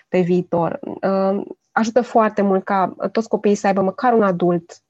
pe 0.07 0.19
viitor. 0.19 0.79
Uh, 0.81 1.41
ajută 1.71 2.01
foarte 2.01 2.41
mult 2.41 2.63
ca 2.63 2.95
toți 3.11 3.27
copiii 3.27 3.55
să 3.55 3.67
aibă 3.67 3.81
măcar 3.81 4.13
un 4.13 4.23
adult 4.23 4.81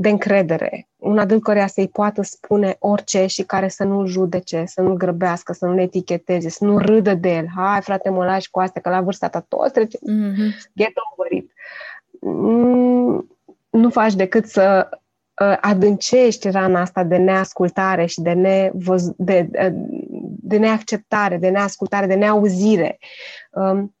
de 0.00 0.08
încredere, 0.08 0.88
un 0.96 1.18
adult 1.18 1.42
care 1.42 1.66
să-i 1.66 1.88
poată 1.88 2.22
spune 2.22 2.76
orice 2.78 3.26
și 3.26 3.42
care 3.42 3.68
să 3.68 3.84
nu 3.84 4.06
judece, 4.06 4.64
să 4.66 4.80
nu 4.80 4.94
grăbească, 4.94 5.52
să 5.52 5.66
nu 5.66 5.80
eticheteze, 5.80 6.48
să 6.48 6.64
nu 6.64 6.78
râdă 6.78 7.14
de 7.14 7.28
el. 7.28 7.46
Hai, 7.56 7.80
frate, 7.80 8.08
mă 8.08 8.24
lași 8.24 8.50
cu 8.50 8.60
astea, 8.60 8.80
că 8.80 8.88
la 8.88 9.00
vârsta 9.00 9.28
ta 9.28 9.44
toți 9.48 9.72
trece. 9.72 9.98
Mm-hmm. 9.98 10.72
Get 10.76 10.92
over 11.12 11.32
it. 11.32 11.52
Mm, 12.20 13.37
nu 13.70 13.90
faci 13.90 14.14
decât 14.14 14.46
să 14.46 14.88
uh, 14.90 15.56
adâncești 15.60 16.50
rana 16.50 16.80
asta 16.80 17.04
de 17.04 17.16
neascultare 17.16 18.06
și 18.06 18.20
de, 18.20 18.32
nevăz, 18.32 19.10
de, 19.16 19.48
de 20.40 20.56
neacceptare, 20.56 21.36
de 21.36 21.48
neascultare, 21.48 22.06
de 22.06 22.14
neauzire. 22.14 22.98
Um, 23.50 23.96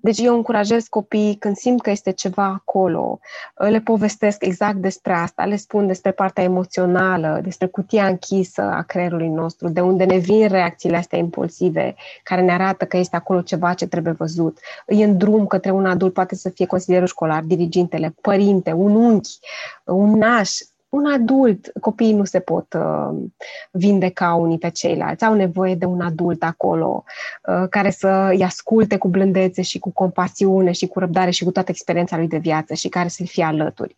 Deci 0.00 0.18
eu 0.18 0.34
încurajez 0.34 0.86
copiii 0.86 1.34
când 1.34 1.56
simt 1.56 1.82
că 1.82 1.90
este 1.90 2.10
ceva 2.10 2.44
acolo, 2.44 3.18
le 3.54 3.80
povestesc 3.80 4.44
exact 4.44 4.76
despre 4.76 5.12
asta, 5.12 5.44
le 5.44 5.56
spun 5.56 5.86
despre 5.86 6.10
partea 6.10 6.44
emoțională, 6.44 7.40
despre 7.42 7.66
cutia 7.66 8.06
închisă 8.06 8.62
a 8.62 8.82
creierului 8.82 9.28
nostru, 9.28 9.68
de 9.68 9.80
unde 9.80 10.04
ne 10.04 10.16
vin 10.16 10.48
reacțiile 10.48 10.96
astea 10.96 11.18
impulsive, 11.18 11.94
care 12.22 12.42
ne 12.42 12.52
arată 12.52 12.84
că 12.84 12.96
este 12.96 13.16
acolo 13.16 13.40
ceva 13.40 13.74
ce 13.74 13.86
trebuie 13.86 14.12
văzut. 14.12 14.58
Îi 14.86 15.02
în 15.02 15.18
drum 15.18 15.46
către 15.46 15.70
un 15.70 15.86
adult, 15.86 16.12
poate 16.12 16.34
să 16.34 16.48
fie 16.48 16.66
consilierul 16.66 17.06
școlar, 17.06 17.42
dirigintele, 17.42 18.14
părinte, 18.20 18.72
un 18.72 18.94
unchi, 18.94 19.38
un 19.84 20.10
naș, 20.18 20.50
un 20.88 21.06
adult, 21.12 21.70
copiii 21.80 22.12
nu 22.12 22.24
se 22.24 22.40
pot 22.40 22.72
uh, 22.72 23.24
vindeca 23.70 24.34
unii 24.34 24.58
pe 24.58 24.70
ceilalți, 24.70 25.24
au 25.24 25.34
nevoie 25.34 25.74
de 25.74 25.84
un 25.84 26.00
adult 26.00 26.42
acolo 26.42 27.04
uh, 27.46 27.68
care 27.70 27.90
să 27.90 28.28
îi 28.30 28.42
asculte 28.42 28.96
cu 28.96 29.08
blândețe 29.08 29.62
și 29.62 29.78
cu 29.78 29.90
compasiune 29.90 30.72
și 30.72 30.86
cu 30.86 30.98
răbdare 30.98 31.30
și 31.30 31.44
cu 31.44 31.50
toată 31.50 31.70
experiența 31.70 32.16
lui 32.16 32.28
de 32.28 32.38
viață 32.38 32.74
și 32.74 32.88
care 32.88 33.08
să-i 33.08 33.26
fie 33.26 33.44
alături. 33.44 33.94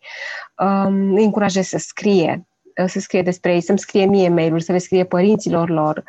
Um, 0.57 1.13
îi 1.15 1.23
încurajez 1.23 1.65
să 1.65 1.77
scrie, 1.77 2.43
Uh, 2.58 2.58
să 2.87 2.99
scrie 2.99 3.21
despre 3.21 3.53
ei, 3.53 3.61
să-mi 3.61 3.79
scrie 3.79 4.05
mie 4.05 4.29
mail 4.29 4.59
să 4.59 4.71
le 4.71 4.77
scrie 4.77 5.03
părinților 5.03 5.69
lor 5.69 6.03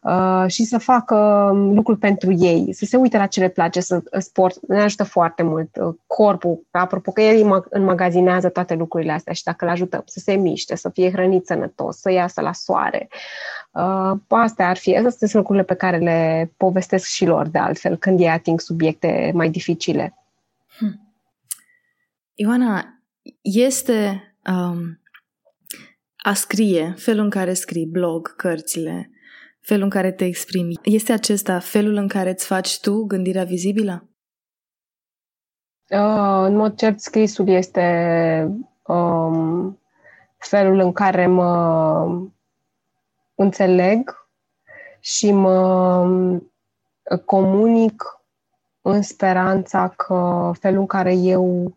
uh, 0.00 0.44
și 0.46 0.64
să 0.64 0.78
facă 0.78 1.14
um, 1.52 1.74
lucruri 1.74 1.98
pentru 1.98 2.32
ei, 2.32 2.72
să 2.72 2.84
se 2.84 2.96
uite 2.96 3.16
la 3.16 3.26
ce 3.26 3.40
le 3.40 3.48
place, 3.48 3.80
să 3.80 3.96
uh, 3.96 4.20
sport, 4.20 4.58
ne 4.68 4.82
ajută 4.82 5.04
foarte 5.04 5.42
mult. 5.42 5.76
Uh, 5.76 5.94
corpul, 6.06 6.66
apropo 6.70 7.12
că 7.12 7.20
el 7.20 7.64
înmagazinează 7.70 8.48
toate 8.48 8.74
lucrurile 8.74 9.12
astea 9.12 9.32
și 9.32 9.42
dacă 9.42 9.64
le 9.64 9.70
ajutăm 9.70 10.02
să 10.06 10.18
se 10.18 10.32
miște, 10.34 10.76
să 10.76 10.88
fie 10.88 11.10
hrănit 11.10 11.46
sănătos, 11.46 12.00
să 12.00 12.10
iasă 12.10 12.40
la 12.40 12.52
soare, 12.52 13.08
uh, 13.70 14.12
astea 14.28 14.68
ar 14.68 14.76
fi, 14.76 14.96
astea 14.96 15.28
sunt 15.28 15.32
lucrurile 15.32 15.64
pe 15.64 15.74
care 15.74 15.98
le 15.98 16.52
povestesc 16.56 17.06
și 17.06 17.24
lor 17.24 17.48
de 17.48 17.58
altfel 17.58 17.96
când 17.96 18.20
ei 18.20 18.28
ating 18.28 18.60
subiecte 18.60 19.30
mai 19.34 19.50
dificile. 19.50 20.14
Hmm. 20.78 21.00
Ioana, 22.34 23.00
este 23.40 24.22
um, 24.46 25.00
a 26.26 26.34
scrie, 26.34 26.94
felul 26.96 27.24
în 27.24 27.30
care 27.30 27.52
scrii, 27.52 27.86
blog, 27.86 28.36
cărțile, 28.36 29.10
felul 29.60 29.82
în 29.82 29.90
care 29.90 30.12
te 30.12 30.24
exprimi, 30.24 30.78
este 30.82 31.12
acesta 31.12 31.58
felul 31.58 31.94
în 31.94 32.08
care 32.08 32.30
îți 32.30 32.46
faci 32.46 32.80
tu 32.80 33.04
gândirea 33.04 33.44
vizibilă? 33.44 34.08
Uh, 35.90 36.44
în 36.44 36.56
mod 36.56 36.76
cert, 36.76 37.00
scrisul 37.00 37.48
este 37.48 37.86
um, 38.86 39.78
felul 40.36 40.78
în 40.78 40.92
care 40.92 41.26
mă 41.26 42.20
înțeleg 43.34 44.28
și 45.00 45.32
mă 45.32 46.40
comunic 47.24 48.02
în 48.82 49.02
speranța 49.02 49.88
că 49.88 50.52
felul 50.60 50.80
în 50.80 50.86
care 50.86 51.14
eu 51.14 51.76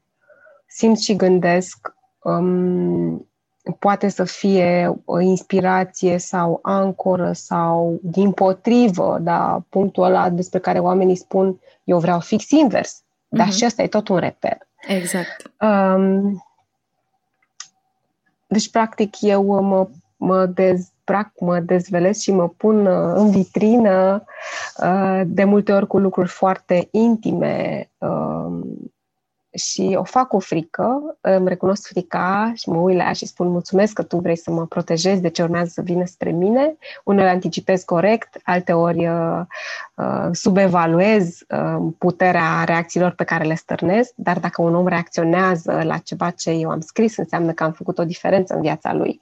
simt 0.67 0.97
și 0.97 1.15
gândesc 1.15 1.93
um, 2.23 3.28
poate 3.79 4.07
să 4.07 4.23
fie 4.23 4.93
o 5.05 5.19
inspirație 5.19 6.17
sau 6.17 6.59
ancoră 6.61 7.31
sau 7.31 7.99
din 8.01 8.31
potrivă, 8.31 9.17
da, 9.21 9.63
punctul 9.69 10.03
ăla 10.03 10.29
despre 10.29 10.59
care 10.59 10.79
oamenii 10.79 11.15
spun 11.15 11.59
eu 11.83 11.99
vreau 11.99 12.19
fix 12.19 12.49
invers. 12.49 13.03
Dar 13.27 13.47
uh-huh. 13.47 13.55
și 13.55 13.63
asta 13.63 13.81
e 13.81 13.87
tot 13.87 14.07
un 14.07 14.17
reper. 14.17 14.57
Exact. 14.87 15.51
Um, 15.61 16.43
deci, 18.47 18.69
practic, 18.69 19.21
eu 19.21 19.61
mă, 19.61 19.87
mă 20.17 20.45
dezbrac, 20.45 21.31
mă 21.39 21.59
dezvelesc 21.59 22.19
și 22.19 22.31
mă 22.31 22.47
pun 22.47 22.85
uh, 22.85 23.11
în 23.15 23.29
vitrină 23.29 24.23
uh, 24.83 25.21
de 25.25 25.43
multe 25.43 25.71
ori 25.71 25.87
cu 25.87 25.97
lucruri 25.97 26.29
foarte 26.29 26.87
intime, 26.91 27.89
uh, 27.97 28.59
și 29.53 29.95
o 29.99 30.03
fac 30.03 30.27
cu 30.27 30.39
frică, 30.39 31.17
îmi 31.21 31.47
recunosc 31.47 31.87
frica 31.87 32.51
și 32.55 32.69
mă 32.69 32.77
uit 32.77 32.97
la 32.97 33.03
ea 33.03 33.13
și 33.13 33.25
spun 33.25 33.47
mulțumesc 33.47 33.93
că 33.93 34.03
tu 34.03 34.17
vrei 34.17 34.37
să 34.37 34.51
mă 34.51 34.65
protejezi 34.65 35.21
de 35.21 35.29
ce 35.29 35.43
urmează 35.43 35.69
să 35.73 35.81
vină 35.81 36.05
spre 36.05 36.31
mine. 36.31 36.77
Uneori 37.03 37.29
anticipez 37.29 37.83
corect, 37.83 38.37
alteori 38.43 39.07
uh, 39.07 39.41
uh, 39.95 40.27
subevaluez 40.31 41.37
uh, 41.49 41.87
puterea 41.97 42.63
reacțiilor 42.65 43.11
pe 43.11 43.23
care 43.23 43.43
le 43.43 43.55
stârnesc, 43.55 44.11
dar 44.15 44.39
dacă 44.39 44.61
un 44.61 44.75
om 44.75 44.87
reacționează 44.87 45.81
la 45.83 45.97
ceva 45.97 46.29
ce 46.29 46.51
eu 46.51 46.69
am 46.69 46.81
scris, 46.81 47.17
înseamnă 47.17 47.51
că 47.51 47.63
am 47.63 47.71
făcut 47.71 47.97
o 47.97 48.03
diferență 48.03 48.53
în 48.53 48.61
viața 48.61 48.93
lui. 48.93 49.21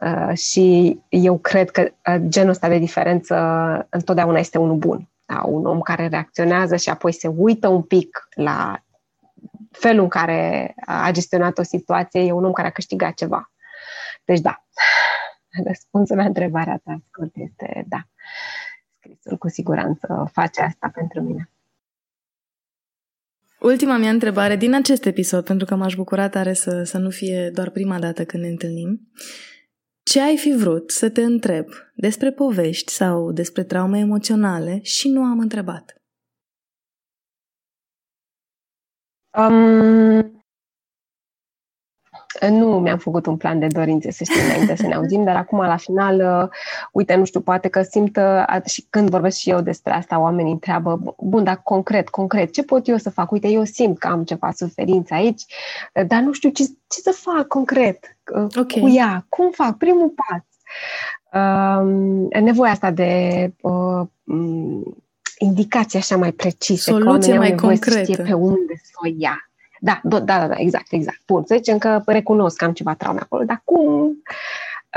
Uh, 0.00 0.36
și 0.36 0.98
eu 1.08 1.38
cred 1.38 1.70
că 1.70 1.80
uh, 1.80 2.16
genul 2.28 2.50
ăsta 2.50 2.68
de 2.68 2.78
diferență 2.78 3.34
întotdeauna 3.90 4.38
este 4.38 4.58
unul 4.58 4.76
bun. 4.76 5.08
Da, 5.26 5.42
un 5.46 5.66
om 5.66 5.80
care 5.80 6.06
reacționează 6.06 6.76
și 6.76 6.90
apoi 6.90 7.12
se 7.12 7.28
uită 7.28 7.68
un 7.68 7.82
pic 7.82 8.28
la 8.34 8.83
felul 9.70 10.02
în 10.02 10.08
care 10.08 10.74
a 10.86 11.10
gestionat 11.10 11.58
o 11.58 11.62
situație, 11.62 12.20
e 12.20 12.32
un 12.32 12.44
om 12.44 12.52
care 12.52 12.68
a 12.68 12.72
câștigat 12.72 13.14
ceva. 13.14 13.52
Deci 14.24 14.40
da, 14.40 14.64
răspunsul 15.64 16.16
la 16.16 16.24
întrebarea 16.24 16.80
ta 16.84 17.02
scurt 17.08 17.32
este 17.34 17.84
da. 17.88 18.08
Scrisul 18.98 19.36
cu 19.38 19.48
siguranță 19.48 20.30
face 20.32 20.60
asta 20.60 20.90
pentru 20.94 21.20
mine. 21.20 21.48
Ultima 23.60 23.96
mea 23.96 24.10
întrebare 24.10 24.56
din 24.56 24.74
acest 24.74 25.04
episod, 25.04 25.44
pentru 25.44 25.66
că 25.66 25.74
m-aș 25.74 25.94
bucura 25.94 26.28
tare 26.28 26.52
să, 26.52 26.82
să 26.82 26.98
nu 26.98 27.10
fie 27.10 27.50
doar 27.50 27.70
prima 27.70 27.98
dată 27.98 28.24
când 28.24 28.42
ne 28.42 28.48
întâlnim. 28.48 29.08
Ce 30.02 30.20
ai 30.20 30.36
fi 30.36 30.56
vrut 30.56 30.90
să 30.90 31.10
te 31.10 31.22
întreb 31.22 31.66
despre 31.94 32.32
povești 32.32 32.92
sau 32.92 33.32
despre 33.32 33.62
traume 33.64 33.98
emoționale 33.98 34.80
și 34.82 35.08
nu 35.08 35.22
am 35.22 35.38
întrebat? 35.38 36.03
Um, 39.38 40.42
nu 42.50 42.78
mi-am 42.78 42.98
făcut 42.98 43.26
un 43.26 43.36
plan 43.36 43.58
de 43.58 43.66
dorințe, 43.66 44.10
să 44.10 44.24
știi, 44.24 44.40
înainte 44.44 44.76
să 44.76 44.86
ne 44.86 44.94
auzim, 44.94 45.24
dar 45.24 45.36
acum, 45.36 45.58
la 45.58 45.76
final, 45.76 46.42
uh, 46.42 46.48
uite, 46.92 47.14
nu 47.14 47.24
știu, 47.24 47.40
poate 47.40 47.68
că 47.68 47.82
simt, 47.82 48.16
uh, 48.16 48.64
și 48.64 48.86
când 48.90 49.10
vorbesc 49.10 49.38
și 49.38 49.50
eu 49.50 49.60
despre 49.60 49.92
asta, 49.92 50.20
oamenii 50.20 50.52
întreabă, 50.52 51.14
bun, 51.18 51.44
dar 51.44 51.60
concret, 51.62 52.08
concret, 52.08 52.52
ce 52.52 52.62
pot 52.62 52.88
eu 52.88 52.96
să 52.96 53.10
fac? 53.10 53.30
Uite, 53.30 53.48
eu 53.48 53.64
simt 53.64 53.98
că 53.98 54.08
am 54.08 54.24
ceva 54.24 54.50
suferință 54.50 55.14
aici, 55.14 55.42
uh, 55.94 56.06
dar 56.06 56.20
nu 56.20 56.32
știu 56.32 56.50
ce, 56.50 56.64
ce 56.64 57.00
să 57.00 57.10
fac 57.10 57.46
concret 57.46 58.18
uh, 58.34 58.46
okay. 58.56 58.80
cu 58.82 58.88
ea, 58.88 59.26
cum 59.28 59.50
fac, 59.50 59.76
primul 59.76 60.14
pas. 60.14 60.42
Uh, 61.32 62.40
nevoia 62.40 62.70
asta 62.70 62.90
de 62.90 63.52
uh, 63.60 64.06
indicații 65.38 65.98
așa 65.98 66.16
mai 66.16 66.32
precise. 66.32 66.90
Soluție 66.90 67.38
mai 67.38 67.54
concretă. 67.54 68.22
pe 68.22 68.32
unde 68.32 68.80
să 68.82 68.92
o 69.04 69.12
ia. 69.18 69.48
Da, 69.80 70.00
da, 70.02 70.20
da, 70.20 70.46
da, 70.46 70.54
exact, 70.56 70.92
exact. 70.92 71.20
Bun, 71.26 71.44
să 71.46 71.54
zicem 71.56 71.78
că 71.78 72.02
recunosc 72.06 72.56
că 72.56 72.64
am 72.64 72.72
ceva 72.72 72.94
traume 72.94 73.20
acolo, 73.22 73.44
dar 73.44 73.62
cum? 73.64 74.22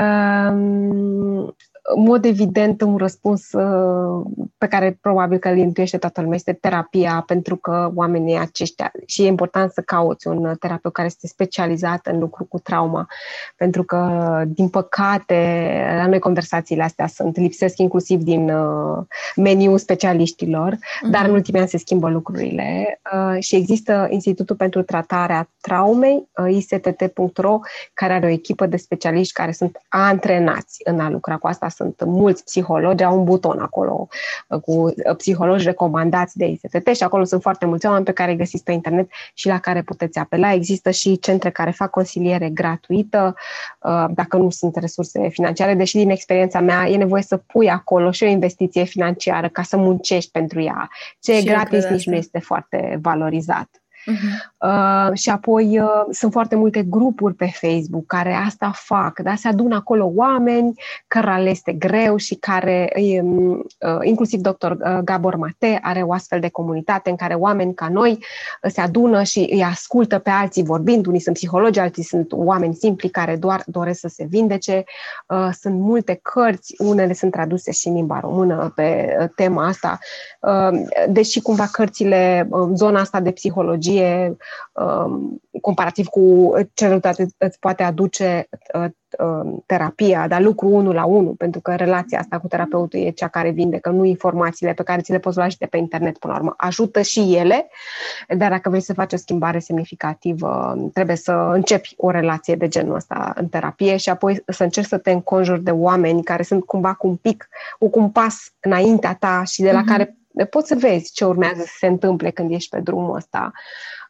Um, 0.00 1.56
în 1.94 2.02
mod 2.02 2.24
evident, 2.24 2.80
un 2.80 2.96
răspuns 2.96 3.52
uh, 3.52 4.26
pe 4.58 4.66
care 4.66 4.98
probabil 5.00 5.38
că 5.38 5.48
îl 5.48 5.56
intuiește 5.56 5.98
toată 5.98 6.20
lumea 6.20 6.36
este 6.36 6.52
terapia, 6.52 7.22
pentru 7.26 7.56
că 7.56 7.90
oamenii 7.94 8.38
aceștia, 8.38 8.92
și 9.06 9.22
e 9.22 9.26
important 9.26 9.70
să 9.72 9.80
cauți 9.80 10.26
un 10.26 10.54
terapeut 10.60 10.94
care 10.94 11.06
este 11.06 11.26
specializat 11.26 12.06
în 12.06 12.18
lucru 12.18 12.44
cu 12.44 12.58
trauma, 12.58 13.06
pentru 13.56 13.82
că, 13.82 14.42
din 14.46 14.68
păcate, 14.68 15.34
la 15.96 16.06
noi 16.06 16.18
conversațiile 16.18 16.82
astea 16.82 17.06
sunt, 17.06 17.36
lipsesc 17.36 17.78
inclusiv 17.78 18.22
din 18.22 18.50
uh, 18.50 19.04
meniul 19.36 19.78
specialiștilor, 19.78 20.74
uh-huh. 20.74 21.10
dar 21.10 21.24
în 21.24 21.32
ultimii 21.32 21.60
ani 21.60 21.68
se 21.68 21.78
schimbă 21.78 22.08
lucrurile 22.08 23.00
uh, 23.14 23.42
și 23.42 23.56
există 23.56 24.06
Institutul 24.10 24.56
pentru 24.56 24.82
Tratarea 24.82 25.48
Traumei, 25.60 26.28
ISTT.ro, 26.48 27.58
care 27.94 28.12
are 28.12 28.26
o 28.26 28.30
echipă 28.30 28.66
de 28.66 28.76
specialiști 28.76 29.32
care 29.32 29.52
sunt 29.52 29.80
antrenați 29.88 30.80
în 30.84 31.00
a 31.00 31.10
lucra 31.10 31.36
cu 31.36 31.46
asta 31.46 31.68
sunt 31.78 32.04
mulți 32.04 32.44
psihologi, 32.44 33.04
au 33.04 33.18
un 33.18 33.24
buton 33.24 33.58
acolo 33.58 34.08
uh, 34.48 34.60
cu 34.60 34.72
uh, 34.72 35.16
psihologi 35.16 35.64
recomandați 35.64 36.36
de 36.36 36.46
ISTT 36.46 36.94
și 36.94 37.02
acolo 37.02 37.24
sunt 37.24 37.42
foarte 37.42 37.66
mulți 37.66 37.86
oameni 37.86 38.04
pe 38.04 38.12
care 38.12 38.30
îi 38.30 38.36
găsiți 38.36 38.64
pe 38.64 38.72
internet 38.72 39.10
și 39.34 39.46
la 39.46 39.58
care 39.58 39.82
puteți 39.82 40.18
apela. 40.18 40.52
Există 40.52 40.90
și 40.90 41.18
centre 41.18 41.50
care 41.50 41.70
fac 41.70 41.90
consiliere 41.90 42.48
gratuită, 42.48 43.34
uh, 43.82 44.04
dacă 44.10 44.36
nu 44.36 44.50
sunt 44.50 44.76
resurse 44.76 45.28
financiare, 45.28 45.74
deși 45.74 45.96
din 45.96 46.10
experiența 46.10 46.60
mea 46.60 46.88
e 46.88 46.96
nevoie 46.96 47.22
să 47.22 47.36
pui 47.36 47.70
acolo 47.70 48.10
și 48.10 48.22
o 48.22 48.26
investiție 48.26 48.84
financiară 48.84 49.48
ca 49.48 49.62
să 49.62 49.76
muncești 49.76 50.30
pentru 50.30 50.60
ea. 50.60 50.88
Ce 51.20 51.36
e 51.36 51.42
gratis 51.42 51.84
nici 51.84 52.06
nu 52.06 52.14
este 52.14 52.38
foarte 52.38 52.98
valorizat. 53.02 53.68
Uh-huh. 54.06 54.48
Uh, 54.58 55.16
și 55.16 55.30
apoi 55.30 55.78
uh, 55.80 56.04
sunt 56.10 56.32
foarte 56.32 56.56
multe 56.56 56.82
grupuri 56.82 57.34
pe 57.34 57.50
Facebook 57.52 58.06
care 58.06 58.32
asta 58.32 58.70
fac, 58.74 59.18
da? 59.18 59.34
se 59.34 59.48
adună 59.48 59.74
acolo 59.74 60.10
oameni 60.14 60.74
care 61.06 61.42
le 61.42 61.50
este 61.50 61.72
greu 61.72 62.16
și 62.16 62.34
care, 62.34 62.92
uh, 62.96 63.98
inclusiv 64.02 64.40
dr. 64.40 64.70
Uh, 64.70 64.98
Gabor 65.04 65.36
Mate 65.36 65.78
are 65.82 66.02
o 66.02 66.12
astfel 66.12 66.40
de 66.40 66.48
comunitate 66.48 67.10
în 67.10 67.16
care 67.16 67.34
oameni 67.34 67.74
ca 67.74 67.88
noi 67.88 68.10
uh, 68.10 68.70
se 68.70 68.80
adună 68.80 69.22
și 69.22 69.48
îi 69.50 69.62
ascultă 69.62 70.18
pe 70.18 70.30
alții 70.30 70.64
vorbind, 70.64 71.06
unii 71.06 71.20
sunt 71.20 71.34
psihologi, 71.36 71.78
alții 71.78 72.02
sunt 72.02 72.32
oameni 72.32 72.74
simpli 72.74 73.08
care 73.08 73.36
doar 73.36 73.62
doresc 73.66 74.00
să 74.00 74.08
se 74.08 74.26
vindece. 74.28 74.84
Uh, 75.28 75.48
sunt 75.60 75.80
multe 75.80 76.18
cărți, 76.22 76.74
unele 76.78 77.12
sunt 77.12 77.32
traduse 77.32 77.72
și 77.72 77.88
în 77.88 77.94
limba 77.94 78.20
română 78.20 78.72
pe 78.74 79.16
uh, 79.20 79.28
tema 79.34 79.66
asta, 79.66 79.98
uh, 80.40 80.80
deși 81.08 81.40
cumva 81.40 81.66
cărțile, 81.72 82.46
uh, 82.50 82.68
zona 82.74 83.00
asta 83.00 83.20
de 83.20 83.30
psihologie, 83.30 83.87
um, 84.72 85.40
comparativ 85.60 86.06
cu 86.06 86.52
celălalt, 86.74 87.18
îți 87.38 87.58
poate 87.58 87.82
aduce 87.82 88.48
uh, 88.74 88.84
uh, 89.18 89.52
terapia, 89.66 90.28
dar 90.28 90.40
lucru 90.40 90.68
unul 90.68 90.94
la 90.94 91.04
unul, 91.04 91.32
pentru 91.32 91.60
că 91.60 91.74
relația 91.74 92.18
asta 92.18 92.38
cu 92.38 92.46
terapeutul 92.46 93.00
e 93.00 93.10
cea 93.10 93.28
care 93.28 93.50
vindecă, 93.50 93.90
nu 93.90 94.04
informațiile 94.04 94.72
pe 94.72 94.82
care 94.82 95.00
ți 95.00 95.12
le 95.12 95.18
poți 95.18 95.36
lua 95.36 95.48
și 95.48 95.58
de 95.58 95.66
pe 95.66 95.76
internet 95.76 96.18
până 96.18 96.32
la 96.32 96.38
urmă. 96.38 96.54
Ajută 96.56 97.02
și 97.02 97.34
ele, 97.34 97.68
dar 98.28 98.50
dacă 98.50 98.68
vrei 98.68 98.82
să 98.82 98.92
faci 98.92 99.12
o 99.12 99.16
schimbare 99.16 99.58
semnificativă, 99.58 100.76
trebuie 100.92 101.16
să 101.16 101.32
începi 101.32 101.94
o 101.96 102.10
relație 102.10 102.54
de 102.54 102.68
genul 102.68 102.94
ăsta 102.94 103.32
în 103.36 103.48
terapie 103.48 103.96
și 103.96 104.08
apoi 104.08 104.42
să 104.46 104.62
încerci 104.62 104.86
să 104.86 104.98
te 104.98 105.10
înconjuri 105.10 105.62
de 105.62 105.70
oameni 105.70 106.22
care 106.22 106.42
sunt 106.42 106.64
cumva 106.64 106.94
cu 106.94 107.06
un 107.06 107.16
pic, 107.16 107.48
cu 107.78 107.90
un 107.92 108.10
pas 108.10 108.52
înaintea 108.60 109.16
ta 109.20 109.42
și 109.44 109.62
de 109.62 109.72
la 109.72 109.82
uh-huh. 109.82 109.86
care 109.86 110.18
poți 110.44 110.68
să 110.68 110.74
vezi 110.74 111.12
ce 111.12 111.24
urmează 111.24 111.62
să 111.62 111.74
se 111.78 111.86
întâmple 111.86 112.30
când 112.30 112.50
ești 112.50 112.68
pe 112.68 112.80
drumul 112.80 113.16
ăsta. 113.16 113.52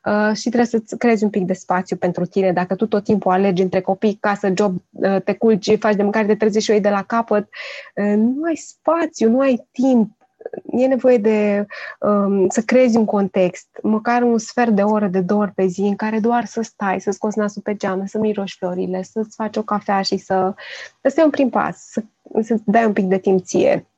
Uh, 0.04 0.36
și 0.36 0.48
trebuie 0.48 0.64
să-ți 0.64 0.96
creezi 0.96 1.24
un 1.24 1.30
pic 1.30 1.44
de 1.44 1.52
spațiu 1.52 1.96
pentru 1.96 2.24
tine. 2.24 2.52
Dacă 2.52 2.74
tu 2.74 2.86
tot 2.86 3.04
timpul 3.04 3.32
alegi 3.32 3.62
între 3.62 3.80
copii, 3.80 4.18
casă, 4.20 4.52
job, 4.54 4.82
uh, 4.90 5.22
te 5.22 5.32
culci, 5.32 5.78
faci 5.78 5.94
de 5.94 6.02
mâncare, 6.02 6.26
te 6.26 6.34
trezi 6.34 6.58
și 6.58 6.70
o 6.70 6.78
de 6.78 6.88
la 6.88 7.02
capăt, 7.02 7.48
uh, 7.94 8.14
nu 8.16 8.42
ai 8.44 8.56
spațiu, 8.56 9.30
nu 9.30 9.40
ai 9.40 9.68
timp. 9.70 10.16
E 10.70 10.86
nevoie 10.86 11.18
de 11.18 11.66
um, 12.00 12.48
să 12.48 12.60
creezi 12.60 12.96
un 12.96 13.04
context, 13.04 13.68
măcar 13.82 14.22
un 14.22 14.38
sfert 14.38 14.70
de 14.70 14.82
oră, 14.82 15.06
de 15.06 15.20
două 15.20 15.40
ori 15.40 15.52
pe 15.52 15.66
zi, 15.66 15.80
în 15.80 15.96
care 15.96 16.18
doar 16.18 16.44
să 16.44 16.62
stai, 16.62 17.00
să 17.00 17.10
scoți 17.10 17.38
nasul 17.38 17.62
pe 17.62 17.74
geamă, 17.74 18.02
să 18.06 18.18
miroși 18.18 18.56
florile, 18.56 19.02
să-ți 19.02 19.34
faci 19.34 19.56
o 19.56 19.62
cafea 19.62 20.02
și 20.02 20.16
să, 20.16 20.54
să 21.02 21.08
stai 21.08 21.24
un 21.24 21.30
prim 21.30 21.48
pas, 21.48 21.76
să, 21.76 22.02
să 22.42 22.56
dai 22.64 22.84
un 22.84 22.92
pic 22.92 23.04
de 23.04 23.18
timp 23.18 23.44
ție 23.44 23.86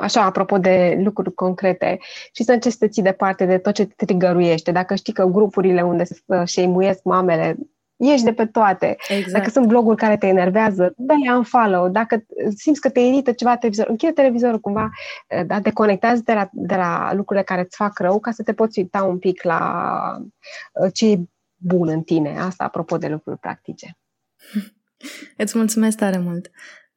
așa, 0.00 0.22
apropo 0.22 0.58
de 0.58 0.98
lucruri 1.02 1.34
concrete, 1.34 1.98
și 2.32 2.42
să 2.42 2.52
încerci 2.52 2.76
să 2.76 2.86
ții 2.86 3.02
departe 3.02 3.44
de 3.44 3.58
tot 3.58 3.74
ce 3.74 3.86
te 3.86 4.04
trigăruiește. 4.04 4.72
Dacă 4.72 4.94
știi 4.94 5.12
că 5.12 5.24
grupurile 5.24 5.82
unde 5.82 6.04
se 6.04 6.20
șeimuiesc 6.44 7.02
mamele, 7.02 7.56
ieși 7.98 8.24
de 8.24 8.32
pe 8.32 8.46
toate. 8.46 8.96
Exact. 9.08 9.32
Dacă 9.32 9.50
sunt 9.50 9.66
bloguri 9.66 9.96
care 9.96 10.16
te 10.16 10.26
enervează, 10.26 10.94
dă-le 10.96 11.36
un 11.36 11.42
follow. 11.42 11.88
Dacă 11.88 12.24
simți 12.56 12.80
că 12.80 12.90
te 12.90 13.00
irită 13.00 13.32
ceva 13.32 13.56
televizor, 13.56 13.86
închide 13.88 14.12
televizorul 14.12 14.60
cumva, 14.60 14.90
uh, 15.28 15.46
dar 15.46 15.60
deconectează 15.60 16.22
de 16.24 16.32
la, 16.32 16.48
de 16.52 16.74
la 16.74 17.10
lucrurile 17.14 17.44
care 17.44 17.60
îți 17.60 17.76
fac 17.76 17.98
rău 17.98 18.18
ca 18.18 18.30
să 18.30 18.42
te 18.42 18.52
poți 18.52 18.78
uita 18.78 19.02
un 19.02 19.18
pic 19.18 19.42
la 19.42 19.60
uh, 20.72 20.90
ce 20.92 21.10
e 21.10 21.18
bun 21.54 21.88
în 21.88 22.02
tine. 22.02 22.38
Asta 22.38 22.64
apropo 22.64 22.98
de 22.98 23.08
lucruri 23.08 23.38
practice. 23.38 23.96
Îți 25.36 25.56
mulțumesc 25.56 25.96
tare 25.96 26.18
mult! 26.18 26.50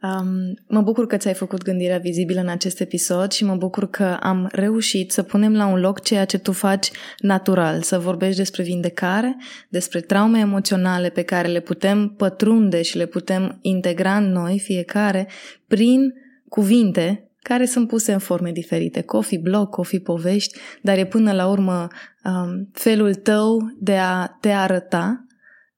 Um, 0.04 0.58
mă 0.68 0.82
bucur 0.82 1.08
că 1.08 1.18
ți-ai 1.18 1.34
făcut 1.34 1.64
gândirea 1.64 1.98
vizibilă 1.98 2.40
în 2.40 2.48
acest 2.48 2.80
episod 2.80 3.32
și 3.32 3.44
mă 3.44 3.56
bucur 3.56 3.90
că 3.90 4.18
am 4.20 4.50
reușit 4.52 5.12
să 5.12 5.24
punem 5.24 5.56
la 5.56 5.66
un 5.66 5.80
loc 5.80 6.02
ceea 6.02 6.26
ce 6.26 6.38
tu 6.38 6.52
faci 6.52 6.92
natural, 7.20 7.82
să 7.82 8.00
vorbești 8.00 8.38
despre 8.38 8.64
vindecare, 8.64 9.38
despre 9.70 10.00
traume 10.00 10.40
emoționale 10.40 11.10
pe 11.10 11.22
care 11.22 11.48
le 11.48 11.60
putem 11.60 12.08
pătrunde 12.18 12.82
și 12.82 12.98
le 12.98 13.06
putem 13.06 13.58
integra 13.62 14.18
în 14.18 14.32
noi 14.32 14.60
fiecare 14.60 15.28
prin 15.68 16.14
cuvinte 16.50 17.32
care 17.42 17.66
sunt 17.66 17.88
puse 17.88 18.14
în 18.14 18.20
forme 18.20 18.52
diferite. 18.52 19.02
Coffee 19.02 19.40
blog, 19.40 19.70
coffee 19.70 20.00
povești, 20.00 20.58
dar 20.82 20.98
e 20.98 21.06
până 21.06 21.32
la 21.32 21.48
urmă 21.48 21.88
um, 22.24 22.70
felul 22.74 23.16
tău 23.16 23.72
de 23.80 23.96
a 23.96 24.38
te 24.40 24.50
arăta 24.50 25.21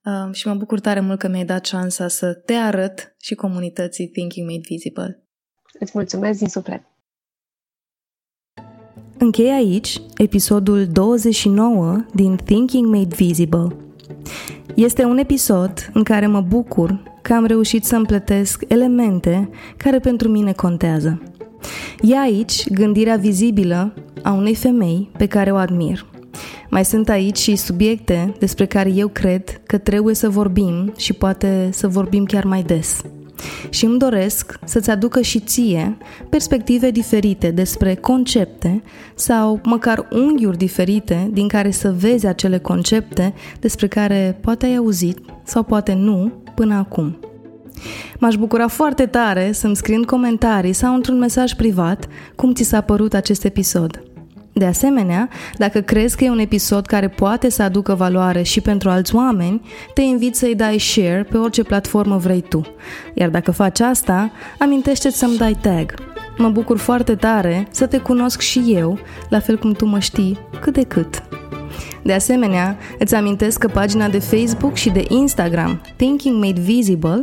Uh, 0.06 0.34
și 0.34 0.48
mă 0.48 0.54
bucur 0.54 0.80
tare 0.80 1.00
mult 1.00 1.20
că 1.20 1.28
mi-ai 1.28 1.46
dat 1.46 1.66
șansa 1.66 2.08
să 2.08 2.34
te 2.34 2.54
arăt 2.54 3.16
și 3.20 3.36
comunității 3.36 4.08
Thinking 4.08 4.50
Made 4.50 4.62
Visible. 4.68 5.28
Îți 5.80 5.92
mulțumesc 5.94 6.40
din 6.40 6.48
suflet! 6.48 6.84
Închei 9.18 9.50
aici 9.50 10.02
episodul 10.18 10.88
29 10.88 12.06
din 12.14 12.36
Thinking 12.36 12.86
Made 12.96 13.16
Visible. 13.16 13.76
Este 14.76 15.04
un 15.04 15.18
episod 15.18 15.90
în 15.94 16.04
care 16.04 16.28
mă 16.28 16.42
bucur 16.42 17.04
că 17.22 17.34
am 17.34 17.46
reușit 17.46 17.84
să 17.84 17.96
împletesc 17.96 18.64
elemente 18.68 19.50
care 19.78 20.00
pentru 20.00 20.28
mine 20.28 20.54
contează. 20.54 21.22
E 22.02 22.18
aici 22.18 22.70
gândirea 22.70 23.16
vizibilă 23.16 23.94
a 24.24 24.32
unei 24.32 24.56
femei 24.56 25.12
pe 25.18 25.28
care 25.28 25.52
o 25.52 25.56
admir– 25.56 26.06
mai 26.70 26.86
sunt 26.86 27.10
aici 27.10 27.38
și 27.38 27.56
subiecte 27.56 28.34
despre 28.40 28.66
care 28.66 28.90
eu 28.90 29.08
cred 29.08 29.62
că 29.66 29.78
trebuie 29.78 30.16
să 30.16 30.30
vorbim 30.30 30.94
și 30.98 31.14
poate 31.14 31.70
să 31.72 31.88
vorbim 31.88 32.26
chiar 32.26 32.44
mai 32.44 32.64
des. 32.64 33.02
Și 33.70 33.86
îmi 33.86 33.98
doresc 33.98 34.60
să-ți 34.66 34.90
aducă 34.90 35.22
și 35.22 35.40
ție 35.40 35.98
perspective 36.30 36.92
diferite 36.92 37.52
despre 37.52 37.96
concepte 37.96 38.84
sau 39.16 39.60
măcar 39.64 40.08
unghiuri 40.12 40.58
diferite 40.58 41.30
din 41.32 41.48
care 41.48 41.72
să 41.72 41.94
vezi 41.98 42.28
acele 42.28 42.58
concepte 42.58 43.34
despre 43.60 43.88
care 43.88 44.38
poate 44.42 44.66
ai 44.66 44.76
auzit 44.76 45.20
sau 45.44 45.64
poate 45.64 45.94
nu 45.94 46.32
până 46.56 46.76
acum. 46.76 47.20
M-aș 48.20 48.36
bucura 48.36 48.68
foarte 48.68 49.06
tare 49.06 49.52
să-mi 49.52 49.76
scrii 49.76 49.96
în 49.96 50.04
comentarii 50.04 50.74
sau 50.74 50.96
într-un 50.96 51.18
mesaj 51.18 51.54
privat 51.54 52.08
cum 52.36 52.54
ți 52.54 52.64
s-a 52.64 52.82
părut 52.82 53.14
acest 53.14 53.44
episod. 53.44 54.13
De 54.54 54.66
asemenea, 54.66 55.30
dacă 55.58 55.82
crezi 55.82 56.16
că 56.16 56.24
e 56.24 56.30
un 56.30 56.40
episod 56.40 56.86
care 56.86 57.08
poate 57.08 57.50
să 57.50 57.64
aducă 57.64 57.94
valoare 57.94 58.42
și 58.42 58.62
pentru 58.62 58.90
alți 58.90 59.16
oameni, 59.16 59.62
te 59.94 60.02
invit 60.02 60.36
să-i 60.36 60.56
dai 60.56 60.80
share 60.80 61.28
pe 61.30 61.38
orice 61.38 61.64
platformă 61.64 62.18
vrei 62.18 62.42
tu. 62.42 62.62
Iar 63.14 63.30
dacă 63.30 63.52
faci 63.52 63.80
asta, 63.80 64.32
amintește 64.60 65.10
să-mi 65.10 65.38
dai 65.38 65.58
tag. 65.62 65.94
Mă 66.38 66.50
bucur 66.50 66.78
foarte 66.78 67.16
tare 67.16 67.68
să 67.72 67.86
te 67.86 67.98
cunosc 67.98 68.40
și 68.42 68.64
eu, 68.68 69.00
la 69.30 69.40
fel 69.40 69.58
cum 69.58 69.72
tu 69.72 69.86
mă 69.86 70.00
știi, 70.00 70.38
cât 70.62 70.74
de 70.74 70.84
cât. 70.84 71.24
De 72.04 72.14
asemenea, 72.14 72.78
îți 73.00 73.16
amintesc 73.16 73.60
că 73.60 73.68
pagina 73.68 74.08
de 74.08 74.20
Facebook 74.20 74.76
și 74.76 74.90
de 74.90 75.06
Instagram, 75.08 75.82
Thinking 75.96 76.44
Made 76.44 76.62
Visible, 76.62 77.22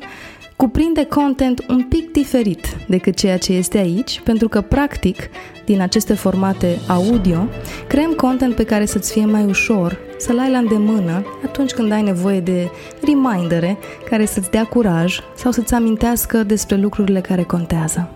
cuprinde 0.60 1.04
content 1.04 1.64
un 1.68 1.82
pic 1.82 2.12
diferit 2.12 2.76
decât 2.88 3.14
ceea 3.14 3.38
ce 3.38 3.52
este 3.52 3.78
aici, 3.78 4.20
pentru 4.24 4.48
că, 4.48 4.60
practic, 4.60 5.16
din 5.64 5.80
aceste 5.80 6.14
formate 6.14 6.78
audio, 6.88 7.48
creăm 7.86 8.12
content 8.12 8.54
pe 8.54 8.64
care 8.64 8.84
să-ți 8.84 9.12
fie 9.12 9.24
mai 9.24 9.44
ușor 9.44 9.98
să-l 10.18 10.38
ai 10.38 10.50
la 10.50 10.58
îndemână 10.58 11.24
atunci 11.44 11.70
când 11.70 11.92
ai 11.92 12.02
nevoie 12.02 12.40
de 12.40 12.70
remindere 13.04 13.78
care 14.10 14.24
să-ți 14.24 14.50
dea 14.50 14.64
curaj 14.64 15.20
sau 15.36 15.50
să-ți 15.50 15.74
amintească 15.74 16.42
despre 16.42 16.76
lucrurile 16.76 17.20
care 17.20 17.42
contează. 17.42 18.08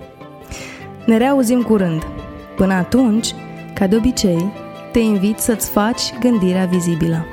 Ne 1.07 1.17
reauzim 1.17 1.63
curând. 1.63 2.03
Până 2.57 2.75
atunci, 2.75 3.35
ca 3.75 3.87
de 3.87 3.97
obicei, 3.97 4.53
te 4.93 4.99
invit 4.99 5.39
să-ți 5.39 5.71
faci 5.71 6.03
gândirea 6.21 6.65
vizibilă. 6.65 7.27